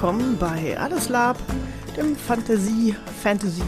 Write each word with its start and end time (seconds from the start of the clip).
willkommen 0.00 0.38
bei 0.38 0.78
Alles 0.78 1.10
Lab, 1.10 1.36
dem 1.94 2.16
Fantasie 2.16 2.96
Fantasy 3.22 3.60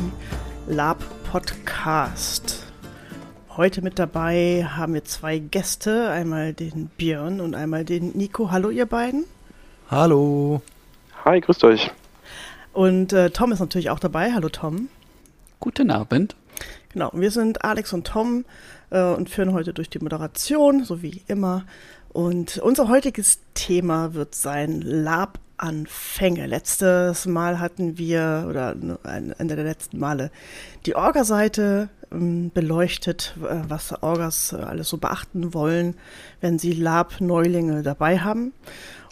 Lab 0.67 0.97
Podcast. 1.31 2.65
Heute 3.55 3.83
mit 3.83 3.99
dabei 3.99 4.67
haben 4.67 4.95
wir 4.95 5.05
zwei 5.05 5.39
Gäste, 5.39 6.09
einmal 6.09 6.55
den 6.55 6.87
Björn 6.97 7.43
und 7.43 7.55
einmal 7.55 7.85
den 7.85 8.17
Nico. 8.17 8.51
Hallo 8.51 8.71
ihr 8.71 8.87
beiden. 8.87 9.27
Hallo. 9.91 10.63
Hi, 11.23 11.39
grüßt 11.39 11.65
euch. 11.65 11.91
Und 12.73 13.13
äh, 13.13 13.29
Tom 13.29 13.53
ist 13.53 13.61
natürlich 13.61 13.91
auch 13.91 14.01
dabei. 14.01 14.33
Hallo 14.33 14.49
Tom. 14.49 14.89
Guten 15.61 15.91
Abend. 15.91 16.35
Genau, 16.95 17.11
wir 17.13 17.31
sind 17.31 17.63
Alex 17.63 17.93
und 17.93 18.07
Tom 18.07 18.47
äh, 18.89 19.03
und 19.03 19.29
führen 19.29 19.53
heute 19.53 19.75
durch 19.75 19.91
die 19.91 19.99
Moderation, 19.99 20.83
so 20.85 21.03
wie 21.03 21.21
immer. 21.27 21.67
Und 22.09 22.57
unser 22.57 22.89
heutiges 22.89 23.41
Thema 23.53 24.15
wird 24.15 24.35
sein 24.35 24.81
Lab-Anfänge. 25.63 26.47
Letztes 26.47 27.27
Mal 27.27 27.61
hatten 27.61 27.97
wir, 27.97 28.47
oder 28.49 28.75
Ende 29.05 29.57
der 29.57 29.65
letzten 29.65 29.99
Male, 29.99 30.31
die 30.87 30.97
Orga-Seite 30.97 31.89
ähm, 32.11 32.51
beleuchtet, 32.53 33.35
was 33.39 34.03
Orgas 34.03 34.53
alles 34.55 34.89
so 34.89 34.99
beachten 34.99 35.55
wollen, 35.55 35.95
wenn 36.41 36.59
sie 36.59 36.73
Lab-Neulinge 36.73 37.83
dabei 37.83 38.19
haben. 38.19 38.53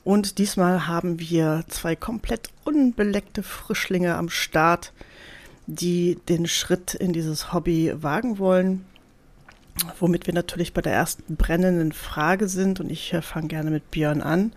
Und 0.02 0.38
diesmal 0.38 0.88
haben 0.88 1.20
wir 1.20 1.64
zwei 1.68 1.94
komplett 1.94 2.48
unbeleckte 2.64 3.42
Frischlinge 3.42 4.16
am 4.16 4.28
Start, 4.28 4.92
die 5.66 6.18
den 6.28 6.46
Schritt 6.46 6.94
in 6.94 7.12
dieses 7.12 7.52
Hobby 7.52 7.92
wagen 7.94 8.38
wollen. 8.38 8.84
Womit 10.00 10.26
wir 10.26 10.34
natürlich 10.34 10.74
bei 10.74 10.82
der 10.82 10.92
ersten 10.92 11.36
brennenden 11.36 11.92
Frage 11.92 12.48
sind. 12.48 12.80
Und 12.80 12.90
ich 12.90 13.12
äh, 13.12 13.22
fange 13.22 13.48
gerne 13.48 13.70
mit 13.70 13.90
Björn 13.90 14.20
an. 14.20 14.52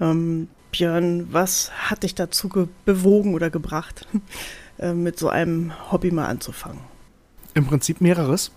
Ähm, 0.00 0.48
Björn, 0.76 1.28
was 1.32 1.70
hat 1.72 2.02
dich 2.02 2.14
dazu 2.14 2.68
bewogen 2.84 3.34
oder 3.34 3.48
gebracht, 3.48 4.06
äh, 4.78 4.92
mit 4.92 5.18
so 5.18 5.28
einem 5.28 5.72
Hobby 5.90 6.10
mal 6.10 6.26
anzufangen? 6.26 6.80
Im 7.54 7.66
Prinzip 7.66 8.02
mehreres. 8.02 8.50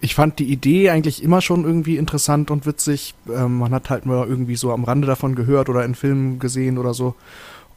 Ich 0.00 0.14
fand 0.14 0.38
die 0.38 0.50
Idee 0.50 0.90
eigentlich 0.90 1.22
immer 1.22 1.42
schon 1.42 1.64
irgendwie 1.64 1.98
interessant 1.98 2.50
und 2.50 2.64
witzig. 2.64 3.14
Ähm, 3.28 3.58
man 3.58 3.72
hat 3.72 3.90
halt 3.90 4.06
mal 4.06 4.26
irgendwie 4.26 4.56
so 4.56 4.72
am 4.72 4.84
Rande 4.84 5.06
davon 5.06 5.34
gehört 5.34 5.68
oder 5.68 5.84
in 5.84 5.94
Filmen 5.94 6.38
gesehen 6.38 6.78
oder 6.78 6.94
so. 6.94 7.14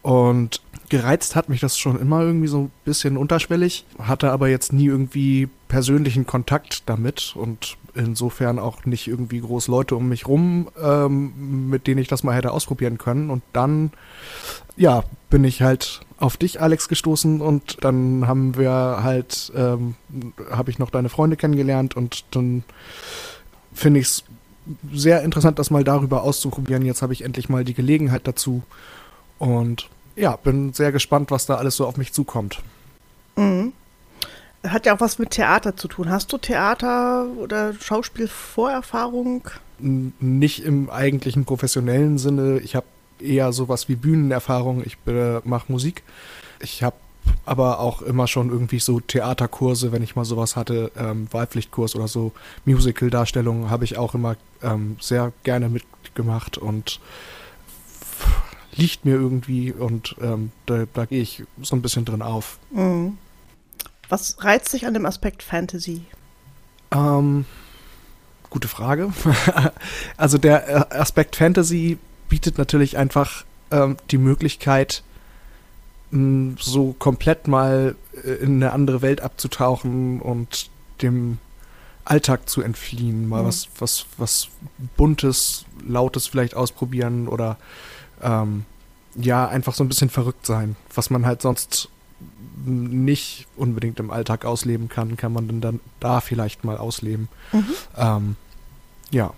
Und 0.02 0.61
gereizt 0.88 1.36
hat 1.36 1.50
mich 1.50 1.59
das 1.59 1.77
schon 1.77 2.00
immer 2.00 2.22
irgendwie 2.22 2.47
so 2.47 2.64
ein 2.64 2.72
bisschen 2.86 3.17
unterschwellig, 3.17 3.86
hatte 4.00 4.31
aber 4.31 4.47
jetzt 4.47 4.72
nie 4.72 4.86
irgendwie 4.86 5.50
persönlichen 5.67 6.25
Kontakt 6.25 6.83
damit 6.86 7.33
und 7.36 7.77
insofern 7.95 8.59
auch 8.59 8.86
nicht 8.86 9.08
irgendwie 9.08 9.40
groß 9.40 9.68
Leute 9.68 9.95
um 9.95 10.09
mich 10.09 10.28
rum, 10.28 10.70
ähm, 10.82 11.70
mit 11.70 11.88
denen 11.88 12.02
ich 12.02 12.08
das 12.08 12.23
mal 12.23 12.36
hätte 12.36 12.52
ausprobieren 12.52 12.98
können. 12.98 13.30
Und 13.30 13.44
dann, 13.54 13.92
ja, 14.78 15.04
bin 15.30 15.44
ich 15.44 15.62
halt 15.62 16.02
auf 16.17 16.38
dich, 16.38 16.62
Alex, 16.62 16.90
gestoßen 16.90 17.42
und 17.42 17.78
dann 17.84 18.28
haben 18.28 18.58
wir 18.58 18.72
halt, 18.72 19.52
ähm, 19.56 19.95
habe 20.52 20.72
ich 20.72 20.80
noch 20.80 20.90
deine 20.90 21.10
Freunde 21.10 21.38
kennengelernt 21.38 21.95
und 21.95 22.26
dann 22.32 22.64
finde 23.73 24.02
ich 24.02 24.08
es 24.08 24.23
sehr 24.92 25.23
interessant, 25.23 25.60
das 25.60 25.72
mal 25.72 25.84
darüber 25.84 26.23
auszuprobieren. 26.23 26.86
Jetzt 26.86 27.02
habe 27.02 27.14
ich 27.14 27.23
endlich 27.23 27.50
mal 27.50 27.64
die 27.64 27.73
Gelegenheit 27.73 28.27
dazu 28.27 28.64
und 29.38 29.89
ja, 30.16 30.36
bin 30.36 30.73
sehr 30.73 30.92
gespannt, 30.92 31.32
was 31.32 31.45
da 31.45 31.56
alles 31.56 31.77
so 31.77 31.88
auf 31.88 31.98
mich 31.98 32.11
zukommt. 32.11 32.61
Hat 34.72 34.86
ja 34.86 34.96
auch 34.96 35.00
was 35.00 35.20
mit 35.20 35.32
Theater 35.32 35.76
zu 35.76 35.88
tun. 35.88 36.10
Hast 36.10 36.32
du 36.34 36.38
Theater 36.38 37.28
oder 37.38 37.74
Schauspielvorerfahrung? 37.74 39.50
Nicht 39.80 40.64
im 40.64 40.90
eigentlichen 40.90 41.46
professionellen 41.46 42.18
Sinne. 42.18 42.60
Ich 42.60 42.76
habe 42.76 42.86
eher 43.20 43.52
sowas 43.54 43.90
wie 43.90 43.96
Bühnenerfahrung. 43.96 44.84
Ich 44.86 44.98
mache 45.44 45.72
Musik. 45.72 46.04
Ich 46.62 46.84
habe 46.84 46.96
aber 47.46 47.80
auch 47.80 48.02
immer 48.02 48.28
schon 48.28 48.50
irgendwie 48.50 48.80
so 48.80 49.00
Theaterkurse, 49.00 49.92
wenn 49.92 50.04
ich 50.04 50.16
mal 50.16 50.26
sowas 50.26 50.56
hatte, 50.56 50.92
ähm, 50.98 51.28
Wahlpflichtkurs 51.32 51.96
oder 51.96 52.08
so, 52.08 52.32
Musical-Darstellungen 52.66 53.70
habe 53.70 53.86
ich 53.86 53.98
auch 53.98 54.16
immer 54.16 54.36
ähm, 54.62 54.98
sehr 55.00 55.32
gerne 55.44 55.70
mitgemacht 55.70 56.58
und 56.58 57.00
liegt 58.76 59.06
mir 59.06 59.16
irgendwie 59.16 59.72
und 59.72 60.16
ähm, 60.22 60.52
da, 60.66 60.86
da 60.94 61.06
gehe 61.06 61.22
ich 61.22 61.44
so 61.62 61.76
ein 61.76 61.82
bisschen 61.82 62.06
drin 62.06 62.22
auf. 62.22 62.58
Mhm. 62.72 63.18
Was 64.09 64.43
reizt 64.43 64.70
sich 64.70 64.86
an 64.86 64.93
dem 64.93 65.05
Aspekt 65.05 65.43
Fantasy? 65.43 66.03
Ähm, 66.92 67.45
gute 68.49 68.67
Frage. 68.67 69.14
also 70.17 70.37
der 70.37 70.67
äh, 70.67 70.97
Aspekt 70.97 71.36
Fantasy 71.36 71.99
bietet 72.27 72.58
natürlich 72.58 72.97
einfach 72.97 73.45
ähm, 73.71 73.97
die 74.09 74.17
Möglichkeit, 74.17 75.03
mh, 76.11 76.55
so 76.59 76.95
komplett 76.97 77.47
mal 77.47 77.95
äh, 78.23 78.31
in 78.31 78.55
eine 78.55 78.73
andere 78.73 79.02
Welt 79.02 79.21
abzutauchen 79.21 80.21
und 80.21 80.70
dem 81.02 81.37
Alltag 82.05 82.49
zu 82.49 82.61
entfliehen, 82.61 83.30
mal 83.30 83.43
mhm. 83.43 83.47
was, 83.47 83.70
was, 83.77 84.05
was 84.17 84.47
Buntes, 84.97 85.65
Lautes 85.87 86.26
vielleicht 86.26 86.55
ausprobieren 86.55 87.27
oder 87.27 87.58
ähm, 88.23 88.65
ja, 89.15 89.47
einfach 89.47 89.76
so 89.76 89.83
ein 89.83 89.87
bisschen 89.87 90.09
verrückt 90.09 90.45
sein. 90.45 90.76
Was 90.93 91.09
man 91.09 91.26
halt 91.26 91.41
sonst 91.41 91.89
nicht 92.65 93.47
unbedingt 93.55 93.99
im 93.99 94.11
Alltag 94.11 94.45
ausleben 94.45 94.89
kann, 94.89 95.17
kann 95.17 95.33
man 95.33 95.47
dann, 95.47 95.61
dann 95.61 95.80
da 95.99 96.21
vielleicht 96.21 96.64
mal 96.64 96.77
ausleben. 96.77 97.27
Mhm. 97.52 97.65
Ähm, 97.97 98.36
ja, 99.11 99.33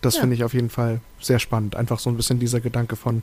das 0.00 0.14
ja. 0.14 0.20
finde 0.20 0.36
ich 0.36 0.44
auf 0.44 0.54
jeden 0.54 0.70
Fall 0.70 1.00
sehr 1.20 1.38
spannend. 1.38 1.76
Einfach 1.76 1.98
so 1.98 2.10
ein 2.10 2.16
bisschen 2.16 2.38
dieser 2.38 2.60
Gedanke 2.60 2.96
von, 2.96 3.22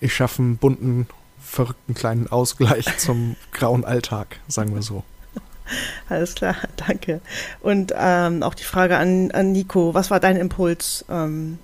ich 0.00 0.14
schaffe 0.14 0.42
einen 0.42 0.56
bunten, 0.56 1.06
verrückten 1.40 1.94
kleinen 1.94 2.28
Ausgleich 2.28 2.96
zum 2.98 3.36
grauen 3.52 3.84
Alltag, 3.84 4.40
sagen 4.48 4.74
wir 4.74 4.82
so. 4.82 5.04
Alles 6.08 6.34
klar, 6.34 6.56
danke. 6.76 7.20
Und 7.60 7.92
ähm, 7.96 8.42
auch 8.42 8.54
die 8.54 8.64
Frage 8.64 8.96
an, 8.96 9.30
an 9.32 9.52
Nico, 9.52 9.94
was 9.94 10.10
war 10.10 10.20
dein 10.20 10.36
Impuls, 10.36 11.04
ähm, 11.08 11.58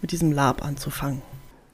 mit 0.00 0.12
diesem 0.12 0.32
Lab 0.32 0.64
anzufangen? 0.64 1.22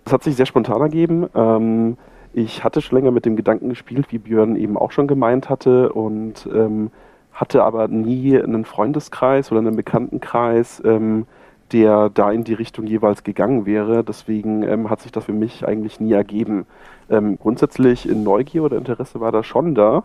Es 0.05 0.13
hat 0.13 0.25
sich 0.25 0.37
sehr 0.37 0.47
spontan 0.47 0.81
ergeben. 0.81 1.29
Ähm, 1.35 1.97
ich 2.37 2.65
hatte 2.65 2.83
schon 2.83 2.99
länger 2.99 3.13
mit 3.13 3.25
dem 3.25 3.35
Gedanken 3.35 3.71
gespielt, 3.71 4.13
wie 4.13 4.19
Björn 4.19 4.57
eben 4.57 4.77
auch 4.77 4.93
schon 4.93 5.07
gemeint 5.07 5.49
hatte, 5.49 5.91
und 5.95 6.47
ähm, 6.53 6.91
hatte 7.33 7.65
aber 7.65 7.89
nie 7.89 8.39
einen 8.39 8.67
Freundeskreis 8.67 9.51
oder 9.51 9.61
einen 9.61 9.75
Bekanntenkreis, 9.75 10.83
ähm, 10.85 11.27
der 11.73 12.11
da 12.11 12.31
in 12.31 12.45
die 12.45 12.53
Richtung 12.53 12.87
jeweils 12.87 13.25
gegangen 13.25 13.65
wäre. 13.65 14.05
Deswegen 14.05 14.63
ähm, 14.65 14.91
hat 14.91 15.01
sich 15.01 15.13
das 15.13 15.25
für 15.25 15.33
mich 15.33 15.67
eigentlich 15.67 15.99
nie 15.99 16.13
ergeben. 16.13 16.67
Ähm, 17.09 17.39
grundsätzlich 17.39 18.07
in 18.07 18.23
Neugier 18.23 18.65
oder 18.65 18.77
Interesse 18.77 19.19
war 19.19 19.33
da 19.33 19.43
schon 19.43 19.75
da. 19.75 20.05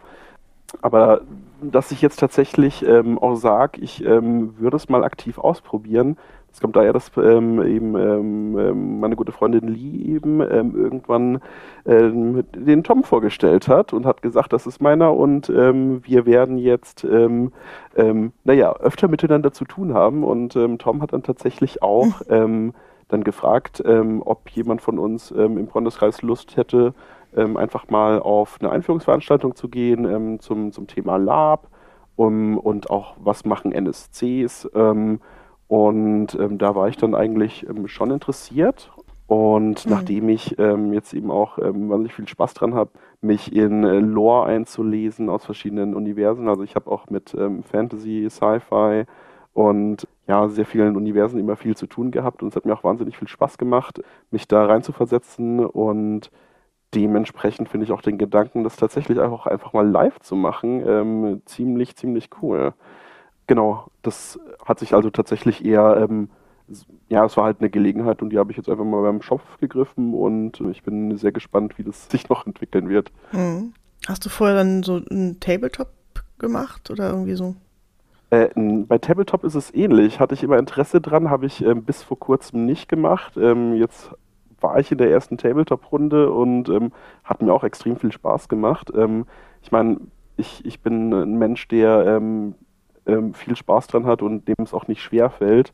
Aber 0.81 1.21
dass 1.61 1.91
ich 1.91 2.01
jetzt 2.01 2.21
tatsächlich 2.21 2.85
ähm, 2.87 3.19
auch 3.19 3.35
sage, 3.35 3.81
ich 3.81 4.05
ähm, 4.05 4.55
würde 4.57 4.77
es 4.77 4.87
mal 4.87 5.03
aktiv 5.03 5.37
ausprobieren, 5.37 6.15
es 6.53 6.59
kommt 6.59 6.75
daher, 6.75 6.91
dass 6.91 7.11
ähm, 7.17 7.61
eben 7.63 7.95
ähm, 7.95 8.57
ähm, 8.57 8.99
meine 8.99 9.15
gute 9.15 9.31
Freundin 9.31 9.69
Lee 9.69 10.15
eben 10.15 10.41
ähm, 10.41 10.75
irgendwann 10.75 11.39
ähm, 11.85 12.43
den 12.53 12.83
Tom 12.83 13.03
vorgestellt 13.03 13.67
hat 13.67 13.93
und 13.93 14.05
hat 14.05 14.21
gesagt, 14.21 14.51
das 14.51 14.67
ist 14.67 14.81
meiner 14.81 15.15
und 15.15 15.49
ähm, 15.49 16.01
wir 16.03 16.25
werden 16.25 16.57
jetzt, 16.57 17.05
naja, 18.43 18.73
öfter 18.73 19.07
miteinander 19.07 19.51
zu 19.51 19.65
tun 19.65 19.93
haben. 19.93 20.23
Und 20.23 20.57
Tom 20.79 21.01
hat 21.01 21.13
dann 21.13 21.23
tatsächlich 21.23 21.81
auch 21.81 22.21
dann 22.29 22.73
gefragt, 23.23 23.83
ob 23.85 24.49
jemand 24.49 24.81
von 24.81 24.99
uns 24.99 25.31
im 25.31 25.67
Freundeskreis 25.67 26.21
Lust 26.21 26.57
hätte, 26.57 26.93
einfach 27.35 27.89
mal 27.89 28.19
auf 28.19 28.57
eine 28.59 28.71
Einführungsveranstaltung 28.71 29.55
zu 29.55 29.67
gehen 29.69 30.39
zum, 30.39 30.71
zum 30.71 30.87
Thema 30.87 31.17
Lab 31.17 31.69
um, 32.15 32.57
und 32.57 32.89
auch 32.89 33.15
was 33.19 33.45
machen 33.45 33.71
NSCs. 33.71 34.69
Und 35.71 36.35
ähm, 36.35 36.57
da 36.57 36.75
war 36.75 36.89
ich 36.89 36.97
dann 36.97 37.15
eigentlich 37.15 37.65
ähm, 37.65 37.87
schon 37.87 38.11
interessiert. 38.11 38.91
Und 39.25 39.85
mhm. 39.85 39.91
nachdem 39.93 40.27
ich 40.27 40.59
ähm, 40.59 40.91
jetzt 40.91 41.13
eben 41.13 41.31
auch 41.31 41.59
ähm, 41.59 41.87
wahnsinnig 41.87 42.13
viel 42.13 42.27
Spaß 42.27 42.55
dran 42.55 42.73
habe, 42.73 42.91
mich 43.21 43.55
in 43.55 43.85
äh, 43.85 43.99
Lore 43.99 44.47
einzulesen 44.47 45.29
aus 45.29 45.45
verschiedenen 45.45 45.95
Universen. 45.95 46.49
Also 46.49 46.63
ich 46.63 46.75
habe 46.75 46.91
auch 46.91 47.09
mit 47.09 47.33
ähm, 47.35 47.63
Fantasy, 47.63 48.27
Sci-Fi 48.29 49.05
und 49.53 50.09
ja, 50.27 50.49
sehr 50.49 50.65
vielen 50.65 50.97
Universen 50.97 51.39
immer 51.39 51.55
viel 51.55 51.77
zu 51.77 51.87
tun 51.87 52.11
gehabt. 52.11 52.43
Und 52.43 52.49
es 52.49 52.57
hat 52.57 52.65
mir 52.65 52.73
auch 52.73 52.83
wahnsinnig 52.83 53.17
viel 53.17 53.29
Spaß 53.29 53.57
gemacht, 53.57 54.01
mich 54.29 54.49
da 54.49 54.65
reinzuversetzen. 54.65 55.65
Und 55.65 56.31
dementsprechend 56.93 57.69
finde 57.69 57.85
ich 57.85 57.93
auch 57.93 58.01
den 58.01 58.17
Gedanken, 58.17 58.65
das 58.65 58.75
tatsächlich 58.75 59.21
auch 59.21 59.47
einfach 59.47 59.71
mal 59.71 59.87
live 59.87 60.19
zu 60.19 60.35
machen, 60.35 60.83
ähm, 60.85 61.41
ziemlich, 61.45 61.95
ziemlich 61.95 62.29
cool. 62.41 62.73
Genau, 63.51 63.87
das 64.01 64.39
hat 64.65 64.79
sich 64.79 64.93
also 64.93 65.09
tatsächlich 65.09 65.65
eher, 65.65 65.97
ähm, 65.97 66.29
ja, 67.09 67.25
es 67.25 67.35
war 67.35 67.43
halt 67.43 67.57
eine 67.59 67.69
Gelegenheit 67.69 68.21
und 68.21 68.29
die 68.29 68.37
habe 68.37 68.49
ich 68.49 68.55
jetzt 68.55 68.69
einfach 68.69 68.85
mal 68.85 69.01
beim 69.01 69.21
Schopf 69.21 69.43
gegriffen 69.59 70.13
und 70.13 70.61
ich 70.71 70.83
bin 70.83 71.17
sehr 71.17 71.33
gespannt, 71.33 71.77
wie 71.77 71.83
das 71.83 72.09
sich 72.09 72.29
noch 72.29 72.47
entwickeln 72.47 72.87
wird. 72.87 73.11
Mhm. 73.33 73.73
Hast 74.07 74.23
du 74.23 74.29
vorher 74.29 74.55
dann 74.55 74.83
so 74.83 75.01
einen 75.09 75.41
Tabletop 75.41 75.89
gemacht 76.39 76.89
oder 76.91 77.09
irgendwie 77.09 77.33
so? 77.33 77.57
Äh, 78.29 78.47
bei 78.55 78.97
Tabletop 78.99 79.43
ist 79.43 79.55
es 79.55 79.75
ähnlich. 79.75 80.21
Hatte 80.21 80.33
ich 80.33 80.43
immer 80.43 80.57
Interesse 80.57 81.01
dran, 81.01 81.29
habe 81.29 81.45
ich 81.45 81.61
ähm, 81.61 81.83
bis 81.83 82.03
vor 82.03 82.17
kurzem 82.17 82.65
nicht 82.65 82.87
gemacht. 82.87 83.35
Ähm, 83.35 83.75
jetzt 83.75 84.11
war 84.61 84.79
ich 84.79 84.93
in 84.93 84.97
der 84.97 85.11
ersten 85.11 85.37
Tabletop-Runde 85.37 86.31
und 86.31 86.69
ähm, 86.69 86.93
hat 87.25 87.41
mir 87.41 87.51
auch 87.51 87.65
extrem 87.65 87.97
viel 87.97 88.13
Spaß 88.13 88.47
gemacht. 88.47 88.93
Ähm, 88.95 89.25
ich 89.61 89.73
meine, 89.73 89.97
ich, 90.37 90.65
ich 90.65 90.79
bin 90.79 91.11
ein 91.11 91.37
Mensch, 91.37 91.67
der 91.67 92.21
ähm, 93.05 93.33
viel 93.33 93.55
Spaß 93.55 93.87
dran 93.87 94.05
hat 94.05 94.21
und 94.21 94.47
dem 94.47 94.55
es 94.59 94.73
auch 94.73 94.87
nicht 94.87 95.01
schwer 95.01 95.29
fällt, 95.29 95.73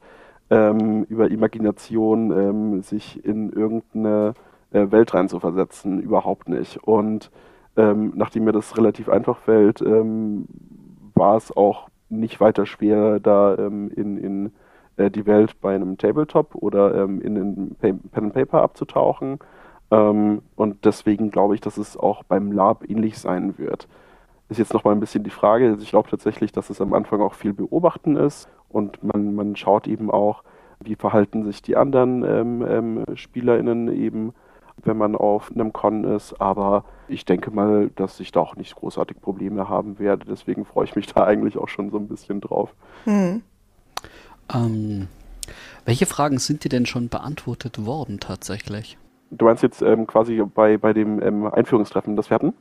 ähm, 0.49 1.03
über 1.09 1.29
Imagination 1.29 2.31
ähm, 2.31 2.81
sich 2.81 3.23
in 3.25 3.51
irgendeine 3.51 4.33
äh, 4.71 4.91
Welt 4.91 5.13
reinzuversetzen. 5.13 5.99
Überhaupt 5.99 6.49
nicht. 6.49 6.77
Und 6.83 7.31
ähm, 7.75 8.13
nachdem 8.15 8.45
mir 8.45 8.53
das 8.53 8.77
relativ 8.77 9.09
einfach 9.09 9.37
fällt, 9.39 9.81
ähm, 9.81 10.45
war 11.13 11.37
es 11.37 11.55
auch 11.55 11.89
nicht 12.09 12.39
weiter 12.39 12.65
schwer, 12.65 13.19
da 13.19 13.53
in, 13.55 13.89
in 14.17 14.51
äh, 14.95 15.11
die 15.11 15.25
Welt 15.25 15.59
bei 15.59 15.75
einem 15.75 15.97
Tabletop 15.97 16.55
oder 16.55 17.03
in 17.03 17.35
den 17.35 17.75
Pen 17.75 17.99
and 18.13 18.33
Paper 18.33 18.61
abzutauchen. 18.61 19.39
Ähm, 19.91 20.41
und 20.55 20.85
deswegen 20.85 21.31
glaube 21.31 21.55
ich, 21.55 21.61
dass 21.61 21.77
es 21.77 21.97
auch 21.97 22.23
beim 22.23 22.51
Lab 22.51 22.89
ähnlich 22.89 23.17
sein 23.17 23.57
wird. 23.57 23.87
Ist 24.49 24.59
jetzt 24.59 24.73
nochmal 24.73 24.95
ein 24.95 24.99
bisschen 24.99 25.23
die 25.23 25.29
Frage. 25.29 25.67
Also 25.67 25.83
ich 25.83 25.89
glaube 25.89 26.09
tatsächlich, 26.09 26.51
dass 26.51 26.69
es 26.69 26.79
am 26.79 26.93
Anfang 26.93 27.21
auch 27.21 27.33
viel 27.33 27.53
beobachten 27.53 28.15
ist 28.15 28.49
und 28.69 29.03
man, 29.03 29.35
man 29.35 29.55
schaut 29.55 29.87
eben 29.87 30.09
auch, 30.09 30.43
wie 30.79 30.95
verhalten 30.95 31.43
sich 31.43 31.61
die 31.61 31.75
anderen 31.75 32.23
ähm, 32.23 32.65
ähm, 32.67 33.05
SpielerInnen 33.15 33.91
eben, 33.93 34.33
wenn 34.83 34.97
man 34.97 35.15
auf 35.15 35.51
einem 35.51 35.73
Con 35.73 36.03
ist. 36.03 36.39
Aber 36.39 36.85
ich 37.07 37.25
denke 37.25 37.51
mal, 37.51 37.89
dass 37.95 38.19
ich 38.19 38.31
da 38.31 38.39
auch 38.41 38.55
nicht 38.55 38.75
großartig 38.75 39.19
Probleme 39.19 39.69
haben 39.69 39.99
werde. 39.99 40.25
Deswegen 40.25 40.65
freue 40.65 40.85
ich 40.85 40.95
mich 40.95 41.07
da 41.07 41.23
eigentlich 41.23 41.57
auch 41.57 41.67
schon 41.67 41.89
so 41.89 41.97
ein 41.97 42.07
bisschen 42.07 42.41
drauf. 42.41 42.73
Hm. 43.05 43.41
Ähm, 44.53 45.07
welche 45.85 46.05
Fragen 46.05 46.37
sind 46.37 46.63
dir 46.63 46.69
denn 46.69 46.85
schon 46.85 47.09
beantwortet 47.09 47.85
worden 47.85 48.19
tatsächlich? 48.19 48.97
Du 49.31 49.45
meinst 49.45 49.63
jetzt 49.63 49.81
ähm, 49.81 50.07
quasi 50.07 50.41
bei, 50.53 50.77
bei 50.77 50.93
dem 50.93 51.21
ähm, 51.21 51.47
Einführungstreffen, 51.47 52.15
das 52.15 52.29
wir 52.29 52.35
hatten? 52.35 52.53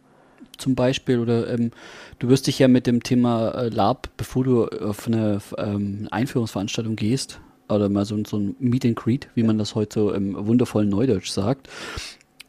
Zum 0.59 0.75
Beispiel, 0.75 1.19
oder 1.19 1.49
ähm, 1.53 1.71
du 2.19 2.29
wirst 2.29 2.47
dich 2.47 2.59
ja 2.59 2.69
mit 2.69 2.87
dem 2.87 3.03
Thema 3.03 3.51
äh, 3.51 3.69
Lab, 3.69 4.09
bevor 4.17 4.45
du 4.45 4.67
auf 4.67 5.07
eine 5.07 5.41
ähm, 5.59 6.09
Einführungsveranstaltung 6.11 6.97
gehst, 6.97 7.41
oder 7.69 7.89
mal 7.89 8.05
so, 8.05 8.17
so 8.25 8.39
ein 8.39 8.57
Meet 8.59 8.87
and 8.87 8.97
Greet, 8.97 9.29
wie 9.35 9.43
man 9.43 9.59
das 9.59 9.75
heute 9.75 10.01
so 10.01 10.13
im 10.13 10.47
wundervollen 10.47 10.89
Neudeutsch 10.89 11.31
sagt, 11.31 11.69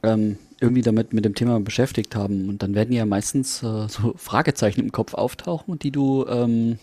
ähm, 0.03 0.37
irgendwie 0.59 0.81
damit 0.81 1.13
mit 1.13 1.25
dem 1.25 1.35
Thema 1.35 1.59
beschäftigt 1.59 2.15
haben. 2.15 2.49
Und 2.49 2.63
dann 2.63 2.75
werden 2.75 2.93
ja 2.93 3.05
meistens 3.05 3.61
äh, 3.63 3.87
so 3.87 4.13
Fragezeichen 4.17 4.81
im 4.81 4.91
Kopf 4.91 5.13
auftauchen, 5.13 5.79
die 5.79 5.91
du 5.91 6.25
ähm, 6.27 6.79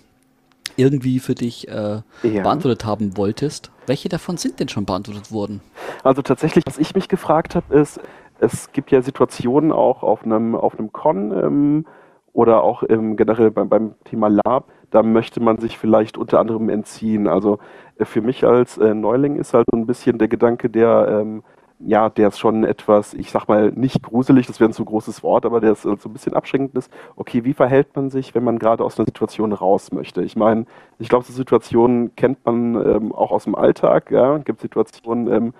irgendwie 0.76 1.20
für 1.20 1.34
dich 1.34 1.68
äh, 1.68 1.72
ja. 1.72 2.02
beantwortet 2.42 2.84
haben 2.84 3.16
wolltest. 3.16 3.70
Welche 3.86 4.08
davon 4.08 4.36
sind 4.36 4.60
denn 4.60 4.68
schon 4.68 4.86
beantwortet 4.86 5.30
worden? 5.30 5.60
Also 6.02 6.22
tatsächlich, 6.22 6.64
was 6.66 6.78
ich 6.78 6.94
mich 6.94 7.08
gefragt 7.08 7.54
habe, 7.54 7.74
ist, 7.78 8.00
es 8.44 8.72
gibt 8.72 8.90
ja 8.90 9.02
Situationen 9.02 9.72
auch 9.72 10.02
auf 10.02 10.24
einem, 10.24 10.54
auf 10.54 10.78
einem 10.78 10.92
Con 10.92 11.32
ähm, 11.32 11.86
oder 12.32 12.62
auch 12.62 12.82
im, 12.82 13.16
generell 13.16 13.50
beim, 13.50 13.68
beim 13.68 13.94
Thema 14.04 14.28
Lab, 14.28 14.68
da 14.90 15.02
möchte 15.02 15.40
man 15.40 15.58
sich 15.58 15.78
vielleicht 15.78 16.18
unter 16.18 16.40
anderem 16.40 16.68
entziehen. 16.68 17.28
Also 17.28 17.58
äh, 17.98 18.04
für 18.04 18.20
mich 18.20 18.44
als 18.44 18.78
äh, 18.78 18.94
Neuling 18.94 19.36
ist 19.36 19.54
halt 19.54 19.66
so 19.70 19.78
ein 19.78 19.86
bisschen 19.86 20.18
der 20.18 20.28
Gedanke 20.28 20.70
der 20.70 21.08
ähm, 21.08 21.42
ja, 21.80 22.08
der 22.08 22.28
ist 22.28 22.38
schon 22.38 22.64
etwas, 22.64 23.14
ich 23.14 23.30
sag 23.30 23.48
mal, 23.48 23.72
nicht 23.72 24.02
gruselig, 24.02 24.46
das 24.46 24.60
wäre 24.60 24.70
ein 24.70 24.72
zu 24.72 24.84
großes 24.84 25.22
Wort, 25.22 25.44
aber 25.44 25.60
der 25.60 25.72
ist 25.72 25.82
so 25.82 25.90
ein 25.90 26.12
bisschen 26.12 26.34
abschränkend 26.34 26.76
ist. 26.76 26.90
Okay, 27.16 27.44
wie 27.44 27.52
verhält 27.52 27.94
man 27.96 28.10
sich, 28.10 28.34
wenn 28.34 28.44
man 28.44 28.58
gerade 28.58 28.84
aus 28.84 28.98
einer 28.98 29.06
Situation 29.06 29.52
raus 29.52 29.92
möchte? 29.92 30.22
Ich 30.22 30.36
meine, 30.36 30.66
ich 30.98 31.08
glaube, 31.08 31.24
so 31.24 31.32
Situationen 31.32 32.14
kennt 32.16 32.44
man 32.46 32.76
ähm, 32.76 33.12
auch 33.12 33.32
aus 33.32 33.44
dem 33.44 33.54
Alltag, 33.54 34.10
ja. 34.10 34.38
Gibt 34.38 34.60
Situationen, 34.60 35.28
ähm, 35.32 35.54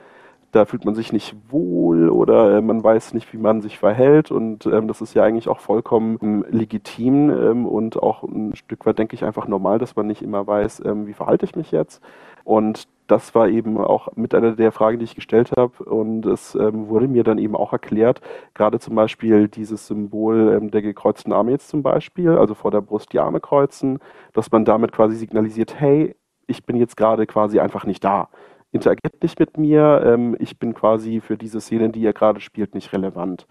da 0.54 0.66
fühlt 0.66 0.84
man 0.84 0.94
sich 0.94 1.12
nicht 1.12 1.34
wohl 1.50 2.08
oder 2.08 2.58
äh, 2.58 2.60
man 2.60 2.82
weiß 2.82 3.14
nicht, 3.14 3.32
wie 3.32 3.38
man 3.38 3.60
sich 3.60 3.78
verhält 3.78 4.30
und 4.30 4.66
ähm, 4.66 4.88
das 4.88 5.00
ist 5.00 5.14
ja 5.14 5.24
eigentlich 5.24 5.48
auch 5.48 5.60
vollkommen 5.60 6.18
ähm, 6.22 6.44
legitim 6.48 7.30
ähm, 7.30 7.66
und 7.66 8.02
auch 8.02 8.22
ein 8.22 8.54
Stück 8.54 8.86
weit, 8.86 8.98
denke 8.98 9.14
ich, 9.14 9.24
einfach 9.24 9.48
normal, 9.48 9.78
dass 9.78 9.96
man 9.96 10.06
nicht 10.06 10.22
immer 10.22 10.46
weiß, 10.46 10.82
ähm, 10.84 11.06
wie 11.06 11.12
verhalte 11.12 11.44
ich 11.44 11.56
mich 11.56 11.72
jetzt. 11.72 12.02
Und 12.44 12.88
das 13.06 13.34
war 13.34 13.48
eben 13.48 13.78
auch 13.78 14.08
mit 14.16 14.34
einer 14.34 14.52
der 14.52 14.72
Fragen, 14.72 14.98
die 14.98 15.04
ich 15.04 15.14
gestellt 15.14 15.52
habe. 15.56 15.84
Und 15.84 16.24
es 16.26 16.54
ähm, 16.54 16.88
wurde 16.88 17.08
mir 17.08 17.24
dann 17.24 17.38
eben 17.38 17.56
auch 17.56 17.72
erklärt, 17.72 18.20
gerade 18.54 18.78
zum 18.78 18.94
Beispiel 18.94 19.48
dieses 19.48 19.86
Symbol 19.86 20.54
ähm, 20.56 20.70
der 20.70 20.82
gekreuzten 20.82 21.32
Arme 21.32 21.50
jetzt 21.52 21.68
zum 21.68 21.82
Beispiel, 21.82 22.30
also 22.30 22.54
vor 22.54 22.70
der 22.70 22.80
Brust 22.80 23.12
die 23.12 23.20
Arme 23.20 23.40
kreuzen, 23.40 23.98
dass 24.32 24.50
man 24.50 24.64
damit 24.64 24.92
quasi 24.92 25.16
signalisiert, 25.16 25.78
hey, 25.78 26.14
ich 26.46 26.64
bin 26.64 26.76
jetzt 26.76 26.96
gerade 26.96 27.26
quasi 27.26 27.58
einfach 27.60 27.84
nicht 27.86 28.04
da. 28.04 28.28
Interagiert 28.74 29.22
nicht 29.22 29.38
mit 29.38 29.56
mir, 29.56 30.02
ähm, 30.04 30.34
ich 30.40 30.58
bin 30.58 30.74
quasi 30.74 31.20
für 31.20 31.36
diese 31.36 31.60
Szene, 31.60 31.90
die 31.90 32.00
ihr 32.00 32.12
gerade 32.12 32.40
spielt, 32.40 32.74
nicht 32.74 32.92
relevant. 32.92 33.46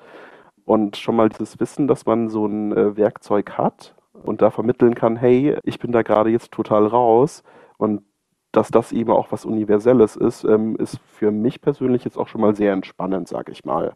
Und 0.65 0.97
schon 0.97 1.15
mal 1.15 1.29
dieses 1.29 1.61
Wissen, 1.61 1.87
dass 1.87 2.05
man 2.05 2.27
so 2.27 2.45
ein 2.45 2.75
äh, 2.75 2.97
Werkzeug 2.97 3.51
hat 3.51 3.95
und 4.11 4.41
da 4.41 4.49
vermitteln 4.49 4.95
kann, 4.95 5.15
hey, 5.15 5.57
ich 5.63 5.79
bin 5.79 5.93
da 5.93 6.01
gerade 6.01 6.29
jetzt 6.29 6.51
total 6.51 6.87
raus 6.87 7.41
und 7.77 8.03
dass 8.51 8.69
das 8.69 8.91
eben 8.91 9.11
auch 9.11 9.31
was 9.31 9.45
Universelles 9.45 10.17
ist, 10.17 10.43
ähm, 10.43 10.75
ist 10.75 10.99
für 11.07 11.31
mich 11.31 11.61
persönlich 11.61 12.03
jetzt 12.03 12.17
auch 12.17 12.27
schon 12.27 12.41
mal 12.41 12.53
sehr 12.53 12.73
entspannend, 12.73 13.29
sage 13.29 13.53
ich 13.53 13.63
mal. 13.63 13.93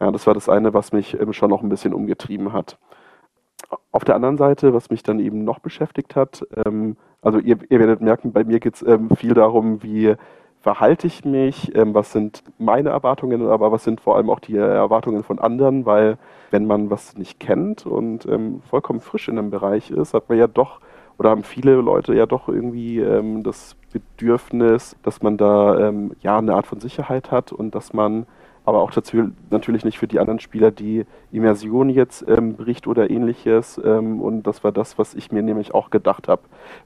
Ja, 0.00 0.10
das 0.10 0.26
war 0.26 0.34
das 0.34 0.48
eine, 0.48 0.74
was 0.74 0.90
mich 0.92 1.14
ähm, 1.20 1.32
schon 1.32 1.50
noch 1.50 1.62
ein 1.62 1.68
bisschen 1.68 1.94
umgetrieben 1.94 2.52
hat. 2.52 2.78
Auf 3.92 4.02
der 4.02 4.16
anderen 4.16 4.38
Seite, 4.38 4.74
was 4.74 4.90
mich 4.90 5.04
dann 5.04 5.20
eben 5.20 5.44
noch 5.44 5.60
beschäftigt 5.60 6.16
hat, 6.16 6.44
ähm, 6.66 6.96
also 7.22 7.38
ihr, 7.38 7.58
ihr, 7.70 7.78
werdet 7.78 8.00
merken, 8.00 8.32
bei 8.32 8.42
mir 8.42 8.58
geht 8.58 8.74
es 8.74 8.82
ähm, 8.82 9.10
viel 9.16 9.34
darum, 9.34 9.84
wie 9.84 10.16
verhalte 10.60 11.06
ich 11.06 11.24
mich, 11.24 11.74
ähm, 11.74 11.94
was 11.94 12.12
sind 12.12 12.42
meine 12.58 12.90
Erwartungen, 12.90 13.46
aber 13.46 13.72
was 13.72 13.84
sind 13.84 14.00
vor 14.00 14.16
allem 14.16 14.30
auch 14.30 14.40
die 14.40 14.56
Erwartungen 14.56 15.22
von 15.22 15.38
anderen, 15.38 15.86
weil 15.86 16.18
wenn 16.50 16.66
man 16.66 16.90
was 16.90 17.16
nicht 17.16 17.38
kennt 17.40 17.86
und 17.86 18.26
ähm, 18.26 18.60
vollkommen 18.62 19.00
frisch 19.00 19.28
in 19.28 19.38
einem 19.38 19.50
Bereich 19.50 19.90
ist, 19.90 20.14
hat 20.14 20.28
man 20.28 20.38
ja 20.38 20.46
doch 20.46 20.80
oder 21.18 21.30
haben 21.30 21.42
viele 21.42 21.74
Leute 21.74 22.14
ja 22.14 22.26
doch 22.26 22.48
irgendwie 22.48 23.00
ähm, 23.00 23.42
das 23.42 23.76
Bedürfnis, 23.92 24.96
dass 25.02 25.22
man 25.22 25.36
da 25.36 25.88
ähm, 25.88 26.12
ja 26.20 26.38
eine 26.38 26.54
Art 26.54 26.66
von 26.66 26.80
Sicherheit 26.80 27.30
hat 27.30 27.52
und 27.52 27.74
dass 27.74 27.92
man 27.92 28.26
aber 28.68 28.82
auch 28.82 28.90
dazu 28.90 29.30
natürlich 29.48 29.82
nicht 29.86 29.98
für 29.98 30.06
die 30.06 30.18
anderen 30.18 30.40
Spieler 30.40 30.70
die 30.70 31.06
Immersion 31.32 31.88
jetzt 31.88 32.22
ähm, 32.28 32.54
bricht 32.54 32.86
oder 32.86 33.08
ähnliches. 33.08 33.80
Ähm, 33.82 34.20
und 34.20 34.42
das 34.42 34.62
war 34.62 34.72
das, 34.72 34.98
was 34.98 35.14
ich 35.14 35.32
mir 35.32 35.42
nämlich 35.42 35.72
auch 35.72 35.88
gedacht 35.88 36.28
habe. 36.28 36.42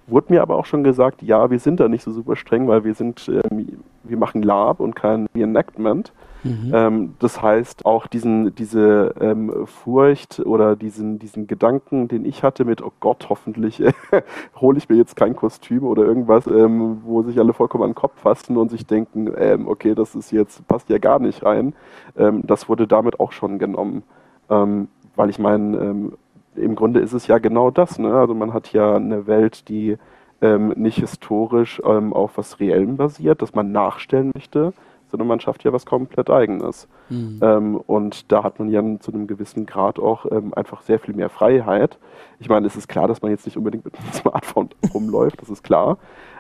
Wurde 0.06 0.32
mir 0.32 0.42
aber 0.42 0.56
auch 0.56 0.64
schon 0.64 0.84
gesagt, 0.84 1.22
ja, 1.22 1.50
wir 1.50 1.58
sind 1.58 1.80
da 1.80 1.88
nicht 1.88 2.04
so 2.04 2.12
super 2.12 2.36
streng, 2.36 2.68
weil 2.68 2.84
wir 2.84 2.94
sind, 2.94 3.28
ähm, 3.28 3.82
wir 4.04 4.16
machen 4.16 4.42
Lab 4.42 4.80
und 4.80 4.94
kein 4.94 5.26
Reenactment. 5.34 6.12
Mhm. 6.44 6.72
Ähm, 6.74 7.14
das 7.20 7.40
heißt, 7.40 7.86
auch 7.86 8.06
diesen, 8.06 8.54
diese 8.54 9.14
ähm, 9.20 9.66
Furcht 9.66 10.40
oder 10.40 10.74
diesen, 10.74 11.18
diesen 11.18 11.46
Gedanken, 11.46 12.08
den 12.08 12.24
ich 12.24 12.42
hatte 12.42 12.64
mit, 12.64 12.82
oh 12.82 12.92
Gott, 13.00 13.26
hoffentlich 13.28 13.80
äh, 13.80 13.92
hole 14.60 14.78
ich 14.78 14.88
mir 14.88 14.96
jetzt 14.96 15.14
kein 15.14 15.36
Kostüm 15.36 15.84
oder 15.84 16.04
irgendwas, 16.04 16.46
ähm, 16.46 17.02
wo 17.04 17.22
sich 17.22 17.38
alle 17.38 17.52
vollkommen 17.52 17.84
an 17.84 17.90
den 17.90 17.96
Kopf 17.96 18.20
fassen 18.20 18.56
und 18.56 18.70
sich 18.70 18.86
denken, 18.86 19.32
ähm, 19.36 19.68
okay, 19.68 19.94
das 19.94 20.14
ist 20.14 20.32
jetzt, 20.32 20.66
passt 20.66 20.88
ja 20.88 20.98
gar 20.98 21.20
nicht 21.20 21.44
rein. 21.44 21.74
Ähm, 22.16 22.42
das 22.44 22.68
wurde 22.68 22.88
damit 22.88 23.20
auch 23.20 23.32
schon 23.32 23.58
genommen. 23.58 24.02
Ähm, 24.50 24.88
weil 25.14 25.28
ich 25.28 25.38
meine, 25.38 26.10
im 26.56 26.74
Grunde 26.74 27.00
ist 27.00 27.12
es 27.12 27.26
ja 27.26 27.36
genau 27.36 27.70
das. 27.70 27.98
Ne? 27.98 28.14
Also 28.14 28.34
man 28.34 28.54
hat 28.54 28.72
ja 28.72 28.96
eine 28.96 29.26
Welt, 29.26 29.68
die 29.68 29.98
nicht 30.42 30.98
historisch 30.98 31.80
auf 31.82 32.36
was 32.36 32.58
Reellem 32.58 32.96
basiert, 32.96 33.42
das 33.42 33.54
man 33.54 33.70
nachstellen 33.70 34.32
möchte 34.34 34.72
sondern 35.12 35.28
man 35.28 35.40
schafft 35.40 35.62
ja 35.62 35.72
was 35.74 35.84
komplett 35.84 36.30
Eigenes. 36.30 36.88
Mhm. 37.10 37.38
Ähm, 37.42 37.76
und 37.76 38.32
da 38.32 38.42
hat 38.42 38.58
man 38.58 38.70
ja 38.70 38.82
zu 38.98 39.12
einem 39.12 39.26
gewissen 39.26 39.66
Grad 39.66 39.98
auch 40.00 40.24
ähm, 40.32 40.54
einfach 40.54 40.80
sehr 40.80 40.98
viel 40.98 41.14
mehr 41.14 41.28
Freiheit. 41.28 41.98
Ich 42.40 42.48
meine, 42.48 42.66
es 42.66 42.76
ist 42.76 42.88
klar, 42.88 43.08
dass 43.08 43.20
man 43.20 43.30
jetzt 43.30 43.44
nicht 43.44 43.58
unbedingt 43.58 43.84
mit 43.84 43.94
einem 43.94 44.10
Smartphone 44.12 44.70
rumläuft, 44.92 45.42
das 45.42 45.50
ist 45.50 45.62
klar. 45.62 45.98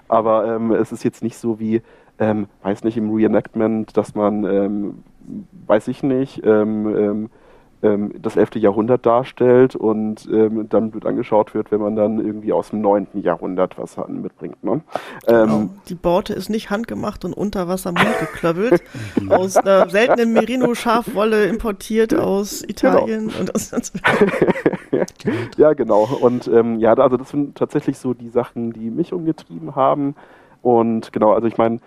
Aber 0.08 0.46
ähm, 0.46 0.72
es 0.72 0.90
ist 0.90 1.04
jetzt 1.04 1.22
nicht 1.22 1.36
so 1.36 1.60
wie, 1.60 1.82
ähm, 2.18 2.46
weiß 2.62 2.82
nicht, 2.84 2.96
im 2.96 3.14
Reenactment, 3.14 3.94
dass 3.94 4.14
man, 4.14 4.44
ähm, 4.44 5.04
weiß 5.66 5.88
ich 5.88 6.02
nicht, 6.02 6.42
ähm, 7.82 8.12
das 8.20 8.36
11. 8.36 8.56
Jahrhundert 8.56 9.04
darstellt 9.04 9.74
und 9.74 10.28
ähm, 10.32 10.68
dann 10.68 10.94
wird 10.94 11.04
angeschaut 11.04 11.54
wird, 11.54 11.72
wenn 11.72 11.80
man 11.80 11.96
dann 11.96 12.24
irgendwie 12.24 12.52
aus 12.52 12.70
dem 12.70 12.80
9. 12.80 13.08
Jahrhundert 13.14 13.76
was 13.78 13.96
mitbringt. 14.08 14.62
Ne? 14.62 14.82
Ähm, 15.26 15.46
genau. 15.46 15.68
Die 15.88 15.94
Borte 15.94 16.32
ist 16.32 16.48
nicht 16.48 16.70
handgemacht 16.70 17.24
und 17.24 17.32
unter 17.32 17.68
Wasser 17.68 17.92
geklöppelt, 17.92 18.82
aus 19.28 19.56
einer 19.56 19.88
seltenen 19.90 20.32
Merino-Schafwolle 20.32 21.46
importiert 21.46 22.14
aus 22.14 22.62
Italien. 22.62 23.28
Genau. 23.28 23.40
Und 23.40 23.54
aus 23.54 23.72
ja, 25.56 25.72
genau. 25.72 26.08
Und 26.20 26.48
ähm, 26.48 26.78
ja, 26.78 26.94
also 26.94 27.16
das 27.16 27.30
sind 27.30 27.56
tatsächlich 27.56 27.98
so 27.98 28.14
die 28.14 28.28
Sachen, 28.28 28.72
die 28.72 28.90
mich 28.90 29.12
umgetrieben 29.12 29.74
haben. 29.74 30.14
Und 30.62 31.12
genau, 31.12 31.32
also 31.32 31.48
ich 31.48 31.58
meine, 31.58 31.80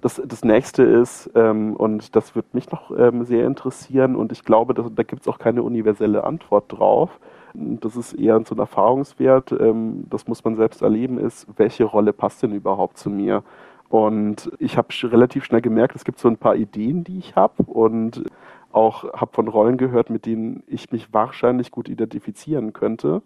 das, 0.00 0.22
das 0.24 0.44
nächste 0.44 0.82
ist, 0.82 1.30
ähm, 1.34 1.74
und 1.76 2.14
das 2.16 2.34
wird 2.36 2.54
mich 2.54 2.70
noch 2.70 2.90
ähm, 2.96 3.24
sehr 3.24 3.46
interessieren, 3.46 4.16
und 4.16 4.32
ich 4.32 4.44
glaube, 4.44 4.74
dass, 4.74 4.86
da 4.94 5.02
gibt 5.02 5.22
es 5.22 5.28
auch 5.28 5.38
keine 5.38 5.62
universelle 5.62 6.24
Antwort 6.24 6.66
drauf. 6.68 7.18
Das 7.54 7.96
ist 7.96 8.12
eher 8.12 8.40
so 8.44 8.54
ein 8.54 8.60
Erfahrungswert, 8.60 9.52
ähm, 9.52 10.04
das 10.08 10.28
muss 10.28 10.44
man 10.44 10.56
selbst 10.56 10.82
erleben, 10.82 11.18
ist, 11.18 11.46
welche 11.56 11.84
Rolle 11.84 12.12
passt 12.12 12.42
denn 12.42 12.52
überhaupt 12.52 12.98
zu 12.98 13.10
mir? 13.10 13.42
Und 13.88 14.52
ich 14.60 14.78
habe 14.78 14.88
relativ 15.04 15.44
schnell 15.44 15.60
gemerkt, 15.60 15.96
es 15.96 16.04
gibt 16.04 16.20
so 16.20 16.28
ein 16.28 16.36
paar 16.36 16.54
Ideen, 16.54 17.02
die 17.02 17.18
ich 17.18 17.34
habe 17.34 17.64
und 17.64 18.22
auch 18.70 19.12
habe 19.12 19.32
von 19.32 19.48
Rollen 19.48 19.78
gehört, 19.78 20.10
mit 20.10 20.26
denen 20.26 20.62
ich 20.68 20.92
mich 20.92 21.12
wahrscheinlich 21.12 21.72
gut 21.72 21.88
identifizieren 21.88 22.72
könnte. 22.72 23.22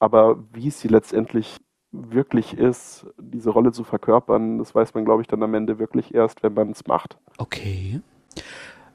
Aber 0.00 0.38
wie 0.52 0.70
sie 0.70 0.88
letztendlich 0.88 1.60
wirklich 1.92 2.54
ist, 2.54 3.06
diese 3.18 3.50
Rolle 3.50 3.72
zu 3.72 3.84
verkörpern, 3.84 4.58
das 4.58 4.74
weiß 4.74 4.94
man, 4.94 5.04
glaube 5.04 5.22
ich, 5.22 5.28
dann 5.28 5.42
am 5.42 5.54
Ende 5.54 5.78
wirklich 5.78 6.14
erst, 6.14 6.42
wenn 6.42 6.54
man 6.54 6.70
es 6.70 6.86
macht. 6.86 7.16
Okay. 7.38 8.00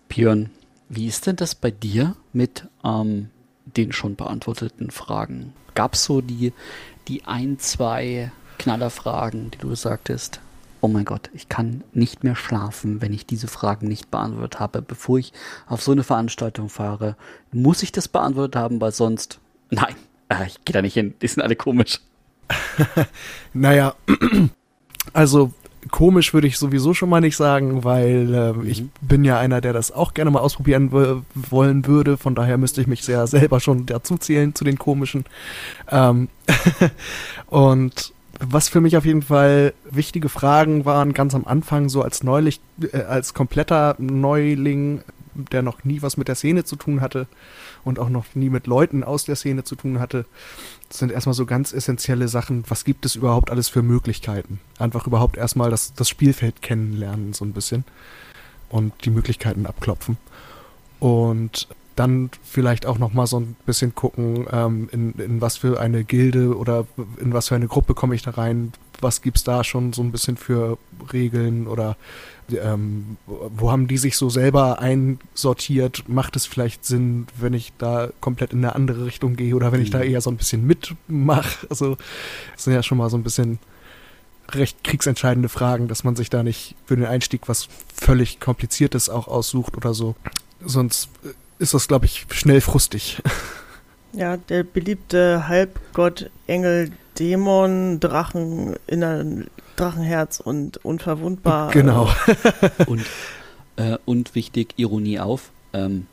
Björn, 0.09 0.49
wie 0.89 1.07
ist 1.07 1.27
denn 1.27 1.35
das 1.35 1.53
bei 1.53 1.69
dir 1.69 2.15
mit 2.33 2.67
ähm, 2.83 3.29
den 3.65 3.91
schon 3.91 4.15
beantworteten 4.15 4.89
Fragen? 4.89 5.53
Gab 5.75 5.93
es 5.93 6.05
so 6.05 6.21
die, 6.21 6.53
die 7.07 7.25
ein, 7.25 7.59
zwei 7.59 8.31
Knallerfragen, 8.57 9.51
die 9.51 9.59
du 9.59 9.75
sagtest? 9.75 10.41
Oh 10.81 10.87
mein 10.87 11.05
Gott, 11.05 11.29
ich 11.33 11.49
kann 11.49 11.83
nicht 11.93 12.23
mehr 12.23 12.35
schlafen, 12.35 13.01
wenn 13.01 13.13
ich 13.13 13.25
diese 13.25 13.47
Fragen 13.47 13.87
nicht 13.87 14.09
beantwortet 14.09 14.59
habe. 14.59 14.81
Bevor 14.81 15.17
ich 15.19 15.33
auf 15.67 15.81
so 15.81 15.91
eine 15.91 16.03
Veranstaltung 16.03 16.69
fahre, 16.69 17.15
muss 17.51 17.83
ich 17.83 17.91
das 17.91 18.07
beantwortet 18.07 18.55
haben, 18.55 18.79
weil 18.79 18.91
sonst, 18.91 19.39
nein, 19.69 19.95
ich 20.47 20.63
gehe 20.65 20.73
da 20.73 20.81
nicht 20.81 20.93
hin. 20.93 21.15
Die 21.21 21.27
sind 21.27 21.43
alle 21.43 21.55
komisch. 21.55 21.99
naja, 23.53 23.95
also 25.13 25.51
komisch 25.91 26.33
würde 26.33 26.47
ich 26.47 26.57
sowieso 26.57 26.93
schon 26.93 27.09
mal 27.09 27.21
nicht 27.21 27.35
sagen, 27.35 27.83
weil 27.83 28.33
äh, 28.33 28.53
mhm. 28.53 28.67
ich 28.67 28.85
bin 29.01 29.23
ja 29.23 29.39
einer, 29.39 29.61
der 29.61 29.73
das 29.73 29.91
auch 29.91 30.13
gerne 30.13 30.31
mal 30.31 30.39
ausprobieren 30.39 30.91
wollen 31.33 31.85
würde. 31.85 32.17
Von 32.17 32.35
daher 32.35 32.57
müsste 32.57 32.81
ich 32.81 32.87
mich 32.87 33.03
sehr 33.03 33.27
selber 33.27 33.59
schon 33.59 33.85
dazu 33.85 34.17
zählen 34.17 34.53
zu 34.55 34.63
den 34.63 34.77
komischen. 34.77 35.25
Ähm 35.89 36.29
und 37.47 38.13
was 38.39 38.69
für 38.69 38.81
mich 38.81 38.97
auf 38.97 39.05
jeden 39.05 39.23
Fall 39.23 39.73
wichtige 39.89 40.29
Fragen 40.29 40.85
waren, 40.85 41.13
ganz 41.13 41.33
am 41.33 41.45
Anfang, 41.45 41.89
so 41.89 42.01
als 42.01 42.23
neulich, 42.23 42.59
äh, 42.91 43.01
als 43.01 43.33
kompletter 43.33 43.95
Neuling, 43.97 45.01
der 45.51 45.61
noch 45.61 45.83
nie 45.83 46.01
was 46.01 46.17
mit 46.17 46.27
der 46.27 46.35
Szene 46.35 46.63
zu 46.63 46.75
tun 46.75 47.01
hatte 47.01 47.27
und 47.83 47.99
auch 47.99 48.09
noch 48.09 48.25
nie 48.35 48.49
mit 48.49 48.67
Leuten 48.67 49.03
aus 49.03 49.25
der 49.25 49.35
Szene 49.35 49.63
zu 49.63 49.75
tun 49.75 49.99
hatte, 49.99 50.25
das 50.89 50.99
sind 50.99 51.11
erstmal 51.11 51.33
so 51.33 51.45
ganz 51.45 51.73
essentielle 51.73 52.27
Sachen. 52.27 52.63
Was 52.67 52.85
gibt 52.85 53.05
es 53.05 53.15
überhaupt 53.15 53.51
alles 53.51 53.69
für 53.69 53.81
Möglichkeiten? 53.81 54.59
Einfach 54.79 55.07
überhaupt 55.07 55.37
erstmal 55.37 55.69
das, 55.69 55.93
das 55.93 56.09
Spielfeld 56.09 56.61
kennenlernen, 56.61 57.33
so 57.33 57.45
ein 57.45 57.53
bisschen. 57.53 57.83
Und 58.69 58.93
die 59.05 59.09
Möglichkeiten 59.09 59.65
abklopfen. 59.65 60.17
Und 60.99 61.67
dann 61.95 62.29
vielleicht 62.43 62.85
auch 62.85 62.97
noch 62.97 63.13
mal 63.13 63.27
so 63.27 63.39
ein 63.39 63.55
bisschen 63.65 63.95
gucken, 63.95 64.45
ähm, 64.51 64.89
in, 64.91 65.13
in 65.13 65.41
was 65.41 65.57
für 65.57 65.79
eine 65.79 66.03
Gilde 66.03 66.55
oder 66.55 66.85
in 67.19 67.33
was 67.33 67.47
für 67.47 67.55
eine 67.55 67.67
Gruppe 67.67 67.93
komme 67.95 68.15
ich 68.15 68.21
da 68.21 68.31
rein, 68.31 68.71
was 69.01 69.21
gibt 69.21 69.37
es 69.37 69.43
da 69.43 69.63
schon 69.63 69.93
so 69.93 70.01
ein 70.01 70.11
bisschen 70.11 70.37
für 70.37 70.77
Regeln 71.11 71.67
oder 71.67 71.97
ähm, 72.49 73.17
wo 73.25 73.71
haben 73.71 73.87
die 73.87 73.97
sich 73.97 74.15
so 74.15 74.29
selber 74.29 74.79
einsortiert? 74.79 76.07
Macht 76.07 76.35
es 76.35 76.45
vielleicht 76.45 76.85
Sinn, 76.85 77.27
wenn 77.37 77.53
ich 77.53 77.73
da 77.77 78.09
komplett 78.21 78.53
in 78.53 78.59
eine 78.59 78.75
andere 78.75 79.05
Richtung 79.05 79.35
gehe 79.35 79.55
oder 79.55 79.71
wenn 79.71 79.81
ich 79.81 79.89
da 79.89 79.99
mhm. 79.99 80.05
eher 80.05 80.21
so 80.21 80.29
ein 80.29 80.37
bisschen 80.37 80.65
mitmache? 80.65 81.67
Also 81.69 81.97
das 82.53 82.63
sind 82.63 82.73
ja 82.73 82.83
schon 82.83 82.97
mal 82.97 83.09
so 83.09 83.17
ein 83.17 83.23
bisschen 83.23 83.59
recht 84.51 84.83
kriegsentscheidende 84.83 85.49
Fragen, 85.49 85.87
dass 85.87 86.03
man 86.03 86.15
sich 86.15 86.29
da 86.29 86.43
nicht 86.43 86.75
für 86.85 86.95
den 86.95 87.05
Einstieg 87.05 87.49
was 87.49 87.67
völlig 87.93 88.39
Kompliziertes 88.39 89.09
auch 89.09 89.27
aussucht 89.27 89.75
oder 89.75 89.93
so. 89.93 90.15
Sonst 90.63 91.09
ist 91.59 91.73
das, 91.73 91.87
glaube 91.87 92.05
ich, 92.05 92.25
schnell 92.31 92.61
frustig. 92.61 93.21
Ja, 94.13 94.37
der 94.37 94.63
beliebte 94.63 95.47
Halbgott, 95.47 96.31
Engel, 96.47 96.91
Dämon, 97.19 97.99
Drachen, 97.99 98.75
inner 98.87 99.25
Drachenherz 99.75 100.39
und 100.39 100.83
unverwundbar. 100.83 101.71
Genau. 101.71 102.09
und, 102.87 103.05
äh, 103.75 103.97
und 104.05 104.35
wichtig, 104.35 104.73
Ironie 104.77 105.19
auf, 105.19 105.51
ähm, 105.73 106.07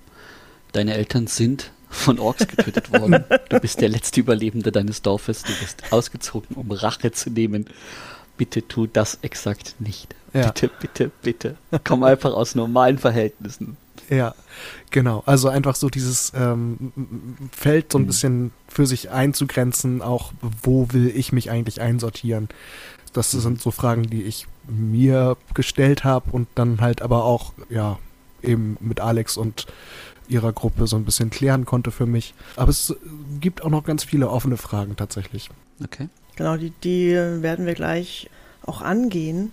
deine 0.73 0.95
Eltern 0.95 1.27
sind 1.27 1.71
von 1.89 2.19
Orks 2.19 2.47
getötet 2.47 2.93
worden. 2.93 3.25
Du 3.49 3.61
bist 3.61 3.81
der 3.81 3.89
letzte 3.89 4.21
Überlebende 4.21 4.73
deines 4.73 5.03
Dorfes. 5.03 5.43
Du 5.43 5.53
bist 5.61 5.93
ausgezogen, 5.93 6.57
um 6.57 6.71
Rache 6.73 7.13
zu 7.13 7.31
nehmen. 7.31 7.67
Bitte 8.37 8.67
tu 8.67 8.87
das 8.87 9.19
exakt 9.23 9.77
nicht. 9.79 10.15
Ja. 10.33 10.47
Bitte, 10.47 10.71
bitte, 10.81 11.11
bitte. 11.23 11.57
Komm 11.85 12.03
einfach 12.03 12.33
aus 12.33 12.57
normalen 12.57 12.99
Verhältnissen. 12.99 13.77
Ja, 14.11 14.35
genau. 14.91 15.23
Also 15.27 15.49
einfach 15.49 15.77
so 15.77 15.89
dieses 15.89 16.33
ähm, 16.35 16.93
Feld 17.53 17.93
so 17.93 17.99
ein 17.99 18.03
mhm. 18.03 18.07
bisschen 18.07 18.51
für 18.69 18.87
sich 18.87 19.11
einzugrenzen, 19.11 20.03
auch 20.03 20.33
wo 20.63 20.89
will 20.93 21.09
ich 21.15 21.33
mich 21.33 21.51
eigentlich 21.51 21.81
einsortieren. 21.81 22.49
Das 23.13 23.33
mhm. 23.33 23.41
sind 23.41 23.63
so 23.63 23.71
Fragen, 23.71 24.05
die 24.05 24.23
ich 24.23 24.47
mir 24.69 25.37
gestellt 25.55 26.05
habe 26.05 26.31
und 26.31 26.49
dann 26.55 26.81
halt 26.81 27.03
aber 27.03 27.25
auch, 27.25 27.53
ja, 27.69 27.99
eben 28.43 28.77
mit 28.81 29.01
Alex 29.01 29.37
und 29.37 29.67
ihrer 30.29 30.53
Gruppe 30.53 30.87
so 30.87 30.97
ein 30.97 31.05
bisschen 31.05 31.31
klären 31.31 31.65
konnte 31.65 31.91
für 31.91 32.07
mich. 32.07 32.35
Aber 32.57 32.71
es 32.71 32.95
gibt 33.41 33.63
auch 33.63 33.71
noch 33.71 33.85
ganz 33.85 34.05
viele 34.05 34.31
offene 34.31 34.57
Fragen 34.57 34.97
tatsächlich. 34.97 35.51
Okay. 35.83 36.09
Genau, 36.37 36.57
die, 36.57 36.71
die 36.71 37.13
werden 37.13 37.67
wir 37.67 37.75
gleich 37.75 38.31
auch 38.63 38.81
angehen. 38.81 39.53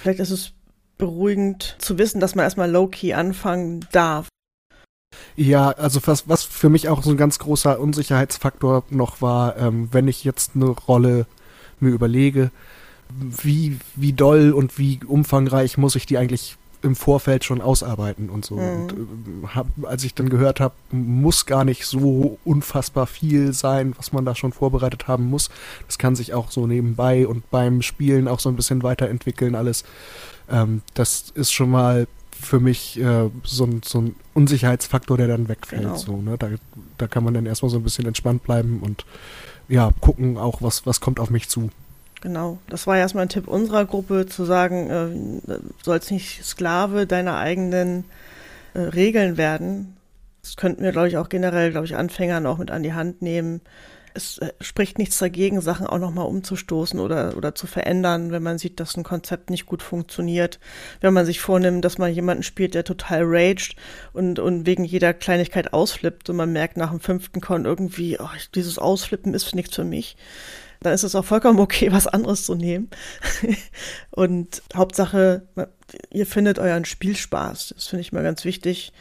Vielleicht 0.00 0.20
ist 0.20 0.30
es 0.30 0.52
beruhigend 0.98 1.76
zu 1.78 1.98
wissen, 1.98 2.20
dass 2.20 2.34
man 2.34 2.44
erstmal 2.44 2.70
low-key 2.70 3.12
anfangen 3.12 3.86
darf. 3.92 4.28
Ja, 5.36 5.70
also 5.70 6.00
was, 6.06 6.28
was 6.28 6.44
für 6.44 6.68
mich 6.68 6.88
auch 6.88 7.02
so 7.02 7.10
ein 7.10 7.16
ganz 7.16 7.38
großer 7.38 7.78
Unsicherheitsfaktor 7.78 8.84
noch 8.90 9.20
war, 9.22 9.56
ähm, 9.56 9.88
wenn 9.92 10.08
ich 10.08 10.24
jetzt 10.24 10.52
eine 10.54 10.66
Rolle 10.66 11.26
mir 11.80 11.90
überlege, 11.90 12.50
wie, 13.08 13.78
wie 13.94 14.12
doll 14.12 14.52
und 14.52 14.78
wie 14.78 15.00
umfangreich 15.06 15.78
muss 15.78 15.94
ich 15.94 16.06
die 16.06 16.18
eigentlich 16.18 16.56
im 16.82 16.96
Vorfeld 16.96 17.44
schon 17.44 17.60
ausarbeiten 17.60 18.30
und 18.30 18.44
so. 18.44 18.56
Mhm. 18.56 18.82
Und 18.82 18.92
äh, 18.92 19.46
hab, 19.54 19.66
als 19.82 20.04
ich 20.04 20.14
dann 20.14 20.28
gehört 20.28 20.60
habe, 20.60 20.74
muss 20.90 21.46
gar 21.46 21.64
nicht 21.64 21.86
so 21.86 22.38
unfassbar 22.44 23.06
viel 23.06 23.52
sein, 23.52 23.94
was 23.96 24.12
man 24.12 24.24
da 24.24 24.34
schon 24.34 24.52
vorbereitet 24.52 25.08
haben 25.08 25.24
muss. 25.24 25.50
Das 25.86 25.98
kann 25.98 26.16
sich 26.16 26.34
auch 26.34 26.50
so 26.50 26.66
nebenbei 26.66 27.26
und 27.26 27.50
beim 27.50 27.82
Spielen 27.82 28.28
auch 28.28 28.40
so 28.40 28.48
ein 28.48 28.56
bisschen 28.56 28.82
weiterentwickeln 28.82 29.54
alles. 29.54 29.84
Ähm, 30.48 30.82
das 30.94 31.32
ist 31.34 31.52
schon 31.52 31.70
mal 31.70 32.06
für 32.40 32.60
mich 32.60 33.00
äh, 33.00 33.30
so, 33.44 33.64
ein, 33.64 33.80
so 33.84 34.00
ein 34.00 34.14
Unsicherheitsfaktor, 34.34 35.16
der 35.16 35.28
dann 35.28 35.48
wegfällt. 35.48 35.82
Genau. 35.82 35.96
So, 35.96 36.20
ne? 36.20 36.36
da, 36.38 36.50
da 36.98 37.06
kann 37.06 37.24
man 37.24 37.34
dann 37.34 37.46
erstmal 37.46 37.70
so 37.70 37.78
ein 37.78 37.82
bisschen 37.82 38.06
entspannt 38.06 38.42
bleiben 38.42 38.80
und 38.80 39.04
ja, 39.68 39.90
gucken 40.00 40.38
auch, 40.38 40.62
was, 40.62 40.86
was 40.86 41.00
kommt 41.00 41.18
auf 41.18 41.30
mich 41.30 41.48
zu. 41.48 41.70
Genau, 42.22 42.58
das 42.68 42.86
war 42.86 42.96
erstmal 42.96 43.26
ein 43.26 43.28
Tipp 43.28 43.46
unserer 43.46 43.84
Gruppe, 43.84 44.26
zu 44.26 44.44
sagen, 44.44 45.40
äh, 45.48 45.58
sollst 45.82 46.10
nicht 46.10 46.44
Sklave 46.44 47.06
deiner 47.06 47.36
eigenen 47.36 48.04
äh, 48.74 48.80
Regeln 48.80 49.36
werden. 49.36 49.96
Das 50.42 50.56
könnten 50.56 50.82
wir, 50.82 50.92
glaube 50.92 51.08
ich, 51.08 51.18
auch 51.18 51.28
generell, 51.28 51.70
glaube 51.70 51.86
ich, 51.86 51.96
Anfängern 51.96 52.46
auch 52.46 52.58
mit 52.58 52.70
an 52.70 52.82
die 52.82 52.94
Hand 52.94 53.20
nehmen, 53.20 53.60
es 54.16 54.38
äh, 54.38 54.52
spricht 54.60 54.98
nichts 54.98 55.18
dagegen, 55.18 55.60
Sachen 55.60 55.86
auch 55.86 55.98
nochmal 55.98 56.26
umzustoßen 56.26 56.98
oder, 56.98 57.36
oder 57.36 57.54
zu 57.54 57.66
verändern, 57.66 58.32
wenn 58.32 58.42
man 58.42 58.58
sieht, 58.58 58.80
dass 58.80 58.96
ein 58.96 59.04
Konzept 59.04 59.50
nicht 59.50 59.66
gut 59.66 59.82
funktioniert. 59.82 60.58
Wenn 61.00 61.14
man 61.14 61.26
sich 61.26 61.40
vornimmt, 61.40 61.84
dass 61.84 61.98
man 61.98 62.12
jemanden 62.12 62.42
spielt, 62.42 62.74
der 62.74 62.84
total 62.84 63.22
raged 63.24 63.76
und, 64.12 64.38
und 64.38 64.66
wegen 64.66 64.84
jeder 64.84 65.14
Kleinigkeit 65.14 65.72
ausflippt 65.72 66.30
und 66.30 66.36
man 66.36 66.52
merkt 66.52 66.76
nach 66.76 66.90
dem 66.90 67.00
fünften 67.00 67.40
Con 67.40 67.64
irgendwie, 67.64 68.18
oh, 68.18 68.28
dieses 68.54 68.78
Ausflippen 68.78 69.34
ist 69.34 69.54
nichts 69.54 69.76
für 69.76 69.84
mich. 69.84 70.16
Dann 70.86 70.94
ist 70.94 71.02
es 71.02 71.16
auch 71.16 71.24
vollkommen 71.24 71.58
okay, 71.58 71.90
was 71.90 72.06
anderes 72.06 72.44
zu 72.44 72.54
nehmen. 72.54 72.88
und 74.12 74.62
Hauptsache, 74.72 75.42
ihr 76.12 76.26
findet 76.26 76.60
euren 76.60 76.84
Spielspaß. 76.84 77.74
Das 77.74 77.88
finde 77.88 78.02
ich 78.02 78.12
mal 78.12 78.22
ganz 78.22 78.44
wichtig. 78.44 78.92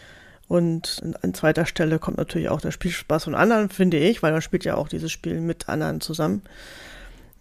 Und 0.48 1.04
an 1.22 1.36
zweiter 1.36 1.68
Stelle 1.68 2.00
kommt 2.00 2.18
natürlich 2.18 2.50
auch 2.50 2.60
der 2.60 2.72
Spielspaß 2.72 3.26
von 3.26 3.36
anderen, 3.36 3.70
finde 3.70 3.98
ich, 3.98 4.24
weil 4.24 4.32
man 4.32 4.42
spielt 4.42 4.66
ja 4.66 4.74
auch 4.74 4.88
dieses 4.88 5.12
Spiel 5.12 5.40
mit 5.42 5.70
anderen 5.70 6.02
zusammen. 6.02 6.42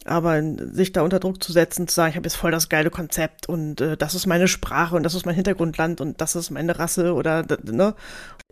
Aber 0.05 0.43
sich 0.73 0.93
da 0.93 1.01
unter 1.01 1.21
Druck 1.21 1.43
zu 1.43 1.51
setzen, 1.51 1.89
zu 1.89 1.95
sagen, 1.95 2.11
ich 2.11 2.17
habe 2.17 2.27
jetzt 2.27 2.37
voll 2.37 2.51
das 2.51 2.69
geile 2.69 2.91
Konzept 2.91 3.49
und 3.49 3.81
äh, 3.81 3.97
das 3.97 4.15
ist 4.15 4.27
meine 4.27 4.47
Sprache 4.47 4.95
und 4.95 5.05
das 5.05 5.15
ist 5.15 5.25
mein 5.25 5.35
Hintergrundland 5.35 6.03
und 6.03 6.21
das 6.21 6.37
ist 6.37 6.51
meine 6.51 6.79
Rasse 6.79 7.15
oder 7.15 7.47
ne, 7.63 7.95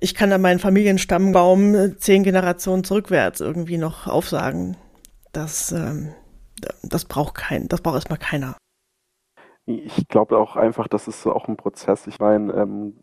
ich 0.01 0.15
kann 0.15 0.31
da 0.31 0.39
meinen 0.39 0.59
Familienstammbaum 0.59 1.75
äh, 1.75 1.97
zehn 1.99 2.23
Generationen 2.23 2.83
zurückwärts 2.83 3.43
irgendwie 3.43 3.77
noch 3.77 4.07
aufsagen. 4.07 4.79
Das, 5.33 5.73
ähm, 5.73 6.15
das 6.83 7.05
braucht 7.05 7.35
kein, 7.35 7.69
das 7.69 7.81
braucht 7.81 7.97
erstmal 7.97 8.19
keiner. 8.19 8.57
Ich 9.65 10.09
glaube 10.09 10.39
auch 10.39 10.57
einfach, 10.57 10.89
das 10.89 11.07
ist 11.07 11.27
auch 11.27 11.49
ein 11.49 11.57
Prozess. 11.57 12.07
Ich 12.07 12.19
meine, 12.19 12.53
ähm, 12.53 12.95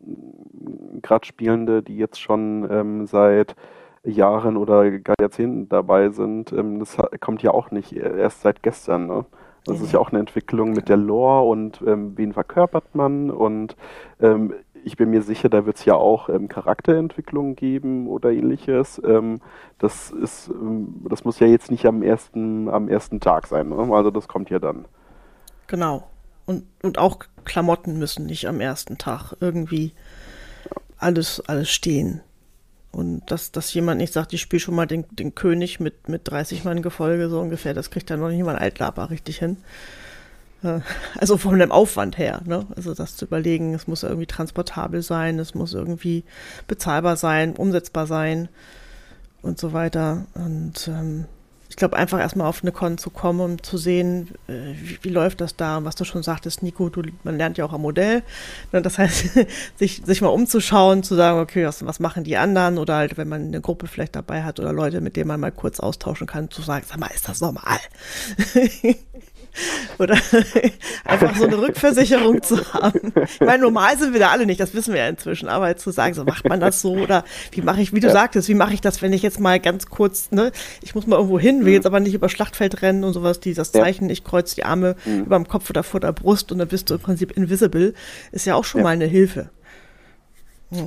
gerade 1.01 1.25
Spielende, 1.25 1.81
die 1.81 1.97
jetzt 1.97 2.19
schon 2.19 2.67
ähm, 2.69 3.07
seit 3.07 3.55
Jahren 4.03 4.57
oder 4.57 4.91
gar 4.99 5.15
Jahrzehnten 5.19 5.69
dabei 5.69 6.09
sind, 6.09 6.51
ähm, 6.51 6.79
das 6.79 6.97
kommt 7.21 7.43
ja 7.43 7.51
auch 7.51 7.71
nicht 7.71 7.93
erst 7.93 8.41
seit 8.41 8.61
gestern. 8.61 9.07
Ne? 9.07 9.25
Das 9.65 9.81
ist 9.81 9.93
ja 9.93 9.99
auch 9.99 10.09
eine 10.09 10.19
Entwicklung 10.19 10.71
mit 10.71 10.89
der 10.89 10.97
Lore 10.97 11.47
und 11.47 11.81
ähm, 11.85 12.17
wen 12.17 12.33
verkörpert 12.33 12.95
man 12.95 13.29
und 13.29 13.75
ähm, 14.19 14.53
ich 14.83 14.97
bin 14.97 15.09
mir 15.09 15.21
sicher, 15.21 15.49
da 15.49 15.65
wird 15.65 15.77
es 15.77 15.85
ja 15.85 15.95
auch 15.95 16.29
ähm, 16.29 16.47
Charakterentwicklungen 16.47 17.55
geben 17.55 18.07
oder 18.07 18.31
ähnliches. 18.31 19.01
Ähm, 19.05 19.41
das 19.77 20.11
ist, 20.11 20.49
ähm, 20.49 21.05
das 21.09 21.23
muss 21.23 21.39
ja 21.39 21.47
jetzt 21.47 21.71
nicht 21.71 21.85
am 21.85 22.03
ersten, 22.03 22.69
am 22.69 22.89
ersten 22.89 23.19
Tag 23.19 23.47
sein. 23.47 23.69
Ne? 23.69 23.77
Also 23.93 24.11
das 24.11 24.27
kommt 24.27 24.49
ja 24.49 24.59
dann. 24.59 24.85
Genau. 25.67 26.07
Und, 26.45 26.65
und 26.81 26.97
auch 26.97 27.19
Klamotten 27.45 27.99
müssen 27.99 28.25
nicht 28.25 28.47
am 28.47 28.59
ersten 28.59 28.97
Tag 28.97 29.33
irgendwie 29.39 29.93
alles, 30.97 31.41
alles 31.47 31.69
stehen. 31.69 32.21
Und 32.91 33.29
dass, 33.29 33.51
dass 33.51 33.73
jemand 33.73 33.99
nicht 33.99 34.13
sagt, 34.13 34.33
ich 34.33 34.41
spiele 34.41 34.59
schon 34.59 34.75
mal 34.75 34.87
den, 34.87 35.05
den 35.11 35.35
König 35.35 35.79
mit, 35.79 36.09
mit 36.09 36.27
30 36.27 36.63
Mann 36.63 36.81
Gefolge, 36.81 37.29
so 37.29 37.39
ungefähr, 37.39 37.73
das 37.73 37.91
kriegt 37.91 38.09
dann 38.09 38.19
noch 38.19 38.29
nicht 38.29 38.43
mal 38.43 38.55
ein 38.55 38.61
Altlaber 38.61 39.11
richtig 39.11 39.37
hin. 39.37 39.57
Äh, 40.63 40.79
also 41.17 41.37
von 41.37 41.59
dem 41.59 41.71
Aufwand 41.71 42.17
her, 42.17 42.41
ne? 42.45 42.65
Also 42.75 42.93
das 42.93 43.15
zu 43.15 43.25
überlegen, 43.25 43.73
es 43.73 43.87
muss 43.87 44.03
irgendwie 44.03 44.27
transportabel 44.27 45.01
sein, 45.01 45.39
es 45.39 45.55
muss 45.55 45.73
irgendwie 45.73 46.23
bezahlbar 46.67 47.15
sein, 47.17 47.55
umsetzbar 47.55 48.07
sein 48.07 48.49
und 49.41 49.59
so 49.59 49.73
weiter. 49.73 50.25
Und 50.33 50.87
ähm, 50.87 51.25
ich 51.69 51.75
glaube, 51.75 51.95
einfach 51.95 52.19
erstmal 52.19 52.47
auf 52.47 52.63
eine 52.63 52.71
Con 52.71 52.97
zu 52.97 53.11
kommen, 53.11 53.39
um 53.39 53.63
zu 53.63 53.77
sehen, 53.77 54.29
äh, 54.47 54.73
wie, 54.81 54.97
wie, 55.03 55.09
läuft 55.09 55.39
das 55.39 55.55
da. 55.55 55.77
Und 55.77 55.85
was 55.85 55.95
du 55.95 56.03
schon 56.03 56.23
sagtest, 56.23 56.63
Nico, 56.63 56.89
du, 56.89 57.03
man 57.23 57.37
lernt 57.37 57.59
ja 57.59 57.65
auch 57.65 57.73
am 57.73 57.81
Modell. 57.81 58.23
Ne? 58.71 58.81
Das 58.81 58.97
heißt, 58.97 59.39
sich, 59.77 60.01
sich 60.03 60.21
mal 60.21 60.29
umzuschauen, 60.29 61.03
zu 61.03 61.13
sagen, 61.13 61.39
okay, 61.39 61.65
was, 61.65 61.85
was 61.85 61.99
machen 61.99 62.23
die 62.23 62.37
anderen? 62.37 62.79
Oder 62.79 62.95
halt, 62.95 63.17
wenn 63.17 63.29
man 63.29 63.45
eine 63.45 63.61
Gruppe 63.61 63.87
vielleicht 63.87 64.15
dabei 64.15 64.43
hat 64.43 64.59
oder 64.59 64.73
Leute, 64.73 64.99
mit 64.99 65.15
denen 65.15 65.27
man 65.27 65.39
mal 65.39 65.51
kurz 65.51 65.79
austauschen 65.79 66.25
kann, 66.25 66.49
zu 66.49 66.63
sagen, 66.63 66.85
sag 66.87 66.99
mal, 66.99 67.11
ist 67.13 67.29
das 67.29 67.39
normal? 67.39 67.77
Oder 69.97 70.17
einfach 71.05 71.35
so 71.35 71.45
eine 71.45 71.57
Rückversicherung 71.57 72.41
zu 72.41 72.73
haben. 72.73 73.13
Ich 73.25 73.39
meine, 73.39 73.63
normal 73.63 73.97
sind 73.97 74.13
wir 74.13 74.19
da 74.19 74.29
alle 74.29 74.45
nicht, 74.45 74.59
das 74.59 74.73
wissen 74.73 74.93
wir 74.93 75.01
ja 75.01 75.09
inzwischen, 75.09 75.49
aber 75.49 75.75
zu 75.75 75.91
sagen, 75.91 76.13
so 76.13 76.23
macht 76.23 76.47
man 76.47 76.59
das 76.59 76.81
so 76.81 76.93
oder 76.93 77.23
wie 77.51 77.61
mache 77.61 77.81
ich, 77.81 77.93
wie 77.93 77.99
du 77.99 78.07
ja. 78.07 78.13
sagtest, 78.13 78.47
wie 78.47 78.53
mache 78.53 78.73
ich 78.73 78.81
das, 78.81 79.01
wenn 79.01 79.13
ich 79.13 79.21
jetzt 79.21 79.39
mal 79.39 79.59
ganz 79.59 79.87
kurz, 79.87 80.31
ne, 80.31 80.51
ich 80.81 80.95
muss 80.95 81.07
mal 81.07 81.17
irgendwo 81.17 81.39
hin, 81.39 81.65
will 81.65 81.73
jetzt 81.73 81.85
aber 81.85 81.99
nicht 81.99 82.13
über 82.13 82.29
Schlachtfeld 82.29 82.81
rennen 82.81 83.03
und 83.03 83.13
sowas, 83.13 83.39
dieses 83.39 83.71
Zeichen, 83.71 84.05
ja. 84.05 84.11
ich 84.11 84.23
kreuz 84.23 84.55
die 84.55 84.63
Arme 84.63 84.95
mhm. 85.05 85.25
über 85.25 85.35
dem 85.35 85.47
Kopf 85.47 85.69
oder 85.69 85.83
vor 85.83 85.99
der 85.99 86.13
Brust 86.13 86.51
und 86.51 86.59
dann 86.59 86.67
bist 86.67 86.89
du 86.89 86.95
im 86.95 87.01
Prinzip 87.01 87.31
invisible, 87.35 87.93
ist 88.31 88.45
ja 88.45 88.55
auch 88.55 88.63
schon 88.63 88.79
ja. 88.79 88.83
mal 88.85 88.91
eine 88.91 89.05
Hilfe. 89.05 89.49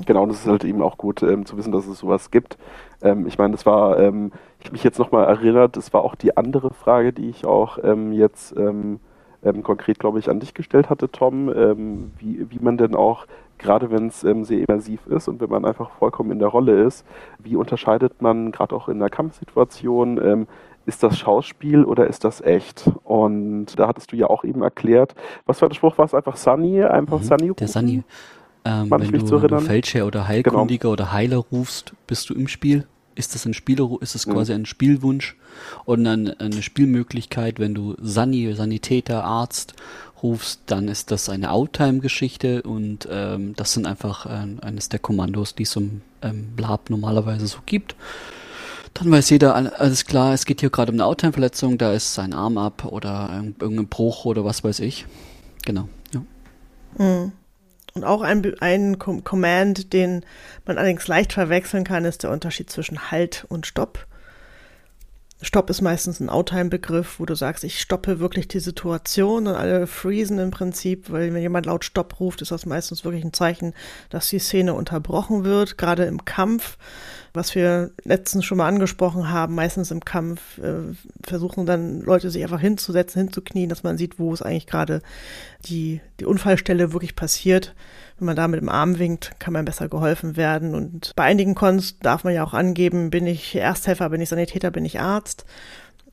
Genau, 0.07 0.23
und 0.23 0.31
es 0.31 0.41
ist 0.41 0.47
halt 0.47 0.65
eben 0.65 0.81
auch 0.81 0.97
gut 0.97 1.23
ähm, 1.25 1.45
zu 1.45 1.57
wissen, 1.57 1.73
dass 1.73 1.87
es 1.87 1.99
sowas 1.99 2.31
gibt. 2.31 2.57
Ähm, 3.03 3.27
ich 3.27 3.37
meine, 3.37 3.53
das 3.53 3.67
war, 3.67 3.99
ähm, 3.99 4.31
ich 4.65 4.73
mich 4.73 4.85
jetzt 4.85 4.99
nochmal 4.99 5.27
erinnert, 5.27 5.77
das 5.77 5.93
war 5.93 6.03
auch 6.03 6.15
die 6.15 6.37
andere 6.37 6.73
Frage, 6.73 7.13
die 7.13 7.29
ich 7.29 7.45
auch 7.45 7.79
ähm, 7.83 8.13
jetzt 8.13 8.57
ähm, 8.57 9.01
ähm, 9.45 9.63
konkret, 9.63 9.99
glaube 9.99 10.19
ich, 10.19 10.29
an 10.31 10.41
dich 10.41 10.55
gestellt 10.55 10.89
hatte, 10.91 11.11
Tom, 11.11 11.49
wie, 12.19 12.47
wie 12.49 12.59
man 12.61 12.77
denn 12.77 12.95
auch, 12.95 13.27
gerade 13.59 13.91
wenn 13.91 14.07
es 14.07 14.21
sehr 14.21 14.61
immersiv 14.61 15.07
ist 15.07 15.29
und 15.29 15.41
wenn 15.41 15.51
man 15.51 15.65
einfach 15.65 15.91
vollkommen 15.91 16.31
in 16.31 16.39
der 16.39 16.49
Rolle 16.49 16.85
ist, 16.85 17.05
wie 17.39 17.57
unterscheidet 17.57 18.23
man 18.23 18.53
gerade 18.53 18.75
auch 18.75 18.89
in 18.89 19.01
der 19.01 19.11
Kampfsituation, 19.11 20.47
ist 20.87 21.03
das 21.03 21.19
Schauspiel 21.19 21.85
oder 21.85 22.07
ist 22.07 22.25
das 22.25 22.41
echt? 22.41 22.91
Und 23.05 23.79
da 23.79 23.89
hattest 23.89 24.13
du 24.13 24.17
ja 24.17 24.29
auch 24.29 24.45
eben 24.45 24.63
erklärt, 24.63 25.15
was 25.47 25.61
war 25.63 25.69
der 25.69 25.75
Spruch? 25.75 25.99
War 25.99 26.05
es 26.05 26.15
einfach 26.15 26.37
Sunny? 26.37 26.83
Einfach 26.83 27.21
mhm, 27.21 27.25
Sunny? 27.25 27.53
Der 27.55 27.69
Sunny. 27.69 28.03
Ähm, 28.65 28.91
wenn, 28.91 29.11
du, 29.11 29.43
wenn 29.43 29.49
du 29.49 29.61
Feldherr 29.61 30.07
oder 30.07 30.29
Heilkundiger 30.29 30.83
genau. 30.83 30.93
oder 30.93 31.13
Heiler 31.13 31.39
rufst, 31.39 31.95
bist 32.07 32.31
du 32.31 32.35
im 32.35 32.47
Spiel. 32.47 32.87
Ist 33.15 33.35
das 33.35 33.45
ein 33.45 33.55
Spiel, 33.55 33.79
ist 34.01 34.15
es 34.15 34.27
mhm. 34.27 34.33
quasi 34.33 34.53
ein 34.53 34.67
Spielwunsch 34.67 35.37
und 35.85 36.07
eine, 36.07 36.39
eine 36.41 36.63
Spielmöglichkeit, 36.63 37.59
wenn 37.59 37.75
du 37.75 37.97
Sani, 38.01 38.55
Sanitäter, 38.55 39.25
Arzt 39.25 39.75
rufst, 40.23 40.61
dann 40.67 40.89
ist 40.89 41.11
das 41.11 41.29
eine 41.29 41.51
Outtime-Geschichte 41.51 42.63
und 42.63 43.09
ähm, 43.11 43.55
das 43.57 43.73
sind 43.73 43.87
einfach 43.87 44.27
äh, 44.27 44.47
eines 44.61 44.89
der 44.89 45.01
Kommandos, 45.01 45.55
die 45.55 45.65
es 45.65 45.77
im 45.77 46.03
ähm, 46.23 46.53
Lab 46.57 46.91
normalerweise 46.91 47.47
so 47.47 47.59
gibt. 47.67 47.97
Dann 48.95 49.11
weiß 49.11 49.31
jeder, 49.31 49.55
alles 49.55 50.05
klar, 50.05 50.35
es 50.35 50.45
geht 50.45 50.61
hier 50.61 50.71
gerade 50.71 50.93
um 50.93 50.97
eine 50.97 51.07
Outtime-Verletzung, 51.07 51.79
da 51.79 51.93
ist 51.93 52.15
sein 52.15 52.35
Arm 52.35 52.59
ab 52.59 52.85
oder 52.85 53.43
irgendein 53.59 53.89
Bruch 53.89 54.27
oder 54.27 54.45
was 54.45 54.63
weiß 54.65 54.81
ich. 54.81 55.07
Genau, 55.65 55.89
ja. 56.13 56.23
Mhm. 56.99 57.33
Und 57.95 58.05
auch 58.05 58.23
ein, 58.23 58.55
ein 58.61 58.99
Command, 58.99 59.93
den 59.93 60.25
man 60.65 60.79
allerdings 60.79 61.09
leicht 61.09 61.33
verwechseln 61.33 61.85
kann, 61.85 62.05
ist 62.05 62.23
der 62.23 62.31
Unterschied 62.31 62.71
zwischen 62.71 63.11
Halt 63.11 63.45
und 63.49 63.67
Stopp. 63.67 64.07
Stopp 65.45 65.69
ist 65.71 65.83
meistens 65.83 66.21
ein 66.21 66.31
Outtime-Begriff, 66.31 67.19
wo 67.19 67.27
du 67.27 67.35
sagst, 67.35 67.65
ich 67.65 67.81
stoppe 67.81 68.21
wirklich 68.21 68.47
die 68.47 68.61
Situation 68.61 69.49
und 69.49 69.57
alle 69.57 69.89
freezen 69.89 70.39
im 70.39 70.53
Prinzip, 70.53 71.11
weil 71.11 71.35
wenn 71.35 71.43
jemand 71.43 71.67
laut 71.67 71.85
Stopp 71.85 72.21
ruft, 72.21 72.43
ist 72.43 72.53
das 72.53 72.65
meistens 72.65 73.05
wirklich 73.05 73.25
ein 73.25 73.33
Zeichen, 73.33 73.75
dass 74.09 74.29
die 74.29 74.39
Szene 74.39 74.73
unterbrochen 74.75 75.43
wird, 75.43 75.79
gerade 75.79 76.05
im 76.05 76.25
Kampf 76.25 76.79
was 77.35 77.55
wir 77.55 77.93
letztens 78.05 78.45
schon 78.45 78.59
mal 78.59 78.69
angesprochen 78.69 79.31
haben, 79.31 79.55
meistens 79.55 79.91
im 79.91 80.05
Kampf 80.05 80.59
äh, 80.59 80.95
versuchen 81.25 81.65
dann 81.65 82.01
Leute 82.01 82.31
sich 82.31 82.43
einfach 82.43 82.61
hinzusetzen, 82.61 83.23
hinzuknien, 83.23 83.69
dass 83.69 83.83
man 83.83 83.97
sieht, 83.97 84.19
wo 84.19 84.33
es 84.35 84.43
eigentlich 84.43 84.67
gerade 84.67 85.01
die, 85.65 86.01
die 86.21 86.27
Unfallstelle 86.27 86.93
wirklich 86.93 87.17
passiert. 87.17 87.75
Wenn 88.19 88.27
man 88.27 88.37
da 88.37 88.49
mit 88.49 88.61
dem 88.61 88.69
Arm 88.69 88.99
winkt, 88.99 89.33
kann 89.39 89.53
man 89.53 89.65
besser 89.65 89.89
geholfen 89.89 90.37
werden. 90.37 90.75
Und 90.75 91.13
bei 91.17 91.25
einigen 91.25 91.55
Cons 91.55 91.99
darf 92.01 92.25
man 92.25 92.35
ja 92.35 92.45
auch 92.45 92.55
angeben, 92.55 93.11
bin 93.11 93.27
ich 93.27 93.55
Ersthelfer, 93.55 94.11
bin 94.11 94.21
ich 94.21 94.29
Sanitäter, 94.29 94.71
bin 94.71 94.85
ich 94.85 95.01
Arzt, 95.01 95.47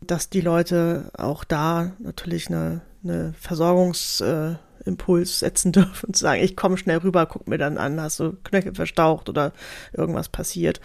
dass 0.01 0.29
die 0.29 0.41
Leute 0.41 1.11
auch 1.17 1.43
da 1.43 1.91
natürlich 1.99 2.47
eine, 2.47 2.81
eine 3.03 3.33
Versorgungs- 3.41 4.23
äh, 4.23 4.55
Impuls 4.85 5.39
setzen 5.39 5.71
dürfen 5.73 6.07
und 6.07 6.15
zu 6.15 6.23
sagen, 6.23 6.43
ich 6.43 6.55
komme 6.55 6.77
schnell 6.77 6.97
rüber, 6.97 7.25
guck 7.25 7.47
mir 7.47 7.57
dann 7.57 7.77
an, 7.77 8.01
hast 8.01 8.19
du 8.19 8.33
Knöchel 8.43 8.75
verstaucht 8.75 9.29
oder 9.29 9.53
irgendwas 9.93 10.29
passiert. 10.29 10.79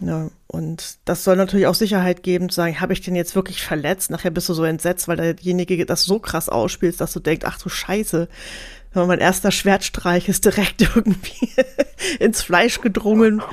Ja, 0.00 0.30
und 0.48 0.98
das 1.04 1.22
soll 1.22 1.36
natürlich 1.36 1.66
auch 1.66 1.74
Sicherheit 1.74 2.22
geben, 2.22 2.50
zu 2.50 2.56
sagen, 2.56 2.80
habe 2.80 2.92
ich 2.92 3.00
den 3.00 3.14
jetzt 3.14 3.36
wirklich 3.36 3.62
verletzt? 3.62 4.10
Nachher 4.10 4.30
bist 4.30 4.48
du 4.48 4.54
so 4.54 4.64
entsetzt, 4.64 5.06
weil 5.06 5.16
derjenige 5.16 5.86
das 5.86 6.04
so 6.04 6.18
krass 6.18 6.48
ausspielt, 6.48 7.00
dass 7.00 7.12
du 7.12 7.20
denkst, 7.20 7.46
ach 7.48 7.58
du 7.58 7.68
Scheiße, 7.68 8.28
mein 8.94 9.18
erster 9.18 9.50
Schwertstreich 9.50 10.28
ist 10.28 10.44
direkt 10.44 10.82
irgendwie 10.96 11.50
ins 12.18 12.42
Fleisch 12.42 12.80
gedrungen. 12.80 13.42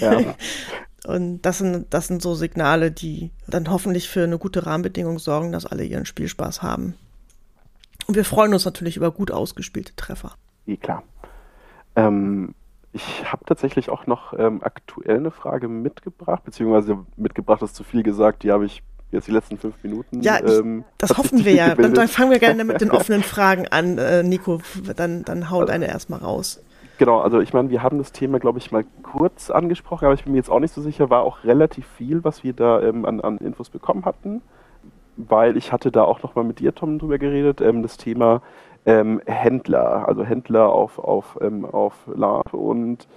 Ja. 0.00 0.34
Und 1.06 1.40
das 1.42 1.58
sind, 1.58 1.86
das 1.90 2.08
sind 2.08 2.20
so 2.20 2.34
Signale, 2.34 2.90
die 2.90 3.30
dann 3.46 3.70
hoffentlich 3.70 4.08
für 4.08 4.24
eine 4.24 4.36
gute 4.36 4.66
Rahmenbedingung 4.66 5.18
sorgen, 5.18 5.52
dass 5.52 5.64
alle 5.64 5.84
ihren 5.84 6.04
Spielspaß 6.04 6.62
haben. 6.62 6.94
Und 8.08 8.14
wir 8.14 8.24
freuen 8.24 8.54
uns 8.54 8.64
natürlich 8.64 8.96
über 8.96 9.10
gut 9.10 9.30
ausgespielte 9.30 9.94
Treffer. 9.94 10.32
Ja, 10.64 10.76
klar. 10.76 11.02
Ähm, 11.94 12.54
ich 12.94 13.30
habe 13.30 13.44
tatsächlich 13.44 13.90
auch 13.90 14.06
noch 14.06 14.32
ähm, 14.32 14.62
aktuell 14.62 15.18
eine 15.18 15.30
Frage 15.30 15.68
mitgebracht, 15.68 16.42
beziehungsweise 16.42 17.04
mitgebracht 17.16 17.60
ist 17.60 17.76
zu 17.76 17.84
viel 17.84 18.02
gesagt, 18.02 18.44
die 18.44 18.50
habe 18.50 18.64
ich 18.64 18.82
jetzt 19.10 19.28
die 19.28 19.32
letzten 19.32 19.58
fünf 19.58 19.74
Minuten. 19.82 20.22
Ja, 20.22 20.38
ich, 20.42 20.50
ähm, 20.50 20.84
das 20.96 21.18
hoffen 21.18 21.44
wir 21.44 21.52
ja. 21.52 21.74
Dann, 21.74 21.92
dann, 21.92 22.08
fangen 22.08 22.30
wir 22.30 22.38
gerne 22.38 22.64
mit 22.64 22.80
den 22.80 22.90
offenen 22.92 23.22
Fragen 23.22 23.68
an, 23.68 23.98
äh, 23.98 24.22
Nico. 24.22 24.62
Dann, 24.96 25.22
dann 25.24 25.50
haut 25.50 25.62
also, 25.64 25.72
eine 25.74 25.88
erstmal 25.88 26.20
raus. 26.20 26.62
Genau, 26.96 27.20
also 27.20 27.40
ich 27.40 27.52
meine, 27.52 27.68
wir 27.68 27.82
haben 27.82 27.98
das 27.98 28.12
Thema, 28.12 28.38
glaube 28.40 28.58
ich, 28.58 28.72
mal 28.72 28.86
kurz 29.02 29.50
angesprochen, 29.50 30.06
aber 30.06 30.14
ich 30.14 30.24
bin 30.24 30.32
mir 30.32 30.38
jetzt 30.38 30.50
auch 30.50 30.60
nicht 30.60 30.72
so 30.72 30.80
sicher, 30.80 31.10
war 31.10 31.24
auch 31.24 31.44
relativ 31.44 31.86
viel, 31.98 32.24
was 32.24 32.42
wir 32.42 32.54
da 32.54 32.80
ähm, 32.80 33.04
an, 33.04 33.20
an 33.20 33.36
Infos 33.36 33.68
bekommen 33.68 34.06
hatten 34.06 34.40
weil 35.18 35.56
ich 35.56 35.72
hatte 35.72 35.90
da 35.90 36.04
auch 36.04 36.22
nochmal 36.22 36.44
mit 36.44 36.60
dir, 36.60 36.74
Tom, 36.74 36.98
drüber 36.98 37.18
geredet, 37.18 37.60
ähm, 37.60 37.82
das 37.82 37.96
Thema 37.96 38.40
ähm, 38.86 39.20
Händler, 39.26 40.08
also 40.08 40.24
Händler 40.24 40.70
auf, 40.70 40.98
auf, 40.98 41.38
ähm, 41.42 41.64
auf 41.64 41.94
Lab 42.14 42.54
und 42.54 43.08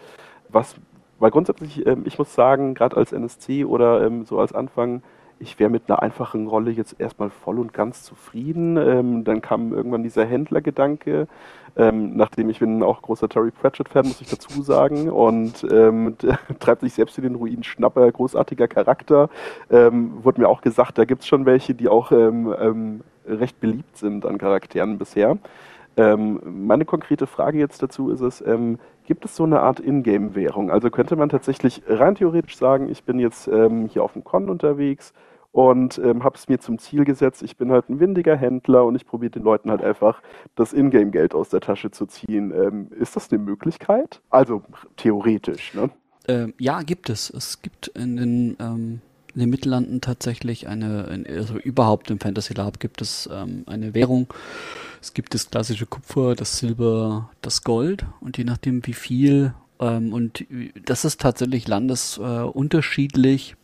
was, 0.50 0.76
weil 1.20 1.32
grundsätzlich, 1.32 1.86
ähm, 1.86 2.04
ich 2.06 2.18
muss 2.18 2.34
sagen, 2.34 2.74
gerade 2.74 2.98
als 2.98 3.14
NSC 3.14 3.66
oder 3.66 4.06
ähm, 4.06 4.26
so 4.26 4.40
als 4.40 4.54
Anfang, 4.54 5.04
ich 5.42 5.60
wäre 5.60 5.70
mit 5.70 5.84
einer 5.88 6.02
einfachen 6.02 6.48
Rolle 6.48 6.72
jetzt 6.72 7.00
erstmal 7.00 7.30
voll 7.30 7.60
und 7.60 7.74
ganz 7.74 8.04
zufrieden. 8.04 8.78
Ähm, 8.78 9.24
dann 9.24 9.42
kam 9.42 9.74
irgendwann 9.74 10.04
dieser 10.04 10.26
Händlergedanke. 10.26 11.28
Ähm, 11.76 12.16
nachdem 12.16 12.50
ich 12.50 12.60
bin 12.60 12.84
auch 12.84 13.02
großer 13.02 13.30
Terry 13.30 13.52
Pratchett-Fan, 13.52 14.06
muss 14.06 14.22
ich 14.22 14.30
dazu 14.30 14.62
sagen. 14.62 15.10
Und 15.10 15.66
ähm, 15.72 16.16
treibt 16.60 16.82
sich 16.82 16.94
selbst 16.94 17.18
in 17.18 17.24
den 17.24 17.36
Ruin 17.36 17.64
Schnapper, 17.64 18.12
großartiger 18.12 18.68
Charakter. 18.68 19.30
Ähm, 19.70 20.24
wurde 20.24 20.42
mir 20.42 20.48
auch 20.48 20.62
gesagt, 20.62 20.98
da 20.98 21.06
gibt 21.06 21.24
es 21.24 21.28
schon 21.28 21.46
welche, 21.46 21.74
die 21.74 21.90
auch 21.90 22.12
ähm, 22.12 22.54
ähm, 22.60 23.02
recht 23.26 23.60
beliebt 23.60 23.98
sind 23.98 24.26
an 24.26 24.38
Charakteren 24.38 24.98
bisher. 24.98 25.38
meine 25.96 26.86
konkrete 26.86 27.28
Frage 27.28 27.60
jetzt 27.60 27.84
dazu 27.84 28.10
ist 28.10 28.22
es, 28.22 28.44
gibt 29.06 29.26
es 29.26 29.36
so 29.36 29.44
eine 29.44 29.60
Art 29.60 29.80
Ingame-Währung? 29.80 30.72
Also 30.72 30.90
könnte 30.90 31.16
man 31.16 31.30
tatsächlich 31.30 31.84
rein 31.88 32.16
theoretisch 32.16 32.58
sagen, 32.58 32.90
ich 32.90 33.04
bin 33.04 33.20
jetzt 33.20 33.46
hier 33.46 34.04
auf 34.04 34.14
dem 34.14 34.24
Con 34.24 34.50
unterwegs, 34.50 35.14
und 35.52 35.98
ähm, 35.98 36.24
habe 36.24 36.38
es 36.38 36.48
mir 36.48 36.60
zum 36.60 36.80
Ziel 36.80 37.04
gesetzt, 37.04 37.44
ich 37.44 37.58
bin 37.58 37.72
halt 37.72 37.90
ein 37.90 38.00
windiger 38.00 38.36
Händler 38.38 38.86
und 38.86 38.96
ich 38.96 39.06
probiere 39.06 39.32
den 39.32 39.44
Leuten 39.44 39.70
halt 39.70 39.84
einfach 39.84 40.22
das 40.56 40.74
Ingame-Geld 40.74 41.36
aus 41.36 41.50
der 41.50 41.60
Tasche 41.60 41.92
zu 41.92 42.06
ziehen. 42.06 42.52
Ähm, 42.52 42.88
ist 42.98 43.16
das 43.16 43.32
eine 43.32 43.42
Möglichkeit? 43.42 44.22
Also 44.30 44.64
theoretisch, 44.96 45.74
ne? 45.74 45.90
Ähm, 46.28 46.54
ja, 46.58 46.82
gibt 46.84 47.10
es. 47.10 47.30
Es 47.30 47.62
gibt 47.62 47.88
in 47.90 48.16
den, 48.16 48.58
ähm, 48.60 49.02
in 49.34 49.42
den 49.42 49.50
Mittellanden 49.50 50.00
tatsächlich 50.00 50.68
eine, 50.68 51.26
also 51.28 51.58
überhaupt 51.58 52.12
im 52.12 52.20
Fantasy 52.20 52.54
Lab 52.54 52.80
gibt 52.80 53.02
es 53.02 53.30
ähm, 53.32 53.64
eine 53.66 53.94
Währung. 53.94 54.28
Es 55.02 55.14
gibt 55.14 55.34
das 55.34 55.50
klassische 55.50 55.86
Kupfer, 55.86 56.36
das 56.36 56.60
Silber, 56.60 57.30
das 57.42 57.64
Gold 57.64 58.06
und 58.22 58.38
je 58.38 58.44
nachdem 58.44 58.86
wie 58.86 58.94
viel 58.94 59.54
ähm, 59.80 60.14
und 60.14 60.46
das 60.86 61.04
ist 61.04 61.20
tatsächlich 61.20 61.68
landesunterschiedlich, 61.68 63.52
äh, 63.52 63.56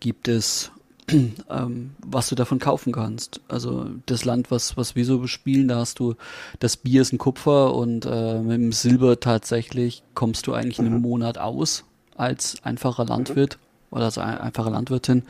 gibt 0.00 0.28
es 0.28 0.72
ähm, 1.50 1.92
was 2.04 2.28
du 2.28 2.34
davon 2.34 2.58
kaufen 2.58 2.92
kannst. 2.92 3.40
Also 3.48 3.86
das 4.06 4.24
Land, 4.24 4.50
was, 4.50 4.76
was 4.76 4.94
wir 4.96 5.04
so 5.04 5.18
bespielen, 5.18 5.68
da 5.68 5.76
hast 5.76 5.98
du, 5.98 6.14
das 6.60 6.76
Bier 6.76 7.02
ist 7.02 7.12
ein 7.12 7.18
Kupfer 7.18 7.74
und 7.74 8.06
äh, 8.06 8.40
mit 8.40 8.54
dem 8.54 8.72
Silber 8.72 9.18
tatsächlich 9.20 10.02
kommst 10.14 10.46
du 10.46 10.54
eigentlich 10.54 10.78
mhm. 10.78 10.86
einen 10.86 11.00
Monat 11.00 11.38
aus 11.38 11.84
als 12.16 12.62
einfacher 12.62 13.04
Landwirt 13.04 13.58
mhm. 13.58 13.96
oder 13.96 14.04
als 14.06 14.18
einfache 14.18 14.70
Landwirtin. 14.70 15.24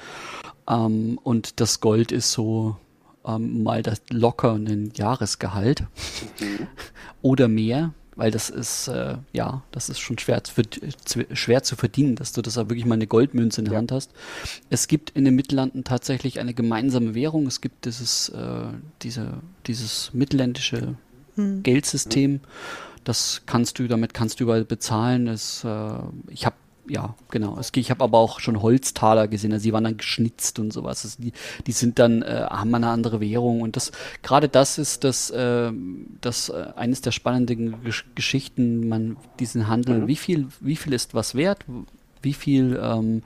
Ähm, 0.69 1.19
und 1.23 1.61
das 1.61 1.81
Gold 1.81 2.13
ist 2.13 2.33
so 2.33 2.77
ähm, 3.25 3.63
mal 3.63 3.83
das 3.83 4.03
locker 4.11 4.55
ein 4.55 4.93
Jahresgehalt 4.95 5.85
mhm. 6.41 6.67
oder 7.23 7.49
mehr 7.49 7.93
weil 8.15 8.31
das 8.31 8.51
ist, 8.51 8.89
äh, 8.89 9.17
ja, 9.33 9.63
das 9.73 9.89
ist 9.89 10.01
schon 10.01 10.19
schwer 10.19 10.43
zu, 10.45 10.63
schwer 11.33 11.63
zu 11.63 11.77
verdienen, 11.77 12.15
dass 12.17 12.33
du 12.33 12.43
das 12.43 12.59
auch 12.59 12.69
wirklich 12.69 12.85
mal 12.85 12.95
eine 12.95 13.07
Goldmünze 13.07 13.61
in 13.61 13.65
der 13.67 13.75
ja. 13.75 13.79
Hand 13.79 13.93
hast. 13.93 14.11
Es 14.71 14.87
gibt 14.87 15.11
in 15.11 15.25
den 15.25 15.35
Mittellanden 15.35 15.85
tatsächlich 15.85 16.39
eine 16.41 16.55
gemeinsame 16.55 17.15
Währung. 17.15 17.47
Es 17.47 17.61
gibt 17.61 17.87
dieses, 17.87 18.29
äh, 18.31 18.67
diese, 19.03 19.35
dieses 19.67 20.11
mittelländische 20.13 20.97
hm. 21.37 21.63
Geldsystem. 21.63 22.41
Das 23.05 23.43
kannst 23.47 23.79
du, 23.79 23.89
damit 23.89 24.15
kannst 24.15 24.41
du 24.41 24.45
überall 24.45 24.65
bezahlen. 24.65 25.27
Es, 25.27 25.65
äh, 25.65 25.99
ich 26.29 26.45
habe 26.47 26.57
ja, 26.93 27.15
genau. 27.31 27.59
Ich 27.75 27.91
habe 27.91 28.05
aber 28.05 28.19
auch 28.19 28.39
schon 28.39 28.61
Holztaler 28.61 29.27
gesehen, 29.27 29.51
also 29.51 29.63
die 29.63 29.73
waren 29.73 29.85
dann 29.85 29.97
geschnitzt 29.97 30.59
und 30.59 30.75
sowas. 30.75 31.07
Also 31.07 31.23
die, 31.23 31.33
die 31.67 31.73
sind 31.73 31.99
dann, 31.99 32.21
äh, 32.21 32.47
haben 32.51 32.75
eine 32.75 32.89
andere 32.89 33.19
Währung 33.19 33.63
und 33.63 33.77
das, 33.77 33.93
gerade 34.23 34.51
das 34.51 34.77
ist 34.77 35.03
das, 35.03 35.31
äh, 35.31 35.73
das 36.21 36.51
äh, 36.51 36.67
eines 36.77 37.01
der 37.01 37.13
spannenden 37.13 37.83
Gesch 37.83 38.05
Geschichten, 38.15 38.89
man, 38.89 39.17
diesen 39.41 39.69
Handel, 39.69 40.01
mhm. 40.01 40.07
wie 40.07 40.17
viel, 40.17 40.49
wie 40.61 40.77
viel 40.77 40.93
ist 40.93 41.15
was 41.15 41.35
wert, 41.35 41.65
wie 42.23 42.35
viel 42.35 42.79
ähm, 42.83 43.23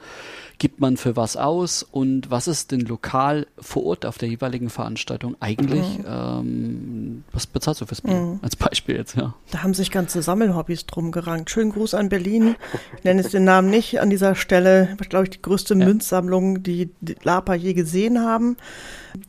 gibt 0.59 0.81
man 0.81 0.97
für 0.97 1.17
was 1.17 1.37
aus 1.37 1.83
und 1.83 2.31
was 2.31 2.49
ist 2.49 2.73
denn 2.73 2.81
lokal 2.81 3.47
vor 3.59 3.85
Ort 3.85 4.07
auf 4.07 4.17
der 4.17 4.29
jeweiligen 4.29 4.71
Veranstaltung 4.71 5.37
eigentlich, 5.41 5.99
mhm. 5.99 6.05
ähm, 6.09 7.25
was 7.33 7.47
bezahlst 7.47 7.83
du 7.83 7.87
fürs 7.87 8.01
Bier? 8.01 8.15
Mhm. 8.15 8.39
Als 8.43 8.57
Beispiel 8.57 8.97
jetzt, 8.97 9.17
ja. 9.17 9.35
Da 9.51 9.63
haben 9.63 9.75
sich 9.75 9.91
ganze 9.91 10.23
Sammelhobbys 10.23 10.87
drum 10.87 11.13
gerankt. 11.13 11.51
Schönen 11.51 11.73
Gruß 11.73 11.95
an 11.95 12.09
Berlin. 12.09 12.57
Ich 12.97 13.05
nenne 13.05 13.21
es 13.21 13.31
den 13.31 13.45
Namen 13.45 13.69
nicht 13.69 14.01
an 14.01 14.09
dieser 14.09 14.35
Stelle. 14.35 14.97
Glaube 15.09 15.25
ich, 15.25 15.31
die 15.31 15.43
größte 15.43 15.75
ja. 15.75 15.85
Münzsammlung, 15.85 16.63
die, 16.63 16.91
die 17.01 17.17
Lapa 17.23 17.55
je 17.55 17.75
gesehen 17.75 18.21
haben, 18.21 18.57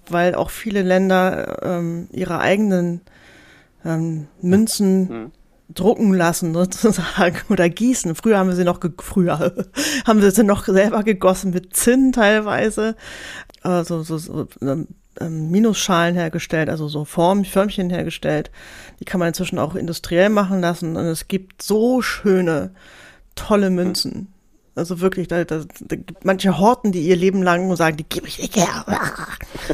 weil 0.10 0.34
auch 0.34 0.50
viele 0.50 0.82
Länder 0.82 1.62
ähm, 1.62 2.08
ihre 2.12 2.40
eigenen 2.40 3.02
ähm, 3.84 4.28
Münzen 4.42 5.10
mhm 5.10 5.32
drucken 5.74 6.14
lassen 6.14 6.54
sozusagen 6.56 7.38
oder 7.50 7.70
gießen. 7.70 8.16
Früher 8.16 8.38
haben 8.38 8.50
wir 8.50 8.56
sie 8.56 8.64
noch, 8.64 8.80
früher 9.00 9.54
haben 10.06 10.22
wir 10.22 10.32
sie 10.32 10.44
noch 10.44 10.66
selber 10.66 11.04
gegossen 11.04 11.52
mit 11.52 11.76
Zinn 11.76 12.12
teilweise, 12.12 12.96
also 13.62 14.04
so, 14.04 14.18
so 14.18 14.48
ähm, 14.62 14.88
ähm, 15.20 15.50
Minusschalen 15.52 16.16
hergestellt, 16.16 16.70
also 16.70 16.88
so 16.88 17.06
Form, 17.06 17.46
Förmchen 17.46 17.90
hergestellt. 17.90 18.52
Die 19.00 19.06
kann 19.06 19.20
man 19.20 19.30
inzwischen 19.30 19.60
auch 19.60 19.76
industriell 19.76 20.30
machen 20.30 20.62
lassen 20.62 20.96
und 20.96 21.06
es 21.06 21.28
gibt 21.28 21.62
so 21.62 22.02
schöne, 22.02 22.72
tolle 23.36 23.70
Münzen. 23.70 24.34
Also 24.78 25.02
wirklich, 25.02 25.28
da, 25.28 25.44
da, 25.44 25.64
da 25.80 25.96
gibt 25.96 26.24
manche 26.24 26.58
Horten, 26.58 26.92
die 26.92 27.02
ihr 27.02 27.16
Leben 27.16 27.42
lang 27.42 27.76
sagen, 27.76 27.98
die 27.98 28.06
gebe 28.08 28.28
ich 28.28 28.40
nicht 28.40 28.56
her. 28.56 28.86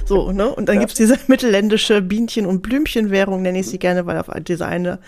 So, 0.05 0.31
ne? 0.31 0.49
Und 0.49 0.67
dann 0.67 0.75
ja. 0.75 0.81
gibt's 0.81 0.95
diese 0.95 1.17
mittelländische 1.27 2.01
Bienchen- 2.01 2.45
und 2.45 2.61
Blümchenwährung, 2.61 3.41
nenne 3.41 3.59
ich 3.59 3.67
sie 3.67 3.79
gerne, 3.79 4.05
weil 4.05 4.17
auf 4.17 4.27
diese 4.47 4.65
eine, 4.65 4.99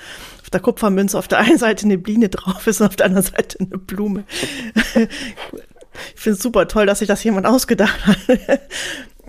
auf 0.41 0.49
der 0.49 0.60
Kupfermünze 0.60 1.17
auf 1.17 1.27
der 1.27 1.39
einen 1.39 1.58
Seite 1.58 1.86
eine 1.86 1.97
Biene 1.97 2.29
drauf 2.29 2.67
ist 2.67 2.81
und 2.81 2.88
auf 2.88 2.95
der 2.95 3.08
anderen 3.08 3.25
Seite 3.25 3.60
eine 3.60 3.77
Blume. 3.77 4.25
ich 4.95 5.10
finde 6.15 6.38
es 6.38 6.43
super 6.43 6.67
toll, 6.67 6.86
dass 6.86 6.99
sich 6.99 7.08
das 7.08 7.23
jemand 7.23 7.47
ausgedacht 7.47 8.05
hat. 8.05 8.17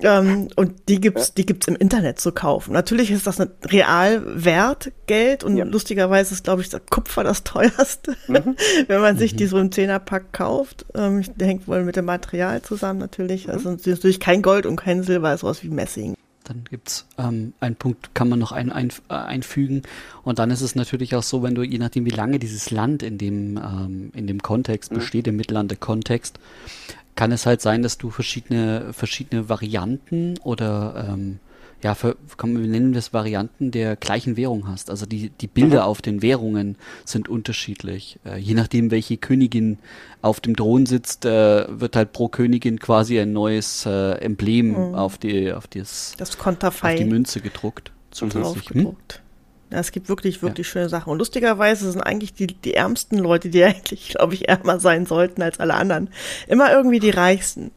Ähm, 0.03 0.49
und 0.57 0.89
die 0.89 1.01
gibt's, 1.01 1.35
die 1.35 1.47
gibt's 1.47 1.69
im 1.69 1.77
Internet 1.77 2.21
zu 2.21 2.33
kaufen. 2.33 2.73
Natürlich 2.73 3.11
ist 3.11 3.27
das 3.27 3.41
ein 3.41 3.51
Realwert 3.65 4.93
Geld 5.07 5.45
und 5.45 5.57
ja. 5.57 5.65
lustigerweise 5.65 6.35
ist, 6.35 6.45
glaube 6.45 6.63
ich, 6.63 6.69
das 6.69 6.83
Kupfer 6.91 7.25
das 7.25 7.45
teuerste, 7.45 8.17
mhm. 8.29 8.57
wenn 8.89 9.01
man 9.01 9.17
sich 9.17 9.33
mhm. 9.33 9.37
die 9.39 9.47
so 9.47 9.59
im 9.59 9.73
Zehnerpack 9.73 10.33
kauft. 10.33 10.87
Ähm, 10.95 11.21
ich 11.21 11.31
denke 11.33 11.67
wohl 11.67 11.85
mit 11.85 11.97
dem 11.97 12.05
Material 12.05 12.63
zusammen 12.63 12.99
natürlich. 12.99 13.47
Mhm. 13.47 13.53
Also 13.53 13.71
natürlich 13.71 14.21
kein 14.21 14.43
Gold 14.43 14.67
und 14.67 14.77
kein 14.77 15.03
Silber, 15.03 15.33
ist 15.33 15.41
sowas 15.41 15.63
wie 15.63 15.69
Messing. 15.69 16.17
Dann 16.45 16.63
gibt's 16.71 17.07
ähm, 17.19 17.55
einen 17.59 17.75
Punkt, 17.75 18.15
kann 18.15 18.29
man 18.29 18.39
noch 18.39 18.53
ein, 18.53 18.71
ein, 18.71 18.91
äh, 19.09 19.15
einfügen. 19.15 19.83
Und 20.23 20.39
dann 20.39 20.51
ist 20.51 20.61
es 20.61 20.77
natürlich 20.77 21.17
auch 21.17 21.25
so, 21.25 21.43
wenn 21.43 21.57
du, 21.57 21.63
je 21.63 21.79
nachdem, 21.79 22.05
wie 22.05 22.11
lange 22.11 22.39
dieses 22.39 22.71
Land 22.71 23.03
in 23.03 23.19
dem, 23.19 23.57
ähm, 23.57 24.13
in 24.15 24.29
dem 24.29 24.41
Kontext 24.41 24.93
mhm. 24.93 24.97
besteht, 24.97 25.27
im 25.27 25.37
Mittellande-Kontext, 25.37 26.39
kann 27.17 27.33
es 27.33 27.47
halt 27.47 27.61
sein, 27.61 27.83
dass 27.83 27.99
du 27.99 28.11
verschiedene, 28.11 28.93
verschiedene 28.93 29.49
Varianten 29.49 30.39
oder 30.45 31.09
ähm, 31.09 31.41
ja, 31.83 31.95
für, 31.95 32.17
kann, 32.37 32.59
wir 32.59 32.69
nennen 32.69 32.93
das 32.93 33.13
Varianten 33.13 33.71
der 33.71 33.97
gleichen 33.97 34.37
Währung 34.37 34.67
hast. 34.67 34.91
Also 34.91 35.05
die, 35.07 35.31
die 35.31 35.47
Bilder 35.47 35.83
mhm. 35.83 35.87
auf 35.87 36.03
den 36.03 36.23
Währungen 36.23 36.77
sind 37.05 37.29
unterschiedlich. 37.29 38.19
Äh, 38.25 38.39
je 38.39 38.55
nachdem, 38.55 38.91
welche 38.91 39.17
Königin 39.17 39.79
auf 40.23 40.41
dem 40.41 40.57
Thron 40.57 40.87
sitzt, 40.87 41.25
äh, 41.25 41.67
wird 41.69 41.97
halt 41.97 42.13
pro 42.13 42.29
Königin 42.29 42.79
quasi 42.79 43.19
ein 43.21 43.33
neues 43.33 43.85
äh, 43.87 44.13
Emblem 44.13 44.69
mhm. 44.69 44.95
auf 44.95 45.19
die 45.19 45.53
auf 45.53 45.67
das, 45.67 46.15
das 46.17 46.39
Konterfei 46.39 46.95
auf 46.95 46.99
die 46.99 47.05
Münze 47.05 47.41
gedruckt. 47.41 47.93
Zusätzlich. 48.11 48.71
Hm? 48.71 48.97
Ja, 49.73 49.81
es 49.81 49.91
gibt 49.91 50.09
wirklich, 50.09 50.43
wirklich 50.43 50.67
ja. 50.69 50.73
schöne 50.73 50.89
Sachen. 50.89 51.11
Und 51.11 51.19
lustigerweise 51.19 51.91
sind 51.91 52.01
eigentlich 52.01 52.35
die, 52.35 52.47
die 52.47 52.75
ärmsten 52.75 53.19
Leute, 53.19 53.49
die 53.49 53.65
eigentlich, 53.65 54.11
glaube 54.11 54.35
ich, 54.35 54.49
ärmer 54.49 54.79
sein 54.81 55.07
sollten 55.07 55.43
als 55.43 55.61
alle 55.61 55.75
anderen, 55.75 56.09
immer 56.47 56.73
irgendwie 56.73 57.01
die 57.01 57.11
reichsten. 57.11 57.71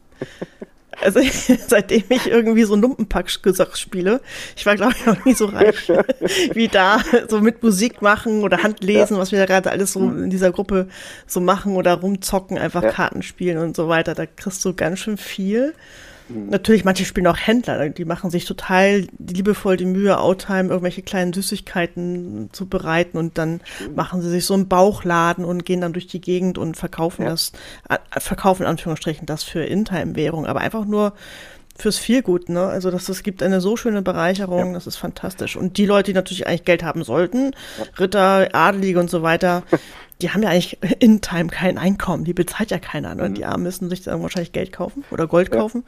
Also 1.00 1.20
seitdem 1.66 2.04
ich 2.08 2.26
irgendwie 2.26 2.64
so 2.64 2.76
Lumpenpack 2.76 3.30
spiele, 3.30 4.20
ich 4.56 4.66
war 4.66 4.76
glaube 4.76 4.94
ich 4.98 5.06
noch 5.06 5.24
nie 5.24 5.34
so 5.34 5.46
reich 5.46 5.88
wie 6.52 6.68
da, 6.68 7.00
so 7.28 7.40
mit 7.40 7.62
Musik 7.62 8.02
machen 8.02 8.42
oder 8.42 8.62
Handlesen, 8.62 9.16
ja. 9.16 9.22
was 9.22 9.32
wir 9.32 9.38
da 9.38 9.46
gerade 9.46 9.70
alles 9.70 9.92
so 9.92 10.00
in 10.00 10.30
dieser 10.30 10.52
Gruppe 10.52 10.88
so 11.26 11.40
machen 11.40 11.76
oder 11.76 11.94
rumzocken, 11.94 12.58
einfach 12.58 12.82
ja. 12.82 12.90
Karten 12.90 13.22
spielen 13.22 13.58
und 13.58 13.76
so 13.76 13.88
weiter. 13.88 14.14
Da 14.14 14.26
kriegst 14.26 14.64
du 14.64 14.74
ganz 14.74 14.98
schön 14.98 15.16
viel. 15.16 15.74
Mhm. 16.30 16.48
Natürlich, 16.48 16.84
manche 16.84 17.04
spielen 17.04 17.26
auch 17.26 17.36
Händler, 17.36 17.88
die 17.88 18.04
machen 18.04 18.30
sich 18.30 18.44
total 18.44 19.06
liebevoll 19.18 19.76
die 19.76 19.86
Mühe, 19.86 20.18
Outtime 20.18 20.68
irgendwelche 20.68 21.02
kleinen 21.02 21.32
Süßigkeiten 21.32 22.50
zu 22.52 22.66
bereiten 22.66 23.18
und 23.18 23.38
dann 23.38 23.60
machen 23.94 24.22
sie 24.22 24.30
sich 24.30 24.46
so 24.46 24.54
einen 24.54 24.68
Bauchladen 24.68 25.44
und 25.44 25.64
gehen 25.64 25.80
dann 25.80 25.92
durch 25.92 26.06
die 26.06 26.20
Gegend 26.20 26.58
und 26.58 26.76
verkaufen 26.76 27.22
ja. 27.22 27.30
das, 27.30 27.52
verkaufen 28.18 28.62
in 28.62 28.68
Anführungsstrichen 28.68 29.26
das 29.26 29.42
für 29.42 29.64
In-Time-Währung, 29.64 30.46
aber 30.46 30.60
einfach 30.60 30.84
nur 30.84 31.14
fürs 31.82 31.98
Vielgut, 31.98 32.48
ne? 32.48 32.66
Also 32.66 32.90
das, 32.90 33.08
es 33.08 33.22
gibt 33.22 33.42
eine 33.42 33.60
so 33.60 33.76
schöne 33.76 34.02
Bereicherung, 34.02 34.68
ja. 34.68 34.72
das 34.74 34.86
ist 34.86 34.96
fantastisch. 34.96 35.56
Und 35.56 35.76
die 35.78 35.86
Leute, 35.86 36.12
die 36.12 36.14
natürlich 36.14 36.46
eigentlich 36.46 36.64
Geld 36.64 36.82
haben 36.82 37.04
sollten, 37.04 37.52
ja. 37.78 37.84
Ritter, 37.98 38.48
Adelige 38.52 39.00
und 39.00 39.10
so 39.10 39.22
weiter, 39.22 39.62
die 40.22 40.30
haben 40.30 40.42
ja 40.42 40.50
eigentlich 40.50 40.78
in 41.00 41.20
Time 41.20 41.48
kein 41.48 41.78
Einkommen, 41.78 42.24
die 42.24 42.34
bezahlt 42.34 42.70
ja 42.70 42.78
keiner. 42.78 43.14
Ne? 43.14 43.28
Mhm. 43.28 43.34
Die 43.34 43.44
Armen 43.44 43.62
müssen 43.62 43.88
sich 43.90 44.02
dann 44.02 44.22
wahrscheinlich 44.22 44.52
Geld 44.52 44.72
kaufen 44.72 45.04
oder 45.10 45.26
Gold 45.26 45.52
ja. 45.52 45.60
kaufen, 45.60 45.84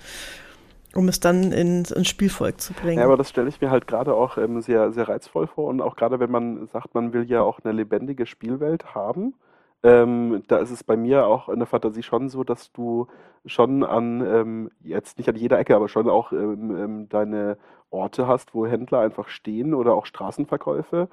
um 0.94 1.08
es 1.08 1.20
dann 1.20 1.52
ins, 1.52 1.90
ins 1.90 2.08
Spielvolk 2.08 2.60
zu 2.60 2.72
bringen. 2.72 2.98
Ja, 2.98 3.04
aber 3.04 3.16
das 3.16 3.28
stelle 3.28 3.48
ich 3.48 3.60
mir 3.60 3.70
halt 3.70 3.86
gerade 3.86 4.14
auch 4.14 4.38
ähm, 4.38 4.60
sehr, 4.60 4.92
sehr 4.92 5.08
reizvoll 5.08 5.46
vor 5.46 5.68
und 5.68 5.80
auch 5.80 5.96
gerade 5.96 6.20
wenn 6.20 6.30
man 6.30 6.66
sagt, 6.68 6.94
man 6.94 7.12
will 7.12 7.24
ja 7.24 7.42
auch 7.42 7.60
eine 7.62 7.72
lebendige 7.72 8.26
Spielwelt 8.26 8.94
haben. 8.94 9.34
Ähm, 9.82 10.42
da 10.46 10.58
ist 10.58 10.70
es 10.70 10.84
bei 10.84 10.96
mir 10.96 11.26
auch 11.26 11.48
in 11.48 11.58
der 11.58 11.66
Fantasie 11.66 12.02
schon 12.02 12.28
so, 12.28 12.44
dass 12.44 12.72
du 12.72 13.08
schon 13.46 13.82
an, 13.82 14.24
ähm, 14.24 14.70
jetzt 14.82 15.18
nicht 15.18 15.28
an 15.28 15.36
jeder 15.36 15.58
Ecke, 15.58 15.74
aber 15.74 15.88
schon 15.88 16.08
auch 16.08 16.32
ähm, 16.32 16.76
ähm 16.76 17.08
deine 17.08 17.56
Orte 17.90 18.26
hast, 18.26 18.54
wo 18.54 18.66
Händler 18.66 19.00
einfach 19.00 19.28
stehen 19.28 19.74
oder 19.74 19.94
auch 19.94 20.06
Straßenverkäufe 20.06 21.08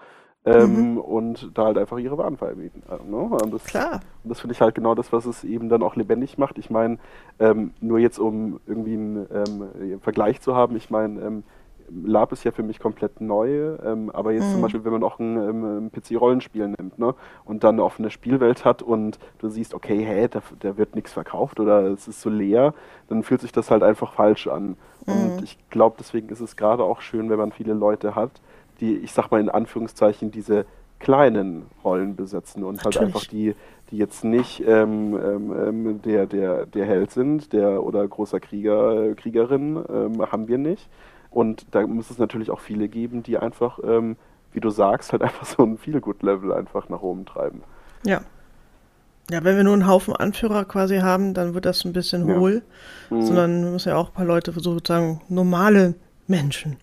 ähm, 0.46 0.94
mhm. 0.94 0.98
und 0.98 1.52
da 1.58 1.66
halt 1.66 1.78
einfach 1.78 1.98
ihre 1.98 2.18
Waren 2.18 2.38
verbieten. 2.38 2.84
Äh, 2.90 3.10
ne? 3.10 3.18
Und 3.18 3.54
das, 3.54 3.66
Klar. 3.66 4.00
Und 4.24 4.30
das 4.30 4.40
finde 4.40 4.54
ich 4.54 4.62
halt 4.62 4.76
genau 4.76 4.96
das, 4.96 5.12
was 5.12 5.26
es 5.26 5.44
eben 5.44 5.70
dann 5.70 5.84
auch 5.84 5.96
lebendig 5.96 6.38
macht. 6.38 6.58
Ich 6.58 6.70
meine, 6.70 6.98
ähm, 7.40 7.74
nur 7.82 8.00
jetzt 8.00 8.20
um 8.20 8.60
irgendwie 8.66 8.94
einen 8.94 10.00
Vergleich 10.02 10.42
zu 10.42 10.56
haben, 10.56 10.76
ich 10.76 10.90
meine, 10.90 11.20
ähm, 11.22 11.44
Lab 12.06 12.32
ist 12.32 12.44
ja 12.44 12.52
für 12.52 12.64
mich 12.64 12.80
komplett 12.80 13.22
neu, 13.22 13.76
ähm, 13.84 14.10
aber 14.12 14.32
jetzt 14.32 14.48
mhm. 14.48 14.52
zum 14.54 14.62
Beispiel, 14.62 14.86
wenn 14.86 14.94
man 14.94 15.04
auch 15.04 15.20
ein, 15.20 15.38
ähm, 15.38 15.88
ein 15.88 15.92
PC-Rollenspiel 15.92 16.68
nimmt 16.68 17.00
ne, 17.00 17.16
und 17.46 17.64
dann 17.64 17.76
eine 17.76 17.84
offene 17.84 18.10
Spielwelt 18.10 18.66
hat 18.66 18.82
und 18.82 19.20
du 19.40 19.50
siehst, 19.50 19.74
okay, 19.74 20.04
hä, 20.04 20.28
da, 20.30 20.42
da 20.60 20.78
wird 20.78 20.96
nichts 20.96 21.14
verkauft 21.14 21.60
oder 21.60 21.82
es 21.88 22.08
ist 22.08 22.22
so 22.22 22.30
leer, 22.30 22.74
dann 23.08 23.24
fühlt 23.24 23.42
sich 23.42 23.52
das 23.52 23.72
halt 23.72 23.84
einfach 23.84 24.14
falsch 24.14 24.48
an. 24.48 24.76
Mhm. 25.06 25.14
Und 25.14 25.44
ich 25.44 25.58
glaube, 25.70 25.96
deswegen 26.00 26.30
ist 26.30 26.42
es 26.42 26.56
gerade 26.56 26.84
auch 26.84 27.02
schön, 27.02 27.30
wenn 27.30 27.38
man 27.40 27.52
viele 27.52 27.74
Leute 27.74 28.16
hat, 28.16 28.32
die, 28.80 28.98
ich 28.98 29.12
sag 29.12 29.30
mal 29.32 29.42
in 29.42 29.50
Anführungszeichen, 29.50 30.32
diese 30.32 30.66
kleinen 31.00 31.66
Rollen 31.84 32.16
besetzen 32.16 32.64
und 32.64 32.84
halt 32.84 32.96
Natürlich. 32.96 33.14
halt 33.14 33.16
einfach 33.16 33.30
die, 33.30 33.56
die 33.90 33.98
jetzt 33.98 34.24
nicht 34.24 34.64
ähm, 34.68 35.16
ähm, 35.16 35.54
ähm, 35.68 36.02
der, 36.02 36.26
der, 36.28 36.66
der 36.66 36.86
Held 36.86 37.12
sind, 37.12 37.54
der 37.54 37.84
oder 37.84 38.08
großer 38.08 38.40
Krieger, 38.40 39.16
Kriegerin, 39.16 39.84
ähm, 39.90 40.32
haben 40.32 40.48
wir 40.48 40.58
nicht. 40.58 40.90
Und 41.32 41.66
da 41.72 41.86
muss 41.86 42.10
es 42.10 42.18
natürlich 42.18 42.50
auch 42.50 42.60
viele 42.60 42.88
geben, 42.88 43.24
die 43.24 43.38
einfach, 43.38 43.80
ähm, 43.84 44.16
wie 44.52 44.60
du 44.60 44.70
sagst, 44.70 45.12
halt 45.12 45.22
einfach 45.24 45.46
so 45.46 45.64
ein 45.64 45.78
Feel-Good-Level 45.78 46.54
einfach 46.54 46.90
nach 46.90 47.02
oben 47.02 47.26
treiben. 47.26 47.64
Ja. 48.06 48.22
Ja, 49.32 49.44
wenn 49.44 49.56
wir 49.56 49.64
nur 49.64 49.74
einen 49.74 49.88
Haufen 49.88 50.16
Anführer 50.16 50.66
quasi 50.66 50.98
haben, 50.98 51.36
dann 51.36 51.54
wird 51.54 51.66
das 51.66 51.86
ein 51.86 51.94
bisschen 51.94 52.28
Ja. 52.28 52.36
hohl. 52.36 52.64
Mhm. 53.12 53.22
Sondern 53.22 53.64
wir 53.64 53.72
müssen 53.72 53.90
ja 53.90 53.96
auch 53.96 54.08
ein 54.08 54.14
paar 54.14 54.26
Leute, 54.26 54.52
sozusagen 54.52 55.22
normale 55.30 55.94
Menschen. 56.26 56.78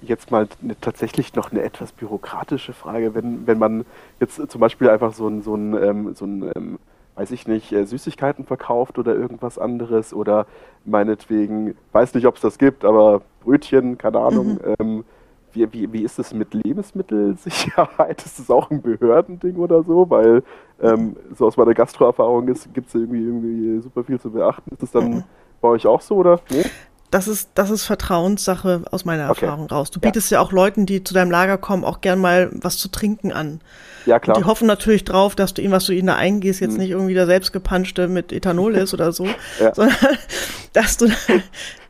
Jetzt 0.00 0.30
mal 0.30 0.48
ne, 0.62 0.74
tatsächlich 0.80 1.34
noch 1.34 1.50
eine 1.52 1.60
etwas 1.62 1.92
bürokratische 1.92 2.72
Frage, 2.72 3.14
wenn, 3.14 3.46
wenn 3.46 3.58
man 3.58 3.84
jetzt 4.18 4.40
zum 4.50 4.60
Beispiel 4.60 4.88
einfach 4.88 5.12
so 5.12 5.28
ein, 5.28 5.42
so 5.42 5.54
ein, 5.54 5.74
ähm, 5.74 6.14
so 6.14 6.24
ein 6.24 6.50
ähm, 6.56 6.78
weiß 7.20 7.32
ich 7.32 7.46
nicht, 7.46 7.70
äh, 7.72 7.84
Süßigkeiten 7.84 8.46
verkauft 8.46 8.98
oder 8.98 9.14
irgendwas 9.14 9.58
anderes 9.58 10.14
oder 10.14 10.46
meinetwegen, 10.86 11.76
weiß 11.92 12.14
nicht, 12.14 12.26
ob 12.26 12.36
es 12.36 12.40
das 12.40 12.56
gibt, 12.56 12.82
aber 12.82 13.20
Brötchen, 13.44 13.98
keine 13.98 14.20
Ahnung. 14.20 14.58
Ähm, 14.78 15.04
wie, 15.52 15.70
wie, 15.72 15.92
wie 15.92 16.02
ist 16.02 16.18
es 16.18 16.32
mit 16.32 16.54
Lebensmittelsicherheit? 16.54 18.22
Ist 18.24 18.38
das 18.38 18.50
auch 18.50 18.70
ein 18.70 18.80
Behördending 18.80 19.56
oder 19.56 19.82
so? 19.82 20.08
Weil 20.08 20.42
ähm, 20.80 21.16
so 21.36 21.46
aus 21.46 21.56
meiner 21.56 21.74
Gastroerfahrung 21.74 22.46
gibt 22.46 22.88
es 22.88 22.94
irgendwie, 22.94 23.24
irgendwie 23.24 23.80
super 23.80 24.04
viel 24.04 24.18
zu 24.18 24.30
beachten. 24.30 24.70
Ist 24.70 24.82
das 24.82 24.92
dann 24.92 25.10
Mhm. 25.10 25.24
bei 25.60 25.68
euch 25.68 25.86
auch 25.86 26.00
so 26.00 26.16
oder? 26.16 26.40
Nee? 26.50 26.64
Das 27.10 27.26
ist, 27.26 27.50
das 27.54 27.70
ist 27.70 27.84
Vertrauenssache 27.84 28.82
aus 28.90 29.04
meiner 29.04 29.30
Okay. 29.30 29.44
Erfahrung 29.46 29.66
raus. 29.68 29.90
Du 29.90 29.98
Ja. 30.00 30.08
bietest 30.08 30.30
ja. 30.30 30.40
auch 30.40 30.52
Leuten, 30.52 30.86
die 30.86 31.02
zu 31.02 31.12
deinem 31.12 31.30
Lager 31.30 31.58
kommen, 31.58 31.84
auch 31.84 32.00
gern 32.00 32.20
mal 32.20 32.50
was 32.52 32.76
zu 32.76 32.88
trinken 32.88 33.32
an. 33.32 33.60
Ja, 34.06 34.18
klar. 34.20 34.36
Die 34.38 34.44
hoffen 34.44 34.66
natürlich 34.66 35.04
drauf, 35.04 35.34
dass 35.34 35.52
du 35.52 35.60
ihnen, 35.60 35.72
was 35.72 35.84
du 35.86 35.92
ihnen 35.92 36.06
da 36.06 36.16
eingehst, 36.16 36.60
jetzt 36.60 36.72
Mhm. 36.74 36.78
nicht 36.78 36.90
irgendwie 36.90 37.14
der 37.14 37.26
selbstgepanschte 37.26 38.06
mit 38.08 38.32
Ethanol 38.32 38.76
ist 38.76 38.94
oder 38.94 39.12
so, 39.12 39.26
Ja. 39.58 39.74
sondern 39.74 39.96
dass 40.72 40.96
du 40.98 41.08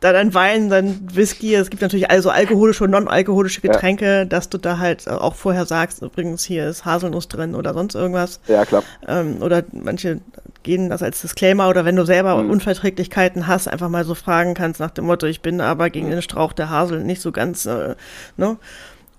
da 0.01 0.11
dein 0.11 0.33
Wein, 0.33 0.69
dein 0.69 0.99
Whisky, 1.13 1.53
es 1.55 1.69
gibt 1.69 1.81
natürlich 1.81 2.09
also 2.11 2.29
alkoholische 2.31 2.83
und 2.83 2.89
non-alkoholische 2.91 3.61
Ja. 3.63 3.71
Getränke, 3.71 4.25
dass 4.25 4.49
du 4.49 4.57
da 4.57 4.79
halt 4.79 5.07
auch 5.07 5.35
vorher 5.35 5.65
sagst, 5.65 6.01
übrigens 6.01 6.43
hier 6.43 6.67
ist 6.67 6.83
Haselnuss 6.85 7.27
drin 7.27 7.55
oder 7.55 7.73
sonst 7.73 7.93
irgendwas. 7.95 8.39
Ja, 8.47 8.65
klar. 8.65 8.83
Ähm, 9.07 9.37
oder 9.41 9.63
manche 9.71 10.19
gehen 10.63 10.89
das 10.89 11.03
als 11.03 11.21
Disclaimer 11.21 11.69
oder 11.69 11.85
wenn 11.85 11.95
du 11.95 12.03
selber 12.05 12.35
Mhm. 12.41 12.49
Unverträglichkeiten 12.49 13.45
hast, 13.47 13.67
einfach 13.67 13.89
mal 13.89 14.03
so 14.03 14.15
fragen 14.15 14.55
kannst 14.55 14.79
nach 14.79 14.91
dem 14.91 15.05
Motto, 15.05 15.27
ich 15.27 15.41
bin 15.41 15.61
aber 15.61 15.89
gegen 15.91 16.07
Mhm. 16.07 16.11
den 16.11 16.21
Strauch 16.23 16.53
der 16.53 16.69
Hasel 16.71 17.03
nicht 17.03 17.21
so 17.21 17.31
ganz, 17.31 17.65
äh, 17.67 17.95
ne? 18.37 18.57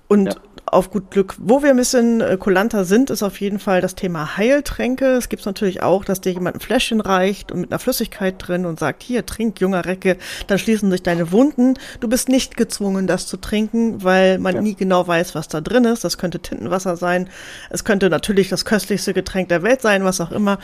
Und 0.08 0.26
Ja. 0.26 0.34
Auf 0.64 0.90
gut 0.90 1.10
Glück, 1.10 1.34
wo 1.38 1.62
wir 1.62 1.70
ein 1.70 1.76
bisschen 1.76 2.20
äh, 2.20 2.36
kulanter 2.38 2.84
sind, 2.84 3.10
ist 3.10 3.22
auf 3.22 3.40
jeden 3.40 3.58
Fall 3.58 3.80
das 3.80 3.94
Thema 3.94 4.36
Heiltränke. 4.36 5.06
Es 5.16 5.28
gibt 5.28 5.44
natürlich 5.44 5.82
auch, 5.82 6.04
dass 6.04 6.20
dir 6.20 6.32
jemand 6.32 6.56
ein 6.56 6.60
Fläschchen 6.60 7.00
reicht 7.00 7.52
und 7.52 7.60
mit 7.60 7.70
einer 7.72 7.78
Flüssigkeit 7.78 8.36
drin 8.38 8.64
und 8.64 8.78
sagt, 8.78 9.02
hier, 9.02 9.26
trink, 9.26 9.60
junger 9.60 9.84
Recke, 9.84 10.16
dann 10.46 10.58
schließen 10.58 10.90
sich 10.90 11.02
deine 11.02 11.32
Wunden. 11.32 11.74
Du 12.00 12.08
bist 12.08 12.28
nicht 12.28 12.56
gezwungen, 12.56 13.06
das 13.06 13.26
zu 13.26 13.36
trinken, 13.36 14.02
weil 14.04 14.38
man 14.38 14.54
Ja. 14.54 14.62
nie 14.62 14.74
genau 14.74 15.06
weiß, 15.06 15.34
was 15.34 15.48
da 15.48 15.60
drin 15.60 15.84
ist. 15.84 16.04
Das 16.04 16.16
könnte 16.16 16.38
Tintenwasser 16.40 16.96
sein. 16.96 17.28
Es 17.68 17.84
könnte 17.84 18.08
natürlich 18.08 18.48
das 18.48 18.64
köstlichste 18.64 19.12
Getränk 19.12 19.48
der 19.48 19.62
Welt 19.62 19.82
sein, 19.82 20.04
was 20.04 20.20
auch 20.20 20.30
immer. 20.30 20.58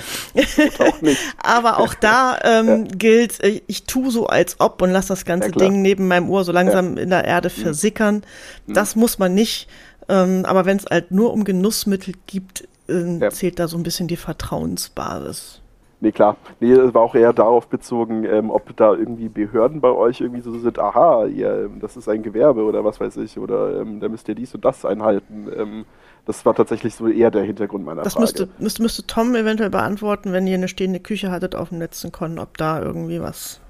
Auch. 0.79 0.99
Aber 1.43 1.79
auch 1.81 1.95
da 1.95 2.39
ähm, 2.45 2.87
gilt, 2.89 3.43
äh, 3.43 3.61
ich 3.67 3.85
tu 3.85 4.11
so 4.11 4.27
als 4.27 4.57
ob 4.61 4.81
und 4.81 4.91
lass 4.91 5.07
das 5.07 5.25
ganze 5.25 5.49
Ja. 5.51 5.57
Ding 5.57 5.83
neben 5.83 6.09
meinem 6.09 6.31
Ohr 6.31 6.45
so 6.45 6.53
langsam 6.53 6.97
in 6.97 7.11
der 7.11 7.25
Erde 7.25 7.51
versickern. 7.51 8.23
Das 8.67 8.97
muss 8.97 9.19
man 9.19 9.35
nicht. 9.35 9.69
Ähm, 10.09 10.45
aber 10.45 10.65
wenn 10.65 10.77
es 10.79 10.87
halt 10.87 11.11
nur 11.11 11.33
um 11.33 11.45
Genussmittel 11.45 12.15
gibt, 12.27 12.67
äh, 12.89 13.19
Ja. 13.19 13.31
zählt 13.31 13.59
da 13.59 13.69
so 13.69 13.77
ein 13.77 13.83
bisschen 13.83 14.09
die 14.09 14.17
Vertrauensbasis. 14.17 15.61
Nee, 16.01 16.13
klar. 16.13 16.37
Nee, 16.61 16.73
es 16.73 16.95
war 16.95 17.03
auch 17.03 17.17
eher 17.17 17.33
darauf 17.33 17.67
bezogen, 17.67 18.25
ähm, 18.25 18.51
ob 18.51 18.75
da 18.77 18.95
irgendwie 18.95 19.29
Behörden 19.29 19.81
bei 19.81 19.91
euch 19.91 20.21
irgendwie 20.21 20.43
so 20.43 20.57
sind, 20.57 20.79
aha, 20.79 21.27
ihr, 21.27 21.65
ähm, 21.65 21.81
das 21.81 21.97
ist 21.97 22.09
ein 22.09 22.23
Gewerbe 22.23 22.63
oder 22.63 22.85
was 22.85 23.01
weiß 23.01 23.17
ich, 23.17 23.37
oder 23.37 23.81
ähm, 23.81 23.99
da 23.99 24.09
müsst 24.09 24.29
ihr 24.29 24.37
dies 24.37 24.55
und 24.55 24.65
das 24.65 24.85
einhalten. 24.85 25.49
Ähm, 25.57 25.85
das 26.25 26.47
war 26.47 26.55
tatsächlich 26.55 26.95
so 26.95 27.09
eher 27.09 27.33
der 27.33 27.43
Hintergrund 27.43 27.85
meiner 27.85 28.03
Das 28.03 28.13
Frage. 28.13 28.23
müsste, 28.23 28.49
müsste, 28.59 28.83
müsste 28.83 29.07
Tom 29.09 29.35
eventuell 29.35 29.71
beantworten, 29.71 30.33
wenn 30.33 30.47
ihr 30.47 30.55
eine 30.55 30.69
stehende 30.69 31.01
Küche 31.01 31.33
hattet 31.33 31.57
auf 31.57 31.71
dem 31.71 31.81
letzten 31.81 32.13
Con, 32.13 32.39
ob 32.39 32.57
da 32.59 32.81
irgendwie 32.81 33.21
was 33.21 33.61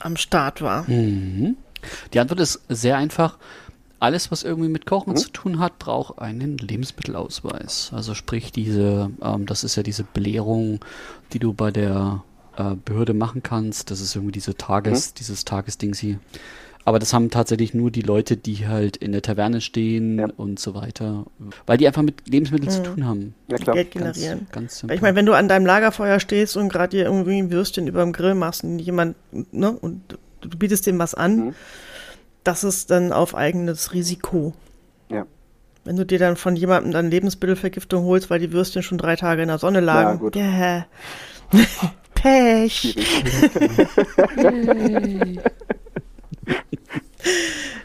am 0.00 0.16
Start 0.16 0.62
war. 0.62 0.82
Mhm. 0.90 1.56
Die 2.12 2.18
Antwort 2.18 2.40
ist 2.40 2.60
sehr 2.68 2.96
einfach. 2.96 3.38
Alles, 3.98 4.30
was 4.30 4.42
irgendwie 4.42 4.68
mit 4.68 4.84
Kochen 4.86 5.12
Mhm. 5.12 5.16
zu 5.16 5.30
tun 5.30 5.58
hat, 5.58 5.78
braucht 5.78 6.18
einen 6.18 6.58
Lebensmittelausweis. 6.58 7.90
Also 7.94 8.14
sprich 8.14 8.52
diese, 8.52 9.10
ähm, 9.22 9.46
das 9.46 9.64
ist 9.64 9.76
ja 9.76 9.82
diese 9.82 10.04
Belehrung, 10.04 10.80
die 11.32 11.38
du 11.38 11.52
bei 11.52 11.70
der 11.70 12.22
äh, 12.58 12.74
Behörde 12.84 13.12
machen 13.14 13.42
kannst. 13.42 13.90
Das 13.90 14.00
ist 14.00 14.14
irgendwie 14.14 14.32
diese 14.32 14.54
Tages, 14.54 15.10
Mhm. 15.10 15.14
dieses 15.18 15.44
Tagesding 15.44 15.94
hier. 15.94 16.18
Aber 16.86 16.98
das 16.98 17.12
haben 17.12 17.30
tatsächlich 17.30 17.74
nur 17.74 17.90
die 17.90 18.00
Leute, 18.02 18.36
die 18.36 18.66
halt 18.68 18.96
in 18.96 19.12
der 19.12 19.20
Taverne 19.20 19.60
stehen 19.60 20.18
Ja. 20.20 20.28
und 20.36 20.58
so 20.58 20.74
weiter. 20.74 21.26
Weil 21.66 21.76
die 21.78 21.86
einfach 21.86 22.02
mit 22.02 22.28
Lebensmitteln 22.28 22.70
zu 22.70 22.80
Mhm. 22.80 22.84
tun 22.84 23.04
haben. 23.06 23.34
Ja, 23.48 23.56
klar. 23.58 23.74
Geld 23.74 23.90
Ganz, 23.92 24.16
generieren. 24.18 24.46
ganz 24.52 24.72
Weil 24.74 24.78
simpel. 24.78 24.96
ich 24.96 25.02
meine, 25.02 25.16
wenn 25.16 25.26
du 25.26 25.34
an 25.34 25.48
deinem 25.48 25.66
Lagerfeuer 25.66 26.18
stehst 26.20 26.56
und 26.56 26.68
gerade 26.70 26.96
dir 26.96 27.04
irgendwie 27.06 27.38
ein 27.38 27.50
Würstchen 27.50 27.88
über 27.88 28.02
dem 28.02 28.12
Grill 28.12 28.34
machst 28.34 28.62
und 28.64 28.78
jemand, 28.78 29.16
ne, 29.52 29.72
und 29.72 30.00
du 30.40 30.56
bietest 30.56 30.86
dem 30.86 30.98
was 30.98 31.14
an, 31.14 31.36
Mhm. 31.48 31.54
Das 32.46 32.64
ist 32.64 32.90
dann 32.90 33.12
auf 33.12 33.34
eigenes 33.34 33.92
Risiko. 33.92 34.54
Ja. 35.10 35.26
Wenn 35.84 35.96
du 35.96 36.06
dir 36.06 36.18
dann 36.18 36.36
von 36.36 36.56
jemandem 36.56 36.92
dann 36.92 37.10
Lebensmittelvergiftung 37.10 38.04
holst, 38.04 38.30
weil 38.30 38.40
die 38.40 38.52
Würstchen 38.52 38.82
schon 38.82 38.98
drei 38.98 39.16
Tage 39.16 39.42
in 39.42 39.48
der 39.48 39.58
Sonne 39.58 39.80
lagen. 39.80 40.18
gut. 40.18 40.36
Ja. 40.36 40.86
Pech. 42.14 42.94
Ja. 42.94 43.02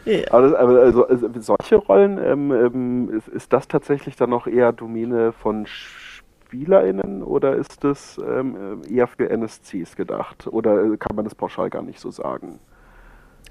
Aber, 0.30 0.42
das, 0.42 0.54
aber 0.54 0.80
also, 0.80 1.06
also 1.06 1.28
solche 1.40 1.76
Rollen, 1.76 2.18
ähm, 2.18 2.52
ähm, 2.52 3.10
ist, 3.10 3.28
ist 3.28 3.52
das 3.52 3.68
tatsächlich 3.68 4.16
dann 4.16 4.30
noch 4.30 4.46
eher 4.46 4.72
Domäne 4.72 5.32
von 5.32 5.66
SpielerInnen 5.66 7.22
oder 7.22 7.56
ist 7.56 7.84
das 7.84 8.18
ähm, 8.18 8.82
eher 8.88 9.06
für 9.06 9.30
NSCs 9.30 9.96
gedacht? 9.96 10.46
Oder 10.48 10.84
äh, 10.84 10.96
kann 10.96 11.14
man 11.14 11.24
das 11.24 11.34
pauschal 11.34 11.70
gar 11.70 11.82
nicht 11.82 12.00
so 12.00 12.10
sagen? 12.10 12.58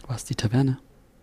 Was, 0.08 0.26
die 0.26 0.36
Taverne? 0.36 0.78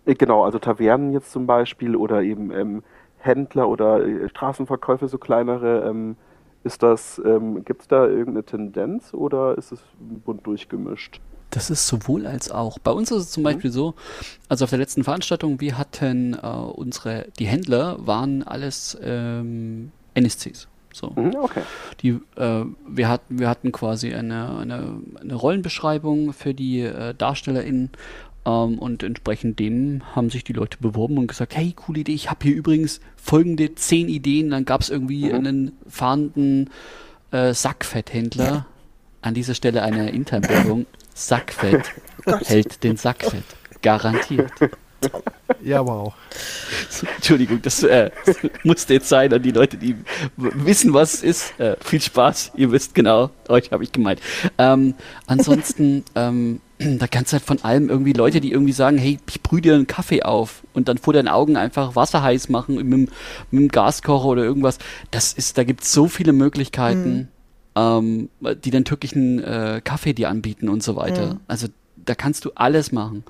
Äh, 0.05 0.15
Genau, 0.15 0.43
also 0.43 0.59
Tavernen 0.59 1.13
jetzt 1.13 1.31
zum 1.31 1.45
Beispiel 1.47 1.95
oder 1.95 2.21
eben 2.21 2.51
ähm, 2.51 2.83
Händler 3.17 3.69
oder 3.69 4.05
äh, 4.05 4.29
Straßenverkäufe, 4.29 5.07
so 5.07 5.17
kleinere. 5.17 5.87
Ähm, 5.89 6.15
ist 6.63 6.83
das, 6.83 7.21
ähm, 7.23 7.63
gibt 7.63 7.81
es 7.81 7.87
da 7.87 8.05
irgendeine 8.05 8.43
Tendenz 8.43 9.13
oder 9.13 9.57
ist 9.57 9.71
es 9.71 9.81
bunt 10.25 10.45
durchgemischt? 10.45 11.21
Das 11.51 11.69
ist 11.69 11.87
sowohl 11.87 12.27
als 12.27 12.51
auch. 12.51 12.77
Bei 12.79 12.91
uns 12.91 13.11
ist 13.11 13.17
es 13.17 13.31
zum 13.31 13.43
Beispiel 13.43 13.71
so, 13.71 13.95
also 14.49 14.65
auf 14.65 14.69
der 14.69 14.77
letzten 14.77 15.03
Veranstaltung, 15.03 15.59
wir 15.59 15.77
hatten 15.77 16.35
äh, 16.35 16.47
unsere, 16.47 17.27
die 17.39 17.45
Händler 17.45 17.97
waren 18.05 18.43
alles 18.43 18.97
ähm, 19.01 19.91
NSCs. 20.13 20.67
So. 20.93 21.11
Mhm, 21.15 21.35
okay. 21.39 21.61
Die, 22.01 22.19
äh, 22.35 22.65
wir, 22.87 23.09
hatten, 23.09 23.39
wir 23.39 23.49
hatten 23.49 23.71
quasi 23.71 24.13
eine, 24.13 24.57
eine, 24.57 25.01
eine 25.19 25.35
Rollenbeschreibung 25.35 26.33
für 26.33 26.53
die 26.53 26.81
äh, 26.81 27.13
DarstellerInnen 27.15 27.91
ähm, 28.49 28.79
und 28.79 29.03
entsprechend 29.03 29.59
dem 29.59 30.01
haben 30.15 30.29
sich 30.29 30.43
die 30.43 30.53
Leute 30.53 30.77
beworben 30.79 31.17
und 31.17 31.27
gesagt, 31.27 31.55
hey, 31.55 31.73
coole 31.75 31.99
Idee, 32.01 32.13
ich 32.13 32.29
habe 32.29 32.39
hier 32.43 32.55
übrigens 32.55 32.99
folgende 33.15 33.75
zehn 33.75 34.09
Ideen. 34.09 34.49
Dann 34.49 34.65
gab 34.65 34.81
es 34.81 34.89
irgendwie 34.89 35.25
Mhm. 35.29 35.33
einen 35.35 35.71
fahrenden 35.87 36.69
äh, 37.31 37.53
Sackfetthändler. 37.53 38.65
An 39.21 39.33
dieser 39.33 39.53
Stelle 39.53 39.83
eine 39.83 40.09
Internwerbung. 40.11 40.85
Sackfett 41.13 41.91
hält 42.45 42.83
den 42.83 42.95
Sackfett. 42.97 43.43
Garantiert. 43.81 44.51
Ja, 45.63 45.85
wow. 45.85 46.13
Entschuldigung, 47.15 47.61
das 47.61 47.83
äh, 47.83 48.11
musste 48.63 48.93
jetzt 48.93 49.09
sein 49.09 49.31
an 49.33 49.41
die 49.41 49.51
Leute, 49.51 49.77
die 49.77 49.95
wissen, 50.37 50.93
was 50.93 51.15
es 51.15 51.23
ist. 51.23 51.59
Äh, 51.59 51.75
viel 51.81 52.01
Spaß, 52.01 52.51
ihr 52.55 52.71
wisst 52.71 52.93
genau, 52.95 53.29
euch 53.47 53.71
habe 53.71 53.83
ich 53.83 53.91
gemeint. 53.91 54.19
Ähm, 54.57 54.95
ansonsten, 55.27 56.03
ähm, 56.15 56.61
da 56.77 57.07
kannst 57.07 57.31
du 57.31 57.37
halt 57.37 57.43
von 57.45 57.61
allem 57.63 57.89
irgendwie 57.89 58.13
Leute, 58.13 58.39
die 58.41 58.51
irgendwie 58.51 58.71
sagen, 58.73 58.97
hey, 58.97 59.19
ich 59.29 59.41
brühe 59.43 59.61
dir 59.61 59.73
einen 59.75 59.87
Kaffee 59.87 60.23
auf 60.23 60.63
und 60.73 60.87
dann 60.87 60.97
vor 60.97 61.13
deinen 61.13 61.27
Augen 61.27 61.57
einfach 61.57 61.95
Wasser 61.95 62.23
heiß 62.23 62.49
machen 62.49 62.75
mit, 62.75 62.83
dem- 62.85 63.09
mit 63.51 63.61
dem 63.61 63.67
Gaskocher 63.69 64.25
oder 64.27 64.43
irgendwas. 64.43 64.77
Das 65.11 65.33
ist, 65.33 65.57
da 65.57 65.63
gibt 65.63 65.83
es 65.83 65.91
so 65.91 66.07
viele 66.07 66.31
Möglichkeiten, 66.31 67.27
ähm, 67.75 68.29
die 68.63 68.71
den 68.71 68.85
türkischen 68.85 69.43
äh, 69.43 69.81
Kaffee 69.83 70.13
dir 70.13 70.29
anbieten 70.29 70.69
und 70.69 70.81
so 70.83 70.95
weiter. 70.95 71.33
Mhm. 71.35 71.39
Also 71.47 71.67
da 72.05 72.15
kannst 72.15 72.45
du 72.45 72.51
alles 72.55 72.91
machen. 72.91 73.23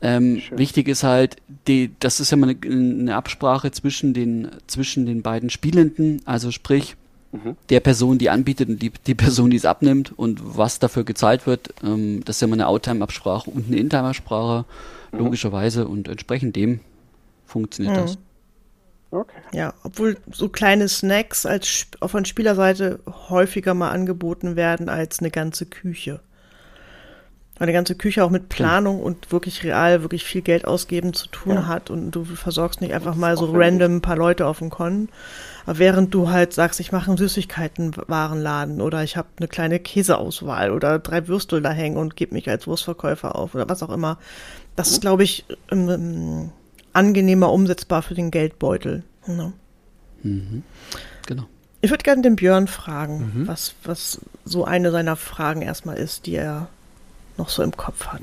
Ähm, 0.00 0.42
wichtig 0.52 0.88
ist 0.88 1.02
halt, 1.02 1.36
die, 1.66 1.90
das 2.00 2.20
ist 2.20 2.30
ja 2.30 2.36
mal 2.36 2.50
eine, 2.50 2.58
eine 2.72 3.14
Absprache 3.16 3.70
zwischen 3.70 4.14
den, 4.14 4.48
zwischen 4.66 5.06
den 5.06 5.22
beiden 5.22 5.50
Spielenden, 5.50 6.22
also 6.24 6.50
sprich 6.50 6.96
Mhm. 7.34 7.56
der 7.70 7.80
Person, 7.80 8.18
die 8.18 8.28
anbietet 8.28 8.68
und 8.68 8.82
die, 8.82 8.92
die 9.06 9.14
Person, 9.14 9.48
die 9.48 9.56
es 9.56 9.64
abnimmt 9.64 10.12
und 10.18 10.40
was 10.58 10.80
dafür 10.80 11.02
gezahlt 11.04 11.46
wird. 11.46 11.72
Ähm, 11.82 12.22
das 12.26 12.36
ist 12.36 12.40
ja 12.42 12.46
mal 12.46 12.56
eine 12.56 12.66
Outtime-Absprache 12.68 13.48
und 13.50 13.68
eine 13.68 13.76
Intime-Absprache, 13.78 14.66
Mhm. 15.12 15.18
logischerweise 15.18 15.88
und 15.88 16.08
entsprechend 16.08 16.56
dem 16.56 16.80
funktioniert 17.46 17.96
das. 17.96 18.18
Okay. 19.10 19.40
Ja, 19.52 19.74
obwohl 19.82 20.16
so 20.30 20.48
kleine 20.48 20.88
Snacks 20.88 21.44
als 21.44 21.86
von 22.04 22.24
Spielerseite 22.24 23.00
häufiger 23.28 23.74
mal 23.74 23.90
angeboten 23.90 24.56
werden 24.56 24.88
als 24.88 25.20
eine 25.20 25.30
ganze 25.30 25.66
Küche. 25.66 26.20
Weil 27.58 27.66
die 27.66 27.72
ganze 27.72 27.94
Küche 27.94 28.24
auch 28.24 28.30
mit 28.30 28.48
Planung 28.48 29.00
und 29.00 29.30
wirklich 29.30 29.62
real, 29.62 30.02
wirklich 30.02 30.24
viel 30.24 30.42
Geld 30.42 30.66
ausgeben 30.66 31.12
zu 31.12 31.28
tun 31.28 31.54
ja. 31.54 31.66
hat 31.66 31.90
und 31.90 32.10
du 32.10 32.24
versorgst 32.24 32.80
nicht 32.80 32.94
einfach 32.94 33.14
mal 33.14 33.36
so 33.36 33.50
random 33.52 33.96
ein 33.96 34.00
paar 34.00 34.16
Leute 34.16 34.46
auf 34.46 34.58
dem 34.58 34.70
Con. 34.70 35.08
Aber 35.64 35.78
während 35.78 36.12
du 36.12 36.30
halt 36.30 36.52
sagst, 36.54 36.80
ich 36.80 36.92
mache 36.92 37.08
einen 37.08 37.18
Süßigkeitenwarenladen 37.18 38.80
oder 38.80 39.04
ich 39.04 39.16
habe 39.16 39.28
eine 39.38 39.48
kleine 39.48 39.78
Käseauswahl 39.78 40.72
oder 40.72 40.98
drei 40.98 41.28
Würstel 41.28 41.62
da 41.62 41.70
hängen 41.70 41.98
und 41.98 42.16
gebe 42.16 42.34
mich 42.34 42.48
als 42.48 42.66
Wurstverkäufer 42.66 43.36
auf 43.36 43.54
oder 43.54 43.68
was 43.68 43.82
auch 43.82 43.90
immer. 43.90 44.18
Das 44.74 44.90
ist, 44.90 45.02
glaube 45.02 45.22
ich, 45.22 45.44
ähm, 45.70 46.50
angenehmer 46.92 47.52
umsetzbar 47.52 48.02
für 48.02 48.14
den 48.14 48.30
Geldbeutel. 48.30 49.04
Ne? 49.26 49.52
Mhm. 50.22 50.62
Genau. 51.26 51.44
Ich 51.80 51.90
würde 51.90 52.02
gerne 52.02 52.22
den 52.22 52.36
Björn 52.36 52.66
fragen, 52.66 53.32
mhm. 53.34 53.48
was, 53.48 53.74
was 53.84 54.20
so 54.44 54.64
eine 54.64 54.90
seiner 54.90 55.16
Fragen 55.16 55.62
erstmal 55.62 55.96
ist, 55.96 56.26
die 56.26 56.36
er 56.36 56.68
noch 57.38 57.48
so 57.48 57.62
im 57.62 57.76
Kopf 57.76 58.06
hat. 58.06 58.20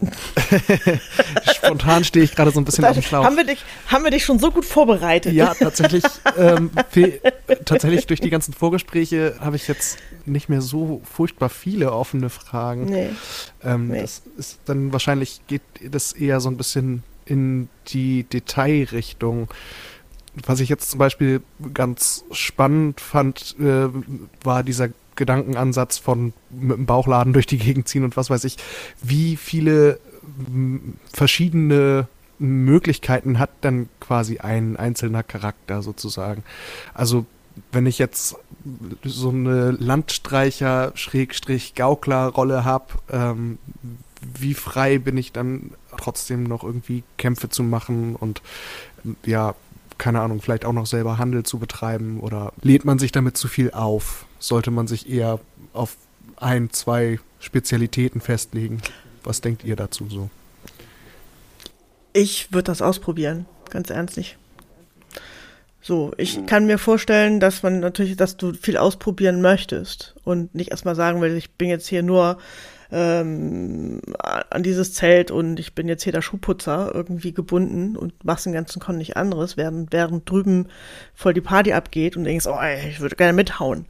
Spontan 1.54 2.04
stehe 2.04 2.24
ich 2.24 2.34
gerade 2.34 2.50
so 2.50 2.60
ein 2.60 2.64
bisschen 2.64 2.84
auf 2.84 2.94
dem 2.94 3.02
Schlauch. 3.02 3.24
Haben 3.24 3.36
wir 3.36 3.44
dich, 3.44 3.62
haben 3.86 4.04
wir 4.04 4.10
dich 4.10 4.24
schon 4.24 4.38
so 4.38 4.50
gut 4.50 4.64
vorbereitet? 4.64 5.32
Ja, 5.34 5.54
tatsächlich. 5.54 6.04
Ähm, 6.38 6.70
tatsächlich 7.64 8.06
durch 8.06 8.20
die 8.20 8.30
ganzen 8.30 8.54
Vorgespräche 8.54 9.36
habe 9.40 9.56
ich 9.56 9.68
jetzt 9.68 9.98
nicht 10.24 10.48
mehr 10.48 10.62
so 10.62 11.02
furchtbar 11.04 11.48
viele 11.48 11.92
offene 11.92 12.30
Fragen. 12.30 12.86
Nee. 12.86 13.10
Ähm, 13.62 13.88
nee. 13.88 14.00
Das 14.00 14.22
ist 14.38 14.58
dann 14.64 14.92
wahrscheinlich 14.92 15.42
geht 15.46 15.62
das 15.82 16.12
eher 16.12 16.40
so 16.40 16.48
ein 16.48 16.56
bisschen 16.56 17.02
in 17.26 17.68
die 17.88 18.24
Detailrichtung. 18.24 19.48
Was 20.46 20.60
ich 20.60 20.68
jetzt 20.68 20.90
zum 20.90 20.98
Beispiel 20.98 21.42
ganz 21.74 22.24
spannend 22.32 23.00
fand, 23.00 23.56
äh, 23.58 23.88
war 24.42 24.62
dieser 24.62 24.88
Gedankenansatz 25.20 25.98
von 25.98 26.32
mit 26.50 26.76
dem 26.76 26.86
Bauchladen 26.86 27.32
durch 27.32 27.46
die 27.46 27.58
Gegend 27.58 27.86
ziehen 27.86 28.02
und 28.02 28.16
was 28.16 28.30
weiß 28.30 28.42
ich, 28.44 28.56
wie 29.02 29.36
viele 29.36 30.00
verschiedene 31.12 32.08
Möglichkeiten 32.40 33.38
hat 33.38 33.50
dann 33.60 33.88
quasi 34.00 34.38
ein 34.38 34.76
einzelner 34.76 35.22
Charakter 35.22 35.82
sozusagen. 35.82 36.42
Also 36.94 37.26
wenn 37.70 37.86
ich 37.86 37.98
jetzt 37.98 38.34
so 39.04 39.28
eine 39.28 39.70
Landstreicher-Gaukler-Rolle 39.72 42.64
habe, 42.64 42.86
ähm, 43.10 43.58
wie 44.38 44.54
frei 44.54 44.98
bin 44.98 45.18
ich 45.18 45.32
dann 45.32 45.72
trotzdem 45.96 46.44
noch 46.44 46.62
irgendwie 46.64 47.04
Kämpfe 47.18 47.48
zu 47.48 47.62
machen 47.62 48.16
und 48.16 48.42
ja, 49.24 49.54
keine 49.98 50.20
Ahnung, 50.20 50.40
vielleicht 50.40 50.64
auch 50.64 50.72
noch 50.72 50.86
selber 50.86 51.18
Handel 51.18 51.42
zu 51.42 51.58
betreiben 51.58 52.20
oder 52.20 52.54
lädt 52.62 52.86
man 52.86 52.98
sich 52.98 53.12
damit 53.12 53.36
zu 53.36 53.48
viel 53.48 53.72
auf? 53.72 54.24
Sollte 54.40 54.70
man 54.70 54.88
sich 54.88 55.08
eher 55.08 55.38
auf 55.72 55.96
ein, 56.36 56.70
zwei 56.70 57.20
Spezialitäten 57.38 58.20
festlegen? 58.20 58.80
Was 59.22 59.40
denkt 59.40 59.64
ihr 59.64 59.76
dazu 59.76 60.08
so? 60.08 60.30
Ich 62.12 62.52
würde 62.52 62.64
das 62.64 62.82
ausprobieren, 62.82 63.46
ganz 63.70 63.90
ernstlich. 63.90 64.36
So, 65.82 66.12
ich 66.18 66.44
kann 66.46 66.66
mir 66.66 66.78
vorstellen, 66.78 67.40
dass 67.40 67.62
man 67.62 67.80
natürlich, 67.80 68.16
dass 68.16 68.36
du 68.36 68.52
viel 68.52 68.76
ausprobieren 68.76 69.40
möchtest 69.40 70.14
und 70.24 70.54
nicht 70.54 70.70
erstmal 70.70 70.94
sagen 70.94 71.20
willst, 71.20 71.38
ich 71.38 71.52
bin 71.52 71.68
jetzt 71.68 71.86
hier 71.86 72.02
nur 72.02 72.38
ähm, 72.92 74.00
an 74.18 74.62
dieses 74.62 74.92
Zelt 74.92 75.30
und 75.30 75.58
ich 75.58 75.74
bin 75.74 75.88
jetzt 75.88 76.02
hier 76.02 76.12
der 76.12 76.22
Schuhputzer 76.22 76.90
irgendwie 76.94 77.32
gebunden 77.32 77.96
und 77.96 78.24
machst 78.24 78.46
den 78.46 78.52
ganzen 78.52 78.80
Con 78.80 78.98
nicht 78.98 79.16
anderes, 79.16 79.56
während, 79.56 79.92
während 79.92 80.28
drüben 80.28 80.66
voll 81.14 81.32
die 81.32 81.40
Party 81.40 81.72
abgeht 81.72 82.16
und 82.16 82.24
denkst, 82.24 82.46
oh, 82.46 82.58
ey, 82.60 82.90
ich 82.90 83.00
würde 83.00 83.16
gerne 83.16 83.32
mithauen. 83.32 83.86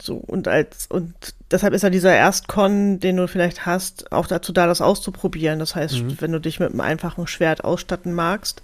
So, 0.00 0.16
und 0.16 0.48
als, 0.48 0.86
und 0.88 1.14
deshalb 1.50 1.74
ist 1.74 1.82
ja 1.82 1.90
dieser 1.90 2.14
Erstkon, 2.14 3.00
den 3.00 3.16
du 3.16 3.28
vielleicht 3.28 3.66
hast, 3.66 4.12
auch 4.12 4.26
dazu 4.26 4.52
da, 4.52 4.66
das 4.66 4.80
auszuprobieren. 4.80 5.58
Das 5.58 5.74
heißt, 5.74 6.02
mhm. 6.02 6.20
wenn 6.20 6.32
du 6.32 6.40
dich 6.40 6.60
mit 6.60 6.70
einem 6.70 6.80
einfachen 6.80 7.26
Schwert 7.26 7.64
ausstatten 7.64 8.12
magst, 8.12 8.62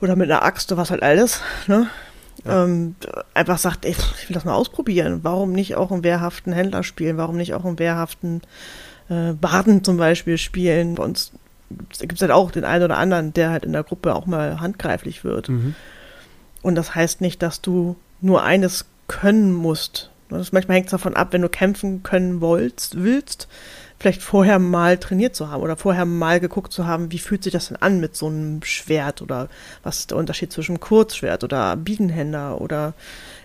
oder 0.00 0.16
mit 0.16 0.30
einer 0.30 0.42
Axt 0.42 0.70
oder 0.72 0.80
was 0.80 0.90
halt 0.90 1.02
alles, 1.02 1.40
ne? 1.66 1.88
Ja. 2.44 2.64
Ähm, 2.64 2.96
einfach 3.34 3.58
sagt, 3.58 3.84
ey, 3.84 3.92
ich 3.92 4.28
will 4.28 4.34
das 4.34 4.44
mal 4.44 4.54
ausprobieren. 4.54 5.20
Warum 5.22 5.52
nicht 5.52 5.76
auch 5.76 5.92
einen 5.92 6.02
wehrhaften 6.02 6.52
Händler 6.52 6.82
spielen? 6.82 7.16
Warum 7.16 7.36
nicht 7.36 7.54
auch 7.54 7.64
einen 7.64 7.78
wehrhaften 7.78 8.40
äh, 9.08 9.32
Baden 9.34 9.84
zum 9.84 9.96
Beispiel 9.98 10.38
spielen? 10.38 10.96
Bei 10.96 11.04
uns 11.04 11.32
gibt 12.00 12.14
es 12.14 12.20
halt 12.20 12.32
auch 12.32 12.50
den 12.50 12.64
einen 12.64 12.84
oder 12.84 12.96
anderen, 12.96 13.32
der 13.32 13.50
halt 13.50 13.64
in 13.64 13.72
der 13.72 13.84
Gruppe 13.84 14.14
auch 14.14 14.26
mal 14.26 14.60
handgreiflich 14.60 15.24
wird. 15.24 15.50
Mhm. 15.50 15.74
Und 16.62 16.74
das 16.74 16.94
heißt 16.94 17.20
nicht, 17.20 17.42
dass 17.42 17.60
du 17.60 17.96
nur 18.20 18.42
eines 18.42 18.86
können 19.08 19.52
musst. 19.52 20.10
Das 20.38 20.52
manchmal 20.52 20.76
hängt 20.76 20.86
es 20.86 20.92
davon 20.92 21.16
ab, 21.16 21.28
wenn 21.32 21.42
du 21.42 21.48
kämpfen 21.48 22.02
können 22.02 22.40
wollst, 22.40 23.02
willst, 23.02 23.48
vielleicht 23.98 24.22
vorher 24.22 24.58
mal 24.58 24.98
trainiert 24.98 25.36
zu 25.36 25.50
haben 25.50 25.62
oder 25.62 25.76
vorher 25.76 26.04
mal 26.04 26.40
geguckt 26.40 26.72
zu 26.72 26.86
haben, 26.86 27.12
wie 27.12 27.18
fühlt 27.18 27.44
sich 27.44 27.52
das 27.52 27.68
denn 27.68 27.76
an 27.76 28.00
mit 28.00 28.16
so 28.16 28.26
einem 28.26 28.62
Schwert 28.62 29.22
oder 29.22 29.48
was 29.82 30.00
ist 30.00 30.10
der 30.10 30.18
Unterschied 30.18 30.52
zwischen 30.52 30.80
Kurzschwert 30.80 31.44
oder 31.44 31.76
Biedenhänder 31.76 32.60
oder 32.60 32.94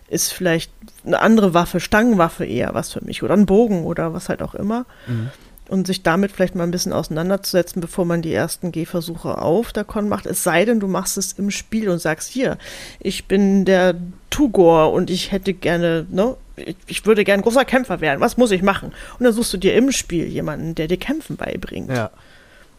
ist 0.09 0.31
vielleicht 0.33 0.71
eine 1.05 1.19
andere 1.19 1.53
Waffe, 1.53 1.79
Stangenwaffe 1.79 2.45
eher 2.45 2.73
was 2.73 2.93
für 2.93 3.03
mich 3.03 3.23
oder 3.23 3.33
ein 3.33 3.45
Bogen 3.45 3.83
oder 3.83 4.13
was 4.13 4.29
halt 4.29 4.41
auch 4.41 4.55
immer. 4.55 4.85
Mhm 5.07 5.29
und 5.69 5.87
sich 5.87 6.03
damit 6.03 6.31
vielleicht 6.31 6.55
mal 6.55 6.63
ein 6.63 6.71
bisschen 6.71 6.93
auseinanderzusetzen, 6.93 7.81
bevor 7.81 8.05
man 8.05 8.21
die 8.21 8.33
ersten 8.33 8.71
Gehversuche 8.71 9.37
auf 9.37 9.73
der 9.73 9.83
Con 9.83 10.09
macht. 10.09 10.25
Es 10.25 10.43
sei 10.43 10.65
denn, 10.65 10.79
du 10.79 10.87
machst 10.87 11.17
es 11.17 11.33
im 11.33 11.51
Spiel 11.51 11.89
und 11.89 11.99
sagst, 11.99 12.29
hier, 12.29 12.57
ich 12.99 13.25
bin 13.25 13.65
der 13.65 13.95
Tugor 14.29 14.93
und 14.93 15.09
ich 15.09 15.31
hätte 15.31 15.53
gerne, 15.53 16.05
ne, 16.09 16.35
ich 16.87 17.05
würde 17.05 17.23
gerne 17.23 17.43
großer 17.43 17.65
Kämpfer 17.65 18.01
werden. 18.01 18.19
Was 18.19 18.37
muss 18.37 18.51
ich 18.51 18.61
machen? 18.61 18.91
Und 19.19 19.23
dann 19.23 19.33
suchst 19.33 19.53
du 19.53 19.57
dir 19.57 19.75
im 19.75 19.91
Spiel 19.91 20.25
jemanden, 20.25 20.75
der 20.75 20.87
dir 20.87 20.97
Kämpfen 20.97 21.37
beibringt. 21.37 21.89
Ja. 21.89 22.11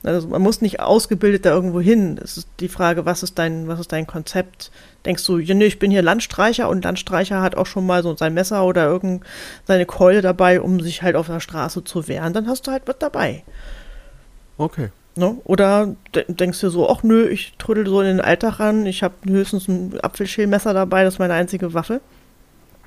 Also 0.05 0.29
man 0.29 0.43
muss 0.43 0.61
nicht 0.61 0.81
ausgebildet 0.81 1.45
da 1.45 1.51
irgendwo 1.51 1.81
hin. 1.81 2.21
Es 2.23 2.37
ist 2.37 2.49
die 2.61 2.69
Frage, 2.69 3.05
was 3.05 3.23
ist 3.23 3.39
dein, 3.39 3.67
was 3.67 3.81
ist 3.81 3.93
dein 3.93 4.07
Konzept? 4.07 4.71
Denkst 5.05 5.25
du, 5.27 5.39
ja, 5.39 5.55
nee, 5.55 5.67
ich 5.67 5.79
bin 5.79 5.91
hier 5.91 6.03
Landstreicher 6.03 6.69
und 6.69 6.85
Landstreicher 6.85 7.41
hat 7.41 7.57
auch 7.57 7.67
schon 7.67 7.87
mal 7.87 8.03
so 8.03 8.17
sein 8.17 8.35
Messer 8.35 8.65
oder 8.65 8.87
irgend 8.87 9.25
seine 9.67 9.87
Keule 9.87 10.23
dabei, 10.23 10.61
um 10.61 10.81
sich 10.81 11.03
halt 11.03 11.17
auf 11.17 11.27
der 11.27 11.41
Straße 11.41 11.83
zu 11.85 12.07
wehren, 12.07 12.33
dann 12.33 12.47
hast 12.47 12.67
du 12.67 12.71
halt 12.71 12.85
was 12.87 12.99
dabei. 12.99 13.43
Okay. 14.57 14.91
Ne? 15.17 15.37
Oder 15.45 15.97
denkst 16.29 16.61
du 16.61 16.71
so, 16.71 16.89
ach 16.89 17.03
nö, 17.03 17.27
ich 17.27 17.55
trödel 17.59 17.87
so 17.87 18.01
in 18.01 18.07
den 18.07 18.21
Alltag 18.21 18.61
ran, 18.61 18.87
ich 18.87 19.03
habe 19.03 19.15
höchstens 19.27 19.67
ein 19.67 19.99
Apfelschälmesser 20.01 20.75
dabei, 20.75 21.03
das 21.03 21.15
ist 21.15 21.19
meine 21.19 21.35
einzige 21.35 21.75
Waffe. 21.75 22.01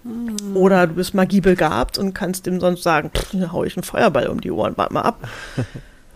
Mhm. 0.05 0.55
Oder 0.55 0.87
du 0.87 0.93
bist 0.93 1.13
magiebegabt 1.13 1.97
und 1.97 2.13
kannst 2.13 2.45
dem 2.45 2.61
sonst 2.61 2.83
sagen, 2.83 3.11
pff, 3.13 3.33
hau 3.51 3.65
ich 3.65 3.75
einen 3.75 3.83
Feuerball 3.83 4.27
um 4.27 4.39
die 4.39 4.51
Ohren, 4.51 4.77
warte 4.77 4.93
mal 4.93 5.01
ab. 5.01 5.27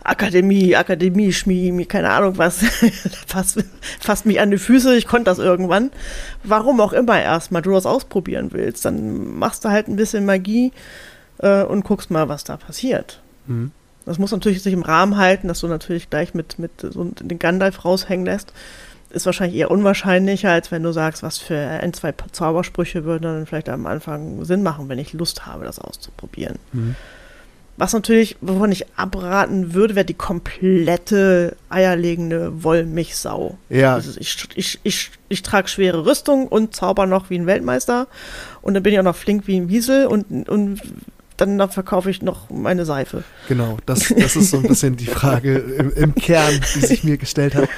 Akademie, 0.08 0.76
Akademie, 0.76 1.32
Schmie, 1.32 1.84
keine 1.86 2.10
Ahnung 2.10 2.38
was, 2.38 2.58
fasst, 3.26 3.64
fasst 4.00 4.26
mich 4.26 4.40
an 4.40 4.50
die 4.50 4.58
Füße, 4.58 4.96
ich 4.96 5.06
konnte 5.06 5.24
das 5.24 5.38
irgendwann. 5.38 5.90
Warum 6.44 6.80
auch 6.80 6.92
immer 6.92 7.20
erstmal 7.20 7.62
du 7.62 7.72
das 7.72 7.86
ausprobieren 7.86 8.50
willst, 8.52 8.84
dann 8.84 9.38
machst 9.38 9.64
du 9.64 9.70
halt 9.70 9.88
ein 9.88 9.96
bisschen 9.96 10.24
Magie 10.24 10.72
äh, 11.38 11.62
und 11.62 11.84
guckst 11.84 12.10
mal, 12.10 12.28
was 12.28 12.44
da 12.44 12.56
passiert. 12.56 13.20
Mhm. 13.46 13.72
Das 14.04 14.18
muss 14.18 14.30
natürlich 14.30 14.62
sich 14.62 14.72
im 14.72 14.82
Rahmen 14.82 15.16
halten, 15.16 15.48
dass 15.48 15.60
du 15.60 15.66
natürlich 15.66 16.08
gleich 16.08 16.32
mit, 16.32 16.58
mit 16.58 16.80
so 16.80 17.04
den 17.04 17.38
Gandalf 17.38 17.84
raushängen 17.84 18.24
lässt. 18.24 18.52
Ist 19.10 19.26
wahrscheinlich 19.26 19.58
eher 19.58 19.70
unwahrscheinlicher, 19.70 20.50
als 20.50 20.70
wenn 20.70 20.82
du 20.82 20.92
sagst, 20.92 21.22
was 21.22 21.38
für 21.38 21.56
ein, 21.56 21.92
zwei 21.92 22.14
Zaubersprüche 22.32 23.04
würden 23.04 23.22
dann 23.22 23.46
vielleicht 23.46 23.68
am 23.68 23.86
Anfang 23.86 24.44
Sinn 24.44 24.62
machen, 24.62 24.88
wenn 24.88 24.98
ich 24.98 25.12
Lust 25.12 25.46
habe, 25.46 25.64
das 25.64 25.78
auszuprobieren. 25.78 26.58
Mhm. 26.72 26.94
Was 27.76 27.92
natürlich, 27.92 28.36
wovon 28.40 28.72
ich 28.72 28.86
abraten 28.96 29.74
würde, 29.74 29.94
wäre 29.94 30.06
die 30.06 30.14
komplette 30.14 31.56
eierlegende 31.68 32.62
Wollmilchsau. 32.64 33.58
Ja. 33.68 33.94
Also 33.94 34.18
ich, 34.18 34.48
ich, 34.54 34.80
ich, 34.82 35.10
ich 35.28 35.42
trage 35.42 35.68
schwere 35.68 36.06
Rüstung 36.06 36.48
und 36.48 36.74
zauber 36.74 37.06
noch 37.06 37.28
wie 37.28 37.38
ein 37.38 37.46
Weltmeister. 37.46 38.06
Und 38.62 38.74
dann 38.74 38.82
bin 38.82 38.94
ich 38.94 38.98
auch 38.98 39.04
noch 39.04 39.16
flink 39.16 39.46
wie 39.46 39.56
ein 39.60 39.68
Wiesel 39.68 40.06
und, 40.06 40.48
und 40.48 40.80
dann, 41.36 41.58
dann 41.58 41.70
verkaufe 41.70 42.10
ich 42.10 42.22
noch 42.22 42.48
meine 42.48 42.86
Seife. 42.86 43.24
Genau, 43.48 43.76
das, 43.84 44.08
das 44.16 44.36
ist 44.36 44.50
so 44.50 44.56
ein 44.56 44.62
bisschen 44.62 44.96
die 44.96 45.06
Frage 45.06 45.58
im, 45.58 45.92
im 45.92 46.14
Kern, 46.14 46.60
die 46.74 46.80
sich 46.80 47.04
mir 47.04 47.18
gestellt 47.18 47.54
hat. 47.54 47.68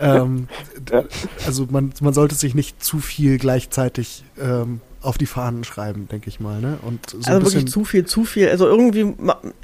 Ähm, 0.00 0.48
also 1.46 1.66
man, 1.70 1.94
man 2.00 2.12
sollte 2.12 2.34
sich 2.34 2.54
nicht 2.54 2.84
zu 2.84 2.98
viel 2.98 3.38
gleichzeitig 3.38 4.22
ähm, 4.38 4.80
auf 5.06 5.18
die 5.18 5.26
Fahnen 5.26 5.64
schreiben, 5.64 6.08
denke 6.08 6.28
ich 6.28 6.40
mal. 6.40 6.60
Ne? 6.60 6.78
Und 6.82 7.10
so 7.10 7.18
also 7.30 7.46
wirklich 7.46 7.68
zu 7.68 7.84
viel, 7.84 8.04
zu 8.06 8.24
viel. 8.24 8.48
Also 8.48 8.66
irgendwie 8.66 9.14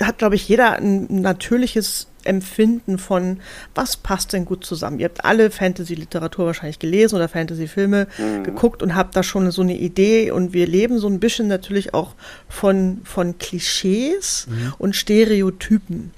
hat, 0.00 0.18
glaube 0.18 0.36
ich, 0.36 0.48
jeder 0.48 0.76
ein 0.76 1.20
natürliches 1.20 2.06
Empfinden 2.24 2.98
von, 2.98 3.40
was 3.74 3.96
passt 3.96 4.32
denn 4.32 4.44
gut 4.44 4.64
zusammen. 4.64 5.00
Ihr 5.00 5.06
habt 5.06 5.24
alle 5.24 5.50
Fantasy-Literatur 5.50 6.46
wahrscheinlich 6.46 6.78
gelesen 6.78 7.16
oder 7.16 7.28
Fantasy-Filme 7.28 8.06
mhm. 8.18 8.44
geguckt 8.44 8.82
und 8.82 8.94
habt 8.94 9.16
da 9.16 9.24
schon 9.24 9.50
so 9.50 9.62
eine 9.62 9.76
Idee 9.76 10.30
und 10.30 10.52
wir 10.52 10.68
leben 10.68 10.98
so 10.98 11.08
ein 11.08 11.18
bisschen 11.18 11.48
natürlich 11.48 11.92
auch 11.92 12.14
von, 12.48 13.00
von 13.02 13.38
Klischees 13.38 14.46
mhm. 14.48 14.74
und 14.78 14.94
Stereotypen. 14.94 16.12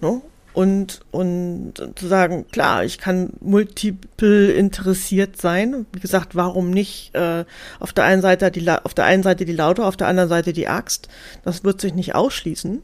Ne? 0.00 0.20
Und, 0.58 1.02
und 1.12 1.74
zu 1.94 2.08
sagen, 2.08 2.48
klar, 2.50 2.82
ich 2.82 2.98
kann 2.98 3.30
multiple 3.38 4.50
interessiert 4.50 5.40
sein. 5.40 5.86
Wie 5.92 6.00
gesagt, 6.00 6.34
warum 6.34 6.70
nicht 6.70 7.14
äh, 7.14 7.44
auf 7.78 7.92
der 7.92 8.02
einen 8.02 8.22
Seite 8.22 8.50
die 8.50 8.68
auf 8.68 8.92
der 8.92 9.04
einen 9.04 9.22
Seite 9.22 9.44
die 9.44 9.52
Laute, 9.52 9.84
auf 9.86 9.96
der 9.96 10.08
anderen 10.08 10.28
Seite 10.28 10.52
die 10.52 10.66
Axt? 10.66 11.06
Das 11.44 11.62
wird 11.62 11.80
sich 11.80 11.94
nicht 11.94 12.16
ausschließen. 12.16 12.82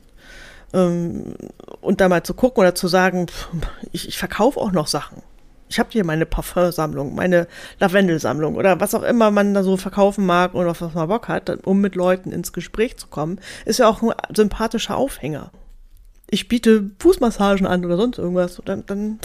Ähm, 0.72 1.34
und 1.80 2.00
da 2.00 2.08
mal 2.08 2.22
zu 2.22 2.34
gucken 2.34 2.60
oder 2.60 2.76
zu 2.76 2.86
sagen, 2.86 3.26
pff, 3.26 3.48
ich, 3.90 4.06
ich 4.06 4.18
verkaufe 4.18 4.60
auch 4.60 4.70
noch 4.70 4.86
Sachen. 4.86 5.24
Ich 5.68 5.80
habe 5.80 5.88
hier 5.90 6.04
meine 6.04 6.26
Parfumsammlung, 6.26 7.16
meine 7.16 7.48
Lavendelsammlung 7.80 8.54
oder 8.54 8.78
was 8.78 8.94
auch 8.94 9.02
immer 9.02 9.32
man 9.32 9.52
da 9.52 9.64
so 9.64 9.76
verkaufen 9.76 10.24
mag 10.24 10.54
oder 10.54 10.80
was 10.80 10.94
man 10.94 11.08
Bock 11.08 11.26
hat, 11.26 11.50
um 11.66 11.80
mit 11.80 11.96
Leuten 11.96 12.30
ins 12.30 12.52
Gespräch 12.52 12.98
zu 12.98 13.08
kommen, 13.08 13.40
ist 13.64 13.80
ja 13.80 13.88
auch 13.88 14.00
ein 14.00 14.12
sympathischer 14.32 14.96
Aufhänger. 14.96 15.50
Ich 16.34 16.48
biete 16.48 16.90
Fußmassagen 16.98 17.64
an 17.64 17.84
oder 17.84 17.96
sonst 17.96 18.18
irgendwas, 18.18 18.60
dann, 18.64 18.82
dann 18.86 19.20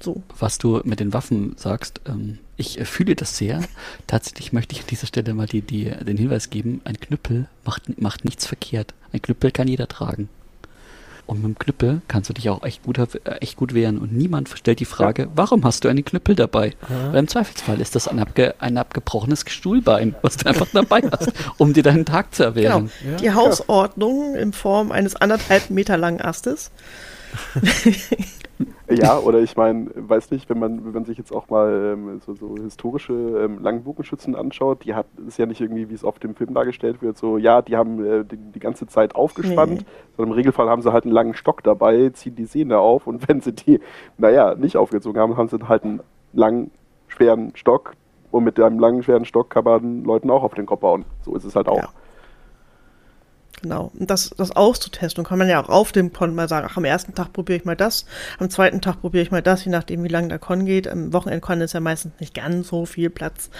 so. 0.00 0.22
Was 0.38 0.56
du 0.56 0.80
mit 0.82 0.98
den 0.98 1.12
Waffen 1.12 1.52
sagst, 1.58 2.00
ähm, 2.06 2.38
ich 2.56 2.78
fühle 2.88 3.14
das 3.14 3.36
sehr. 3.36 3.60
Tatsächlich 4.06 4.50
möchte 4.54 4.74
ich 4.74 4.80
an 4.80 4.86
dieser 4.86 5.06
Stelle 5.06 5.34
mal 5.34 5.44
die, 5.44 5.60
die, 5.60 5.90
den 5.90 6.16
Hinweis 6.16 6.48
geben, 6.48 6.80
ein 6.84 6.98
Knüppel 6.98 7.48
macht, 7.66 8.00
macht 8.00 8.24
nichts 8.24 8.46
verkehrt. 8.46 8.94
Ein 9.12 9.20
Knüppel 9.20 9.50
kann 9.50 9.68
jeder 9.68 9.88
tragen. 9.88 10.30
Und 11.26 11.38
mit 11.38 11.46
dem 11.46 11.58
Knüppel 11.58 12.02
kannst 12.08 12.28
du 12.28 12.34
dich 12.34 12.50
auch 12.50 12.62
echt 12.62 12.82
gut, 12.82 12.98
äh, 12.98 13.08
echt 13.40 13.56
gut 13.56 13.74
wehren. 13.74 13.98
Und 13.98 14.12
niemand 14.12 14.48
stellt 14.48 14.80
die 14.80 14.84
Frage, 14.84 15.28
warum 15.34 15.64
hast 15.64 15.84
du 15.84 15.88
einen 15.88 16.04
Knüppel 16.04 16.34
dabei? 16.34 16.74
Weil 16.88 17.20
im 17.20 17.28
Zweifelsfall 17.28 17.80
ist 17.80 17.94
das 17.94 18.08
ein, 18.08 18.18
abge, 18.18 18.54
ein 18.58 18.76
abgebrochenes 18.76 19.44
Stuhlbein, 19.46 20.14
was 20.22 20.36
du 20.36 20.48
einfach 20.48 20.66
dabei 20.72 21.02
hast, 21.10 21.32
um 21.58 21.72
dir 21.72 21.82
deinen 21.82 22.04
Tag 22.04 22.34
zu 22.34 22.42
erwehren. 22.42 22.90
Genau. 23.02 23.16
Die 23.18 23.32
Hausordnung 23.32 24.34
in 24.34 24.52
Form 24.52 24.92
eines 24.92 25.16
anderthalb 25.16 25.70
Meter 25.70 25.96
langen 25.96 26.20
Astes. 26.20 26.70
Ja, 28.94 29.18
oder 29.24 29.40
ich 29.40 29.56
meine, 29.56 29.90
weiß 29.94 30.30
nicht, 30.30 30.48
wenn 30.50 30.58
man, 30.58 30.84
wenn 30.84 30.92
man 30.92 31.04
sich 31.04 31.18
jetzt 31.18 31.32
auch 31.32 31.48
mal 31.48 31.94
ähm, 31.94 32.20
so, 32.20 32.34
so 32.34 32.54
historische 32.56 33.12
ähm, 33.12 33.58
Langbogenschützen 33.60 34.34
anschaut, 34.34 34.84
die 34.84 34.94
hat 34.94 35.06
ist 35.26 35.38
ja 35.38 35.46
nicht 35.46 35.60
irgendwie, 35.60 35.90
wie 35.90 35.94
es 35.94 36.04
auf 36.04 36.18
dem 36.18 36.34
Film 36.34 36.54
dargestellt 36.54 37.02
wird, 37.02 37.16
so 37.16 37.38
ja, 37.38 37.62
die 37.62 37.76
haben 37.76 38.04
äh, 38.04 38.24
die, 38.24 38.36
die, 38.36 38.60
ganze 38.60 38.86
Zeit 38.86 39.14
aufgespannt, 39.14 39.80
nee. 39.80 39.86
sondern 40.16 40.32
im 40.32 40.36
Regelfall 40.36 40.68
haben 40.68 40.82
sie 40.82 40.92
halt 40.92 41.04
einen 41.04 41.12
langen 41.12 41.34
Stock 41.34 41.62
dabei, 41.62 42.10
ziehen 42.10 42.34
die 42.34 42.46
Sehne 42.46 42.78
auf 42.78 43.06
und 43.06 43.28
wenn 43.28 43.40
sie 43.40 43.52
die, 43.52 43.80
naja, 44.18 44.54
nicht 44.54 44.76
aufgezogen 44.76 45.20
haben, 45.20 45.36
haben 45.36 45.48
sie 45.48 45.58
halt 45.68 45.84
einen 45.84 46.00
langen, 46.32 46.70
schweren 47.08 47.54
Stock 47.54 47.94
und 48.30 48.44
mit 48.44 48.58
einem 48.58 48.78
langen, 48.78 49.02
schweren 49.02 49.24
Stock 49.24 49.50
kann 49.50 49.64
man 49.64 50.04
Leuten 50.04 50.30
auch 50.30 50.42
auf 50.42 50.54
den 50.54 50.66
Kopf 50.66 50.82
hauen. 50.82 51.04
So 51.20 51.36
ist 51.36 51.44
es 51.44 51.54
halt 51.54 51.68
auch. 51.68 51.76
Ja. 51.76 51.88
Genau. 53.62 53.92
Und 53.98 54.10
das, 54.10 54.30
das 54.36 54.50
auszutesten, 54.50 55.24
kann 55.24 55.38
man 55.38 55.48
ja 55.48 55.62
auch 55.62 55.68
auf 55.68 55.92
dem 55.92 56.12
Con 56.12 56.34
mal 56.34 56.48
sagen, 56.48 56.66
ach, 56.68 56.76
am 56.76 56.84
ersten 56.84 57.14
Tag 57.14 57.32
probiere 57.32 57.58
ich 57.58 57.64
mal 57.64 57.76
das, 57.76 58.06
am 58.38 58.50
zweiten 58.50 58.80
Tag 58.80 59.00
probiere 59.00 59.22
ich 59.22 59.30
mal 59.30 59.42
das, 59.42 59.64
je 59.64 59.70
nachdem, 59.70 60.02
wie 60.02 60.08
lange 60.08 60.28
der 60.28 60.40
Con 60.40 60.66
geht. 60.66 60.88
Am 60.88 61.12
Wochenendcon 61.12 61.60
ist 61.60 61.72
ja 61.72 61.80
meistens 61.80 62.12
nicht 62.18 62.34
ganz 62.34 62.68
so 62.68 62.84
viel 62.84 63.08
Platz. 63.08 63.50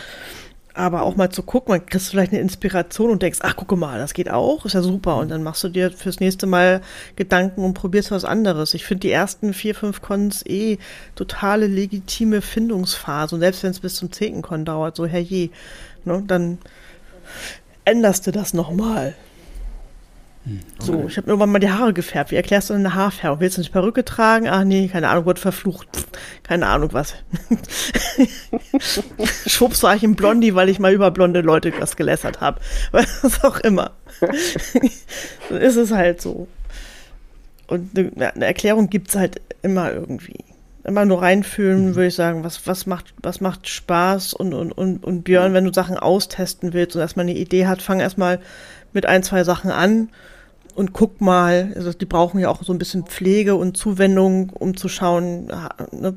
Aber 0.75 1.03
auch 1.03 1.17
mal 1.17 1.31
zu 1.31 1.43
gucken, 1.43 1.73
man 1.73 1.87
kriegst 1.87 2.09
vielleicht 2.09 2.33
eine 2.33 2.41
Inspiration 2.41 3.11
und 3.11 3.23
denkst, 3.23 3.41
ach, 3.43 3.57
gucke 3.57 3.77
mal, 3.77 3.99
das 3.99 4.15
geht 4.15 4.31
auch, 4.31 4.65
ist 4.65 4.73
ja 4.73 4.83
super. 4.83 5.19
Und 5.19 5.29
dann 5.29 5.43
machst 5.43 5.63
du 5.63 5.69
dir 5.69 5.91
fürs 5.91 6.19
nächste 6.19 6.47
Mal 6.47 6.81
Gedanken 7.15 7.63
und 7.63 7.75
probierst 7.75 8.11
was 8.11 8.25
anderes. 8.25 8.73
Ich 8.75 8.85
finde 8.85 9.01
die 9.01 9.13
ersten 9.13 9.53
vier, 9.53 9.75
fünf 9.75 10.01
Cons 10.01 10.45
eh 10.47 10.79
totale 11.15 11.67
legitime 11.67 12.41
Findungsphase. 12.41 13.35
Und 13.35 13.43
selbst 13.43 13.63
wenn 13.63 13.71
es 13.71 13.81
bis 13.81 13.97
zum 13.97 14.11
zehnten 14.11 14.41
Con 14.41 14.65
dauert, 14.65 14.97
so 14.97 15.05
herrje, 15.05 15.51
ne, 16.05 16.25
dann 16.27 16.59
änderst 17.85 18.27
du 18.27 18.33
das 18.33 18.55
nochmal. 18.55 19.15
Okay. 20.45 20.59
So, 20.81 21.05
ich 21.07 21.17
habe 21.17 21.29
irgendwann 21.29 21.53
mal 21.53 21.61
die 21.61 21.71
Haare 21.71 21.93
gefärbt. 21.93 22.33
Wie 22.33 22.37
erklärst 22.37 22.69
du 22.69 22.75
denn 22.75 22.85
eine 22.85 22.95
Haarfärbung? 22.97 23.39
Willst 23.41 23.59
du 23.59 23.63
eine 23.63 23.71
Perücke 23.71 24.05
tragen? 24.05 24.49
Ach 24.49 24.65
nee, 24.65 24.89
keine 24.89 25.09
Ahnung, 25.09 25.25
wurde 25.25 25.41
verflucht. 25.41 25.89
Keine 26.43 26.67
Ahnung 26.67 26.93
was. 26.93 27.15
Schubst 29.47 29.85
war 29.85 29.95
ich 29.95 30.03
in 30.03 30.17
Blondie, 30.17 30.57
weil 30.57 30.69
ich 30.69 30.81
mal 30.81 30.93
über 30.93 31.13
blonde 31.13 31.43
Leute 31.43 31.73
was 31.79 31.97
gelässert 31.97 32.41
habe. 32.41 32.61
Was 32.93 33.45
auch 33.45 33.59
immer. 33.59 33.93
Dann 35.49 35.61
ist 35.61 35.77
es 35.77 35.93
halt 35.93 36.21
so. 36.21 36.49
Und 37.69 37.97
eine, 37.97 38.35
eine 38.35 38.45
Erklärung 38.45 38.91
gibt's 38.91 39.15
halt 39.15 39.41
immer 39.63 39.93
irgendwie. 39.93 40.45
Immer 40.85 41.05
nur 41.05 41.23
reinfühlen, 41.23 41.91
mhm. 41.91 41.95
würde 41.95 42.09
ich 42.09 42.17
sagen, 42.17 42.43
was, 42.43 42.67
was, 42.67 42.87
macht, 42.87 43.15
was 43.23 43.41
macht 43.41 43.69
Spaß 43.69 44.35
und, 44.35 44.53
und, 44.53 44.73
und, 44.73 45.05
und 45.05 45.23
Björn, 45.23 45.55
wenn 45.55 45.65
du 45.65 45.73
Sachen 45.73 45.97
austesten 45.97 46.73
willst 46.73 46.97
und 46.97 47.03
erstmal 47.03 47.25
eine 47.27 47.39
Idee 47.39 47.69
hat, 47.69 47.83
fang 47.83 48.01
erstmal 48.01 48.41
mit 48.93 49.07
ein, 49.07 49.23
zwei 49.23 49.45
Sachen 49.45 49.71
an 49.71 50.09
und 50.75 50.93
guck 50.93 51.21
mal, 51.21 51.73
also 51.77 51.93
die 51.93 52.07
brauchen 52.07 52.41
ja 52.41 52.49
auch 52.49 52.63
so 52.63 52.73
ein 52.73 52.79
bisschen 52.79 53.05
Pflege 53.05 53.55
und 53.55 53.77
Zuwendung, 53.77 54.51
um 54.51 54.77
zu 54.77 54.89
schauen, 54.89 55.47
ne, 55.93 56.15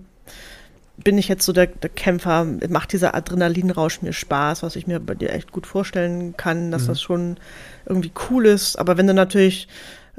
bin 0.97 1.17
ich 1.17 1.27
jetzt 1.27 1.45
so 1.45 1.51
der, 1.51 1.67
der, 1.67 1.89
Kämpfer, 1.89 2.45
macht 2.69 2.93
dieser 2.93 3.15
Adrenalinrausch 3.15 4.01
mir 4.01 4.13
Spaß, 4.13 4.63
was 4.63 4.75
ich 4.75 4.87
mir 4.87 4.99
bei 4.99 5.13
dir 5.13 5.31
echt 5.31 5.51
gut 5.51 5.67
vorstellen 5.67 6.37
kann, 6.37 6.71
dass 6.71 6.83
mhm. 6.83 6.87
das 6.87 7.01
schon 7.01 7.37
irgendwie 7.85 8.11
cool 8.29 8.45
ist. 8.45 8.77
Aber 8.77 8.97
wenn 8.97 9.07
du 9.07 9.13
natürlich 9.13 9.67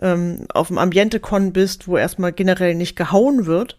ähm, 0.00 0.46
auf 0.52 0.68
dem 0.68 0.78
Ambiente-Con 0.78 1.52
bist, 1.52 1.88
wo 1.88 1.96
erstmal 1.96 2.32
generell 2.32 2.74
nicht 2.74 2.96
gehauen 2.96 3.46
wird, 3.46 3.78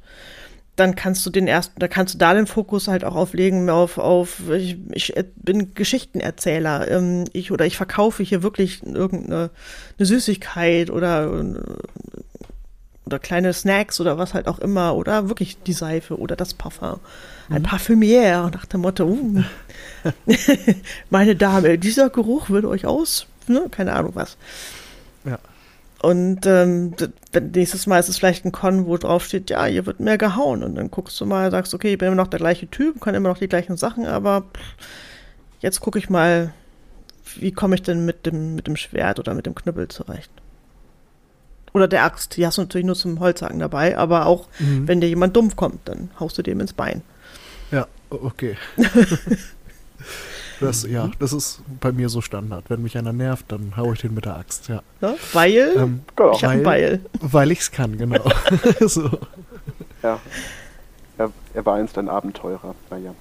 dann 0.78 0.96
kannst 0.96 1.26
du 1.26 1.30
den 1.32 1.48
ersten, 1.48 1.80
da 1.80 1.88
kannst 1.88 2.14
du 2.14 2.18
da 2.18 2.34
den 2.34 2.48
Fokus 2.48 2.88
halt 2.88 3.04
auch 3.04 3.16
auflegen 3.16 3.70
auf, 3.70 3.98
auf 3.98 4.50
ich, 4.52 4.78
ich 4.94 5.14
bin 5.36 5.74
Geschichtenerzähler, 5.74 6.90
ähm, 6.90 7.26
ich 7.34 7.52
oder 7.52 7.66
ich 7.66 7.76
verkaufe 7.76 8.24
hier 8.24 8.44
wirklich 8.44 8.84
irgendeine 8.86 9.50
eine 9.98 10.06
Süßigkeit 10.06 10.90
oder 10.92 11.44
oder 13.08 13.20
kleine 13.20 13.54
Snacks 13.54 14.00
oder 14.00 14.18
was 14.20 14.36
halt 14.36 14.48
auch 14.48 14.60
immer 14.60 14.96
oder 14.96 15.30
wirklich 15.30 15.58
die 15.64 15.74
Seife 15.74 16.20
oder 16.20 16.36
das 16.36 16.54
Parfum. 16.54 17.00
Ein 17.50 17.62
mhm. 17.62 17.66
Parfümier 17.66 18.52
nach 18.54 18.66
dem 18.66 18.82
Motto, 18.82 19.06
uh, 19.06 19.44
meine 21.10 21.36
Dame, 21.36 21.80
dieser 21.80 22.10
Geruch 22.12 22.50
würde 22.50 22.70
euch 22.70 22.86
aus, 22.86 23.26
ne? 23.48 23.68
keine 23.72 23.94
Ahnung 23.94 24.12
was. 24.14 24.38
Und 26.02 26.46
ähm, 26.46 26.94
nächstes 27.54 27.88
Mal 27.88 28.00
ist 28.00 28.10
es 28.10 28.18
vielleicht 28.18 28.46
ein 28.46 28.52
Con, 28.52 28.86
wo 28.86 28.98
drauf 28.98 29.26
steht, 29.26 29.50
ja, 29.50 29.66
hier 29.66 29.86
wird 29.86 30.00
mehr 30.00 30.18
gehauen. 30.18 30.64
Und 30.64 30.76
dann 30.76 30.92
guckst 30.92 31.20
du 31.20 31.26
mal, 31.26 31.50
sagst, 31.50 31.74
okay, 31.74 31.94
ich 31.94 31.98
bin 31.98 32.08
immer 32.08 32.16
noch 32.16 32.28
der 32.28 32.40
gleiche 32.40 32.68
Typ, 32.68 33.02
kann 33.02 33.16
immer 33.16 33.30
noch 33.30 33.40
die 33.40 33.48
gleichen 33.48 33.78
Sachen, 33.78 34.06
aber 34.06 34.44
jetzt 35.60 35.80
gucke 35.80 35.98
ich 35.98 36.10
mal, 36.10 36.54
wie 37.36 37.52
komme 37.52 37.76
ich 37.76 37.82
denn 37.82 38.06
mit 38.06 38.26
dem, 38.26 38.56
mit 38.56 38.68
dem 38.68 38.76
Schwert 38.76 39.20
oder 39.20 39.34
mit 39.34 39.48
dem 39.48 39.56
Knüppel 39.56 39.88
zurecht. 39.88 40.32
Oder 41.74 41.88
der 41.88 42.04
Axt, 42.04 42.38
die 42.38 42.46
hast 42.46 42.58
du 42.58 42.62
natürlich 42.62 42.86
nur 42.86 42.96
zum 42.96 43.20
Holzhacken 43.20 43.60
dabei, 43.60 43.98
aber 43.98 44.28
auch 44.28 44.48
mhm. 44.60 44.88
wenn 44.88 45.02
dir 45.02 45.10
jemand 45.10 45.36
dumpf 45.36 45.56
kommt, 45.56 45.80
dann 45.86 46.12
haust 46.20 46.38
du 46.38 46.44
dem 46.44 46.60
ins 46.60 46.74
Bein. 46.74 47.02
Ja, 47.72 47.88
okay. 48.10 48.56
Das, 50.60 50.84
ja, 50.84 51.10
das 51.20 51.34
ist 51.34 51.62
bei 51.80 51.92
mir 51.92 52.10
so 52.10 52.22
Standard. 52.22 52.70
Wenn 52.70 52.82
mich 52.82 52.98
einer 52.98 53.14
nervt, 53.14 53.46
dann 53.52 53.74
haue 53.78 53.94
ich 53.94 54.02
den 54.02 54.14
mit 54.14 54.26
der 54.26 54.38
Axt, 54.38 54.68
ja. 54.70 54.82
ja 55.02 55.16
weil? 55.34 55.74
Ähm, 55.76 56.02
ich 56.34 56.44
habe 56.44 56.54
einen 56.54 56.64
Beil. 56.64 57.02
Weil 57.20 57.52
ich 57.52 57.60
es 57.60 57.72
kann, 57.72 57.98
genau. 57.98 58.24
so. 58.82 59.10
Ja. 60.04 60.20
Er, 61.18 61.32
er, 61.54 61.66
war 61.66 61.76
einst 61.76 61.98
ein 61.98 62.10
Abenteurer, 62.10 62.76
naja. 62.90 63.14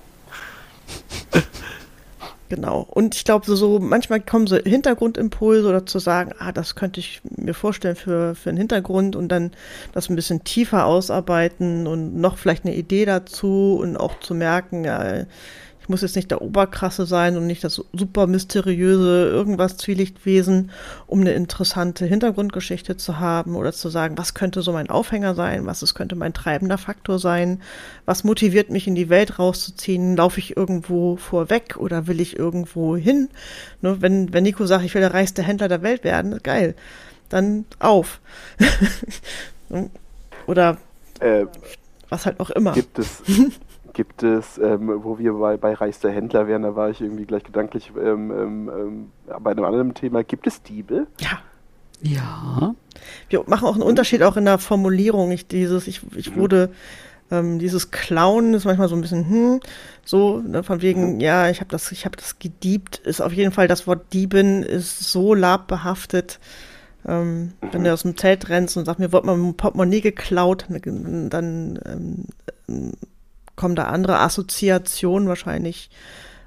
Genau. 2.48 2.86
Und 2.90 3.16
ich 3.16 3.24
glaube, 3.24 3.44
so, 3.44 3.56
so 3.56 3.78
manchmal 3.80 4.20
kommen 4.20 4.46
so 4.46 4.56
Hintergrundimpulse 4.56 5.68
oder 5.68 5.84
zu 5.84 5.98
sagen, 5.98 6.32
ah, 6.38 6.52
das 6.52 6.76
könnte 6.76 7.00
ich 7.00 7.20
mir 7.36 7.54
vorstellen 7.54 7.96
für, 7.96 8.34
für 8.34 8.50
einen 8.50 8.58
Hintergrund 8.58 9.16
und 9.16 9.28
dann 9.28 9.50
das 9.92 10.08
ein 10.08 10.16
bisschen 10.16 10.44
tiefer 10.44 10.86
ausarbeiten 10.86 11.86
und 11.86 12.16
noch 12.16 12.38
vielleicht 12.38 12.64
eine 12.64 12.76
Idee 12.76 13.04
dazu 13.04 13.78
und 13.80 13.96
auch 13.96 14.20
zu 14.20 14.34
merken, 14.34 14.84
ja, 14.84 15.24
ich 15.86 15.88
muss 15.88 16.02
jetzt 16.02 16.16
nicht 16.16 16.32
der 16.32 16.42
Oberkrasse 16.42 17.06
sein 17.06 17.36
und 17.36 17.46
nicht 17.46 17.62
das 17.62 17.80
super 17.92 18.26
mysteriöse 18.26 19.28
irgendwas 19.28 19.76
Zwielichtwesen, 19.76 20.72
um 21.06 21.20
eine 21.20 21.30
interessante 21.30 22.04
Hintergrundgeschichte 22.06 22.96
zu 22.96 23.20
haben 23.20 23.54
oder 23.54 23.72
zu 23.72 23.88
sagen, 23.88 24.18
was 24.18 24.34
könnte 24.34 24.62
so 24.62 24.72
mein 24.72 24.90
Aufhänger 24.90 25.36
sein, 25.36 25.64
was 25.64 25.82
es 25.82 25.94
könnte 25.94 26.16
mein 26.16 26.32
treibender 26.32 26.76
Faktor 26.76 27.20
sein, 27.20 27.62
was 28.04 28.24
motiviert 28.24 28.68
mich 28.68 28.88
in 28.88 28.96
die 28.96 29.08
Welt 29.08 29.38
rauszuziehen, 29.38 30.16
laufe 30.16 30.40
ich 30.40 30.56
irgendwo 30.56 31.14
vorweg 31.14 31.76
oder 31.76 32.08
will 32.08 32.20
ich 32.20 32.36
irgendwo 32.36 32.96
hin? 32.96 33.28
Ne, 33.80 34.02
wenn, 34.02 34.32
wenn 34.32 34.42
Nico 34.42 34.66
sagt, 34.66 34.84
ich 34.84 34.92
will 34.92 35.02
der 35.02 35.14
reichste 35.14 35.44
Händler 35.44 35.68
der 35.68 35.82
Welt 35.82 36.02
werden, 36.02 36.40
geil, 36.42 36.74
dann 37.28 37.64
auf. 37.78 38.18
oder 40.48 40.78
äh, 41.20 41.46
was 42.08 42.26
halt 42.26 42.40
auch 42.40 42.50
immer. 42.50 42.72
Gibt 42.72 42.98
es, 42.98 43.22
gibt 43.96 44.22
es, 44.22 44.58
ähm, 44.58 44.90
wo 45.04 45.18
wir 45.18 45.32
bei, 45.32 45.56
bei 45.56 45.72
reichster 45.72 46.10
Händler 46.10 46.46
wären, 46.46 46.64
da 46.64 46.76
war 46.76 46.90
ich 46.90 47.00
irgendwie 47.00 47.24
gleich 47.24 47.44
gedanklich 47.44 47.92
ähm, 47.98 48.30
ähm, 48.30 48.70
ähm, 48.70 49.42
bei 49.42 49.52
einem 49.52 49.64
anderen 49.64 49.94
Thema. 49.94 50.22
Gibt 50.22 50.46
es 50.46 50.62
Diebe? 50.62 51.06
Ja. 51.18 51.38
Ja. 52.02 52.74
Wir 53.30 53.42
machen 53.46 53.66
auch 53.66 53.72
einen 53.72 53.82
Unterschied 53.82 54.22
auch 54.22 54.36
in 54.36 54.44
der 54.44 54.58
Formulierung. 54.58 55.30
Ich, 55.30 55.46
dieses, 55.46 55.86
ich, 55.86 56.02
ich 56.14 56.36
mhm. 56.36 56.40
wurde, 56.40 56.70
ähm, 57.30 57.58
dieses 57.58 57.90
Klauen 57.90 58.52
ist 58.52 58.66
manchmal 58.66 58.88
so 58.88 58.96
ein 58.96 59.00
bisschen, 59.00 59.30
hm, 59.30 59.60
so, 60.04 60.40
ne, 60.40 60.62
von 60.62 60.82
wegen, 60.82 61.14
mhm. 61.14 61.20
ja, 61.20 61.48
ich 61.48 61.60
habe 61.60 61.70
das, 61.70 61.90
ich 61.90 62.04
habe 62.04 62.18
das 62.18 62.38
gediebt, 62.38 62.98
ist 62.98 63.22
auf 63.22 63.32
jeden 63.32 63.50
Fall 63.50 63.66
das 63.66 63.86
Wort 63.86 64.12
Dieben 64.12 64.62
ist 64.62 65.10
so 65.10 65.32
labbehaftet. 65.32 66.38
Ähm, 67.08 67.44
mhm. 67.44 67.50
Wenn 67.72 67.84
du 67.84 67.94
aus 67.94 68.02
dem 68.02 68.18
Zelt 68.18 68.50
rennst 68.50 68.76
und 68.76 68.84
sagst, 68.84 68.98
mir 68.98 69.10
wurde 69.10 69.26
mal 69.26 69.38
ein 69.38 69.54
Portemonnaie 69.54 70.02
geklaut, 70.02 70.66
dann, 70.68 71.30
dann 71.30 71.80
ähm, 72.68 72.92
kommen 73.56 73.74
da 73.74 73.84
andere 73.84 74.20
Assoziationen 74.20 75.28
wahrscheinlich 75.28 75.90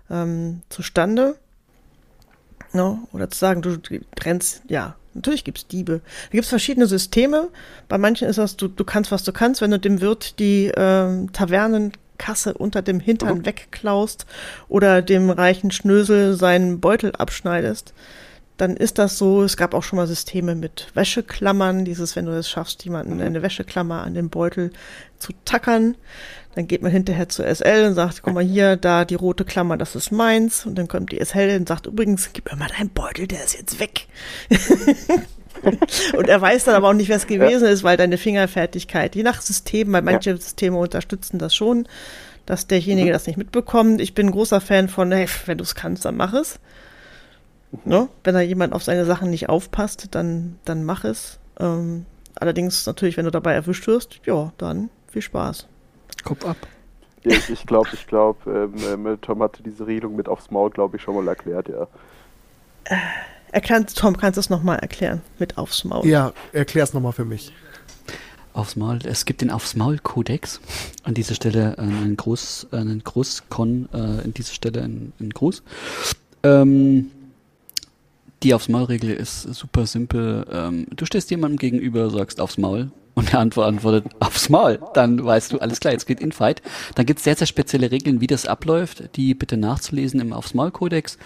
ähm, 0.10 0.62
zustande. 0.70 1.36
No? 2.72 3.00
Oder 3.14 3.30
zu 3.30 3.40
sagen, 3.40 3.62
du 3.62 3.78
trennst, 4.16 4.62
ja, 4.68 4.96
natürlich 5.14 5.44
gibt 5.44 5.58
es 5.58 5.68
Diebe. 5.68 6.02
Da 6.28 6.32
gibt 6.32 6.44
es 6.44 6.50
verschiedene 6.50 6.86
Systeme. 6.86 7.50
Bei 7.88 7.98
manchen 7.98 8.28
ist 8.28 8.38
das, 8.38 8.56
du, 8.56 8.68
du 8.68 8.84
kannst, 8.84 9.12
was 9.12 9.24
du 9.24 9.34
kannst, 9.34 9.62
wenn 9.62 9.72
du 9.72 9.80
dem 9.80 10.02
Wirt 10.02 10.40
die 10.40 10.68
äh, 10.68 11.26
Tavernenkasse 11.34 12.54
unter 12.54 12.82
dem 12.82 13.00
Hintern 13.00 13.40
mhm. 13.40 13.46
wegklaust 13.46 14.26
oder 14.68 15.02
dem 15.02 15.30
reichen 15.30 15.72
Schnösel 15.72 16.36
seinen 16.36 16.80
Beutel 16.80 17.12
abschneidest 17.16 17.94
dann 18.60 18.76
ist 18.76 18.98
das 18.98 19.18
so. 19.18 19.42
Es 19.42 19.56
gab 19.56 19.74
auch 19.74 19.84
schon 19.84 19.98
mal 19.98 20.08
Systeme 20.08 20.54
mit 20.54 20.88
Wäscheklammern. 20.94 21.86
Dieses, 21.86 22.16
wenn 22.16 22.26
du 22.26 22.34
es 22.34 22.50
schaffst, 22.50 22.84
jemanden 22.84 23.16
mhm. 23.16 23.22
eine 23.22 23.42
Wäscheklammer 23.42 24.04
an 24.04 24.14
den 24.14 24.30
Beutel 24.30 24.72
zu 25.18 25.32
tackern, 25.46 25.96
dann 26.56 26.68
geht 26.68 26.82
man 26.82 26.92
hinterher 26.92 27.30
zur 27.30 27.48
SL 27.48 27.86
und 27.88 27.96
sagt, 27.96 28.22
guck 28.22 28.34
mal 28.34 28.44
hier, 28.44 28.76
da 28.76 29.06
die 29.06 29.16
rote 29.16 29.46
Klammer, 29.46 29.78
das 29.78 29.96
ist 29.96 30.12
meins. 30.12 30.66
Und 30.66 30.78
dann 30.78 30.90
kommt 30.90 31.14
die 31.14 31.24
SL 31.24 31.56
und 31.58 31.70
sagt, 31.70 31.88
übrigens, 31.88 32.32
gib 32.34 32.52
mir 32.52 32.58
mal 32.58 32.68
deinen 32.68 32.90
Beutel, 32.90 33.28
der 33.28 33.44
ist 33.44 33.58
jetzt 33.58 33.80
weg. 33.80 34.08
und 36.18 36.28
er 36.28 36.42
weiß 36.42 36.66
dann 36.66 36.76
aber 36.76 36.90
auch 36.90 36.94
nicht, 36.94 37.08
wer 37.08 37.18
es 37.18 37.28
gewesen 37.28 37.68
ist, 37.68 37.84
weil 37.84 37.96
deine 37.96 38.18
Fingerfertigkeit, 38.18 39.16
je 39.16 39.24
nach 39.24 39.42
System, 39.42 39.94
weil 39.94 40.02
manche. 40.02 40.36
Systeme 40.36 40.78
unterstützen 40.78 41.40
das 41.40 41.56
schon, 41.56 41.88
dass 42.46 42.68
derjenige 42.68 43.10
mhm. 43.10 43.14
das 43.14 43.26
nicht 43.26 43.38
mitbekommt. 43.38 44.02
Ich 44.02 44.14
bin 44.14 44.28
ein 44.28 44.32
großer 44.32 44.60
Fan 44.60 44.90
von, 44.90 45.14
hey, 45.14 45.28
wenn 45.46 45.58
du 45.58 45.64
es 45.64 45.76
kannst, 45.76 46.04
dann 46.04 46.18
mach 46.18 46.34
es. 46.34 46.60
Ne? 47.86 48.10
Wenn 48.24 48.34
da 48.34 48.42
jemand 48.42 48.74
auf 48.74 48.84
seine 48.84 49.06
Sachen 49.06 49.30
nicht 49.30 49.50
aufpasst, 49.50 50.08
dann, 50.12 50.58
dann 50.66 50.84
mach 50.84 51.04
es. 51.04 51.40
Ähm, 51.60 52.06
allerdings 52.36 52.86
natürlich, 52.86 53.18
wenn 53.18 53.26
du 53.26 53.32
dabei 53.32 53.54
erwischt 53.54 53.86
wirst, 53.88 54.22
ja, 54.26 54.52
dann 54.58 54.90
viel 55.12 55.22
Spaß. 55.22 55.68
Kopf 56.24 56.46
ab. 56.46 56.58
Ja, 57.24 57.38
ich 57.50 57.66
glaube, 57.66 57.90
ich 57.94 58.08
glaube, 58.08 58.72
ähm, 58.74 59.06
äh, 59.06 59.18
Tom 59.18 59.44
hatte 59.44 59.62
diese 59.62 59.86
Regelung 59.86 60.16
mit 60.16 60.30
aufs 60.30 60.52
Maul, 60.52 60.70
glaube 60.70 60.98
ich, 60.98 61.04
schon 61.04 61.16
mal 61.16 61.28
erklärt, 61.28 61.68
ja. 61.68 61.88
Äh, 62.86 62.96
erklär, 63.52 63.86
Tom, 63.86 64.18
kannst 64.18 64.38
du 64.38 64.40
es 64.40 64.50
nochmal 64.50 64.80
erklären 64.80 65.22
mit 65.38 65.58
aufs 65.58 65.84
Maul? 65.84 66.08
Ja, 66.08 66.32
erklär 66.54 66.86
es 66.86 66.94
nochmal 66.94 67.12
für 67.12 67.26
mich. 67.26 67.54
Aufs 68.54 68.76
Maul. 68.76 69.00
Es 69.04 69.26
gibt 69.26 69.42
den 69.42 69.52
Aufs 69.52 69.76
Maul-Kodex. 69.76 70.60
An 71.04 71.14
dieser 71.14 71.36
Stelle 71.36 71.76
äh, 71.78 71.82
einen 71.82 72.18
Groß, 72.18 72.68
einen 72.72 73.04
Großkon, 73.04 73.90
äh, 73.94 73.98
an 73.98 74.34
dieser 74.34 74.54
Stelle 74.54 74.82
ein, 74.82 75.14
ein 75.20 75.30
Gruß. 75.30 75.62
Ähm, 76.44 77.12
die 78.44 78.54
aufs 78.54 78.70
Maul-Regel 78.70 79.12
ist 79.12 79.44
super 79.54 79.86
simpel. 79.86 80.46
Ähm, 80.52 80.88
du 80.96 81.06
stehst 81.06 81.30
jemandem 81.32 81.58
gegenüber, 81.58 82.10
sagst 82.10 82.40
aufs 82.40 82.58
Maul 82.58 82.92
und 83.16 83.32
der 83.32 83.40
Antwort 83.40 83.68
antwortet 83.68 84.06
aufs 84.20 84.50
Maul. 84.50 84.80
Dann 84.94 85.24
weißt 85.24 85.54
du, 85.54 85.60
alles 85.60 85.80
klar, 85.80 85.94
jetzt 85.94 86.08
geht 86.08 86.22
Infight. 86.22 86.62
Dann 86.96 87.06
gibt 87.06 87.20
es 87.20 87.26
sehr, 87.26 87.36
sehr 87.36 87.48
spezielle 87.48 87.92
Regeln, 87.92 88.22
wie 88.22 88.28
das 88.28 88.46
abläuft, 88.46 89.16
die 89.16 89.34
bitte 89.34 89.58
nachzulesen 89.58 90.20
im 90.20 90.34
Aufs 90.34 90.54
Maul-Kodex. 90.54 91.18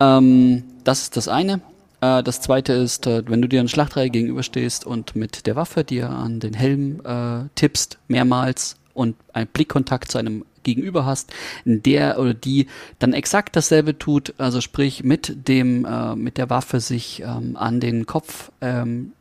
Ähm, 0.00 0.64
das 0.84 1.02
ist 1.02 1.16
das 1.16 1.28
eine. 1.28 1.60
Äh, 2.00 2.22
das 2.22 2.40
zweite 2.40 2.72
ist, 2.72 3.06
äh, 3.06 3.22
wenn 3.26 3.42
du 3.42 3.48
dir 3.48 3.60
eine 3.60 3.68
Schlachtreihe 3.68 4.10
gegenüberstehst 4.10 4.86
und 4.86 5.16
mit 5.16 5.46
der 5.46 5.56
Waffe 5.56 5.84
dir 5.84 6.10
an 6.10 6.40
den 6.40 6.54
Helm 6.54 7.00
äh, 7.04 7.48
tippst, 7.54 7.98
mehrmals 8.08 8.76
und 8.94 9.16
einen 9.32 9.48
Blickkontakt 9.48 10.10
zu 10.10 10.18
einem 10.18 10.44
gegenüber 10.66 11.06
hast, 11.06 11.32
der 11.64 12.18
oder 12.18 12.34
die 12.34 12.66
dann 12.98 13.14
exakt 13.14 13.56
dasselbe 13.56 13.98
tut, 13.98 14.34
also 14.36 14.60
sprich 14.60 15.04
mit 15.04 15.48
dem 15.48 15.86
äh, 15.86 16.14
mit 16.16 16.36
der 16.36 16.50
Waffe 16.50 16.80
sich 16.80 17.22
ähm, 17.22 17.56
an 17.56 17.80
den 17.80 18.04
Kopf 18.04 18.50
ähm, 18.60 19.12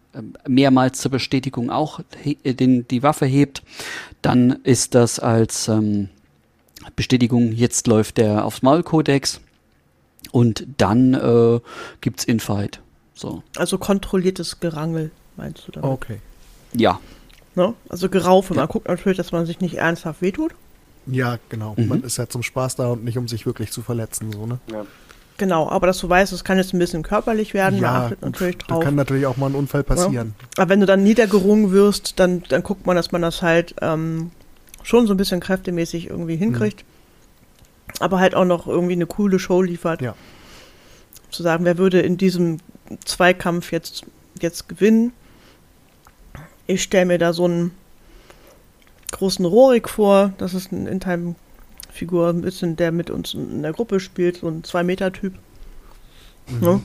mehrmals 0.47 0.99
zur 0.99 1.11
Bestätigung 1.11 1.69
auch 1.69 1.99
den, 2.43 2.87
die 2.87 3.03
Waffe 3.03 3.25
hebt, 3.25 3.63
dann 4.21 4.59
ist 4.63 4.95
das 4.95 5.19
als 5.19 5.67
ähm, 5.67 6.09
Bestätigung, 6.95 7.51
jetzt 7.51 7.87
läuft 7.87 8.17
der 8.17 8.45
aufs 8.45 8.61
Maul-Kodex 8.61 9.41
und 10.31 10.65
dann 10.77 11.13
äh, 11.13 11.59
gibt's 12.01 12.23
Infight. 12.23 12.81
So. 13.13 13.43
Also 13.55 13.77
kontrolliertes 13.77 14.59
Gerangel, 14.59 15.11
meinst 15.37 15.67
du 15.67 15.71
damit? 15.71 15.89
Okay. 15.89 16.19
Ja. 16.73 16.99
Ne? 17.55 17.73
Also 17.89 18.09
Geraufe. 18.09 18.53
Ja. 18.53 18.61
Man 18.61 18.67
guckt 18.67 18.87
natürlich, 18.87 19.17
dass 19.17 19.31
man 19.31 19.45
sich 19.45 19.61
nicht 19.61 19.75
ernsthaft 19.75 20.21
wehtut. 20.21 20.53
Ja, 21.07 21.37
genau. 21.49 21.75
Mhm. 21.77 21.87
Man 21.87 22.03
ist 22.03 22.17
ja 22.17 22.27
zum 22.27 22.43
Spaß 22.43 22.75
da 22.75 22.87
und 22.89 23.03
nicht, 23.03 23.17
um 23.17 23.27
sich 23.27 23.45
wirklich 23.45 23.71
zu 23.71 23.81
verletzen, 23.81 24.31
so, 24.31 24.45
ne? 24.45 24.59
Ja. 24.71 24.85
Genau, 25.37 25.69
aber 25.69 25.87
dass 25.87 25.99
du 25.99 26.07
weißt, 26.07 26.31
es 26.31 26.45
kann 26.45 26.57
jetzt 26.57 26.73
ein 26.73 26.79
bisschen 26.79 27.03
körperlich 27.03 27.53
werden, 27.53 27.79
ja, 27.79 27.91
man 27.91 28.01
achtet 28.03 28.21
natürlich 28.21 28.57
drauf. 28.57 28.79
Da 28.79 28.85
kann 28.85 28.95
natürlich 28.95 29.25
auch 29.25 29.35
mal 29.35 29.47
ein 29.47 29.55
Unfall 29.55 29.83
passieren. 29.83 30.33
Ja. 30.39 30.63
Aber 30.63 30.69
wenn 30.69 30.79
du 30.79 30.85
dann 30.85 31.03
niedergerungen 31.03 31.71
wirst, 31.71 32.19
dann, 32.19 32.43
dann 32.47 32.63
guckt 32.63 32.85
man, 32.85 32.95
dass 32.95 33.11
man 33.11 33.21
das 33.21 33.41
halt 33.41 33.75
ähm, 33.81 34.31
schon 34.83 35.07
so 35.07 35.13
ein 35.13 35.17
bisschen 35.17 35.41
kräftemäßig 35.41 36.09
irgendwie 36.09 36.37
hinkriegt. 36.37 36.83
Mhm. 36.83 37.95
Aber 37.99 38.19
halt 38.19 38.33
auch 38.33 38.45
noch 38.45 38.67
irgendwie 38.67 38.93
eine 38.93 39.07
coole 39.07 39.39
Show 39.39 39.61
liefert. 39.61 40.01
Ja. 40.01 40.15
Zu 41.31 41.43
sagen, 41.43 41.65
wer 41.65 41.77
würde 41.77 41.99
in 41.99 42.17
diesem 42.17 42.59
Zweikampf 43.03 43.73
jetzt, 43.73 44.05
jetzt 44.39 44.69
gewinnen? 44.69 45.11
Ich 46.65 46.81
stelle 46.81 47.05
mir 47.05 47.17
da 47.17 47.33
so 47.33 47.45
einen 47.45 47.71
großen 49.15 49.45
Rorik 49.45 49.89
vor. 49.89 50.33
Das 50.37 50.53
ist 50.53 50.71
ein 50.71 50.87
In-Time-Figur, 50.87 52.29
ein 52.29 52.41
bisschen, 52.41 52.75
der 52.75 52.91
mit 52.91 53.09
uns 53.09 53.33
in 53.33 53.61
der 53.61 53.73
Gruppe 53.73 53.99
spielt, 53.99 54.37
so 54.37 54.47
ein 54.47 54.63
Zwei-Meter-Typ. 54.63 55.33
Mhm. 56.47 56.59
Ne? 56.59 56.81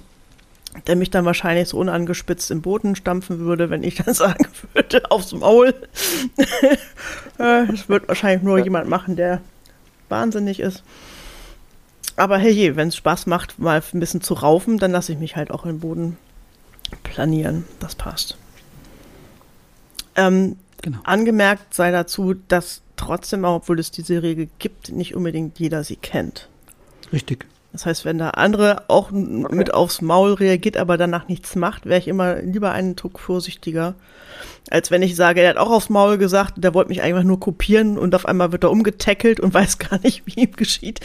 Der 0.87 0.95
mich 0.95 1.11
dann 1.11 1.25
wahrscheinlich 1.25 1.69
so 1.69 1.79
unangespitzt 1.79 2.51
im 2.53 2.63
Boden 2.63 2.95
stampfen 2.95 3.41
würde, 3.41 3.71
wenn 3.71 3.83
ich 3.83 3.97
dann 4.05 4.15
sagen 4.15 4.47
würde, 4.73 5.11
aufs 5.11 5.33
Maul. 5.33 5.75
das 7.39 7.89
wird 7.89 8.09
wahrscheinlich 8.09 8.43
nur 8.43 8.59
jemand 8.59 8.89
machen, 8.89 9.17
der 9.17 9.41
wahnsinnig 10.09 10.61
ist. 10.61 10.83
Aber 12.17 12.39
hey, 12.39 12.77
wenn 12.77 12.89
es 12.89 12.97
Spaß 12.97 13.27
macht, 13.27 13.59
mal 13.59 13.83
ein 13.93 14.01
bisschen 14.01 14.21
zu 14.21 14.35
raufen, 14.35 14.79
dann 14.79 14.93
lasse 14.93 15.13
ich 15.13 15.19
mich 15.19 15.37
halt 15.37 15.51
auch 15.51 15.65
im 15.65 15.81
Boden 15.81 16.17
planieren. 17.03 17.65
Das 17.79 17.95
passt. 17.95 18.37
Ähm, 20.17 20.57
Genau. 20.83 20.99
Angemerkt 21.05 21.75
sei 21.75 21.91
dazu, 21.91 22.35
dass 22.49 22.83
trotzdem, 22.97 23.45
obwohl 23.45 23.79
es 23.79 23.91
diese 23.91 24.23
Regel 24.23 24.49
gibt, 24.59 24.91
nicht 24.91 25.15
unbedingt 25.15 25.59
jeder 25.59 25.85
sie 25.85 25.97
kennt. 25.97 26.49
Richtig. 27.13 27.47
Das 27.73 27.87
heißt, 27.87 28.05
wenn 28.05 28.19
der 28.19 28.37
andere 28.37 28.85
auch 28.89 29.13
okay. 29.13 29.55
mit 29.55 29.73
aufs 29.73 30.01
Maul 30.01 30.35
reagiert, 30.35 30.77
aber 30.77 30.97
danach 30.97 31.29
nichts 31.29 31.55
macht, 31.55 31.87
wäre 31.87 32.01
ich 32.01 32.09
immer 32.09 32.43
lieber 32.43 32.73
einen 32.73 32.97
Tuck 32.97 33.21
vorsichtiger, 33.21 33.95
als 34.71 34.91
wenn 34.91 35.03
ich 35.03 35.15
sage, 35.15 35.41
er 35.41 35.51
hat 35.51 35.57
auch 35.57 35.71
aufs 35.71 35.89
Maul 35.89 36.19
gesagt, 36.19 36.55
der 36.57 36.75
wollte 36.75 36.89
mich 36.89 37.03
einfach 37.03 37.23
nur 37.23 37.39
kopieren 37.39 37.97
und 37.97 38.15
auf 38.15 38.27
einmal 38.27 38.51
wird 38.51 38.65
er 38.65 38.71
umgetackelt 38.71 39.39
und 39.39 39.55
weiß 39.55 39.79
gar 39.79 40.01
nicht, 40.01 40.23
wie 40.27 40.43
ihm 40.43 40.53
geschieht. 40.53 41.01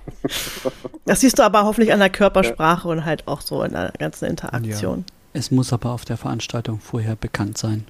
das 1.04 1.20
siehst 1.20 1.38
du 1.38 1.42
aber 1.42 1.64
hoffentlich 1.64 1.92
an 1.92 2.00
der 2.00 2.10
Körpersprache 2.10 2.88
ja. 2.88 2.94
und 2.94 3.04
halt 3.04 3.28
auch 3.28 3.42
so 3.42 3.62
in 3.62 3.72
der 3.72 3.92
ganzen 3.98 4.26
Interaktion. 4.26 5.00
Ja. 5.00 5.04
Es 5.32 5.50
muss 5.50 5.72
aber 5.72 5.90
auf 5.90 6.04
der 6.04 6.16
Veranstaltung 6.16 6.80
vorher 6.80 7.16
bekannt 7.16 7.58
sein. 7.58 7.84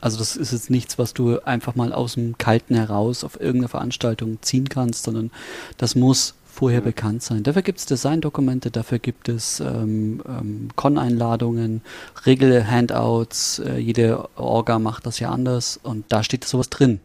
Also 0.00 0.18
das 0.18 0.36
ist 0.36 0.52
jetzt 0.52 0.70
nichts, 0.70 0.98
was 0.98 1.12
du 1.12 1.40
einfach 1.40 1.74
mal 1.74 1.92
aus 1.92 2.14
dem 2.14 2.38
Kalten 2.38 2.74
heraus 2.74 3.24
auf 3.24 3.40
irgendeine 3.40 3.68
Veranstaltung 3.68 4.38
ziehen 4.42 4.68
kannst, 4.68 5.04
sondern 5.04 5.30
das 5.76 5.94
muss 5.94 6.34
vorher 6.58 6.80
mhm. 6.80 6.86
bekannt 6.86 7.22
sein. 7.22 7.42
Dafür 7.42 7.62
gibt 7.62 7.78
es 7.78 7.86
Designdokumente, 7.86 8.70
dafür 8.70 8.98
gibt 8.98 9.28
es 9.28 9.60
ähm, 9.60 10.22
ähm, 10.28 10.68
Con-Einladungen, 10.76 11.82
Regel-Handouts, 12.26 13.60
äh, 13.60 13.78
jede 13.78 14.28
Orga 14.36 14.78
macht 14.78 15.06
das 15.06 15.20
ja 15.20 15.30
anders 15.30 15.78
und 15.82 16.04
da 16.08 16.22
steht 16.22 16.44
sowas 16.44 16.68
drin. 16.68 17.00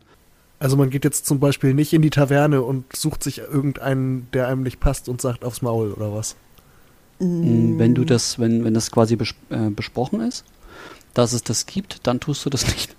Also 0.59 0.77
man 0.77 0.89
geht 0.89 1.03
jetzt 1.03 1.25
zum 1.25 1.39
Beispiel 1.39 1.73
nicht 1.73 1.93
in 1.93 2.01
die 2.01 2.09
Taverne 2.09 2.61
und 2.61 2.95
sucht 2.95 3.23
sich 3.23 3.39
irgendeinen, 3.39 4.27
der 4.33 4.47
einem 4.47 4.63
nicht 4.63 4.79
passt 4.79 5.09
und 5.09 5.21
sagt 5.21 5.43
aufs 5.43 5.61
Maul 5.61 5.91
oder 5.91 6.13
was? 6.13 6.35
Mm, 7.19 7.77
wenn 7.77 7.93
du 7.93 8.05
das, 8.05 8.39
wenn, 8.39 8.63
wenn 8.63 8.73
das 8.73 8.89
quasi 8.89 9.15
bes 9.15 9.35
äh, 9.49 9.69
besprochen 9.69 10.21
ist, 10.21 10.45
dass 11.13 11.33
es 11.33 11.43
das 11.43 11.65
gibt, 11.65 12.05
dann 12.07 12.19
tust 12.19 12.45
du 12.45 12.49
das 12.49 12.67
nicht. 12.67 12.95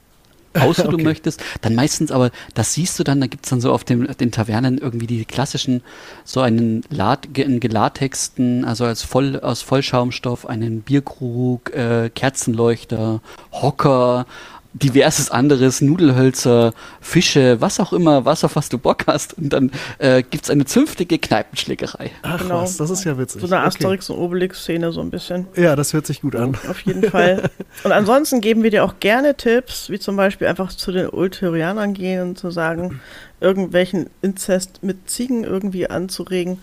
Außer 0.60 0.86
okay. 0.86 0.96
du 0.96 1.02
möchtest, 1.02 1.42
dann 1.62 1.74
meistens 1.74 2.12
aber, 2.12 2.30
das 2.54 2.74
siehst 2.74 2.96
du 2.98 3.02
dann, 3.02 3.20
da 3.20 3.26
gibt 3.26 3.44
es 3.44 3.50
dann 3.50 3.60
so 3.60 3.72
auf 3.72 3.82
dem, 3.82 4.06
den 4.06 4.30
Tavernen 4.30 4.78
irgendwie 4.78 5.08
die 5.08 5.24
klassischen, 5.24 5.82
so 6.24 6.40
einen 6.40 6.84
Lat, 6.90 7.28
gelatexten, 7.34 8.64
also 8.64 8.84
als 8.84 9.02
voll, 9.02 9.40
aus 9.40 9.62
Vollschaumstoff, 9.62 10.46
einen 10.46 10.82
Bierkrug, 10.82 11.74
äh, 11.74 12.08
Kerzenleuchter, 12.14 13.20
Hocker, 13.50 14.26
diverses 14.74 15.30
anderes, 15.30 15.80
Nudelhölzer, 15.80 16.74
Fische, 17.00 17.60
was 17.60 17.78
auch 17.78 17.92
immer, 17.92 18.24
was 18.24 18.42
auf 18.42 18.56
was 18.56 18.68
du 18.68 18.76
Bock 18.76 19.04
hast. 19.06 19.38
Und 19.38 19.52
dann 19.52 19.70
äh, 19.98 20.22
gibt 20.22 20.44
es 20.44 20.50
eine 20.50 20.64
zünftige 20.64 21.18
Kneipenschlägerei. 21.18 22.10
Ach 22.22 22.42
genau. 22.42 22.62
was, 22.62 22.76
das 22.76 22.90
ist 22.90 23.04
ja 23.04 23.16
witzig. 23.16 23.40
So 23.40 23.46
eine 23.46 23.64
Asterix- 23.64 24.10
und 24.10 24.18
Obelix-Szene 24.18 24.90
so 24.90 25.00
ein 25.00 25.10
bisschen. 25.10 25.46
Ja, 25.56 25.76
das 25.76 25.92
hört 25.92 26.06
sich 26.06 26.20
gut 26.22 26.34
an. 26.34 26.56
Auf 26.68 26.80
jeden 26.80 27.08
Fall. 27.08 27.50
Und 27.84 27.92
ansonsten 27.92 28.40
geben 28.40 28.62
wir 28.62 28.70
dir 28.70 28.84
auch 28.84 28.94
gerne 29.00 29.36
Tipps, 29.36 29.90
wie 29.90 29.98
zum 29.98 30.16
Beispiel 30.16 30.46
einfach 30.46 30.72
zu 30.72 30.92
den 30.92 31.08
Ulterianern 31.08 31.94
gehen 31.94 32.22
und 32.22 32.38
zu 32.38 32.50
sagen, 32.50 33.00
irgendwelchen 33.40 34.10
Inzest 34.22 34.82
mit 34.82 35.08
Ziegen 35.10 35.44
irgendwie 35.44 35.88
anzuregen. 35.88 36.58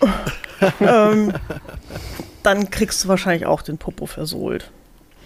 ähm, 0.80 1.32
dann 2.42 2.70
kriegst 2.70 3.04
du 3.04 3.08
wahrscheinlich 3.08 3.46
auch 3.46 3.62
den 3.62 3.78
Popo 3.78 4.06
versohlt. 4.06 4.70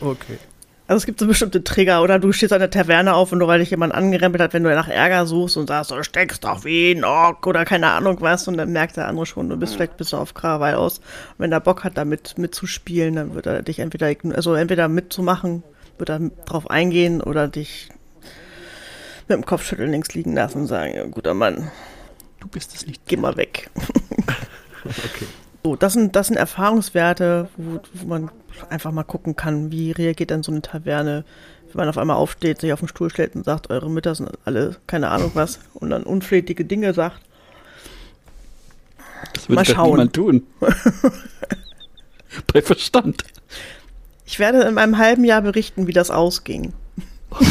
Okay. 0.00 0.38
Also 0.86 0.98
es 0.98 1.06
gibt 1.06 1.18
so 1.18 1.26
bestimmte 1.26 1.64
Trigger 1.64 2.02
oder 2.02 2.18
du 2.18 2.30
stehst 2.32 2.52
an 2.52 2.58
der 2.58 2.70
Taverne 2.70 3.14
auf 3.14 3.32
und 3.32 3.38
nur 3.38 3.48
weil 3.48 3.60
dich 3.60 3.70
jemand 3.70 3.94
angerempelt 3.94 4.42
hat, 4.42 4.52
wenn 4.52 4.64
du 4.64 4.74
nach 4.74 4.88
Ärger 4.88 5.24
suchst 5.24 5.56
und 5.56 5.68
sagst, 5.68 5.90
du 5.90 6.02
steckst 6.02 6.44
doch 6.44 6.64
wie 6.64 6.92
ein 6.92 7.04
Ork 7.04 7.46
oder 7.46 7.64
keine 7.64 7.90
Ahnung 7.92 8.18
was 8.20 8.46
und 8.48 8.58
dann 8.58 8.70
merkt 8.70 8.98
der 8.98 9.08
andere 9.08 9.24
schon, 9.24 9.48
du 9.48 9.56
bist 9.56 9.74
vielleicht 9.74 9.96
bist 9.96 10.12
du 10.12 10.18
auf 10.18 10.34
Krawall 10.34 10.74
aus. 10.74 10.98
Und 10.98 11.04
wenn 11.38 11.52
er 11.52 11.60
Bock 11.60 11.84
hat, 11.84 11.96
damit 11.96 12.36
mitzuspielen, 12.36 13.16
dann 13.16 13.34
wird 13.34 13.46
er 13.46 13.62
dich 13.62 13.78
entweder, 13.78 14.14
also 14.34 14.54
entweder 14.54 14.88
mitzumachen, 14.88 15.62
wird 15.96 16.10
er 16.10 16.20
drauf 16.44 16.68
eingehen 16.68 17.22
oder 17.22 17.48
dich 17.48 17.88
mit 19.26 19.38
dem 19.38 19.46
Kopfschütteln 19.46 19.90
links 19.90 20.12
liegen 20.12 20.34
lassen 20.34 20.62
und 20.62 20.66
sagen, 20.66 20.94
ja, 20.94 21.04
guter 21.06 21.32
Mann, 21.32 21.70
Du 22.40 22.48
bist 22.48 22.74
es 22.74 22.86
nicht. 22.86 23.00
geh 23.06 23.16
mal 23.16 23.38
weg. 23.38 23.70
So, 25.64 25.76
das 25.76 25.94
sind, 25.94 26.14
das 26.14 26.26
sind 26.26 26.36
Erfahrungswerte, 26.36 27.48
wo, 27.56 27.80
wo 27.94 28.06
man 28.06 28.30
einfach 28.68 28.92
mal 28.92 29.02
gucken 29.02 29.34
kann, 29.34 29.72
wie 29.72 29.92
reagiert 29.92 30.30
dann 30.30 30.42
so 30.42 30.52
eine 30.52 30.60
Taverne, 30.60 31.24
wenn 31.68 31.78
man 31.78 31.88
auf 31.88 31.96
einmal 31.96 32.16
aufsteht, 32.16 32.60
sich 32.60 32.72
auf 32.74 32.80
den 32.80 32.88
Stuhl 32.88 33.08
stellt 33.08 33.34
und 33.34 33.46
sagt, 33.46 33.70
eure 33.70 33.88
Mütter 33.90 34.14
sind 34.14 34.30
alle 34.44 34.76
keine 34.86 35.08
Ahnung 35.08 35.30
was 35.32 35.60
und 35.72 35.88
dann 35.88 36.02
unflätige 36.02 36.66
Dinge 36.66 36.92
sagt. 36.92 37.20
Das 39.32 39.48
würde 39.48 39.54
Mal 39.54 39.64
schauen. 39.64 39.90
niemand 39.92 40.12
tun. 40.12 40.46
Bei 42.52 42.60
Verstand. 42.60 43.24
Ich 44.26 44.38
werde 44.38 44.60
in 44.62 44.76
einem 44.76 44.98
halben 44.98 45.24
Jahr 45.24 45.40
berichten, 45.40 45.86
wie 45.86 45.92
das 45.94 46.10
ausging. 46.10 46.74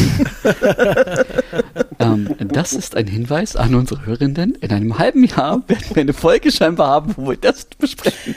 Ähm, 2.00 2.36
das 2.40 2.74
ist 2.74 2.96
ein 2.96 3.08
Hinweis 3.08 3.56
an 3.56 3.76
unsere 3.76 4.06
Hörenden. 4.06 4.56
In 4.56 4.72
einem 4.72 4.98
halben 4.98 5.24
Jahr 5.24 5.62
werden 5.68 5.86
wir 5.94 6.02
eine 6.02 6.14
Folge 6.14 6.52
scheinbar 6.52 6.88
haben, 6.90 7.14
wo 7.18 7.30
wir 7.30 7.38
das 7.38 7.66
besprechen. 7.66 8.36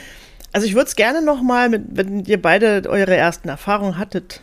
Also 0.53 0.67
ich 0.67 0.73
würde 0.75 0.87
es 0.87 0.95
gerne 0.95 1.21
nochmal, 1.21 1.81
wenn 1.89 2.23
ihr 2.25 2.41
beide 2.41 2.83
eure 2.87 3.15
ersten 3.15 3.49
Erfahrungen 3.49 3.97
hattet, 3.97 4.41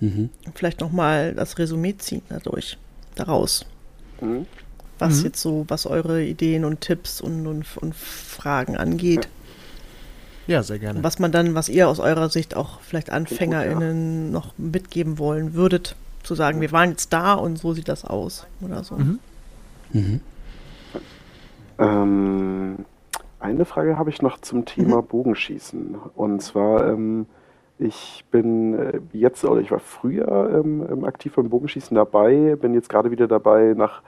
Mhm. 0.00 0.30
vielleicht 0.54 0.80
nochmal 0.80 1.32
das 1.34 1.58
Resümee 1.58 1.94
ziehen 1.96 2.22
dadurch, 2.28 2.76
daraus. 3.14 3.64
Mhm. 4.20 4.46
Was 4.98 5.18
Mhm. 5.18 5.24
jetzt 5.26 5.40
so, 5.40 5.64
was 5.68 5.86
eure 5.86 6.22
Ideen 6.24 6.64
und 6.64 6.80
Tipps 6.80 7.20
und, 7.20 7.46
und, 7.46 7.64
und 7.76 7.94
Fragen 7.94 8.76
angeht. 8.76 9.28
Ja, 10.48 10.64
sehr 10.64 10.80
gerne. 10.80 11.04
Was 11.04 11.20
man 11.20 11.30
dann, 11.30 11.54
was 11.54 11.68
ihr 11.68 11.88
aus 11.88 12.00
eurer 12.00 12.28
Sicht 12.30 12.56
auch 12.56 12.80
vielleicht 12.80 13.10
AnfängerInnen 13.10 14.32
noch 14.32 14.54
mitgeben 14.58 15.18
wollen 15.18 15.54
würdet, 15.54 15.94
zu 16.22 16.34
sagen, 16.34 16.60
wir 16.60 16.72
waren 16.72 16.90
jetzt 16.90 17.12
da 17.12 17.34
und 17.34 17.56
so 17.56 17.72
sieht 17.72 17.88
das 17.88 18.04
aus 18.04 18.46
oder 18.60 18.84
so. 18.84 18.96
Mhm. 18.96 19.18
Mhm. 19.92 20.20
Ähm, 21.78 22.76
eine 23.40 23.64
Frage 23.64 23.98
habe 23.98 24.10
ich 24.10 24.22
noch 24.22 24.38
zum 24.40 24.64
Thema 24.64 25.02
Bogenschießen. 25.02 25.96
Und 26.14 26.40
zwar, 26.42 26.86
ähm, 26.88 27.26
ich 27.78 28.24
bin 28.30 28.78
äh, 28.78 29.00
jetzt, 29.12 29.44
oder 29.44 29.60
ich 29.60 29.70
war 29.70 29.80
früher 29.80 30.62
ähm, 30.62 30.86
ähm, 30.90 31.04
aktiv 31.04 31.34
beim 31.34 31.48
Bogenschießen 31.48 31.94
dabei, 31.94 32.56
bin 32.60 32.74
jetzt 32.74 32.88
gerade 32.88 33.10
wieder 33.10 33.26
dabei, 33.26 33.74
nach 33.76 34.02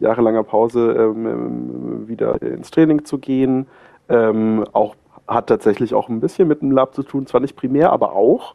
jahrelanger 0.00 0.44
Pause 0.44 0.92
ähm, 0.92 1.26
ähm, 1.26 2.08
wieder 2.08 2.40
ins 2.40 2.70
Training 2.70 3.04
zu 3.04 3.18
gehen. 3.18 3.66
Ähm, 4.08 4.64
auch 4.72 4.94
hat 5.26 5.48
tatsächlich 5.48 5.92
auch 5.92 6.08
ein 6.08 6.20
bisschen 6.20 6.48
mit 6.48 6.62
dem 6.62 6.70
Lab 6.70 6.94
zu 6.94 7.02
tun, 7.02 7.26
zwar 7.26 7.40
nicht 7.40 7.56
primär, 7.56 7.92
aber 7.92 8.12
auch. 8.12 8.54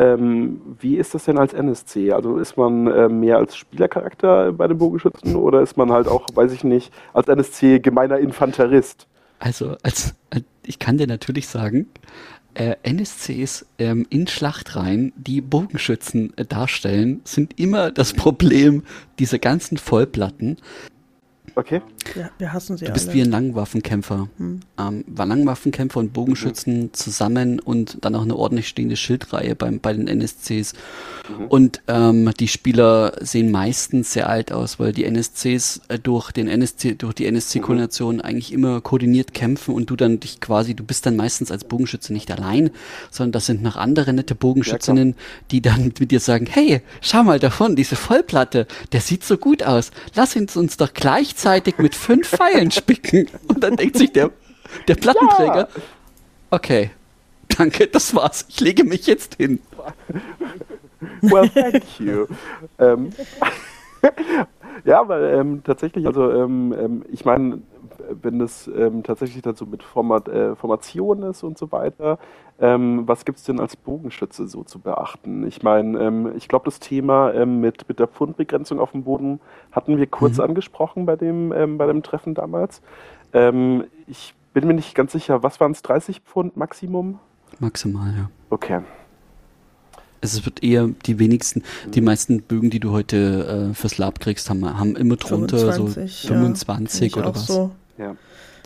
Ähm, 0.00 0.62
wie 0.80 0.96
ist 0.96 1.14
das 1.14 1.26
denn 1.26 1.36
als 1.36 1.52
NSC? 1.52 2.12
Also 2.12 2.38
ist 2.38 2.56
man 2.56 2.86
äh, 2.86 3.10
mehr 3.10 3.36
als 3.36 3.54
Spielercharakter 3.54 4.50
bei 4.50 4.66
den 4.66 4.78
Bogenschützen 4.78 5.36
oder 5.36 5.60
ist 5.60 5.76
man 5.76 5.92
halt 5.92 6.08
auch, 6.08 6.26
weiß 6.32 6.52
ich 6.52 6.64
nicht, 6.64 6.90
als 7.12 7.28
NSC 7.28 7.80
gemeiner 7.80 8.18
Infanterist? 8.18 9.06
Also, 9.40 9.76
als, 9.82 10.14
ich 10.64 10.78
kann 10.78 10.96
dir 10.96 11.06
natürlich 11.06 11.48
sagen, 11.48 11.86
äh, 12.54 12.76
NSCs 12.82 13.66
ähm, 13.78 14.06
in 14.08 14.26
Schlachtreihen, 14.26 15.12
die 15.16 15.42
Bogenschützen 15.42 16.32
äh, 16.38 16.46
darstellen, 16.46 17.20
sind 17.24 17.60
immer 17.60 17.90
das 17.90 18.14
Problem 18.14 18.82
dieser 19.18 19.38
ganzen 19.38 19.76
Vollplatten. 19.76 20.56
Okay. 21.56 21.82
Ja, 22.16 22.30
wir 22.38 22.52
hassen 22.52 22.76
sie 22.76 22.86
Du 22.86 22.92
bist 22.92 23.08
alle. 23.08 23.16
wie 23.16 23.22
ein 23.22 23.30
Langwaffenkämpfer. 23.30 24.28
Hm. 24.38 24.60
Ähm, 24.78 25.04
war 25.06 25.26
Langwaffenkämpfer 25.26 26.00
und 26.00 26.12
Bogenschützen 26.12 26.92
zusammen 26.92 27.60
und 27.60 27.98
dann 28.02 28.14
auch 28.14 28.22
eine 28.22 28.36
ordentlich 28.36 28.68
stehende 28.68 28.96
Schildreihe 28.96 29.54
beim, 29.54 29.80
bei 29.80 29.92
den 29.92 30.08
NSCs. 30.08 30.74
Und 31.48 31.82
ähm, 31.88 32.30
die 32.38 32.48
Spieler 32.48 33.12
sehen 33.20 33.50
meistens 33.50 34.12
sehr 34.12 34.28
alt 34.28 34.52
aus, 34.52 34.78
weil 34.78 34.92
die 34.92 35.04
NSCs 35.04 35.80
äh, 35.88 35.98
durch 35.98 36.32
den 36.32 36.48
NSC, 36.48 36.94
durch 36.94 37.14
die 37.14 37.26
NSC-Koordination 37.26 38.20
eigentlich 38.20 38.52
immer 38.52 38.80
koordiniert 38.80 39.34
kämpfen 39.34 39.74
und 39.74 39.90
du 39.90 39.96
dann 39.96 40.20
dich 40.20 40.40
quasi, 40.40 40.74
du 40.74 40.84
bist 40.84 41.06
dann 41.06 41.16
meistens 41.16 41.50
als 41.50 41.64
Bogenschütze 41.64 42.12
nicht 42.12 42.30
allein, 42.30 42.70
sondern 43.10 43.32
das 43.32 43.46
sind 43.46 43.62
noch 43.62 43.76
andere 43.76 44.12
nette 44.12 44.34
Bogenschützinnen, 44.34 45.14
die 45.50 45.60
dann 45.60 45.92
mit 45.98 46.10
dir 46.10 46.20
sagen, 46.20 46.46
hey, 46.50 46.82
schau 47.00 47.22
mal 47.22 47.38
davon, 47.38 47.76
diese 47.76 47.96
Vollplatte, 47.96 48.66
der 48.92 49.00
sieht 49.00 49.24
so 49.24 49.36
gut 49.36 49.62
aus. 49.62 49.90
Lass 50.14 50.36
uns 50.36 50.56
uns 50.56 50.76
doch 50.76 50.92
gleichzeitig 50.94 51.78
mit 51.78 51.94
fünf 52.00 52.28
Pfeilen 52.28 52.70
spicken. 52.70 53.28
Und 53.46 53.62
dann 53.62 53.76
denkt 53.76 53.96
sich 53.96 54.12
der, 54.12 54.30
der 54.88 54.94
Plattenträger, 54.94 55.68
okay, 56.50 56.90
danke, 57.48 57.86
das 57.86 58.14
war's. 58.14 58.46
Ich 58.48 58.60
lege 58.60 58.84
mich 58.84 59.06
jetzt 59.06 59.36
hin. 59.36 59.60
Well, 61.22 61.48
thank 61.48 62.00
you. 62.00 62.26
ähm, 62.78 63.10
ja, 64.84 65.06
weil 65.08 65.24
ähm, 65.34 65.62
tatsächlich, 65.64 66.06
also 66.06 66.30
ähm, 66.30 66.74
ähm, 66.78 67.04
ich 67.10 67.24
meine, 67.24 67.62
wenn 68.22 68.38
das 68.38 68.68
ähm, 68.74 69.02
tatsächlich 69.02 69.42
dann 69.42 69.54
so 69.54 69.66
mit 69.66 69.82
Format, 69.82 70.28
äh, 70.28 70.54
Formation 70.56 71.22
ist 71.22 71.42
und 71.42 71.58
so 71.58 71.70
weiter, 71.72 72.18
ähm, 72.60 73.02
was 73.06 73.24
gibt 73.24 73.38
es 73.38 73.44
denn 73.44 73.58
als 73.60 73.76
Bogenschütze 73.76 74.46
so 74.46 74.62
zu 74.64 74.78
beachten? 74.78 75.46
Ich 75.46 75.62
meine, 75.62 75.98
ähm, 75.98 76.32
ich 76.36 76.48
glaube, 76.48 76.66
das 76.66 76.78
Thema 76.80 77.32
ähm, 77.32 77.60
mit, 77.60 77.88
mit 77.88 77.98
der 77.98 78.06
Pfundbegrenzung 78.06 78.78
auf 78.80 78.92
dem 78.92 79.04
Boden 79.04 79.40
hatten 79.72 79.96
wir 79.98 80.06
kurz 80.06 80.36
Mhm. 80.38 80.44
angesprochen 80.44 81.06
bei 81.06 81.16
dem, 81.16 81.52
ähm, 81.52 81.78
bei 81.78 81.86
dem 81.86 82.02
Treffen 82.02 82.34
damals. 82.34 82.82
Ähm, 83.32 83.84
ich 84.06 84.34
bin 84.52 84.66
mir 84.66 84.74
nicht 84.74 84.94
ganz 84.94 85.12
sicher, 85.12 85.42
was 85.42 85.60
waren 85.60 85.72
es, 85.72 85.82
30 85.82 86.20
Pfund 86.20 86.56
Maximum? 86.56 87.18
Maximal, 87.60 88.12
ja. 88.16 88.30
Okay. 88.50 88.80
Also 90.22 90.38
Es 90.40 90.44
wird 90.44 90.62
eher 90.62 90.88
die 91.06 91.18
wenigsten, 91.18 91.62
die 91.94 92.02
meisten 92.02 92.42
Bögen, 92.42 92.68
die 92.68 92.78
du 92.80 92.90
heute 92.90 93.70
äh, 93.70 93.74
fürs 93.74 93.96
Lab 93.96 94.20
kriegst, 94.20 94.50
haben, 94.50 94.78
haben 94.78 94.94
immer 94.96 95.16
drunter 95.16 95.56
25, 95.72 96.14
so 96.20 96.34
ja, 96.34 96.40
25 96.40 96.98
Kenn 97.00 97.06
ich 97.06 97.16
oder 97.16 97.30
auch 97.30 97.34
was. 97.36 97.46
So. 97.46 97.70
Ja. 98.00 98.16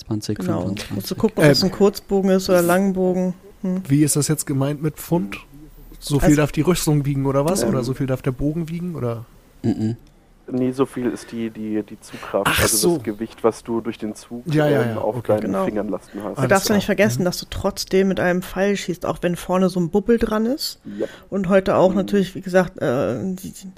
20, 0.06 0.38
Genau. 0.38 0.60
25. 0.60 0.90
Musst 0.94 1.10
du 1.10 1.14
gucken, 1.14 1.38
ob 1.38 1.44
Äh, 1.44 1.48
das 1.48 1.62
ein 1.64 1.70
Kurzbogen 1.70 2.30
ist 2.30 2.48
oder 2.50 2.62
Langbogen. 2.62 3.34
Hm. 3.62 3.82
Wie 3.88 4.02
ist 4.02 4.16
das 4.16 4.28
jetzt 4.28 4.46
gemeint 4.46 4.82
mit 4.82 4.96
Pfund? 4.96 5.36
So 5.98 6.18
viel 6.18 6.28
Also- 6.30 6.36
darf 6.42 6.52
die 6.52 6.60
Rüstung 6.60 7.04
wiegen 7.06 7.26
oder 7.26 7.44
was? 7.44 7.62
Ähm. 7.62 7.70
Oder 7.70 7.82
so 7.84 7.94
viel 7.94 8.06
darf 8.06 8.20
der 8.22 8.32
Bogen 8.32 8.68
wiegen? 8.68 8.94
Oder? 8.94 9.24
Mhm. 9.62 9.96
Nee, 10.46 10.72
so 10.72 10.84
viel 10.84 11.06
ist 11.06 11.32
die, 11.32 11.48
die, 11.48 11.82
die 11.82 11.98
Zugkraft, 12.00 12.46
Ach 12.50 12.60
also 12.60 12.76
so. 12.76 12.94
das 12.96 13.04
Gewicht, 13.04 13.42
was 13.42 13.64
du 13.64 13.80
durch 13.80 13.96
den 13.96 14.14
Zug 14.14 14.42
Ja, 14.52 14.68
ja, 14.68 14.82
ähm, 14.82 14.88
ja, 14.90 14.98
auf 14.98 15.16
okay. 15.16 15.28
deinen 15.28 15.40
Genau. 15.40 15.64
Fingern 15.64 15.88
lasten 15.88 16.22
hast. 16.22 16.36
Du 16.42 16.46
darfst 16.48 16.68
ja 16.68 16.74
nicht 16.74 16.84
vergessen, 16.84 17.22
Mhm. 17.22 17.24
dass 17.24 17.38
du 17.38 17.46
trotzdem 17.48 18.08
mit 18.08 18.20
einem 18.20 18.42
Pfeil 18.42 18.76
schießt, 18.76 19.06
auch 19.06 19.18
wenn 19.22 19.36
vorne 19.36 19.70
so 19.70 19.80
ein 19.80 19.88
Bubbel 19.88 20.18
dran 20.18 20.44
ist. 20.44 20.80
Ja. 20.98 21.06
Und 21.30 21.48
heute 21.48 21.76
auch 21.76 21.88
Mhm. 21.90 21.96
natürlich, 21.96 22.34
wie 22.34 22.42
gesagt, 22.42 22.76
äh, 22.82 23.20
die, 23.22 23.52
die 23.52 23.72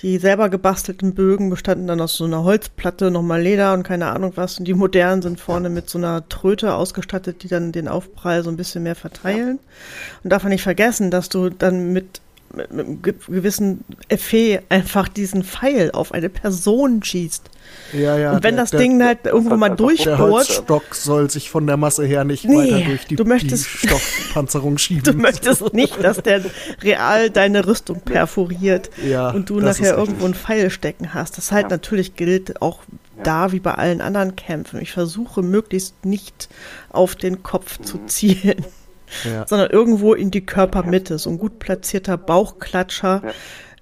selber 0.00 0.48
gebastelten 0.48 1.14
Bögen 1.14 1.50
bestanden 1.50 1.88
dann 1.88 2.00
aus 2.00 2.14
so 2.16 2.24
einer 2.24 2.44
Holzplatte, 2.44 3.10
nochmal 3.10 3.42
Leder 3.42 3.74
und 3.74 3.82
keine 3.82 4.06
Ahnung 4.06 4.32
was. 4.36 4.58
Und 4.58 4.66
die 4.66 4.74
modernen 4.74 5.22
sind 5.22 5.40
vorne 5.40 5.70
mit 5.70 5.90
so 5.90 5.98
einer 5.98 6.28
Tröte 6.28 6.74
ausgestattet, 6.74 7.42
die 7.42 7.48
dann 7.48 7.72
den 7.72 7.88
Aufprall 7.88 8.44
so 8.44 8.50
ein 8.50 8.56
bisschen 8.56 8.84
mehr 8.84 8.94
verteilen. 8.94 9.58
Und 10.22 10.32
darf 10.32 10.44
man 10.44 10.52
nicht 10.52 10.62
vergessen, 10.62 11.10
dass 11.10 11.28
du 11.28 11.50
dann 11.50 11.92
mit, 11.92 12.20
mit, 12.54 12.72
mit 12.72 12.86
einem 12.86 13.02
ge- 13.02 13.14
gewissen 13.26 13.84
Effet 14.08 14.60
einfach 14.68 15.08
diesen 15.08 15.42
Pfeil 15.42 15.90
auf 15.90 16.12
eine 16.12 16.28
Person 16.28 17.02
schießt. 17.02 17.50
Ja, 17.92 18.18
ja. 18.18 18.32
und 18.32 18.42
wenn 18.44 18.54
der, 18.56 18.64
das 18.64 18.70
der, 18.72 18.80
Ding 18.80 19.02
halt 19.02 19.24
irgendwo 19.24 19.56
mal 19.56 19.70
einfach 19.70 19.76
Der 19.76 19.86
durchbohrt, 20.16 20.18
Holzstock 20.30 20.94
soll 20.94 21.30
sich 21.30 21.50
von 21.50 21.66
der 21.66 21.76
Masse 21.76 22.04
her 22.04 22.24
nicht 22.24 22.44
Nee, 22.44 22.72
weiter 22.72 22.84
durch 22.86 23.06
die, 23.06 23.16
du 23.16 23.24
möchtest- 23.24 23.66
die 23.82 23.86
Stoffpanzerung 23.88 24.78
schieben. 24.78 25.02
Du 25.04 25.12
möchtest 25.14 25.72
nicht, 25.74 26.02
dass 26.02 26.22
der 26.22 26.42
real 26.82 27.30
deine 27.30 27.66
Rüstung 27.66 28.00
perforiert 28.00 28.90
ja, 29.06 29.30
und 29.30 29.48
du 29.50 29.60
nachher 29.60 29.96
irgendwo 29.96 30.24
einen. 30.24 30.34
Pfeil 30.34 30.70
stecken 30.70 31.14
hast. 31.14 31.38
Das 31.38 31.52
halt 31.52 31.64
Ja. 31.64 31.68
natürlich 31.70 32.14
gilt 32.16 32.60
auch 32.62 32.80
da 33.22 33.50
wie 33.52 33.60
bei 33.60 33.74
allen 33.74 34.00
anderen 34.00 34.36
Kämpfen. 34.36 34.80
Ich 34.80 34.92
versuche 34.92 35.42
möglichst 35.42 36.04
nicht 36.04 36.48
auf 36.90 37.16
den 37.16 37.42
Kopf 37.42 37.78
zu 37.80 37.96
Mhm. 37.98 38.08
zielen, 38.08 38.64
Ja. 39.24 39.46
sondern 39.48 39.70
irgendwo 39.70 40.14
in 40.14 40.30
die 40.30 40.44
Körpermitte. 40.44 41.18
So 41.18 41.30
ein 41.30 41.38
gut 41.38 41.58
platzierter 41.58 42.16
Bauchklatscher 42.16 43.22
Ja. 43.24 43.30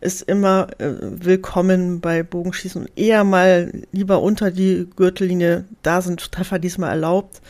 Ist 0.00 0.22
immer 0.22 0.68
äh, 0.78 0.92
willkommen 1.00 2.00
bei 2.00 2.22
Bogenschießen 2.22 2.82
und 2.82 2.90
eher 2.98 3.24
mal 3.24 3.72
lieber 3.92 4.20
unter 4.20 4.50
die 4.50 4.88
Gürtellinie. 4.96 5.64
Da 5.82 6.02
sind 6.02 6.32
Treffer 6.32 6.58
diesmal 6.58 6.90
erlaubt. 6.90 7.40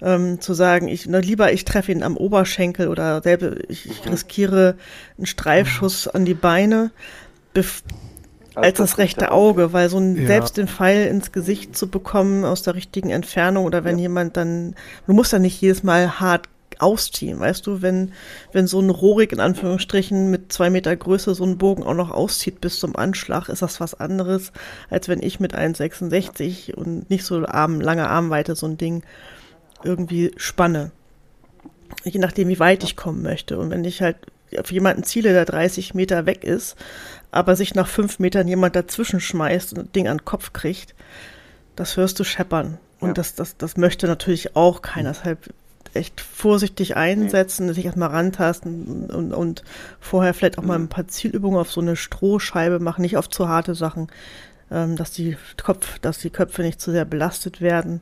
Ähm, 0.00 0.40
zu 0.40 0.52
sagen, 0.52 0.88
ich 0.88 1.06
na, 1.06 1.18
lieber 1.18 1.52
ich 1.52 1.64
treffe 1.64 1.92
ihn 1.92 2.02
am 2.02 2.16
Oberschenkel 2.16 2.88
oder 2.88 3.22
selber 3.22 3.52
ich, 3.68 3.88
ich 3.88 4.10
riskiere 4.10 4.74
einen 5.16 5.26
Streifschuss 5.26 6.08
an 6.08 6.24
die 6.24 6.34
Beine, 6.34 6.90
bef 7.54 7.84
als 8.56 8.78
das 8.78 8.98
rechte 8.98 9.30
Auge, 9.30 9.72
weil 9.72 9.88
so 9.88 9.98
ein, 9.98 10.16
Ja. 10.16 10.26
selbst 10.26 10.56
den 10.56 10.66
Pfeil 10.66 11.06
ins 11.06 11.30
Gesicht 11.30 11.76
zu 11.76 11.88
bekommen 11.88 12.44
aus 12.44 12.62
der 12.62 12.74
richtigen 12.74 13.10
Entfernung 13.10 13.64
oder 13.64 13.84
wenn 13.84 13.98
jemand 13.98 14.36
dann, 14.36 14.74
du 15.06 15.12
musst 15.14 15.32
ja 15.32 15.38
nicht 15.38 15.60
jedes 15.60 15.84
Mal 15.84 16.18
hart 16.20 16.48
ausziehen. 16.82 17.40
Weißt 17.40 17.66
du, 17.66 17.82
wenn, 17.82 18.12
wenn 18.52 18.66
so 18.66 18.80
ein 18.80 18.90
Rohrig 18.90 19.32
in 19.32 19.40
Anführungsstrichen 19.40 20.30
mit 20.30 20.52
zwei 20.52 20.70
Meter 20.70 20.94
Größe 20.94 21.34
so 21.34 21.44
einen 21.44 21.58
Bogen 21.58 21.82
auch 21.82 21.94
noch 21.94 22.10
auszieht 22.10 22.60
bis 22.60 22.78
zum 22.78 22.96
Anschlag, 22.96 23.48
ist 23.48 23.62
das 23.62 23.80
was 23.80 23.94
anderes, 23.94 24.52
als 24.90 25.08
wenn 25.08 25.22
ich 25.22 25.40
mit 25.40 25.54
1,66 25.54 26.74
und 26.74 27.08
nicht 27.08 27.24
so 27.24 27.46
Arm, 27.46 27.80
lange 27.80 28.08
Armweite 28.08 28.54
so 28.56 28.66
ein 28.66 28.76
Ding 28.76 29.02
irgendwie 29.84 30.32
spanne. 30.36 30.90
Je 32.04 32.18
nachdem, 32.18 32.48
wie 32.48 32.58
weit 32.58 32.84
ich 32.84 32.96
kommen 32.96 33.22
möchte. 33.22 33.58
Und 33.58 33.70
wenn 33.70 33.84
ich 33.84 34.02
halt 34.02 34.16
auf 34.58 34.72
jemanden 34.72 35.04
ziele, 35.04 35.32
der 35.32 35.44
30 35.44 35.94
Meter 35.94 36.26
weg 36.26 36.44
ist, 36.44 36.76
aber 37.30 37.56
sich 37.56 37.74
nach 37.74 37.88
fünf 37.88 38.18
Metern 38.18 38.48
jemand 38.48 38.76
dazwischen 38.76 39.20
schmeißt 39.20 39.72
und 39.72 39.78
das 39.78 39.92
Ding 39.92 40.08
an 40.08 40.18
den 40.18 40.24
Kopf 40.24 40.52
kriegt, 40.52 40.94
das 41.76 41.96
hörst 41.96 42.18
du 42.20 42.24
scheppern. 42.24 42.78
Und 43.00 43.08
ja. 43.08 43.14
das, 43.14 43.34
das, 43.34 43.56
das 43.56 43.76
möchte 43.76 44.06
natürlich 44.06 44.54
auch 44.54 44.82
keiner. 44.82 45.10
Deshalb 45.10 45.52
echt 45.94 46.20
vorsichtig 46.20 46.96
einsetzen, 46.96 47.66
nee. 47.66 47.72
sich 47.72 47.84
erstmal 47.84 48.10
rantasten 48.10 48.84
und, 48.84 49.10
und, 49.10 49.32
und, 49.32 49.64
vorher 50.00 50.34
vielleicht 50.34 50.58
auch 50.58 50.62
mal 50.62 50.78
ein 50.78 50.88
paar 50.88 51.08
Zielübungen 51.08 51.58
auf 51.58 51.70
so 51.70 51.80
eine 51.80 51.96
Strohscheibe 51.96 52.78
machen, 52.78 53.02
nicht 53.02 53.16
auf 53.16 53.28
zu 53.28 53.48
harte 53.48 53.74
Sachen, 53.74 54.08
ähm, 54.70 54.96
dass 54.96 55.12
die 55.12 55.36
Kopf, 55.62 55.98
dass 56.00 56.18
die 56.18 56.30
Köpfe 56.30 56.62
nicht 56.62 56.80
zu 56.80 56.90
sehr 56.90 57.04
belastet 57.04 57.60
werden. 57.60 58.00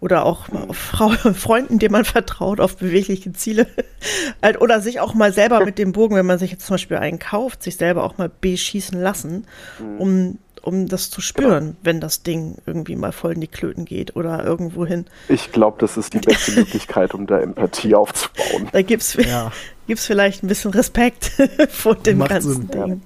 Oder 0.00 0.24
auch 0.24 0.48
auf 0.48 0.76
Frau, 0.76 1.10
Freunden, 1.34 1.78
denen 1.78 1.92
man 1.92 2.04
vertraut, 2.04 2.58
auf 2.58 2.76
bewegliche 2.76 3.32
Ziele. 3.32 3.68
Halt, 4.42 4.60
oder 4.60 4.80
sich 4.80 4.98
auch 4.98 5.14
mal 5.14 5.32
selber 5.32 5.60
mit 5.64 5.78
dem 5.78 5.92
Bogen, 5.92 6.16
wenn 6.16 6.26
man 6.26 6.38
sich 6.38 6.50
jetzt 6.50 6.66
zum 6.66 6.74
Beispiel 6.74 6.96
einen 6.96 7.20
kauft, 7.20 7.62
sich 7.62 7.76
selber 7.76 8.02
auch 8.02 8.18
mal 8.18 8.30
beschießen 8.40 9.00
lassen, 9.00 9.46
mhm. 9.78 10.00
um 10.00 10.38
um 10.62 10.88
das 10.88 11.10
zu 11.10 11.20
spüren, 11.20 11.64
genau. 11.64 11.76
wenn 11.82 12.00
das 12.00 12.22
Ding 12.22 12.56
irgendwie 12.66 12.96
mal 12.96 13.12
voll 13.12 13.32
in 13.32 13.40
die 13.40 13.48
Klöten 13.48 13.84
geht 13.84 14.16
oder 14.16 14.44
irgendwo 14.44 14.86
hin. 14.86 15.06
Ich 15.28 15.52
glaube, 15.52 15.76
das 15.80 15.96
ist 15.96 16.14
die 16.14 16.20
beste 16.20 16.52
Möglichkeit, 16.58 17.14
um 17.14 17.26
da 17.26 17.40
Empathie 17.40 17.94
aufzubauen. 17.94 18.68
Da 18.72 18.82
gibt 18.82 19.02
es 19.02 19.14
ja. 19.14 19.50
vielleicht 19.96 20.42
ein 20.42 20.48
bisschen 20.48 20.70
Respekt 20.70 21.32
vor 21.68 21.96
dem 21.96 22.18
Macht 22.18 22.30
ganzen 22.30 22.52
Sinn. 22.52 22.68
Ding. 22.68 22.88
Ja. 22.88 22.96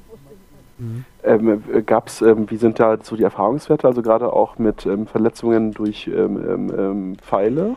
Mhm. 0.78 1.04
Ähm, 1.24 1.62
äh, 1.72 1.82
gab's, 1.82 2.20
ähm, 2.20 2.50
wie 2.50 2.58
sind 2.58 2.78
da 2.78 2.98
so 3.02 3.16
die 3.16 3.22
Erfahrungswerte, 3.22 3.86
also 3.86 4.02
gerade 4.02 4.32
auch 4.32 4.58
mit 4.58 4.84
ähm, 4.84 5.06
Verletzungen 5.06 5.72
durch 5.72 6.06
ähm, 6.06 6.36
ähm, 6.36 6.72
ähm, 6.78 7.16
Pfeile? 7.16 7.76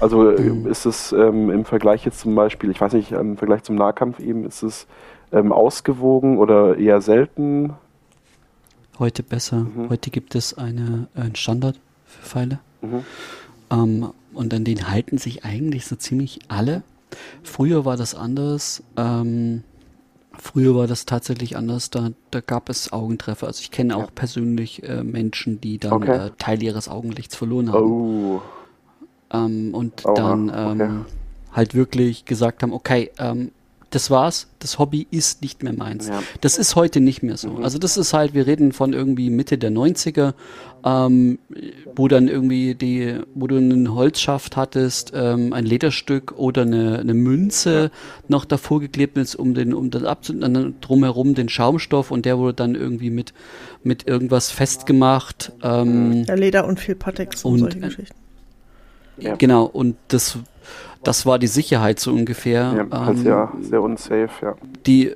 Also 0.00 0.30
äh, 0.30 0.40
mhm. 0.40 0.66
ist 0.66 0.86
es 0.86 1.12
im 1.12 1.64
Vergleich 1.64 2.04
jetzt 2.04 2.18
zum 2.18 2.34
Beispiel, 2.34 2.70
ich 2.70 2.80
weiß 2.80 2.92
nicht, 2.92 3.12
im 3.12 3.36
Vergleich 3.36 3.62
zum 3.62 3.76
Nahkampf 3.76 4.18
eben, 4.18 4.44
ist 4.44 4.62
es 4.62 4.86
ausgewogen 5.30 6.38
oder 6.38 6.76
eher 6.76 7.00
selten? 7.00 7.74
Heute 8.98 9.22
besser. 9.22 9.60
Mhm. 9.60 9.88
Heute 9.88 10.10
gibt 10.10 10.34
es 10.34 10.54
eine, 10.54 11.08
einen 11.14 11.34
Standard 11.36 11.78
für 12.06 12.22
Pfeile. 12.22 12.58
Mhm. 12.80 13.04
Ähm, 13.70 14.10
und 14.32 14.54
an 14.54 14.64
den 14.64 14.88
halten 14.88 15.18
sich 15.18 15.44
eigentlich 15.44 15.86
so 15.86 15.96
ziemlich 15.96 16.40
alle. 16.48 16.82
Früher 17.42 17.84
war 17.84 17.96
das 17.96 18.14
anders. 18.14 18.82
Ähm, 18.96 19.62
früher 20.38 20.74
war 20.74 20.86
das 20.86 21.06
tatsächlich 21.06 21.56
anders. 21.56 21.90
Da, 21.90 22.10
da 22.30 22.40
gab 22.40 22.68
es 22.68 22.92
Augentreffer. 22.92 23.46
Also 23.46 23.60
ich 23.60 23.70
kenne 23.70 23.96
auch 23.96 24.14
persönlich 24.14 24.82
äh, 24.82 25.02
Menschen, 25.02 25.60
die 25.60 25.78
dann 25.78 25.92
okay. 25.92 26.26
äh, 26.26 26.30
Teil 26.38 26.62
ihres 26.62 26.88
Augenlichts 26.88 27.36
verloren 27.36 27.72
haben. 27.72 27.84
Oh. 27.84 28.42
Ähm, 29.32 29.74
und 29.74 30.04
Oha. 30.04 30.14
dann 30.14 30.52
ähm, 30.54 30.80
okay. 30.80 31.12
halt 31.52 31.74
wirklich 31.74 32.24
gesagt 32.24 32.62
haben, 32.62 32.72
okay, 32.72 33.10
ähm, 33.18 33.50
das 33.94 34.10
war's, 34.10 34.48
das 34.58 34.78
Hobby 34.78 35.06
ist 35.10 35.42
nicht 35.42 35.62
mehr 35.62 35.72
meins. 35.72 36.08
Ja. 36.08 36.22
Das 36.40 36.58
ist 36.58 36.74
heute 36.74 37.00
nicht 37.00 37.22
mehr 37.22 37.36
so. 37.36 37.50
Mhm. 37.50 37.64
Also 37.64 37.78
das 37.78 37.96
ist 37.96 38.12
halt, 38.12 38.34
wir 38.34 38.46
reden 38.46 38.72
von 38.72 38.92
irgendwie 38.92 39.30
Mitte 39.30 39.56
der 39.56 39.70
90er, 39.70 40.34
ähm, 40.84 41.38
wo 41.94 42.08
dann 42.08 42.28
irgendwie 42.28 42.74
die, 42.74 43.20
wo 43.34 43.46
du 43.46 43.56
einen 43.56 43.94
Holzschaft 43.94 44.56
hattest, 44.56 45.12
ähm, 45.14 45.52
ein 45.52 45.64
Lederstück 45.64 46.32
oder 46.36 46.62
eine, 46.62 46.98
eine 46.98 47.14
Münze 47.14 47.90
noch 48.26 48.44
davor 48.44 48.80
geklebt 48.80 49.16
ist, 49.16 49.36
um 49.36 49.54
den, 49.54 49.72
um 49.72 49.90
das 49.90 50.02
abzunehmen, 50.02 50.74
drumherum 50.80 51.34
den 51.34 51.48
Schaumstoff 51.48 52.10
und 52.10 52.24
der 52.26 52.38
wurde 52.38 52.54
dann 52.54 52.74
irgendwie 52.74 53.10
mit, 53.10 53.32
mit 53.82 54.08
irgendwas 54.08 54.50
festgemacht. 54.50 55.52
Ähm, 55.62 56.24
ja, 56.24 56.34
Leder 56.34 56.66
und 56.66 56.80
viel 56.80 56.96
Patex 56.96 57.44
und, 57.44 57.52
und 57.52 57.58
solche 57.60 57.80
Geschichten. 57.80 58.16
Ja. 59.16 59.36
Genau, 59.36 59.64
und 59.64 59.96
das 60.08 60.38
das 61.04 61.26
war 61.26 61.38
die 61.38 61.46
Sicherheit 61.46 62.00
so 62.00 62.12
ungefähr. 62.12 62.86
Ja, 62.90 63.10
ähm, 63.10 63.24
ja 63.24 63.52
sehr 63.60 63.82
unsafe, 63.82 64.28
ja. 64.42 64.54
Die, 64.86 65.14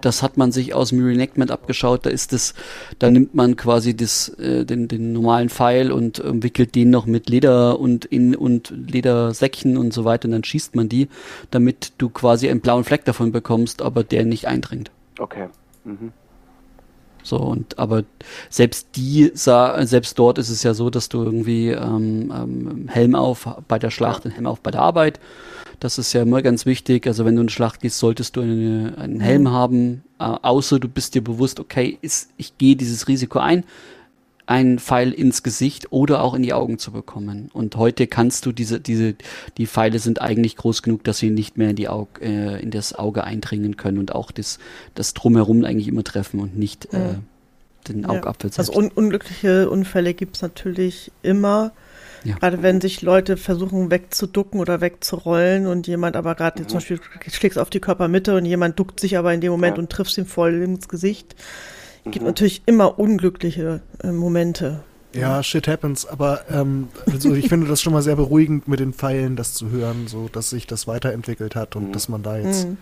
das 0.00 0.22
hat 0.22 0.36
man 0.36 0.52
sich 0.52 0.74
aus 0.74 0.90
dem 0.90 1.04
Reenactment 1.04 1.50
abgeschaut. 1.50 2.06
Da 2.06 2.10
ist 2.10 2.32
es, 2.32 2.54
da 2.98 3.10
nimmt 3.10 3.34
man 3.34 3.56
quasi 3.56 3.96
das, 3.96 4.28
äh, 4.38 4.64
den, 4.64 4.88
den 4.88 5.12
normalen 5.12 5.48
Pfeil 5.48 5.90
und 5.90 6.18
äh, 6.18 6.42
wickelt 6.42 6.74
den 6.74 6.90
noch 6.90 7.06
mit 7.06 7.28
Leder 7.28 7.80
und 7.80 8.04
in 8.04 8.34
und 8.34 8.72
Ledersäckchen 8.76 9.76
und 9.76 9.92
so 9.92 10.04
weiter 10.04 10.26
und 10.26 10.32
dann 10.32 10.44
schießt 10.44 10.76
man 10.76 10.88
die, 10.88 11.08
damit 11.50 11.92
du 11.98 12.08
quasi 12.08 12.48
einen 12.48 12.60
blauen 12.60 12.84
Fleck 12.84 13.04
davon 13.04 13.32
bekommst, 13.32 13.82
aber 13.82 14.04
der 14.04 14.24
nicht 14.24 14.46
eindringt. 14.46 14.90
Okay. 15.18 15.48
Mhm. 15.84 16.12
So, 17.26 17.38
und 17.38 17.78
aber 17.78 18.04
selbst 18.50 18.88
die 18.94 19.32
selbst 19.34 20.18
dort 20.18 20.38
ist 20.38 20.48
es 20.48 20.62
ja 20.62 20.74
so, 20.74 20.90
dass 20.90 21.08
du 21.08 21.24
irgendwie 21.24 21.70
ähm, 21.70 22.32
ähm, 22.32 22.88
Helm 22.88 23.16
auf 23.16 23.48
bei 23.66 23.80
der 23.80 23.90
Schlacht 23.90 24.24
und 24.24 24.30
Helm 24.30 24.46
auf 24.46 24.60
bei 24.60 24.70
der 24.70 24.82
Arbeit. 24.82 25.18
Das 25.80 25.98
ist 25.98 26.12
ja 26.12 26.22
immer 26.22 26.40
ganz 26.40 26.66
wichtig. 26.66 27.06
Also 27.06 27.24
wenn 27.24 27.34
du 27.34 27.40
in 27.40 27.48
eine 27.48 27.50
Schlacht 27.50 27.80
gehst, 27.80 27.98
solltest 27.98 28.36
du 28.36 28.42
eine, 28.42 28.94
einen 28.96 29.20
Helm 29.20 29.42
mhm. 29.42 29.50
haben, 29.50 30.04
äh, 30.20 30.24
außer 30.24 30.78
du 30.78 30.88
bist 30.88 31.16
dir 31.16 31.22
bewusst, 31.22 31.58
okay, 31.58 31.98
ist, 32.00 32.30
ich 32.36 32.56
gehe 32.58 32.76
dieses 32.76 33.08
Risiko 33.08 33.40
ein 33.40 33.64
einen 34.46 34.78
Pfeil 34.78 35.12
ins 35.12 35.42
Gesicht 35.42 35.92
oder 35.92 36.22
auch 36.22 36.34
in 36.34 36.42
die 36.42 36.52
Augen 36.52 36.78
zu 36.78 36.92
bekommen. 36.92 37.50
Und 37.52 37.76
heute 37.76 38.06
kannst 38.06 38.46
du 38.46 38.52
diese, 38.52 38.80
diese, 38.80 39.16
die 39.58 39.66
Pfeile 39.66 39.98
sind 39.98 40.20
eigentlich 40.20 40.56
groß 40.56 40.82
genug, 40.82 41.02
dass 41.04 41.18
sie 41.18 41.30
nicht 41.30 41.58
mehr 41.58 41.70
in 41.70 41.76
die 41.76 41.88
Auge, 41.88 42.22
äh, 42.22 42.62
in 42.62 42.70
das 42.70 42.94
Auge 42.94 43.24
eindringen 43.24 43.76
können 43.76 43.98
und 43.98 44.14
auch 44.14 44.30
das, 44.30 44.58
das 44.94 45.14
drumherum 45.14 45.64
eigentlich 45.64 45.88
immer 45.88 46.04
treffen 46.04 46.38
und 46.40 46.56
nicht 46.56 46.92
äh, 46.94 47.14
den 47.88 48.06
Augapfel 48.06 48.50
ja. 48.50 48.58
Also 48.58 48.72
un 48.72 48.88
unglückliche 48.88 49.68
Unfälle 49.68 50.14
gibt's 50.14 50.42
natürlich 50.42 51.10
immer. 51.22 51.72
Ja. 52.24 52.36
Gerade 52.36 52.62
wenn 52.62 52.80
sich 52.80 53.02
Leute 53.02 53.36
versuchen 53.36 53.90
wegzuducken 53.90 54.58
oder 54.58 54.80
wegzurollen 54.80 55.66
und 55.66 55.86
jemand 55.86 56.16
aber 56.16 56.34
gerade 56.34 56.62
mhm. 56.62 56.68
zum 56.68 56.76
Beispiel 56.78 57.00
schlägst 57.30 57.58
auf 57.58 57.70
die 57.70 57.80
Körpermitte 57.80 58.36
und 58.36 58.46
jemand 58.46 58.78
duckt 58.78 59.00
sich 59.00 59.16
aber 59.16 59.32
in 59.32 59.40
dem 59.40 59.52
Moment 59.52 59.76
ja. 59.76 59.82
und 59.82 59.90
trifft 59.90 60.16
ihn 60.18 60.26
voll 60.26 60.54
ins 60.62 60.88
Gesicht 60.88 61.36
gibt 62.10 62.22
mhm. 62.22 62.28
natürlich 62.28 62.62
immer 62.66 62.98
unglückliche 62.98 63.80
äh, 64.02 64.12
Momente. 64.12 64.80
Ja, 65.12 65.42
shit 65.42 65.66
happens, 65.66 66.06
aber 66.06 66.42
ähm, 66.50 66.88
also 67.10 67.34
ich 67.34 67.48
finde 67.48 67.66
das 67.66 67.80
schon 67.80 67.92
mal 67.92 68.02
sehr 68.02 68.16
beruhigend 68.16 68.68
mit 68.68 68.80
den 68.80 68.92
Pfeilen, 68.92 69.36
das 69.36 69.54
zu 69.54 69.70
hören, 69.70 70.08
so 70.08 70.28
dass 70.30 70.50
sich 70.50 70.66
das 70.66 70.86
weiterentwickelt 70.86 71.56
hat 71.56 71.74
und 71.74 71.88
mhm. 71.88 71.92
dass 71.92 72.08
man 72.08 72.22
da 72.22 72.36
jetzt 72.36 72.68
mhm. 72.68 72.76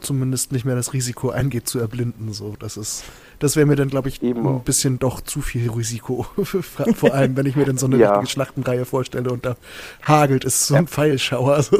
zumindest 0.00 0.52
nicht 0.52 0.64
mehr 0.64 0.76
das 0.76 0.92
Risiko 0.92 1.30
eingeht 1.30 1.68
zu 1.68 1.78
erblinden. 1.78 2.32
So, 2.32 2.54
das 2.58 2.76
ist, 2.76 3.04
das 3.38 3.56
wäre 3.56 3.66
mir 3.66 3.76
dann, 3.76 3.88
glaube 3.88 4.08
ich, 4.08 4.22
Eben 4.22 4.46
ein 4.46 4.62
bisschen 4.62 4.98
doch 4.98 5.20
zu 5.20 5.40
viel 5.40 5.70
Risiko. 5.70 6.26
Vor 6.44 7.12
allem, 7.12 7.36
wenn 7.36 7.46
ich 7.46 7.56
mir 7.56 7.64
dann 7.64 7.78
so 7.78 7.86
eine 7.86 7.96
ja. 7.96 8.12
richtige 8.12 8.30
Schlachtenreihe 8.30 8.84
vorstelle 8.84 9.30
und 9.30 9.44
da 9.44 9.56
hagelt 10.02 10.44
es 10.44 10.66
so 10.66 10.76
ein 10.76 10.86
Pfeilschauer. 10.86 11.62
So. 11.62 11.76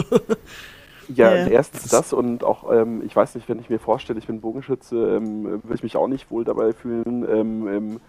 Ja, 1.14 1.34
ja. 1.34 1.46
erstens 1.46 1.88
das 1.88 2.12
und 2.12 2.44
auch, 2.44 2.70
ähm, 2.72 3.02
ich 3.04 3.14
weiß 3.14 3.34
nicht, 3.34 3.48
wenn 3.48 3.58
ich 3.58 3.70
mir 3.70 3.78
vorstelle, 3.78 4.18
ich 4.18 4.26
bin 4.26 4.40
Bogenschütze, 4.40 5.16
ähm, 5.16 5.44
würde 5.44 5.74
ich 5.74 5.82
mich 5.82 5.96
auch 5.96 6.08
nicht 6.08 6.30
wohl 6.30 6.44
dabei 6.44 6.72
fühlen, 6.72 7.26
ähm, 7.28 7.68
ähm 7.68 8.00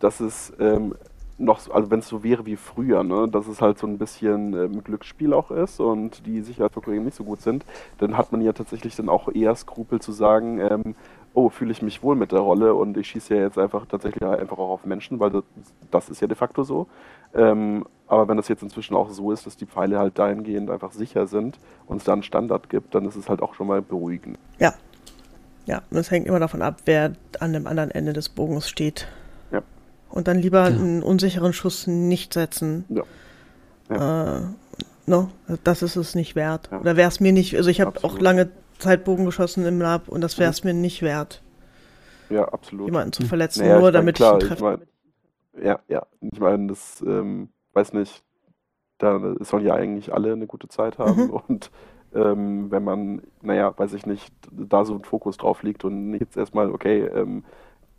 dass 0.00 0.18
es 0.18 0.52
ähm, 0.58 0.94
noch, 1.38 1.70
also 1.70 1.90
wenn 1.90 2.00
es 2.00 2.08
so 2.08 2.22
wäre 2.22 2.46
wie 2.46 2.56
früher, 2.56 3.02
ne, 3.04 3.28
dass 3.28 3.46
es 3.46 3.60
halt 3.60 3.78
so 3.78 3.86
ein 3.86 3.98
bisschen 3.98 4.54
ähm, 4.54 4.84
Glücksspiel 4.84 5.32
auch 5.32 5.50
ist 5.50 5.80
und 5.80 6.26
die 6.26 6.40
Sicherheitsvorkehrungen 6.40 7.04
nicht 7.04 7.16
so 7.16 7.24
gut 7.24 7.40
sind, 7.40 7.64
dann 7.98 8.16
hat 8.16 8.32
man 8.32 8.42
ja 8.42 8.52
tatsächlich 8.52 8.96
dann 8.96 9.08
auch 9.08 9.28
eher 9.32 9.54
Skrupel 9.54 10.00
zu 10.00 10.12
sagen, 10.12 10.58
oh, 11.34 11.48
fühle 11.48 11.72
ich 11.72 11.82
mich 11.82 12.02
wohl 12.02 12.16
mit 12.16 12.32
der 12.32 12.40
Rolle 12.40 12.74
und 12.74 12.96
ich 12.96 13.08
schieße 13.08 13.34
ja 13.34 13.42
jetzt 13.42 13.58
einfach 13.58 13.86
tatsächlich 13.86 14.22
einfach 14.22 14.58
auch 14.58 14.70
auf 14.70 14.84
Menschen, 14.84 15.18
weil 15.20 15.30
das, 15.30 15.44
das 15.90 16.08
ist 16.08 16.20
ja 16.20 16.26
de 16.26 16.36
facto 16.36 16.62
so. 16.62 16.86
Ähm, 17.34 17.86
aber 18.06 18.28
wenn 18.28 18.36
das 18.36 18.48
jetzt 18.48 18.62
inzwischen 18.62 18.94
auch 18.94 19.10
so 19.10 19.32
ist, 19.32 19.46
dass 19.46 19.56
die 19.56 19.66
Pfeile 19.66 19.98
halt 19.98 20.18
dahingehend 20.18 20.70
einfach 20.70 20.92
sicher 20.92 21.26
sind 21.26 21.58
und 21.86 21.96
es 21.96 22.04
da 22.04 22.12
einen 22.12 22.22
Standard 22.22 22.68
gibt, 22.68 22.94
dann 22.94 23.06
ist 23.06 23.16
es 23.16 23.28
halt 23.28 23.40
auch 23.40 23.54
schon 23.54 23.66
mal 23.66 23.80
beruhigend. 23.80 24.38
Ja. 24.58 24.74
Ja, 25.64 25.82
und 25.90 25.96
es 25.96 26.10
hängt 26.10 26.26
immer 26.26 26.40
davon 26.40 26.60
ab, 26.60 26.82
wer 26.86 27.12
an 27.38 27.52
dem 27.52 27.66
anderen 27.66 27.90
Ende 27.92 28.12
des 28.12 28.28
Bogens 28.28 28.68
steht. 28.68 29.06
Ja. 29.52 29.62
Und 30.10 30.28
dann 30.28 30.38
lieber 30.38 30.68
ja. 30.68 30.76
einen 30.76 31.02
unsicheren 31.02 31.52
Schuss 31.52 31.86
nicht 31.86 32.34
setzen. 32.34 32.84
Ja. 32.88 33.02
ja. 33.88 34.38
Äh, 34.38 34.42
no, 35.06 35.30
das 35.62 35.82
ist 35.82 35.96
es 35.96 36.14
nicht 36.14 36.34
wert. 36.34 36.68
Ja. 36.70 36.80
Oder 36.80 36.96
wäre 36.96 37.08
es 37.08 37.20
mir 37.20 37.32
nicht, 37.32 37.56
also 37.56 37.70
ich 37.70 37.80
habe 37.80 38.02
auch 38.02 38.18
lange 38.18 38.50
Zeitbogen 38.82 39.24
geschossen 39.24 39.64
im 39.66 39.80
Lab 39.80 40.08
und 40.08 40.20
das 40.20 40.38
wäre 40.38 40.50
es 40.50 40.62
mhm. 40.62 40.70
mir 40.70 40.74
nicht 40.74 41.02
wert. 41.02 41.42
Ja, 42.30 42.48
absolut. 42.48 42.86
Jemanden 42.86 43.12
zu 43.12 43.24
verletzen, 43.24 43.60
naja, 43.60 43.78
nur 43.78 43.88
ich 43.88 43.92
mein, 43.94 44.00
damit 44.00 44.16
klar, 44.16 44.36
ich 44.36 44.44
ihn 44.44 44.48
treffe. 44.48 44.54
Ich 44.54 44.62
mein, 45.54 45.64
ja, 45.64 45.80
ja. 45.88 46.06
Ich 46.20 46.40
meine, 46.40 46.66
das, 46.68 47.02
ähm, 47.06 47.48
weiß 47.74 47.92
nicht, 47.92 48.22
da 48.98 49.34
sollen 49.40 49.66
ja 49.66 49.74
eigentlich 49.74 50.12
alle 50.12 50.32
eine 50.32 50.46
gute 50.46 50.68
Zeit 50.68 50.98
haben 50.98 51.24
mhm. 51.24 51.30
und 51.48 51.70
ähm, 52.14 52.70
wenn 52.70 52.84
man, 52.84 53.22
naja, 53.40 53.72
weiß 53.76 53.94
ich 53.94 54.06
nicht, 54.06 54.32
da 54.50 54.84
so 54.84 54.94
ein 54.94 55.04
Fokus 55.04 55.36
drauf 55.36 55.62
liegt 55.62 55.84
und 55.84 56.14
jetzt 56.14 56.36
erstmal, 56.36 56.70
okay, 56.70 57.04
ähm, 57.06 57.44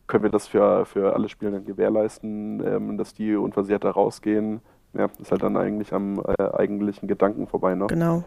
können 0.08 0.24
wir 0.24 0.30
das 0.30 0.48
für, 0.48 0.86
für 0.86 1.14
alle 1.14 1.30
Spielenden 1.30 1.66
gewährleisten, 1.66 2.64
ähm, 2.66 2.98
dass 2.98 3.14
die 3.14 3.36
unversehrt 3.36 3.84
da 3.84 3.92
rausgehen, 3.92 4.62
ja, 4.94 5.10
ist 5.20 5.32
halt 5.32 5.42
dann 5.42 5.58
eigentlich 5.58 5.94
am 5.94 6.20
äh, 6.20 6.44
eigentlichen 6.54 7.08
Gedanken 7.08 7.48
vorbei 7.48 7.74
noch. 7.76 7.88
Genau. 7.88 8.24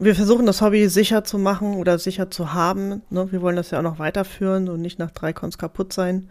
Wir 0.00 0.14
versuchen 0.14 0.46
das 0.46 0.62
Hobby 0.62 0.88
sicher 0.88 1.24
zu 1.24 1.38
machen 1.38 1.74
oder 1.74 1.98
sicher 1.98 2.30
zu 2.30 2.54
haben. 2.54 3.02
Ne? 3.10 3.30
Wir 3.30 3.42
wollen 3.42 3.56
das 3.56 3.70
ja 3.70 3.78
auch 3.78 3.82
noch 3.82 3.98
weiterführen 3.98 4.68
und 4.68 4.80
nicht 4.80 4.98
nach 4.98 5.10
drei 5.10 5.32
Cons 5.32 5.58
kaputt 5.58 5.92
sein. 5.92 6.28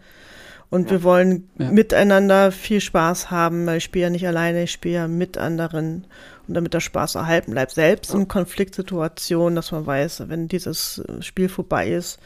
Und 0.70 0.86
ja. 0.86 0.90
wir 0.92 1.02
wollen 1.04 1.48
ja. 1.58 1.70
miteinander 1.70 2.52
viel 2.52 2.80
Spaß 2.80 3.30
haben, 3.30 3.66
weil 3.66 3.78
ich 3.78 3.84
spiele 3.84 4.04
ja 4.04 4.10
nicht 4.10 4.26
alleine, 4.26 4.64
ich 4.64 4.72
spiele 4.72 4.94
ja 4.94 5.08
mit 5.08 5.38
anderen. 5.38 6.06
Und 6.46 6.54
damit 6.54 6.74
der 6.74 6.80
Spaß 6.80 7.14
erhalten 7.14 7.52
bleibt, 7.52 7.70
selbst 7.70 8.12
in 8.12 8.26
Konfliktsituationen, 8.26 9.54
dass 9.54 9.70
man 9.70 9.86
weiß, 9.86 10.24
wenn 10.28 10.48
dieses 10.48 11.02
Spiel 11.20 11.48
vorbei 11.48 11.90
ist, 11.90 12.18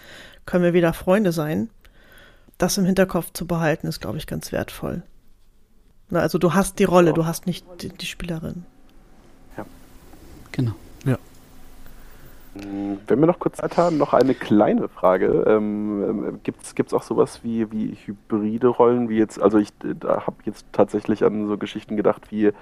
können 0.46 0.64
wir 0.64 0.72
wieder 0.72 0.94
Freunde 0.94 1.32
sein. 1.32 1.68
Das 2.56 2.78
im 2.78 2.86
Hinterkopf 2.86 3.32
zu 3.32 3.46
behalten, 3.46 3.86
ist, 3.86 4.00
glaube 4.00 4.16
ich, 4.16 4.26
ganz 4.26 4.50
wertvoll. 4.50 5.02
Na, 6.08 6.20
also 6.20 6.38
du 6.38 6.54
hast 6.54 6.78
die 6.78 6.84
Rolle, 6.84 7.12
du 7.12 7.26
hast 7.26 7.46
nicht 7.46 7.66
die, 7.80 7.88
die 7.88 8.06
Spielerin. 8.06 8.64
Ja. 9.58 9.66
Genau. 10.52 10.74
Wenn 12.54 13.20
wir 13.20 13.26
noch 13.26 13.40
kurz 13.40 13.56
Zeit 13.56 13.76
haben, 13.76 13.98
noch 13.98 14.14
eine 14.14 14.34
kleine 14.34 14.88
Frage. 14.88 15.44
Ähm, 15.46 16.24
ähm 16.28 16.40
Gibt 16.42 16.62
es 16.62 16.94
auch 16.94 17.02
sowas 17.02 17.42
wie, 17.42 17.70
wie 17.72 17.96
hybride 18.06 18.68
Rollen, 18.68 19.08
wie 19.08 19.18
jetzt, 19.18 19.42
also 19.42 19.58
ich 19.58 19.72
habe 20.04 20.36
jetzt 20.44 20.64
tatsächlich 20.72 21.24
an 21.24 21.48
so 21.48 21.58
Geschichten 21.58 21.96
gedacht 21.96 22.30
wie, 22.30 22.52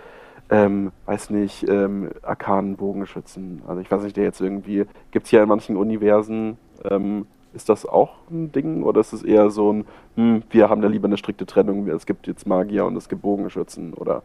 ähm, 0.51 0.93
weiß 1.07 1.31
nicht, 1.31 1.69
ähm, 1.69 2.11
arkanen 2.23 2.77
Bogenschützen. 2.77 3.63
Also 3.67 3.81
ich 3.81 3.91
weiß 3.91 4.03
nicht, 4.03 4.17
der 4.17 4.25
jetzt 4.25 4.41
irgendwie, 4.41 4.87
gibt 5.11 5.27
es 5.27 5.33
ja 5.33 5.43
in 5.43 5.49
manchen 5.49 5.77
Universen, 5.77 6.57
ähm, 6.85 7.27
ist 7.55 7.69
das 7.69 7.87
auch 7.87 8.15
ein 8.31 8.51
Ding 8.53 8.83
oder 8.83 9.01
ist 9.01 9.13
es 9.13 9.23
eher 9.23 9.51
so 9.51 9.73
ein, 9.73 9.85
hm, 10.17 10.43
wir 10.51 10.69
haben 10.71 10.81
da 10.81 10.89
lieber 10.89 11.07
eine 11.07 11.17
strikte 11.17 11.47
Trennung, 11.47 11.87
es 11.89 12.07
gibt 12.07 12.27
jetzt 12.27 12.47
Magier 12.47 12.87
und 12.87 12.97
es 12.97 13.09
gibt 13.09 13.23
Bogenschützen 13.23 13.95
oder 13.95 14.23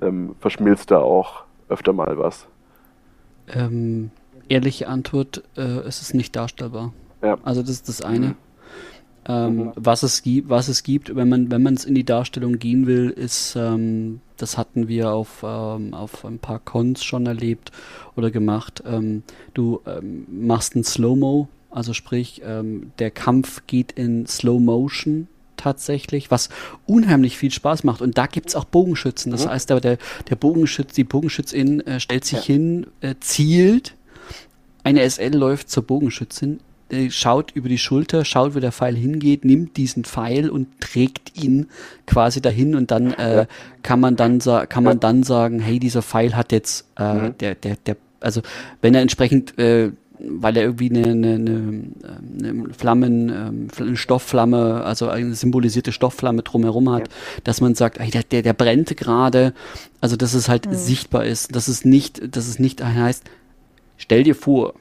ähm, 0.00 0.34
verschmilzt 0.38 0.90
da 0.90 0.98
auch 0.98 1.44
öfter 1.68 1.92
mal 1.92 2.18
was? 2.18 2.46
Ähm, 3.52 4.10
ehrliche 4.50 4.88
Antwort, 4.88 5.42
äh, 5.56 5.62
es 5.62 6.02
ist 6.02 6.14
nicht 6.14 6.36
darstellbar. 6.36 6.92
Ja. 7.22 7.38
Also 7.42 7.62
das 7.62 7.70
ist 7.70 7.88
das 7.88 8.02
eine. 8.02 8.28
Mhm. 8.28 8.36
Ähm, 9.26 9.56
mhm. 9.56 9.72
was, 9.76 10.02
es 10.02 10.22
gibt, 10.22 10.48
was 10.48 10.68
es 10.68 10.82
gibt, 10.82 11.14
wenn 11.14 11.28
man 11.28 11.50
wenn 11.50 11.62
man 11.62 11.74
es 11.74 11.84
in 11.84 11.94
die 11.94 12.04
Darstellung 12.04 12.58
gehen 12.58 12.86
will, 12.86 13.10
ist, 13.10 13.54
ähm, 13.54 14.20
das 14.38 14.56
hatten 14.56 14.88
wir 14.88 15.12
auf, 15.12 15.44
ähm, 15.46 15.92
auf 15.92 16.24
ein 16.24 16.38
paar 16.38 16.58
Cons 16.58 17.04
schon 17.04 17.26
erlebt 17.26 17.70
oder 18.16 18.30
gemacht. 18.30 18.82
Ähm, 18.86 19.22
du 19.52 19.82
ähm, 19.86 20.26
machst 20.30 20.74
ein 20.74 20.84
Slow-Mo, 20.84 21.48
also 21.70 21.92
sprich, 21.92 22.40
ähm, 22.44 22.92
der 22.98 23.10
Kampf 23.10 23.66
geht 23.66 23.92
in 23.92 24.26
Slow 24.26 24.58
Motion 24.58 25.28
tatsächlich, 25.58 26.30
was 26.30 26.48
unheimlich 26.86 27.36
viel 27.36 27.50
Spaß 27.50 27.84
macht. 27.84 28.00
Und 28.00 28.16
da 28.16 28.26
gibt 28.26 28.48
es 28.48 28.56
auch 28.56 28.64
Bogenschützen. 28.64 29.30
Das 29.30 29.44
mhm. 29.44 29.50
heißt, 29.50 29.68
der, 29.68 29.80
der 29.80 30.36
Bogenschütz, 30.36 30.94
die 30.94 31.04
Bogenschützin 31.04 31.80
äh, 31.80 32.00
stellt 32.00 32.24
sich 32.24 32.38
ja. 32.38 32.54
hin, 32.54 32.86
äh, 33.02 33.16
zielt 33.20 33.94
eine 34.84 35.08
SL 35.08 35.34
läuft 35.36 35.70
zur 35.70 35.84
Bogenschützin, 35.84 36.60
schaut 37.08 37.52
über 37.52 37.68
die 37.68 37.78
Schulter, 37.78 38.24
schaut, 38.24 38.54
wo 38.54 38.60
der 38.60 38.72
Pfeil 38.72 38.96
hingeht, 38.96 39.44
nimmt 39.44 39.76
diesen 39.76 40.04
Pfeil 40.04 40.50
und 40.50 40.68
trägt 40.80 41.42
ihn 41.42 41.66
quasi 42.06 42.40
dahin 42.40 42.74
und 42.74 42.90
dann 42.90 43.12
äh, 43.12 43.46
kann 43.82 44.00
man 44.00 44.16
dann 44.16 44.40
kann 44.40 44.84
man 44.84 44.98
dann 44.98 45.22
sagen, 45.22 45.60
hey, 45.60 45.78
dieser 45.78 46.02
Pfeil 46.02 46.34
hat 46.34 46.52
jetzt 46.52 46.86
äh, 46.98 47.14
mhm. 47.14 47.38
der 47.38 47.54
der 47.54 47.76
der 47.86 47.96
also 48.20 48.42
wenn 48.82 48.94
er 48.94 49.02
entsprechend 49.02 49.56
äh, 49.58 49.92
weil 50.22 50.56
er 50.56 50.64
irgendwie 50.64 50.90
eine, 50.90 51.10
eine, 51.12 51.34
eine, 51.34 52.48
eine 52.48 52.74
Flammen, 52.74 53.28
ähm, 53.30 53.68
eine 53.78 53.96
Stoffflamme, 53.96 54.84
also 54.84 55.08
eine 55.08 55.34
symbolisierte 55.34 55.92
Stoffflamme 55.92 56.42
drumherum 56.42 56.90
hat, 56.90 57.08
ja. 57.08 57.14
dass 57.44 57.60
man 57.60 57.74
sagt, 57.74 57.98
ey, 57.98 58.10
der, 58.10 58.22
der, 58.24 58.42
der 58.42 58.52
brennt 58.52 58.94
gerade, 58.96 59.54
also 60.00 60.16
dass 60.16 60.34
es 60.34 60.48
halt 60.48 60.66
mhm. 60.66 60.74
sichtbar 60.74 61.24
ist, 61.24 61.56
dass 61.56 61.68
es 61.68 61.84
nicht, 61.84 62.36
dass 62.36 62.48
es 62.48 62.58
nicht 62.58 62.84
heißt, 62.84 63.24
Stell 64.00 64.22
dir 64.22 64.34
vor, 64.34 64.72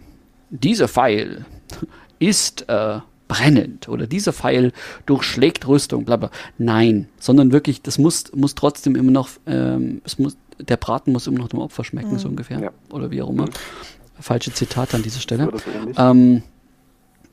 dieser 0.50 0.88
Pfeil 0.88 1.46
ist 2.20 2.70
äh, 2.70 3.00
brennend 3.28 3.90
oder 3.90 4.08
dieser 4.08 4.32
Pfeil 4.32 4.72
durchschlägt 5.06 5.68
Rüstung, 5.68 6.06
bla 6.06 6.16
bla. 6.16 6.32
Nein, 6.58 7.10
sondern 7.20 7.52
wirklich, 7.52 7.82
das 7.82 7.98
muss, 7.98 8.32
muss 8.34 8.56
trotzdem 8.56 8.96
immer 8.96 9.12
noch, 9.12 9.30
ähm, 9.46 10.02
es 10.06 10.20
muss, 10.20 10.38
der 10.58 10.78
Braten 10.78 11.12
muss 11.12 11.28
immer 11.28 11.40
noch 11.40 11.50
dem 11.50 11.60
Opfer 11.60 11.84
schmecken, 11.84 12.14
mhm. 12.14 12.20
so 12.20 12.30
ungefähr. 12.30 12.60
Ja. 12.60 12.72
Oder 12.92 13.12
wie 13.12 13.22
auch 13.22 13.30
immer. 13.30 13.48
Mhm. 13.48 13.52
Falsche 14.22 14.54
Zitat 14.54 14.96
an 14.96 15.04
dieser 15.04 15.20
Stelle. 15.20 15.52
Ähm, 15.98 16.42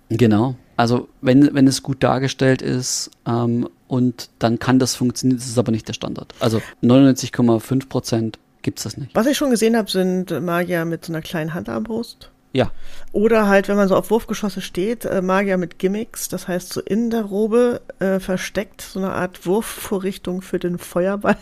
genau. 0.09 0.57
Also 0.77 1.09
wenn, 1.21 1.55
wenn 1.55 1.69
es 1.69 1.85
gut 1.85 2.03
dargestellt 2.03 2.63
ist 2.63 3.13
ähm, 3.27 3.69
und 3.87 4.29
dann 4.41 4.59
kann 4.59 4.81
das 4.81 4.97
funktionieren, 4.97 5.39
das 5.39 5.47
ist 5.47 5.57
aber 5.59 5.71
nicht 5.71 5.87
der 5.87 5.95
Standard. 5.95 6.35
Also 6.41 6.61
99,5 6.83 7.89
Prozent 7.89 8.39
gibt 8.63 8.79
es 8.79 8.85
das 8.85 8.97
nicht. 8.97 9.15
Was 9.15 9.27
ich 9.27 9.37
schon 9.37 9.51
gesehen 9.51 9.77
habe, 9.77 9.91
sind 9.91 10.31
Magier 10.43 10.85
mit 10.85 11.05
so 11.05 11.13
einer 11.13 11.23
kleinen 11.23 11.55
Handarmbrust. 11.55 12.31
Ja. 12.53 12.71
Oder 13.13 13.49
halt, 13.49 13.69
wenn 13.69 13.77
man 13.77 13.89
so 13.89 13.97
auf 13.97 14.11
Wurfgeschosse 14.11 14.63
steht, 14.63 15.05
äh, 15.05 15.21
Magier 15.21 15.59
mit 15.59 15.79
Gimmicks, 15.79 16.29
das 16.29 16.49
heißt 16.49 16.73
so 16.73 16.81
in 16.81 17.11
der 17.11 17.23
Robe 17.23 17.83
äh, 17.99 18.19
versteckt 18.19 18.81
so 18.81 18.99
eine 18.99 19.13
Art 19.13 19.47
Wurfvorrichtung 19.47 20.41
für 20.41 20.59
den 20.59 20.79
Feuerball. 20.79 21.37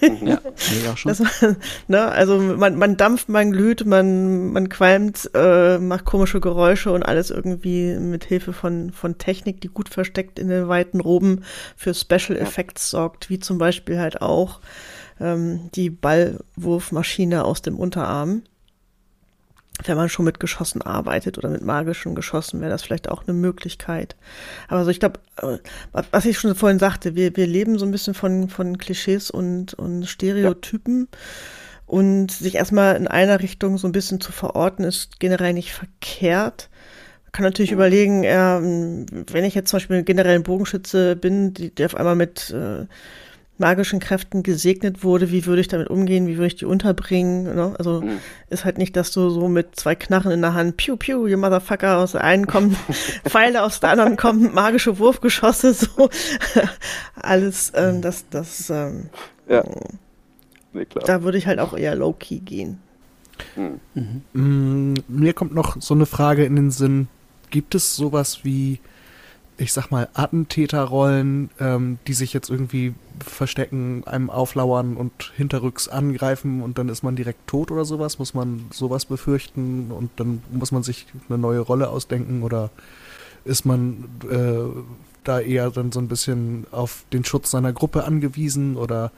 Mhm. 0.00 0.26
ja, 0.26 0.40
ja 0.84 0.96
schon. 0.96 1.08
Das, 1.08 1.56
ne, 1.88 2.06
also 2.06 2.38
man, 2.38 2.76
man 2.76 2.96
dampft, 2.96 3.28
man 3.28 3.50
glüht, 3.50 3.84
man, 3.84 4.52
man 4.52 4.68
qualmt, 4.68 5.30
äh, 5.34 5.78
macht 5.78 6.04
komische 6.04 6.40
Geräusche 6.40 6.92
und 6.92 7.02
alles 7.02 7.30
irgendwie 7.30 7.96
mit 7.96 8.24
Hilfe 8.24 8.52
von, 8.52 8.90
von 8.92 9.18
Technik, 9.18 9.60
die 9.60 9.68
gut 9.68 9.88
versteckt 9.88 10.38
in 10.38 10.48
den 10.48 10.68
weiten 10.68 11.00
Roben 11.00 11.44
für 11.76 11.94
Special 11.94 12.38
Effects 12.38 12.90
sorgt, 12.90 13.30
wie 13.30 13.38
zum 13.38 13.58
Beispiel 13.58 13.98
halt 13.98 14.22
auch 14.22 14.60
ähm, 15.20 15.70
die 15.74 15.90
Ballwurfmaschine 15.90 17.44
aus 17.44 17.62
dem 17.62 17.78
Unterarm. 17.78 18.42
Wenn 19.84 19.96
man 19.96 20.08
schon 20.08 20.24
mit 20.24 20.38
Geschossen 20.38 20.82
arbeitet 20.82 21.36
oder 21.36 21.48
mit 21.48 21.62
magischen 21.62 22.14
Geschossen, 22.14 22.60
wäre 22.60 22.70
das 22.70 22.84
vielleicht 22.84 23.08
auch 23.10 23.24
eine 23.24 23.32
Möglichkeit. 23.32 24.14
Aber 24.68 24.84
so, 24.84 24.90
ich 24.90 25.00
glaube, 25.00 25.18
äh, 25.42 25.58
was 26.12 26.24
ich 26.26 26.38
schon 26.38 26.54
vorhin 26.54 26.78
sagte, 26.78 27.16
wir, 27.16 27.36
wir 27.36 27.46
leben 27.46 27.76
so 27.78 27.84
ein 27.84 27.90
bisschen 27.90 28.14
von, 28.14 28.48
von 28.48 28.78
Klischees 28.78 29.30
und, 29.30 29.74
und 29.74 30.06
Stereotypen. 30.06 31.08
Ja. 31.10 31.18
Und 31.86 32.30
sich 32.30 32.54
erstmal 32.54 32.96
in 32.96 33.08
einer 33.08 33.40
Richtung 33.40 33.76
so 33.76 33.86
ein 33.86 33.92
bisschen 33.92 34.20
zu 34.20 34.32
verorten, 34.32 34.84
ist 34.84 35.20
generell 35.20 35.52
nicht 35.52 35.72
verkehrt. 35.72 36.70
Man 37.24 37.32
kann 37.32 37.44
natürlich 37.44 37.72
mhm. 37.72 37.76
überlegen, 37.76 38.24
äh, 38.24 38.60
wenn 39.32 39.44
ich 39.44 39.54
jetzt 39.54 39.70
zum 39.70 39.78
Beispiel 39.78 40.02
generell 40.02 40.36
ein 40.36 40.44
Bogenschütze 40.44 41.16
bin, 41.16 41.52
die, 41.52 41.74
die 41.74 41.84
auf 41.84 41.96
einmal 41.96 42.16
mit 42.16 42.50
äh, 42.50 42.86
magischen 43.58 44.00
Kräften 44.00 44.42
gesegnet 44.42 45.04
wurde, 45.04 45.30
wie 45.30 45.46
würde 45.46 45.60
ich 45.60 45.68
damit 45.68 45.88
umgehen, 45.88 46.26
wie 46.26 46.36
würde 46.36 46.48
ich 46.48 46.56
die 46.56 46.64
unterbringen. 46.64 47.54
Ne? 47.54 47.74
Also 47.78 48.00
mhm. 48.00 48.18
ist 48.50 48.64
halt 48.64 48.78
nicht, 48.78 48.96
dass 48.96 49.12
du 49.12 49.30
so 49.30 49.48
mit 49.48 49.76
zwei 49.76 49.94
Knarren 49.94 50.32
in 50.32 50.40
der 50.40 50.54
Hand, 50.54 50.76
piu, 50.76 50.96
piu, 50.96 51.26
you 51.26 51.38
motherfucker, 51.38 51.98
aus 51.98 52.12
der 52.12 52.24
einen 52.24 52.46
kommen 52.46 52.76
Pfeile, 53.24 53.62
aus 53.62 53.80
der 53.80 53.90
anderen 53.90 54.16
kommen 54.16 54.52
magische 54.52 54.98
Wurfgeschosse, 54.98 55.72
so 55.74 56.08
alles, 57.14 57.72
ähm, 57.76 58.02
das, 58.02 58.28
das, 58.28 58.70
ähm, 58.70 59.10
ja. 59.48 59.62
Nee, 60.72 60.86
klar. 60.86 61.04
da 61.06 61.22
würde 61.22 61.38
ich 61.38 61.46
halt 61.46 61.60
auch 61.60 61.76
eher 61.76 61.94
low-key 61.94 62.40
gehen. 62.40 62.80
Mhm. 63.54 64.22
Mhm. 64.32 64.94
Mir 65.06 65.32
kommt 65.32 65.54
noch 65.54 65.80
so 65.80 65.94
eine 65.94 66.06
Frage 66.06 66.44
in 66.44 66.56
den 66.56 66.70
Sinn, 66.72 67.06
gibt 67.50 67.76
es 67.76 67.94
sowas 67.94 68.40
wie 68.42 68.80
ich 69.56 69.72
sag 69.72 69.90
mal, 69.90 70.08
Attentäterrollen, 70.14 71.50
ähm, 71.60 71.98
die 72.06 72.14
sich 72.14 72.32
jetzt 72.32 72.50
irgendwie 72.50 72.94
verstecken, 73.24 74.02
einem 74.06 74.30
auflauern 74.30 74.96
und 74.96 75.32
hinterrücks 75.36 75.88
angreifen 75.88 76.62
und 76.62 76.78
dann 76.78 76.88
ist 76.88 77.02
man 77.02 77.14
direkt 77.14 77.46
tot 77.46 77.70
oder 77.70 77.84
sowas? 77.84 78.18
Muss 78.18 78.34
man 78.34 78.66
sowas 78.72 79.04
befürchten 79.04 79.92
und 79.92 80.10
dann 80.16 80.42
muss 80.50 80.72
man 80.72 80.82
sich 80.82 81.06
eine 81.28 81.38
neue 81.38 81.60
Rolle 81.60 81.88
ausdenken 81.88 82.42
oder 82.42 82.70
ist 83.44 83.64
man 83.64 84.04
äh, 84.28 84.80
da 85.22 85.40
eher 85.40 85.70
dann 85.70 85.92
so 85.92 86.00
ein 86.00 86.08
bisschen 86.08 86.66
auf 86.70 87.04
den 87.12 87.24
Schutz 87.24 87.50
seiner 87.50 87.72
Gruppe 87.72 88.04
angewiesen 88.04 88.76
oder 88.76 89.12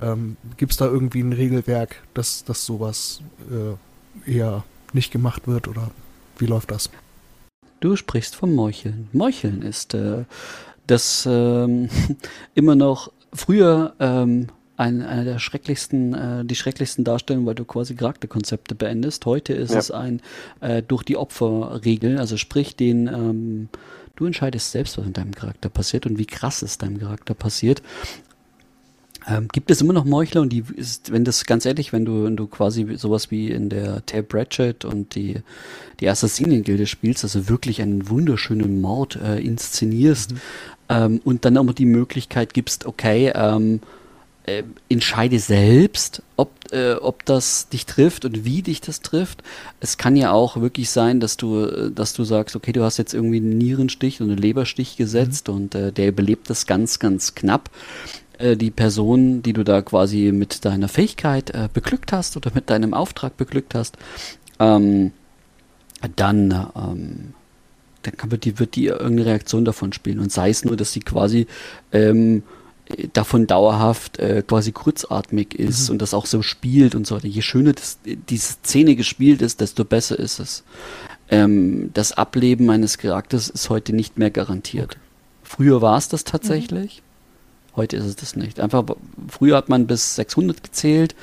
ähm, 0.00 0.36
gibt 0.56 0.72
es 0.72 0.78
da 0.78 0.86
irgendwie 0.86 1.20
ein 1.20 1.32
Regelwerk, 1.32 2.02
dass, 2.14 2.44
dass 2.44 2.64
sowas 2.64 3.20
äh, 3.50 4.30
eher 4.30 4.64
nicht 4.92 5.12
gemacht 5.12 5.46
wird 5.46 5.68
oder 5.68 5.90
wie 6.38 6.46
läuft 6.46 6.70
das? 6.70 6.90
Du 7.80 7.96
sprichst 7.96 8.34
vom 8.34 8.54
Meucheln. 8.54 9.08
Meucheln 9.12 9.62
ist 9.62 9.94
äh, 9.94 10.24
das 10.86 11.26
ähm, 11.30 11.88
immer 12.54 12.74
noch 12.74 13.12
früher 13.32 13.94
ähm, 14.00 14.48
ein, 14.76 15.02
eine 15.02 15.24
der 15.24 15.38
schrecklichsten, 15.38 16.14
äh, 16.14 16.44
die 16.44 16.54
schrecklichsten 16.54 17.04
Darstellungen, 17.04 17.46
weil 17.46 17.54
du 17.54 17.64
quasi 17.64 17.94
Charakterkonzepte 17.94 18.74
beendest. 18.74 19.26
Heute 19.26 19.52
ist 19.52 19.72
ja. 19.72 19.78
es 19.78 19.90
ein 19.90 20.20
äh, 20.60 20.82
durch 20.82 21.02
die 21.02 21.16
Opferregel, 21.16 22.18
also 22.18 22.36
sprich 22.36 22.76
den 22.76 23.06
ähm, 23.08 23.68
du 24.16 24.26
entscheidest 24.26 24.72
selbst, 24.72 24.98
was 24.98 25.06
in 25.06 25.12
deinem 25.12 25.34
Charakter 25.34 25.68
passiert 25.68 26.06
und 26.06 26.18
wie 26.18 26.26
krass 26.26 26.62
es 26.62 26.78
deinem 26.78 26.98
Charakter 26.98 27.34
passiert. 27.34 27.82
Ähm, 29.28 29.48
gibt 29.48 29.70
es 29.70 29.80
immer 29.82 29.92
noch 29.92 30.04
Meuchler 30.04 30.40
und 30.40 30.50
die 30.50 30.64
ist, 30.74 31.12
wenn 31.12 31.24
das 31.24 31.44
ganz 31.44 31.66
ehrlich, 31.66 31.92
wenn 31.92 32.04
du, 32.04 32.24
wenn 32.24 32.36
du 32.36 32.46
quasi 32.46 32.96
sowas 32.96 33.30
wie 33.30 33.50
in 33.50 33.68
der 33.68 34.04
Tab 34.06 34.32
Ratchet 34.32 34.84
und 34.84 35.14
die, 35.14 35.42
die 36.00 36.08
Assassinen-Gilde 36.08 36.86
spielst, 36.86 37.24
also 37.24 37.48
wirklich 37.48 37.82
einen 37.82 38.08
wunderschönen 38.08 38.80
Mord 38.80 39.16
äh, 39.16 39.38
inszenierst 39.38 40.32
mhm. 40.32 40.38
ähm, 40.88 41.20
und 41.24 41.44
dann 41.44 41.58
auch 41.58 41.72
die 41.72 41.84
Möglichkeit 41.84 42.54
gibst, 42.54 42.86
okay, 42.86 43.32
ähm, 43.34 43.80
äh, 44.48 44.62
entscheide 44.88 45.38
selbst, 45.38 46.22
ob, 46.36 46.50
äh, 46.72 46.94
ob 46.94 47.26
das 47.26 47.68
dich 47.68 47.84
trifft 47.84 48.24
und 48.24 48.46
wie 48.46 48.62
dich 48.62 48.80
das 48.80 49.02
trifft. 49.02 49.42
Es 49.80 49.98
kann 49.98 50.16
ja 50.16 50.32
auch 50.32 50.58
wirklich 50.58 50.88
sein, 50.88 51.20
dass 51.20 51.36
du, 51.36 51.66
äh, 51.66 51.90
dass 51.90 52.14
du 52.14 52.24
sagst, 52.24 52.56
okay, 52.56 52.72
du 52.72 52.82
hast 52.82 52.96
jetzt 52.96 53.12
irgendwie 53.12 53.36
einen 53.36 53.58
Nierenstich 53.58 54.22
und 54.22 54.30
einen 54.30 54.38
Leberstich 54.38 54.96
gesetzt 54.96 55.48
mhm. 55.48 55.54
und 55.54 55.74
äh, 55.74 55.92
der 55.92 56.08
überlebt 56.08 56.48
das 56.48 56.66
ganz, 56.66 56.98
ganz 56.98 57.34
knapp. 57.34 57.68
Äh, 58.38 58.56
die 58.56 58.70
Person, 58.70 59.42
die 59.42 59.52
du 59.52 59.64
da 59.64 59.82
quasi 59.82 60.32
mit 60.32 60.64
deiner 60.64 60.88
Fähigkeit 60.88 61.50
äh, 61.50 61.68
beglückt 61.72 62.12
hast 62.12 62.36
oder 62.36 62.50
mit 62.54 62.70
deinem 62.70 62.94
Auftrag 62.94 63.36
beglückt 63.36 63.74
hast, 63.74 63.96
ähm, 64.58 65.12
dann 66.16 66.68
ähm, 66.76 67.34
dann 68.02 68.30
wird 68.30 68.44
die, 68.44 68.58
wird 68.58 68.76
die 68.76 68.86
irgendeine 68.86 69.26
Reaktion 69.26 69.64
davon 69.64 69.92
spielen. 69.92 70.20
Und 70.20 70.32
sei 70.32 70.50
es 70.50 70.64
nur, 70.64 70.76
dass 70.76 70.92
sie 70.92 71.00
quasi 71.00 71.46
ähm, 71.92 72.42
davon 73.12 73.46
dauerhaft 73.46 74.18
äh, 74.18 74.42
quasi 74.46 74.72
kurzatmig 74.72 75.54
ist 75.54 75.88
mhm. 75.88 75.94
und 75.94 76.02
das 76.02 76.14
auch 76.14 76.26
so 76.26 76.42
spielt 76.42 76.94
und 76.94 77.06
so 77.06 77.16
weiter. 77.16 77.26
Je 77.26 77.42
schöner 77.42 77.72
das, 77.72 77.98
diese 78.04 78.54
Szene 78.64 78.96
gespielt 78.96 79.42
ist, 79.42 79.60
desto 79.60 79.84
besser 79.84 80.18
ist 80.18 80.38
es. 80.38 80.64
Ähm, 81.30 81.90
das 81.92 82.12
Ableben 82.12 82.70
eines 82.70 82.98
Charakters 82.98 83.50
ist 83.50 83.68
heute 83.68 83.92
nicht 83.94 84.18
mehr 84.18 84.30
garantiert. 84.30 84.92
Okay. 84.92 85.00
Früher 85.42 85.82
war 85.82 85.98
es 85.98 86.08
das 86.08 86.24
tatsächlich, 86.24 87.02
mhm. 87.02 87.07
Heute 87.78 87.96
ist 87.96 88.04
es 88.04 88.16
das 88.16 88.36
nicht. 88.36 88.60
Einfach, 88.60 88.84
früher 89.28 89.56
hat 89.56 89.70
man 89.70 89.86
bis 89.86 90.16
600 90.16 90.62
gezählt 90.62 91.14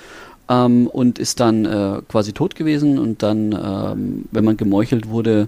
ähm, 0.49 0.87
und 0.87 1.19
ist 1.19 1.39
dann 1.39 1.65
äh, 1.65 2.01
quasi 2.07 2.33
tot 2.33 2.55
gewesen 2.55 2.97
und 2.97 3.21
dann, 3.21 3.51
ähm, 3.51 4.25
wenn 4.31 4.43
man 4.43 4.57
gemeuchelt 4.57 5.09
wurde, 5.09 5.47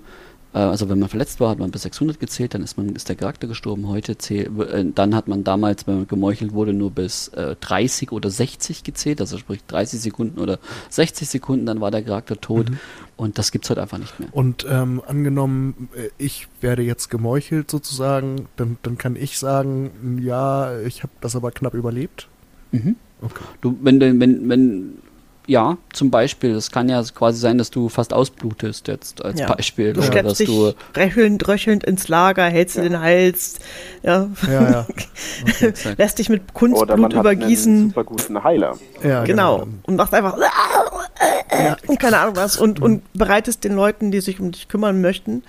also 0.60 0.90
wenn 0.90 1.00
man 1.00 1.10
verletzt 1.10 1.40
war, 1.40 1.50
hat 1.50 1.60
man 1.60 1.72
bis 1.72 1.84
600 1.84 2.20
gezählt, 2.20 2.54
dann 2.54 2.64
ist, 2.64 2.78
man, 2.78 2.96
ist 2.96 3.10
der 3.10 3.16
Charakter 3.16 3.48
gestorben. 3.48 3.88
Heute 3.88 4.18
zählt, 4.18 4.58
äh, 4.60 4.86
dann 4.94 5.14
hat 5.14 5.28
man 5.28 5.44
damals, 5.44 5.88
wenn 5.88 5.98
man 5.98 6.08
gemeuchelt 6.08 6.54
wurde, 6.54 6.74
nur 6.74 6.92
bis 6.92 7.28
äh, 7.30 7.56
30 7.60 8.12
oder 8.12 8.30
60 8.30 8.84
gezählt, 8.84 9.22
also 9.22 9.38
sprich 9.38 9.64
30 9.68 10.00
Sekunden 10.00 10.40
oder 10.40 10.60
60 10.90 11.28
Sekunden, 11.28 11.66
dann 11.66 11.82
war 11.82 11.92
der 11.92 12.02
Charakter 12.02 12.40
tot. 12.40 12.70
Mhm. 12.70 12.80
Und 13.18 13.38
das 13.38 13.52
gibt 13.52 13.66
es 13.66 13.72
heute 13.72 13.82
einfach 13.82 13.98
nicht 13.98 14.20
mehr. 14.20 14.30
Und 14.32 14.66
ähm, 14.70 15.02
angenommen, 15.06 15.90
äh, 15.96 16.10
ich 16.18 16.48
werde 16.62 16.82
jetzt 16.82 17.10
gemeuchelt 17.10 17.70
sozusagen, 17.70 18.48
dann, 18.56 18.78
dann 18.84 18.98
kann 18.98 19.16
ich 19.16 19.38
sagen, 19.38 20.22
ja, 20.24 20.80
ich 20.82 21.04
habe 21.04 21.14
das 21.22 21.36
aber 21.36 21.52
knapp 21.52 21.74
überlebt. 21.74 22.28
Mhm. 22.72 22.96
Okay. 23.22 23.44
Du, 23.62 23.78
wenn, 23.82 24.00
wenn, 24.00 24.50
wenn 24.50 25.00
ja, 25.48 25.78
zum 25.94 26.12
Beispiel. 26.12 26.52
Es 26.52 26.72
kann 26.72 26.90
ja 26.90 27.02
quasi 27.16 27.40
sein, 27.40 27.58
dass 27.58 27.72
du 27.72 27.88
fast 27.88 28.14
ausblutest 28.14 28.90
jetzt 28.90 29.24
als 29.24 29.40
ja. 29.40 29.52
Beispiel. 29.52 29.94
Du 29.94 30.02
oder 30.02 30.24
dass 30.24 30.38
dich 30.38 30.48
du 30.48 30.74
röchelnd, 30.96 31.48
röchelnd 31.48 31.86
ins 31.86 32.10
Lager, 32.10 32.44
hältst 32.44 32.76
ja. 32.76 32.84
dir 32.84 32.90
den 32.90 33.00
Hals, 33.00 33.60
ja. 34.04 34.30
ja, 34.46 34.72
ja. 34.72 34.88
Okay, 35.42 35.74
lässt 35.98 36.20
dich 36.20 36.30
mit 36.30 36.54
Kunstblut 36.54 36.90
oder 36.90 36.98
man 36.98 37.12
übergießen. 37.12 37.74
Hat 37.74 37.80
einen 37.80 37.90
super 37.90 38.04
guten 38.04 38.44
Heiler. 38.44 38.78
Ja, 39.02 39.24
genau. 39.24 39.60
genau. 39.60 39.68
Und 39.84 39.96
machst 39.96 40.14
einfach 40.14 40.38
ja. 41.52 41.78
keine 41.98 42.20
Ahnung 42.20 42.36
was 42.36 42.58
und, 42.58 42.82
und 42.82 43.02
bereitest 43.14 43.64
den 43.64 43.74
Leuten, 43.74 44.12
die 44.12 44.20
sich 44.20 44.40
um 44.40 44.52
dich 44.52 44.68
kümmern 44.68 45.00
möchten, 45.00 45.44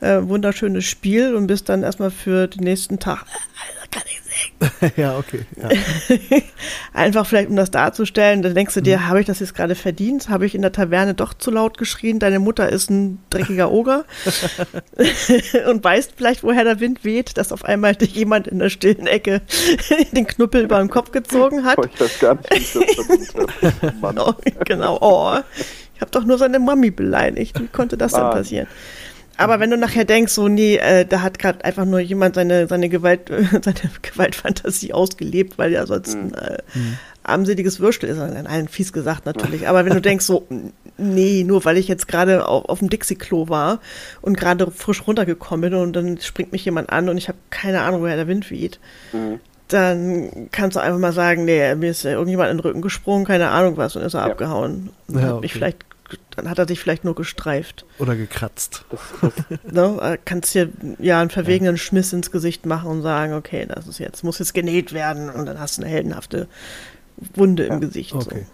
äh, 0.00 0.20
wunderschönes 0.22 0.84
Spiel 0.84 1.34
und 1.34 1.46
bist 1.46 1.68
dann 1.68 1.82
erstmal 1.82 2.10
für 2.10 2.48
den 2.48 2.64
nächsten 2.64 2.98
Tag, 2.98 3.22
also 3.22 3.90
kann 3.90 4.02
ich 4.06 4.24
ja, 4.96 5.16
okay. 5.16 5.40
Ja. 5.56 5.68
Einfach 6.92 7.26
vielleicht, 7.26 7.48
um 7.48 7.56
das 7.56 7.70
darzustellen, 7.70 8.42
dann 8.42 8.54
denkst 8.54 8.74
du 8.74 8.80
dir, 8.80 8.98
mhm. 8.98 9.08
habe 9.08 9.20
ich 9.20 9.26
das 9.26 9.40
jetzt 9.40 9.54
gerade 9.54 9.74
verdient? 9.74 10.28
Habe 10.28 10.46
ich 10.46 10.54
in 10.54 10.62
der 10.62 10.72
Taverne 10.72 11.14
doch 11.14 11.34
zu 11.34 11.50
laut 11.50 11.78
geschrien? 11.78 12.18
Deine 12.18 12.38
Mutter 12.38 12.68
ist 12.68 12.90
ein 12.90 13.18
dreckiger 13.30 13.70
Oger 13.70 14.04
und 15.68 15.84
weißt 15.84 16.14
vielleicht, 16.16 16.42
woher 16.42 16.64
der 16.64 16.80
Wind 16.80 17.04
weht, 17.04 17.36
dass 17.36 17.52
auf 17.52 17.64
einmal 17.64 17.94
dich 17.94 18.14
jemand 18.14 18.48
in 18.48 18.58
der 18.58 18.70
stillen 18.70 19.06
Ecke 19.06 19.42
den 20.12 20.26
Knuppel 20.26 20.64
über 20.64 20.78
den 20.78 20.90
Kopf 20.90 21.12
gezogen 21.12 21.64
hat. 21.64 21.78
Oh, 21.78 21.84
ich 21.84 22.00
weiß 22.00 22.18
gar 22.18 22.34
nicht, 22.34 22.50
wie 22.50 22.56
ich 22.56 22.72
das 22.72 23.32
verdient 23.32 23.34
habe. 24.02 24.36
Genau, 24.64 24.98
oh. 25.00 25.38
Ich 25.94 26.00
habe 26.00 26.10
doch 26.10 26.24
nur 26.24 26.38
seine 26.38 26.58
Mami 26.58 26.90
beleidigt. 26.90 27.60
Wie 27.60 27.68
konnte 27.68 27.96
das 27.96 28.14
ah. 28.14 28.22
denn 28.22 28.38
passieren? 28.38 28.66
Aber 29.36 29.60
wenn 29.60 29.70
du 29.70 29.76
nachher 29.76 30.04
denkst, 30.04 30.32
so, 30.32 30.48
nee, 30.48 30.76
äh, 30.76 31.04
da 31.04 31.22
hat 31.22 31.38
gerade 31.38 31.64
einfach 31.64 31.84
nur 31.84 32.00
jemand 32.00 32.34
seine, 32.36 32.66
seine, 32.66 32.88
Gewalt, 32.88 33.28
seine 33.62 33.76
Gewaltfantasie 34.02 34.92
ausgelebt, 34.92 35.58
weil 35.58 35.72
er 35.72 35.86
sonst 35.86 36.14
ein 36.14 36.34
äh, 36.34 36.58
mhm. 36.74 36.98
armseliges 37.22 37.80
Würstel 37.80 38.10
ist, 38.10 38.18
in 38.18 38.46
allen 38.46 38.68
fies 38.68 38.92
gesagt 38.92 39.26
natürlich. 39.26 39.68
Aber 39.68 39.84
wenn 39.84 39.94
du 39.94 40.00
denkst, 40.02 40.24
so, 40.24 40.46
nee, 40.96 41.44
nur 41.44 41.64
weil 41.64 41.76
ich 41.76 41.88
jetzt 41.88 42.06
gerade 42.06 42.46
auf, 42.46 42.66
auf 42.66 42.78
dem 42.78 42.90
Dixie-Klo 42.90 43.48
war 43.48 43.80
und 44.20 44.36
gerade 44.36 44.70
frisch 44.70 45.06
runtergekommen 45.06 45.70
bin 45.70 45.80
und 45.80 45.94
dann 45.94 46.18
springt 46.18 46.52
mich 46.52 46.64
jemand 46.64 46.90
an 46.90 47.08
und 47.08 47.16
ich 47.16 47.28
habe 47.28 47.38
keine 47.50 47.82
Ahnung, 47.82 48.02
woher 48.02 48.16
der 48.16 48.28
Wind 48.28 48.50
weht. 48.50 48.78
Mhm. 49.12 49.40
Dann 49.68 50.48
kannst 50.52 50.76
du 50.76 50.80
einfach 50.80 50.98
mal 50.98 51.14
sagen, 51.14 51.46
nee, 51.46 51.74
mir 51.74 51.90
ist 51.90 52.04
irgendjemand 52.04 52.50
in 52.50 52.58
den 52.58 52.62
Rücken 52.62 52.82
gesprungen, 52.82 53.24
keine 53.24 53.48
Ahnung 53.48 53.78
was, 53.78 53.96
und 53.96 54.02
ist 54.02 54.14
er 54.14 54.20
ja. 54.20 54.26
abgehauen. 54.26 54.90
Und 55.08 55.16
ja, 55.16 55.22
hat 55.22 55.32
okay. 55.32 55.40
mich 55.40 55.52
vielleicht 55.54 55.84
dann 56.36 56.50
hat 56.50 56.58
er 56.58 56.66
dich 56.66 56.80
vielleicht 56.80 57.04
nur 57.04 57.14
gestreift. 57.14 57.86
Oder 57.98 58.16
gekratzt. 58.16 58.84
ne? 59.70 60.18
Kannst 60.24 60.54
dir 60.54 60.70
ja 60.98 61.20
einen 61.20 61.30
verwegenen 61.30 61.74
ja. 61.74 61.78
Schmiss 61.78 62.12
ins 62.12 62.30
Gesicht 62.30 62.66
machen 62.66 62.90
und 62.90 63.02
sagen, 63.02 63.34
okay, 63.34 63.66
das 63.66 63.86
ist 63.86 63.98
jetzt, 63.98 64.22
muss 64.24 64.38
jetzt 64.38 64.54
genäht 64.54 64.92
werden 64.92 65.30
und 65.30 65.46
dann 65.46 65.58
hast 65.58 65.78
du 65.78 65.82
eine 65.82 65.90
heldenhafte 65.90 66.48
Wunde 67.34 67.66
ja. 67.66 67.74
im 67.74 67.80
Gesicht. 67.80 68.14
Okay. 68.14 68.40
So. 68.40 68.46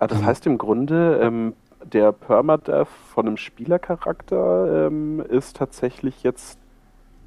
Ah, 0.00 0.06
das 0.06 0.22
heißt 0.22 0.46
im 0.46 0.58
Grunde, 0.58 1.18
ähm, 1.22 1.54
der 1.84 2.12
Permadeath 2.12 2.88
von 3.12 3.26
einem 3.26 3.36
Spielercharakter 3.36 4.86
ähm, 4.86 5.20
ist 5.28 5.56
tatsächlich 5.56 6.22
jetzt 6.22 6.58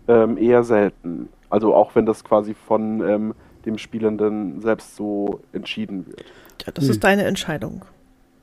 ähm, 0.07 0.38
eher 0.38 0.64
selten. 0.64 1.30
Also 1.49 1.76
auch 1.76 1.95
wenn 1.95 2.05
das 2.05 2.24
quasi 2.24 2.53
von 2.53 3.01
ähm, 3.01 3.34
dem 3.66 3.78
Spielenden 3.78 4.62
selbst 4.62 4.95
so 4.95 5.41
entschieden 5.51 6.07
wird. 6.07 6.24
Ja, 6.66 6.72
das 6.72 6.86
hm. 6.86 6.91
ist 6.91 7.03
deine 7.03 7.24
Entscheidung. 7.26 7.84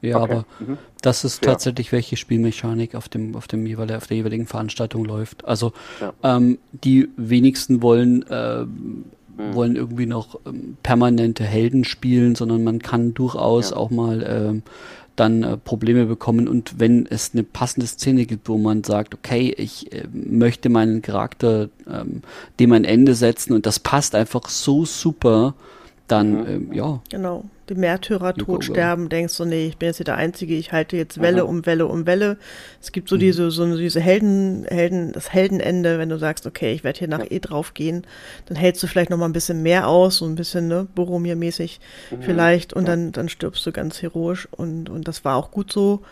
Ja, 0.01 0.21
okay. 0.21 0.33
aber 0.33 0.45
mhm. 0.61 0.79
das 1.03 1.25
ist 1.25 1.45
ja. 1.45 1.53
tatsächlich, 1.53 1.93
welche 1.93 2.17
Spielmechanik 2.17 2.95
auf 2.95 3.09
dem, 3.09 3.35
auf 3.35 3.49
dem 3.49 3.67
jeweiligen, 3.67 3.97
auf 3.97 4.07
der 4.07 4.17
jeweiligen 4.17 4.47
Veranstaltung 4.47 5.05
läuft. 5.05 5.45
Also 5.45 5.73
ja. 6.01 6.13
ähm, 6.23 6.59
die 6.73 7.09
wenigsten 7.17 7.83
wollen, 7.83 8.25
äh, 8.29 8.65
mhm. 8.65 9.05
wollen 9.55 9.77
irgendwie 9.77 10.07
noch 10.07 10.41
ähm, 10.47 10.77
permanente 10.83 11.45
Helden 11.45 11.85
spielen, 11.85 12.35
sondern 12.35 12.63
man 12.63 12.81
kann 12.81 13.15
durchaus 13.15 13.71
ja. 13.71 13.77
auch 13.77 13.91
mal 13.91 14.25
ähm, 14.29 14.63
dann 15.19 15.43
äh, 15.43 15.57
Probleme 15.57 16.07
bekommen 16.07 16.47
und 16.49 16.79
wenn 16.79 17.07
es 17.07 17.33
eine 17.33 17.43
passende 17.43 17.87
Szene 17.87 18.25
gibt, 18.25 18.49
wo 18.49 18.57
man 18.57 18.85
sagt, 18.85 19.15
okay, 19.15 19.53
ich 19.57 19.93
äh, 19.93 20.05
möchte 20.13 20.69
meinen 20.69 21.03
Charakter 21.03 21.69
ähm, 21.91 22.23
dem 22.61 22.73
ein 22.73 22.85
Ende 22.85 23.15
setzen 23.15 23.53
und 23.53 23.67
das 23.67 23.81
passt 23.81 24.15
einfach 24.15 24.49
so 24.49 24.85
super, 24.85 25.55
dann 26.09 26.33
mhm. 26.33 26.47
ähm, 26.47 26.73
ja. 26.73 27.01
Genau 27.11 27.45
die 27.69 27.75
Märtyrer 27.75 28.35
tot 28.35 28.65
sterben, 28.65 29.09
denkst 29.09 29.37
du, 29.37 29.45
nee, 29.45 29.67
ich 29.67 29.77
bin 29.77 29.89
jetzt 29.89 29.99
hier 29.99 30.05
der 30.05 30.17
Einzige, 30.17 30.55
ich 30.55 30.73
halte 30.73 30.97
jetzt 30.97 31.21
Welle 31.21 31.43
Aha. 31.43 31.49
um 31.49 31.67
Welle 31.67 31.87
um 31.87 32.07
Welle. 32.07 32.39
Es 32.81 32.93
gibt 32.93 33.09
so 33.09 33.17
mhm. 33.17 33.21
diese, 33.21 33.51
so 33.51 33.77
diese 33.77 34.01
Helden, 34.01 34.65
Helden, 34.69 35.13
das 35.13 35.33
Heldenende, 35.33 35.99
wenn 35.99 36.09
du 36.09 36.19
sagst, 36.19 36.47
okay, 36.47 36.73
ich 36.73 36.85
werde 36.85 36.99
hier 36.99 37.09
nach 37.09 37.21
ja. 37.21 37.31
E 37.31 37.39
drauf 37.41 37.75
gehen, 37.75 38.07
dann 38.47 38.57
hältst 38.57 38.83
du 38.83 38.87
vielleicht 38.87 39.11
noch 39.11 39.19
mal 39.19 39.27
ein 39.27 39.33
bisschen 39.33 39.63
mehr 39.63 39.89
aus, 39.89 40.19
so 40.19 40.25
ein 40.25 40.35
bisschen, 40.35 40.69
ne, 40.69 40.87
Boromir-mäßig 40.95 41.81
mhm. 42.11 42.23
vielleicht, 42.23 42.73
und 42.73 42.85
ja. 42.85 42.91
dann, 42.91 43.13
dann 43.13 43.29
stirbst 43.29 43.65
du 43.67 43.73
ganz 43.73 44.03
heroisch 44.03 44.49
und, 44.51 44.89
und 44.89 45.07
das 45.09 45.25
war 45.25 45.37
auch 45.37 45.51
gut 45.51 45.73
so 45.73 46.03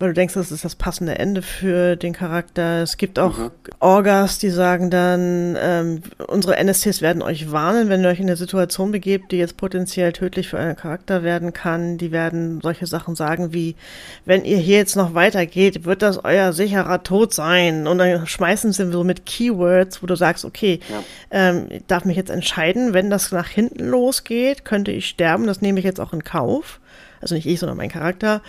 weil 0.00 0.08
du 0.08 0.14
denkst, 0.14 0.32
das 0.32 0.50
ist 0.50 0.64
das 0.64 0.76
passende 0.76 1.18
Ende 1.18 1.42
für 1.42 1.94
den 1.94 2.14
Charakter. 2.14 2.82
Es 2.82 2.96
gibt 2.96 3.18
auch 3.18 3.36
mhm. 3.36 3.50
Orgas, 3.80 4.38
die 4.38 4.48
sagen 4.48 4.88
dann, 4.88 5.58
ähm, 5.60 6.02
unsere 6.26 6.56
NSCs 6.56 7.02
werden 7.02 7.20
euch 7.20 7.52
warnen, 7.52 7.90
wenn 7.90 8.02
ihr 8.02 8.08
euch 8.08 8.18
in 8.18 8.26
eine 8.26 8.36
Situation 8.36 8.92
begebt, 8.92 9.30
die 9.30 9.36
jetzt 9.36 9.58
potenziell 9.58 10.14
tödlich 10.14 10.48
für 10.48 10.56
euren 10.56 10.74
Charakter 10.74 11.22
werden 11.22 11.52
kann. 11.52 11.98
Die 11.98 12.12
werden 12.12 12.62
solche 12.62 12.86
Sachen 12.86 13.14
sagen 13.14 13.52
wie, 13.52 13.76
wenn 14.24 14.46
ihr 14.46 14.56
hier 14.56 14.78
jetzt 14.78 14.96
noch 14.96 15.12
weitergeht, 15.12 15.84
wird 15.84 16.00
das 16.00 16.24
euer 16.24 16.54
sicherer 16.54 17.02
Tod 17.02 17.34
sein. 17.34 17.86
Und 17.86 17.98
dann 17.98 18.26
schmeißen 18.26 18.72
sie 18.72 18.90
so 18.90 19.04
mit 19.04 19.26
Keywords, 19.26 20.02
wo 20.02 20.06
du 20.06 20.16
sagst, 20.16 20.46
okay, 20.46 20.80
ja. 20.88 21.02
ähm, 21.30 21.66
ich 21.68 21.84
darf 21.88 22.06
mich 22.06 22.16
jetzt 22.16 22.30
entscheiden, 22.30 22.94
wenn 22.94 23.10
das 23.10 23.32
nach 23.32 23.48
hinten 23.48 23.86
losgeht, 23.86 24.64
könnte 24.64 24.92
ich 24.92 25.06
sterben. 25.06 25.46
Das 25.46 25.60
nehme 25.60 25.78
ich 25.78 25.84
jetzt 25.84 26.00
auch 26.00 26.14
in 26.14 26.24
Kauf. 26.24 26.80
Also 27.20 27.34
nicht 27.34 27.46
ich, 27.46 27.60
sondern 27.60 27.76
mein 27.76 27.90
Charakter. 27.90 28.40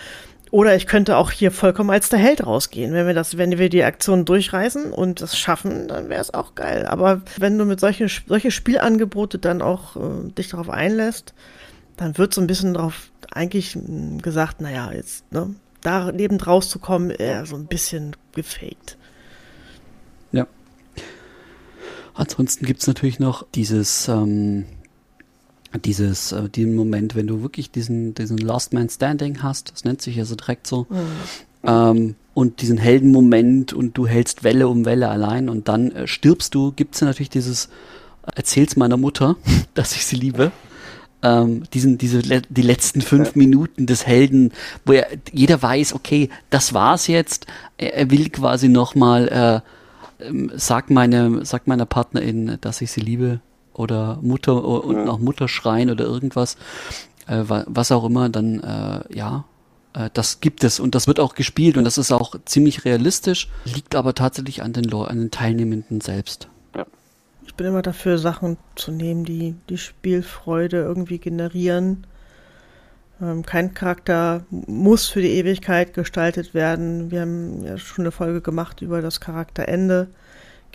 Oder 0.51 0.75
ich 0.75 0.85
könnte 0.85 1.15
auch 1.15 1.31
hier 1.31 1.49
vollkommen 1.49 1.89
als 1.89 2.09
der 2.09 2.19
Held 2.19 2.45
rausgehen. 2.45 2.93
Wenn 2.93 3.07
wir 3.07 3.13
das, 3.13 3.37
wenn 3.37 3.57
wir 3.57 3.69
die 3.69 3.85
Aktion 3.85 4.25
durchreißen 4.25 4.91
und 4.91 5.21
das 5.21 5.37
schaffen, 5.37 5.87
dann 5.87 6.09
wäre 6.09 6.19
es 6.19 6.33
auch 6.33 6.55
geil. 6.55 6.85
Aber 6.85 7.21
wenn 7.37 7.57
du 7.57 7.63
mit 7.63 7.79
solchen 7.79 8.09
solche 8.27 8.51
Spielangebote 8.51 9.39
dann 9.39 9.61
auch 9.61 9.95
äh, 9.95 10.29
dich 10.37 10.49
darauf 10.49 10.69
einlässt, 10.69 11.33
dann 11.95 12.17
wird 12.17 12.33
so 12.33 12.41
ein 12.41 12.47
bisschen 12.47 12.73
darauf 12.73 13.11
eigentlich 13.31 13.75
hm, 13.75 14.21
gesagt, 14.21 14.59
naja, 14.59 14.91
jetzt, 14.91 15.31
ne, 15.31 15.55
da 15.79 16.09
lebend 16.09 16.45
rauszukommen, 16.45 17.11
eher 17.11 17.45
so 17.45 17.55
ein 17.55 17.67
bisschen 17.67 18.17
gefaked. 18.33 18.97
Ja. 20.33 20.47
Ansonsten 22.13 22.65
gibt 22.65 22.81
es 22.81 22.87
natürlich 22.87 23.19
noch 23.19 23.45
dieses 23.55 24.09
ähm, 24.09 24.65
dieses, 25.79 26.31
äh, 26.31 26.49
den 26.49 26.75
Moment, 26.75 27.15
wenn 27.15 27.27
du 27.27 27.41
wirklich 27.41 27.71
diesen, 27.71 28.13
diesen 28.13 28.37
Last 28.37 28.73
Man 28.73 28.89
Standing 28.89 29.41
hast, 29.41 29.71
das 29.71 29.83
nennt 29.83 30.01
sich 30.01 30.15
ja 30.15 30.25
so 30.25 30.35
direkt 30.35 30.67
so, 30.67 30.87
mhm. 30.89 30.97
ähm, 31.63 32.15
und 32.33 32.61
diesen 32.61 32.77
Heldenmoment 32.77 33.73
und 33.73 33.97
du 33.97 34.07
hältst 34.07 34.43
Welle 34.43 34.67
um 34.67 34.85
Welle 34.85 35.09
allein 35.09 35.49
und 35.49 35.67
dann 35.67 35.91
äh, 35.91 36.07
stirbst 36.07 36.55
du, 36.55 36.71
gibt's 36.71 36.99
ja 37.01 37.07
natürlich 37.07 37.29
dieses, 37.29 37.65
äh, 38.25 38.31
erzähl's 38.35 38.75
meiner 38.75 38.97
Mutter, 38.97 39.35
dass 39.73 39.93
ich 39.93 40.05
sie 40.05 40.15
liebe. 40.15 40.51
ähm, 41.23 41.63
diesen, 41.73 41.97
diese, 41.97 42.21
die 42.21 42.61
letzten 42.61 43.01
fünf. 43.01 43.35
Minuten 43.35 43.85
des 43.85 44.07
Helden, 44.07 44.51
wo 44.85 44.93
er, 44.93 45.07
jeder 45.31 45.61
weiß, 45.61 45.93
okay, 45.93 46.29
das 46.49 46.73
war's 46.73 47.07
jetzt. 47.07 47.45
Er, 47.77 47.93
er 47.95 48.11
will 48.11 48.29
quasi 48.29 48.69
nochmal, 48.69 49.63
äh, 50.19 50.25
ähm, 50.25 50.51
sag 50.55 50.89
meine, 50.89 51.45
sag 51.45 51.67
meiner 51.67 51.85
Partnerin, 51.85 52.57
dass 52.61 52.81
ich 52.81 52.91
sie 52.91 53.01
liebe 53.01 53.39
oder 53.81 54.19
Mutter 54.21 54.63
und 54.63 54.95
ja. 54.95 55.11
auch 55.11 55.19
Mutter 55.19 55.47
schreien 55.47 55.89
oder 55.89 56.05
irgendwas, 56.05 56.55
äh, 57.27 57.43
was 57.45 57.91
auch 57.91 58.05
immer, 58.05 58.29
dann 58.29 58.59
äh, 58.61 59.15
ja, 59.15 59.45
äh, 59.93 60.09
das 60.13 60.39
gibt 60.39 60.63
es 60.63 60.79
und 60.79 60.95
das 60.95 61.07
wird 61.07 61.19
auch 61.19 61.35
gespielt 61.35 61.77
und 61.77 61.83
das 61.83 61.97
ist 61.97 62.11
auch 62.11 62.35
ziemlich 62.45 62.85
realistisch, 62.85 63.49
liegt 63.65 63.95
aber 63.95 64.13
tatsächlich 64.13 64.63
an 64.63 64.73
den, 64.73 64.93
an 64.93 65.17
den 65.17 65.31
Teilnehmenden 65.31 66.01
selbst. 66.01 66.47
Ja. 66.75 66.85
Ich 67.45 67.55
bin 67.55 67.67
immer 67.67 67.81
dafür, 67.81 68.17
Sachen 68.17 68.57
zu 68.75 68.91
nehmen, 68.91 69.25
die 69.25 69.55
die 69.69 69.77
Spielfreude 69.77 70.77
irgendwie 70.77 71.19
generieren. 71.19 72.05
Ähm, 73.21 73.43
kein 73.45 73.73
Charakter 73.73 74.45
muss 74.49 75.07
für 75.07 75.21
die 75.21 75.31
Ewigkeit 75.31 75.93
gestaltet 75.93 76.53
werden. 76.53 77.11
Wir 77.11 77.21
haben 77.21 77.63
ja 77.63 77.77
schon 77.77 78.05
eine 78.05 78.11
Folge 78.11 78.41
gemacht 78.41 78.81
über 78.81 79.01
das 79.01 79.19
Charakterende 79.19 80.07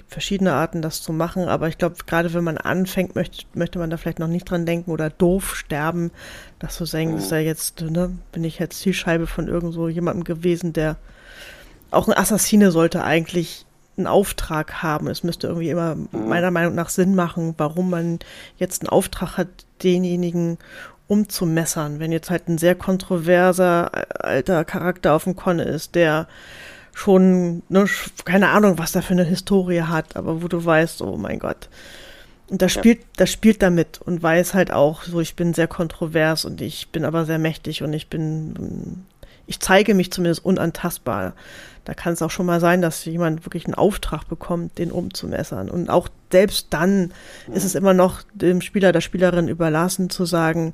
verschiedene 0.08 0.52
Arten, 0.52 0.82
das 0.82 1.02
zu 1.02 1.12
machen, 1.12 1.48
aber 1.48 1.68
ich 1.68 1.78
glaube, 1.78 1.96
gerade 2.06 2.32
wenn 2.32 2.44
man 2.44 2.58
anfängt, 2.58 3.14
möchte, 3.16 3.44
möchte 3.54 3.78
man 3.78 3.90
da 3.90 3.96
vielleicht 3.96 4.18
noch 4.18 4.28
nicht 4.28 4.48
dran 4.48 4.66
denken 4.66 4.90
oder 4.90 5.10
doof 5.10 5.56
sterben, 5.56 6.10
dass 6.58 6.78
du 6.78 6.84
denkst, 6.84 7.24
ist 7.24 7.30
ja 7.32 7.38
jetzt, 7.38 7.80
ne, 7.80 8.16
bin 8.32 8.44
ich 8.44 8.58
jetzt 8.58 8.80
Zielscheibe 8.80 9.26
von 9.26 9.48
irgend 9.48 9.74
so 9.74 9.88
jemandem 9.88 10.24
gewesen, 10.24 10.72
der 10.72 10.96
auch 11.90 12.08
ein 12.08 12.16
Assassine 12.16 12.70
sollte 12.70 13.02
eigentlich 13.02 13.66
einen 13.96 14.06
Auftrag 14.06 14.82
haben. 14.82 15.08
Es 15.08 15.22
müsste 15.22 15.46
irgendwie 15.46 15.70
immer 15.70 15.96
meiner 16.12 16.50
Meinung 16.50 16.74
nach 16.74 16.90
Sinn 16.90 17.14
machen, 17.14 17.54
warum 17.56 17.90
man 17.90 18.18
jetzt 18.58 18.82
einen 18.82 18.90
Auftrag 18.90 19.36
hat, 19.38 19.48
denjenigen 19.82 20.58
umzumessern. 21.08 21.98
Wenn 21.98 22.12
jetzt 22.12 22.30
halt 22.30 22.48
ein 22.48 22.58
sehr 22.58 22.74
kontroverser 22.74 23.90
alter 24.24 24.64
Charakter 24.64 25.14
auf 25.14 25.24
dem 25.24 25.36
Konne 25.36 25.64
ist, 25.64 25.94
der 25.94 26.26
schon, 26.96 27.62
ne, 27.68 27.84
keine 28.24 28.48
Ahnung, 28.48 28.78
was 28.78 28.92
da 28.92 29.02
für 29.02 29.12
eine 29.12 29.24
Historie 29.24 29.82
hat, 29.82 30.16
aber 30.16 30.42
wo 30.42 30.48
du 30.48 30.64
weißt, 30.64 31.02
oh 31.02 31.18
mein 31.18 31.38
Gott. 31.38 31.68
Und 32.48 32.62
das 32.62 32.72
spielt, 32.72 33.00
ja. 33.00 33.06
das 33.18 33.30
spielt 33.30 33.60
damit 33.60 34.00
und 34.00 34.22
weiß 34.22 34.54
halt 34.54 34.72
auch, 34.72 35.02
so 35.02 35.20
ich 35.20 35.36
bin 35.36 35.52
sehr 35.52 35.68
kontrovers 35.68 36.46
und 36.46 36.62
ich 36.62 36.88
bin 36.88 37.04
aber 37.04 37.26
sehr 37.26 37.38
mächtig 37.38 37.82
und 37.82 37.92
ich 37.92 38.08
bin, 38.08 39.04
ich 39.46 39.60
zeige 39.60 39.92
mich 39.92 40.10
zumindest 40.10 40.42
unantastbar. 40.42 41.34
Da 41.84 41.92
kann 41.92 42.14
es 42.14 42.22
auch 42.22 42.30
schon 42.30 42.46
mal 42.46 42.60
sein, 42.60 42.80
dass 42.80 43.04
jemand 43.04 43.44
wirklich 43.44 43.66
einen 43.66 43.74
Auftrag 43.74 44.26
bekommt, 44.26 44.78
den 44.78 44.90
umzumessern. 44.90 45.68
Und 45.68 45.90
auch 45.90 46.08
selbst 46.32 46.68
dann 46.70 47.12
ja. 47.46 47.54
ist 47.54 47.64
es 47.64 47.74
immer 47.74 47.92
noch 47.92 48.22
dem 48.32 48.62
Spieler, 48.62 48.92
der 48.92 49.02
Spielerin 49.02 49.48
überlassen 49.48 50.08
zu 50.08 50.24
sagen, 50.24 50.72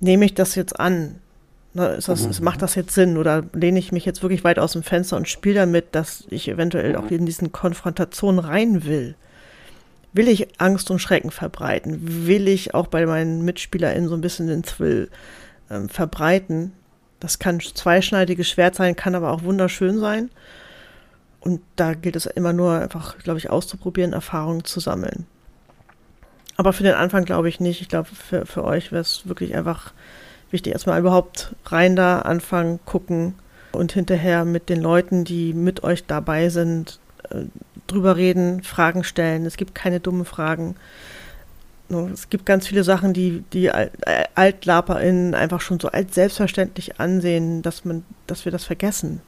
nehme 0.00 0.24
ich 0.24 0.34
das 0.34 0.56
jetzt 0.56 0.80
an? 0.80 1.20
Ne, 1.74 1.98
das, 2.06 2.38
mhm. 2.38 2.44
Macht 2.44 2.62
das 2.62 2.76
jetzt 2.76 2.94
Sinn 2.94 3.16
oder 3.16 3.42
lehne 3.52 3.80
ich 3.80 3.90
mich 3.90 4.04
jetzt 4.04 4.22
wirklich 4.22 4.44
weit 4.44 4.60
aus 4.60 4.72
dem 4.72 4.84
Fenster 4.84 5.16
und 5.16 5.28
spiele 5.28 5.56
damit, 5.56 5.86
dass 5.96 6.24
ich 6.30 6.48
eventuell 6.48 6.90
mhm. 6.90 6.96
auch 6.96 7.10
in 7.10 7.26
diesen 7.26 7.50
Konfrontationen 7.50 8.38
rein 8.38 8.84
will? 8.84 9.16
Will 10.12 10.28
ich 10.28 10.60
Angst 10.60 10.92
und 10.92 11.00
Schrecken 11.00 11.32
verbreiten? 11.32 12.26
Will 12.26 12.46
ich 12.46 12.74
auch 12.74 12.86
bei 12.86 13.04
meinen 13.04 13.44
MitspielerInnen 13.44 14.08
so 14.08 14.14
ein 14.14 14.20
bisschen 14.20 14.46
den 14.46 14.62
Thrill 14.62 15.10
ähm, 15.68 15.88
verbreiten? 15.88 16.72
Das 17.18 17.40
kann 17.40 17.58
zweischneidiges 17.58 18.48
Schwert 18.48 18.76
sein, 18.76 18.94
kann 18.94 19.16
aber 19.16 19.32
auch 19.32 19.42
wunderschön 19.42 19.98
sein. 19.98 20.30
Und 21.40 21.60
da 21.74 21.94
gilt 21.94 22.14
es 22.14 22.26
immer 22.26 22.52
nur 22.52 22.78
einfach, 22.78 23.18
glaube 23.18 23.38
ich, 23.38 23.50
auszuprobieren, 23.50 24.12
Erfahrungen 24.12 24.64
zu 24.64 24.78
sammeln. 24.78 25.26
Aber 26.56 26.72
für 26.72 26.84
den 26.84 26.94
Anfang 26.94 27.24
glaube 27.24 27.48
ich 27.48 27.58
nicht. 27.58 27.80
Ich 27.80 27.88
glaube, 27.88 28.08
für, 28.14 28.46
für 28.46 28.62
euch 28.62 28.92
wäre 28.92 29.00
es 29.00 29.26
wirklich 29.26 29.56
einfach 29.56 29.92
wichtig, 30.54 30.72
erstmal 30.72 30.98
überhaupt 30.98 31.54
rein 31.66 31.96
da 31.96 32.20
anfangen, 32.20 32.80
gucken 32.86 33.34
und 33.72 33.92
hinterher 33.92 34.46
mit 34.46 34.70
den 34.70 34.80
Leuten, 34.80 35.24
die 35.24 35.52
mit 35.52 35.84
euch 35.84 36.06
dabei 36.06 36.48
sind, 36.48 36.98
äh, 37.28 37.42
drüber 37.86 38.16
reden, 38.16 38.62
Fragen 38.62 39.04
stellen. 39.04 39.44
Es 39.44 39.58
gibt 39.58 39.74
keine 39.74 40.00
dummen 40.00 40.24
Fragen. 40.24 40.76
Es 42.12 42.30
gibt 42.30 42.46
ganz 42.46 42.66
viele 42.66 42.82
Sachen, 42.82 43.12
die 43.12 43.44
die 43.52 43.70
AltlaperInnen 43.70 45.34
einfach 45.34 45.60
schon 45.60 45.78
so 45.78 45.88
als 45.88 46.14
selbstverständlich 46.14 46.98
ansehen, 46.98 47.60
dass 47.60 47.84
man, 47.84 48.04
dass 48.26 48.46
wir 48.46 48.52
das 48.52 48.64
vergessen, 48.64 49.20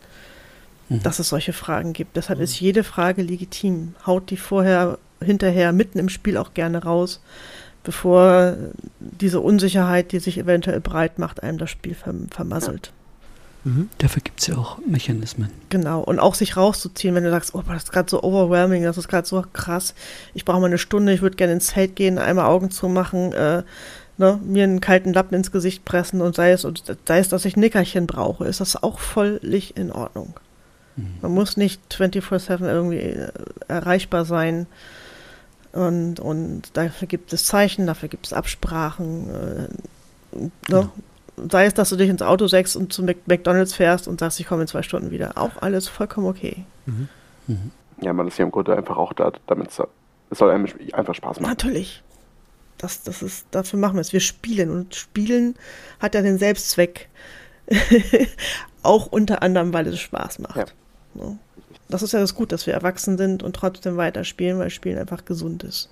mhm. 0.88 1.02
dass 1.02 1.18
es 1.18 1.28
solche 1.28 1.52
Fragen 1.52 1.92
gibt. 1.92 2.16
Deshalb 2.16 2.38
mhm. 2.38 2.44
ist 2.44 2.58
jede 2.58 2.82
Frage 2.82 3.20
legitim. 3.20 3.94
Haut 4.06 4.30
die 4.30 4.38
vorher, 4.38 4.98
hinterher, 5.22 5.72
mitten 5.72 5.98
im 5.98 6.08
Spiel 6.08 6.38
auch 6.38 6.54
gerne 6.54 6.82
raus 6.82 7.20
bevor 7.86 8.56
diese 8.98 9.40
Unsicherheit, 9.40 10.10
die 10.10 10.18
sich 10.18 10.38
eventuell 10.38 10.80
breit 10.80 11.20
macht, 11.20 11.42
einem 11.42 11.56
das 11.56 11.70
Spiel 11.70 11.94
verm 11.94 12.26
vermasselt. 12.30 12.92
Mhm. 13.62 13.88
Dafür 13.98 14.22
gibt 14.22 14.40
es 14.40 14.48
ja 14.48 14.56
auch 14.56 14.78
Mechanismen. 14.84 15.50
Genau, 15.70 16.00
und 16.00 16.18
auch 16.18 16.34
sich 16.34 16.56
rauszuziehen, 16.56 17.14
wenn 17.14 17.22
du 17.22 17.30
sagst, 17.30 17.54
oh, 17.54 17.62
das 17.66 17.84
ist 17.84 17.92
gerade 17.92 18.10
so 18.10 18.22
overwhelming, 18.22 18.82
das 18.82 18.98
ist 18.98 19.06
gerade 19.08 19.26
so 19.26 19.42
krass, 19.52 19.94
ich 20.34 20.44
brauche 20.44 20.60
mal 20.60 20.66
eine 20.66 20.78
Stunde, 20.78 21.12
ich 21.12 21.22
würde 21.22 21.36
gerne 21.36 21.52
ins 21.54 21.68
Zelt 21.68 21.94
gehen, 21.94 22.18
einmal 22.18 22.46
Augen 22.46 22.72
zumachen, 22.72 23.32
äh, 23.32 23.62
ne, 24.18 24.40
mir 24.44 24.64
einen 24.64 24.80
kalten 24.80 25.12
Lappen 25.12 25.36
ins 25.36 25.52
Gesicht 25.52 25.84
pressen 25.84 26.20
und 26.20 26.34
sei 26.34 26.50
es, 26.50 26.64
und 26.64 26.82
sei 27.06 27.18
es, 27.18 27.28
dass 27.28 27.44
ich 27.44 27.56
ein 27.56 27.60
Nickerchen 27.60 28.08
brauche, 28.08 28.46
ist 28.46 28.60
das 28.60 28.82
auch 28.82 28.98
völlig 28.98 29.76
in 29.76 29.92
Ordnung. 29.92 30.34
Mhm. 30.96 31.14
Man 31.22 31.32
muss 31.32 31.56
nicht 31.56 31.80
24-7 31.92 32.64
irgendwie 32.68 32.98
äh, 32.98 33.30
erreichbar 33.68 34.24
sein. 34.24 34.66
Und, 35.76 36.20
und 36.20 36.76
dafür 36.76 37.06
gibt 37.06 37.32
es 37.32 37.44
Zeichen, 37.44 37.86
dafür 37.86 38.08
gibt 38.08 38.26
es 38.26 38.32
Absprachen. 38.32 39.28
Äh, 39.28 40.38
ne? 40.38 40.50
ja. 40.68 40.90
Sei 41.50 41.66
es, 41.66 41.74
dass 41.74 41.90
du 41.90 41.96
dich 41.96 42.08
ins 42.08 42.22
Auto 42.22 42.46
sägst 42.46 42.76
und 42.76 42.94
zu 42.94 43.02
McDonalds 43.02 43.74
fährst 43.74 44.08
und 44.08 44.20
sagst, 44.20 44.40
ich 44.40 44.46
komme 44.46 44.62
in 44.62 44.68
zwei 44.68 44.82
Stunden 44.82 45.10
wieder. 45.10 45.36
Auch 45.36 45.60
alles 45.60 45.86
vollkommen 45.86 46.26
okay. 46.26 46.64
Mhm. 46.86 47.08
Mhm. 47.46 47.70
Ja, 48.00 48.14
man 48.14 48.26
ist 48.26 48.38
ja 48.38 48.46
im 48.46 48.50
Grunde 48.50 48.74
einfach 48.74 48.96
auch 48.96 49.12
da, 49.12 49.32
damit 49.46 49.68
es 49.68 49.82
soll 50.30 50.50
einem 50.50 50.66
einfach 50.92 51.14
Spaß 51.14 51.40
machen. 51.40 51.50
Natürlich. 51.50 52.02
Das, 52.78 53.02
das 53.02 53.22
ist, 53.22 53.46
dafür 53.50 53.78
machen 53.78 53.96
wir 53.96 54.00
es. 54.00 54.14
Wir 54.14 54.20
spielen 54.20 54.70
und 54.70 54.94
Spielen 54.94 55.56
hat 56.00 56.14
ja 56.14 56.22
den 56.22 56.38
Selbstzweck. 56.38 57.08
auch 58.82 59.06
unter 59.06 59.42
anderem, 59.42 59.72
weil 59.72 59.86
es 59.88 59.98
Spaß 59.98 60.38
macht. 60.38 60.56
Ja. 60.56 60.64
Ne? 61.14 61.38
Das 61.88 62.02
ist 62.02 62.12
ja 62.12 62.20
das 62.20 62.34
Gut, 62.34 62.52
dass 62.52 62.66
wir 62.66 62.74
erwachsen 62.74 63.16
sind 63.16 63.42
und 63.42 63.54
trotzdem 63.54 63.96
weiterspielen, 63.96 64.58
weil 64.58 64.70
Spielen 64.70 64.98
einfach 64.98 65.24
gesund 65.24 65.62
ist. 65.62 65.88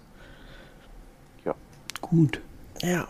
Ja. 1.45 1.55
Gut. 2.01 2.41
Ja. 2.83 3.07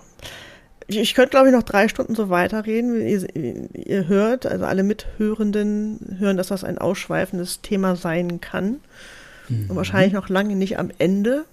Ich, 0.86 0.98
ich 0.98 1.14
könnte, 1.14 1.30
glaube 1.30 1.48
ich, 1.48 1.54
noch 1.54 1.62
drei 1.62 1.88
Stunden 1.88 2.14
so 2.14 2.28
weiterreden. 2.28 3.00
Ihr, 3.00 3.74
ihr 3.74 4.08
hört, 4.08 4.44
also 4.46 4.64
alle 4.66 4.82
Mithörenden 4.82 6.16
hören, 6.18 6.36
dass 6.36 6.48
das 6.48 6.64
ein 6.64 6.78
ausschweifendes 6.78 7.62
Thema 7.62 7.96
sein 7.96 8.40
kann. 8.40 8.80
Mhm. 9.48 9.70
Und 9.70 9.76
wahrscheinlich 9.76 10.12
noch 10.12 10.28
lange 10.28 10.56
nicht 10.56 10.78
am 10.78 10.90
Ende. 10.98 11.44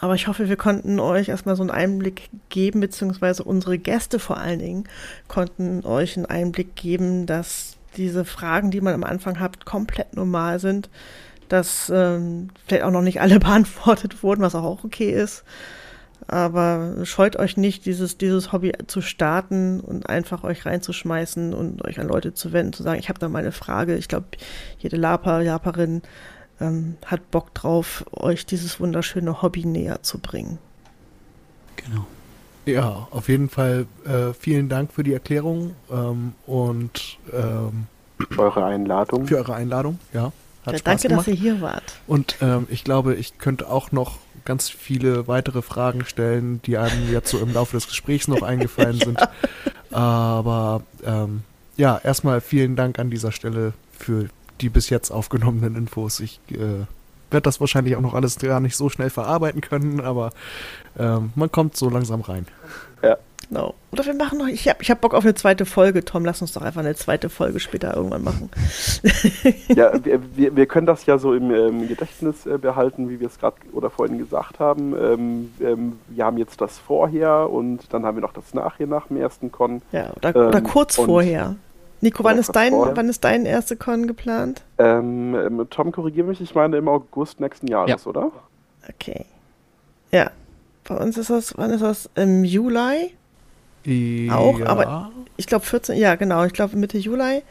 Aber 0.00 0.16
ich 0.16 0.26
hoffe, 0.26 0.48
wir 0.48 0.56
konnten 0.56 0.98
euch 0.98 1.28
erstmal 1.28 1.54
so 1.54 1.62
einen 1.62 1.70
Einblick 1.70 2.28
geben, 2.48 2.80
beziehungsweise 2.80 3.44
unsere 3.44 3.78
Gäste 3.78 4.18
vor 4.18 4.38
allen 4.38 4.58
Dingen 4.58 4.84
konnten 5.28 5.84
euch 5.84 6.16
einen 6.16 6.26
Einblick 6.26 6.74
geben, 6.74 7.26
dass 7.26 7.73
diese 7.96 8.24
Fragen, 8.24 8.70
die 8.70 8.80
man 8.80 8.94
am 8.94 9.04
Anfang 9.04 9.40
hat, 9.40 9.64
komplett 9.64 10.16
normal 10.16 10.58
sind, 10.58 10.90
dass 11.48 11.90
ähm, 11.94 12.48
vielleicht 12.66 12.84
auch 12.84 12.90
noch 12.90 13.02
nicht 13.02 13.20
alle 13.20 13.38
beantwortet 13.40 14.22
wurden, 14.22 14.42
was 14.42 14.54
auch 14.54 14.84
okay 14.84 15.10
ist. 15.10 15.44
Aber 16.26 17.04
scheut 17.04 17.36
euch 17.36 17.56
nicht, 17.56 17.84
dieses, 17.84 18.16
dieses 18.16 18.52
Hobby 18.52 18.72
zu 18.86 19.02
starten 19.02 19.80
und 19.80 20.08
einfach 20.08 20.42
euch 20.42 20.64
reinzuschmeißen 20.64 21.52
und 21.52 21.84
euch 21.84 22.00
an 22.00 22.08
Leute 22.08 22.32
zu 22.32 22.52
wenden, 22.52 22.72
zu 22.72 22.82
sagen, 22.82 22.98
ich 22.98 23.10
habe 23.10 23.18
da 23.18 23.28
mal 23.28 23.40
eine 23.40 23.52
Frage. 23.52 23.96
Ich 23.96 24.08
glaube, 24.08 24.26
jede 24.78 24.96
Laper, 24.96 25.42
Japerin 25.42 26.00
ähm, 26.60 26.96
hat 27.04 27.30
Bock 27.30 27.52
drauf, 27.52 28.06
euch 28.12 28.46
dieses 28.46 28.80
wunderschöne 28.80 29.42
Hobby 29.42 29.66
näher 29.66 30.02
zu 30.02 30.18
bringen. 30.18 30.58
Genau. 31.76 32.06
Ja, 32.66 33.08
auf 33.10 33.28
jeden 33.28 33.48
Fall 33.48 33.86
äh, 34.06 34.32
vielen 34.32 34.68
Dank 34.68 34.92
für 34.92 35.02
die 35.02 35.12
Erklärung 35.12 35.74
ähm, 35.90 36.32
und 36.46 37.18
ähm, 37.32 37.86
eure 38.36 38.64
Einladung. 38.64 39.26
Für 39.26 39.36
eure 39.36 39.54
Einladung, 39.54 39.98
ja. 40.12 40.32
ja 40.66 40.72
danke, 40.72 41.08
gemacht. 41.08 41.26
dass 41.26 41.28
ihr 41.28 41.34
hier 41.34 41.60
wart. 41.60 41.82
Und 42.06 42.36
ähm, 42.40 42.66
ich 42.70 42.84
glaube, 42.84 43.14
ich 43.14 43.38
könnte 43.38 43.68
auch 43.68 43.92
noch 43.92 44.18
ganz 44.44 44.68
viele 44.68 45.28
weitere 45.28 45.62
Fragen 45.62 46.04
stellen, 46.04 46.60
die 46.64 46.78
einem 46.78 47.10
jetzt 47.10 47.30
so 47.30 47.38
im 47.38 47.52
Laufe 47.52 47.76
des 47.76 47.86
Gesprächs 47.86 48.28
noch 48.28 48.42
eingefallen 48.42 48.96
ja. 48.96 49.04
sind. 49.04 49.18
Aber 49.90 50.82
ähm, 51.04 51.42
ja, 51.76 51.98
erstmal 52.02 52.40
vielen 52.40 52.76
Dank 52.76 52.98
an 52.98 53.10
dieser 53.10 53.32
Stelle 53.32 53.72
für 53.92 54.28
die 54.60 54.68
bis 54.68 54.90
jetzt 54.90 55.10
aufgenommenen 55.10 55.76
Infos. 55.76 56.20
Ich 56.20 56.40
äh, 56.50 56.86
werde 57.34 57.44
das 57.44 57.60
wahrscheinlich 57.60 57.96
auch 57.96 58.00
noch 58.00 58.14
alles 58.14 58.38
gar 58.38 58.60
nicht 58.60 58.76
so 58.76 58.88
schnell 58.88 59.10
verarbeiten 59.10 59.60
können, 59.60 60.00
aber 60.00 60.30
ähm, 60.98 61.32
man 61.34 61.52
kommt 61.52 61.76
so 61.76 61.90
langsam 61.90 62.22
rein. 62.22 62.46
Ja. 63.02 63.18
Genau. 63.48 63.74
Oder 63.92 64.06
wir 64.06 64.14
machen 64.14 64.38
noch, 64.38 64.48
ich 64.48 64.68
habe 64.68 64.82
ich 64.82 64.90
hab 64.90 65.00
Bock 65.00 65.14
auf 65.14 65.24
eine 65.24 65.34
zweite 65.34 65.66
Folge, 65.66 66.04
Tom. 66.04 66.24
Lass 66.24 66.40
uns 66.40 66.52
doch 66.52 66.62
einfach 66.62 66.80
eine 66.80 66.94
zweite 66.94 67.28
Folge 67.28 67.60
später 67.60 67.94
irgendwann 67.94 68.24
machen. 68.24 68.50
ja, 69.68 69.92
wir, 70.04 70.20
wir, 70.36 70.56
wir, 70.56 70.66
können 70.66 70.86
das 70.86 71.06
ja 71.06 71.18
so 71.18 71.34
im 71.34 71.50
ähm, 71.50 71.86
Gedächtnis 71.86 72.46
äh, 72.46 72.58
behalten, 72.58 73.08
wie 73.08 73.20
wir 73.20 73.28
es 73.28 73.38
gerade 73.38 73.56
oder 73.72 73.90
vorhin 73.90 74.18
gesagt 74.18 74.58
haben. 74.58 74.94
Ähm, 74.98 75.52
ähm, 75.60 75.98
wir 76.08 76.24
haben 76.24 76.38
jetzt 76.38 76.60
das 76.60 76.78
vorher 76.78 77.50
und 77.50 77.92
dann 77.92 78.04
haben 78.04 78.16
wir 78.16 78.22
noch 78.22 78.32
das 78.32 78.54
nachher 78.54 78.86
nach 78.86 79.08
dem 79.08 79.18
ersten 79.18 79.52
Con. 79.52 79.82
Ja, 79.92 80.12
oder, 80.16 80.30
oder 80.30 80.58
ähm, 80.58 80.64
kurz 80.64 80.96
vorher. 80.96 81.56
Nico, 82.04 82.22
wann 82.22 82.36
ist, 82.36 82.54
dein, 82.54 82.74
wann 82.74 83.08
ist 83.08 83.24
dein 83.24 83.46
erste 83.46 83.76
Con 83.76 84.06
geplant? 84.06 84.60
Ähm, 84.76 85.34
ähm, 85.34 85.66
Tom, 85.70 85.90
korrigiere 85.90 86.26
mich, 86.26 86.38
ich 86.38 86.54
meine 86.54 86.76
im 86.76 86.86
August 86.86 87.40
nächsten 87.40 87.66
Jahres, 87.66 88.04
ja. 88.04 88.10
oder? 88.10 88.30
Okay. 88.86 89.24
Ja. 90.10 90.30
Bei 90.86 90.98
uns 90.98 91.16
ist 91.16 91.30
das, 91.30 91.56
wann 91.56 91.70
ist 91.70 91.80
das? 91.80 92.10
Im 92.14 92.44
Juli? 92.44 93.14
Ja. 93.84 94.36
Auch, 94.36 94.60
aber 94.60 95.12
ich 95.38 95.46
glaube 95.46 95.64
14, 95.64 95.96
ja 95.96 96.14
genau, 96.16 96.44
ich 96.44 96.52
glaube 96.52 96.76
Mitte 96.76 96.98
Juli. 96.98 97.42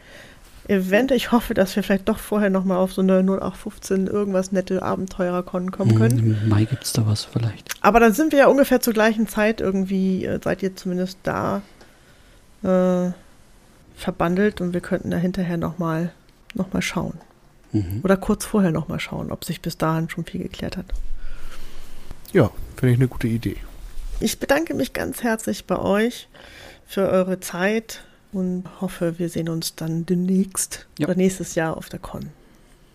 Event, 0.68 1.10
ich 1.10 1.32
hoffe, 1.32 1.52
dass 1.54 1.74
wir 1.74 1.82
vielleicht 1.82 2.08
doch 2.08 2.18
vorher 2.20 2.48
nochmal 2.48 2.78
auf 2.78 2.92
so 2.92 3.02
eine 3.02 3.24
0815 3.24 4.06
irgendwas 4.06 4.52
nette 4.52 4.84
Abenteurer-Con 4.84 5.72
kommen 5.72 5.90
hm, 5.90 5.98
können. 5.98 6.38
Im 6.42 6.48
Mai 6.48 6.64
gibt 6.64 6.84
es 6.84 6.92
da 6.92 7.04
was 7.08 7.24
vielleicht. 7.24 7.74
Aber 7.80 7.98
dann 7.98 8.12
sind 8.12 8.30
wir 8.30 8.38
ja 8.38 8.46
ungefähr 8.46 8.80
zur 8.80 8.94
gleichen 8.94 9.26
Zeit 9.26 9.60
irgendwie, 9.60 10.24
äh, 10.24 10.38
seid 10.40 10.62
ihr 10.62 10.76
zumindest 10.76 11.18
da 11.24 11.60
äh, 12.62 13.10
verbandelt 13.94 14.60
und 14.60 14.72
wir 14.72 14.80
könnten 14.80 15.10
da 15.10 15.16
hinterher 15.16 15.56
nochmal 15.56 16.12
noch 16.54 16.72
mal 16.72 16.82
schauen. 16.82 17.18
Mhm. 17.72 18.00
Oder 18.02 18.16
kurz 18.16 18.44
vorher 18.44 18.70
nochmal 18.70 19.00
schauen, 19.00 19.32
ob 19.32 19.44
sich 19.44 19.60
bis 19.60 19.76
dahin 19.76 20.08
schon 20.08 20.24
viel 20.24 20.42
geklärt 20.42 20.76
hat. 20.76 20.86
Ja, 22.32 22.50
finde 22.76 22.92
ich 22.92 22.98
eine 22.98 23.08
gute 23.08 23.28
Idee. 23.28 23.56
Ich 24.20 24.38
bedanke 24.38 24.74
mich 24.74 24.92
ganz 24.92 25.22
herzlich 25.22 25.66
bei 25.66 25.78
euch 25.78 26.28
für 26.86 27.08
eure 27.08 27.40
Zeit 27.40 28.04
und 28.32 28.64
hoffe, 28.80 29.18
wir 29.18 29.28
sehen 29.28 29.48
uns 29.48 29.74
dann 29.74 30.06
demnächst 30.06 30.86
ja. 30.98 31.06
oder 31.06 31.16
nächstes 31.16 31.54
Jahr 31.54 31.76
auf 31.76 31.88
der 31.88 31.98
Con. 31.98 32.30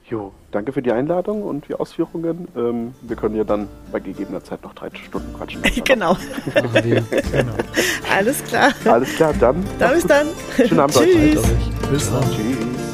Jo, 0.10 0.32
danke 0.50 0.74
für 0.74 0.82
die 0.82 0.92
Einladung 0.92 1.44
und 1.44 1.68
die 1.68 1.76
Ausführungen. 1.76 2.48
Ähm, 2.56 2.96
wir 3.02 3.16
können 3.16 3.36
ja 3.36 3.44
dann 3.44 3.68
bei 3.92 4.00
gegebener 4.00 4.44
Zeit 4.44 4.64
noch 4.64 4.74
drei 4.74 4.90
Stunden 4.96 5.34
quatschen. 5.36 5.62
genau. 5.86 6.18
genau. 7.32 7.54
Alles 8.12 8.44
klar. 8.44 8.74
Alles 8.86 9.16
klar, 9.16 9.34
dann. 9.40 9.64
Dann 9.78 9.94
bis 9.94 10.08
dann. 10.08 10.28
Schönen 10.56 10.80
Abend 10.80 10.96
Tschüss. 10.98 11.38
Euch. 11.38 11.90
Bis 11.92 12.12
dann. 12.12 12.24
Tschüss. 12.32 12.89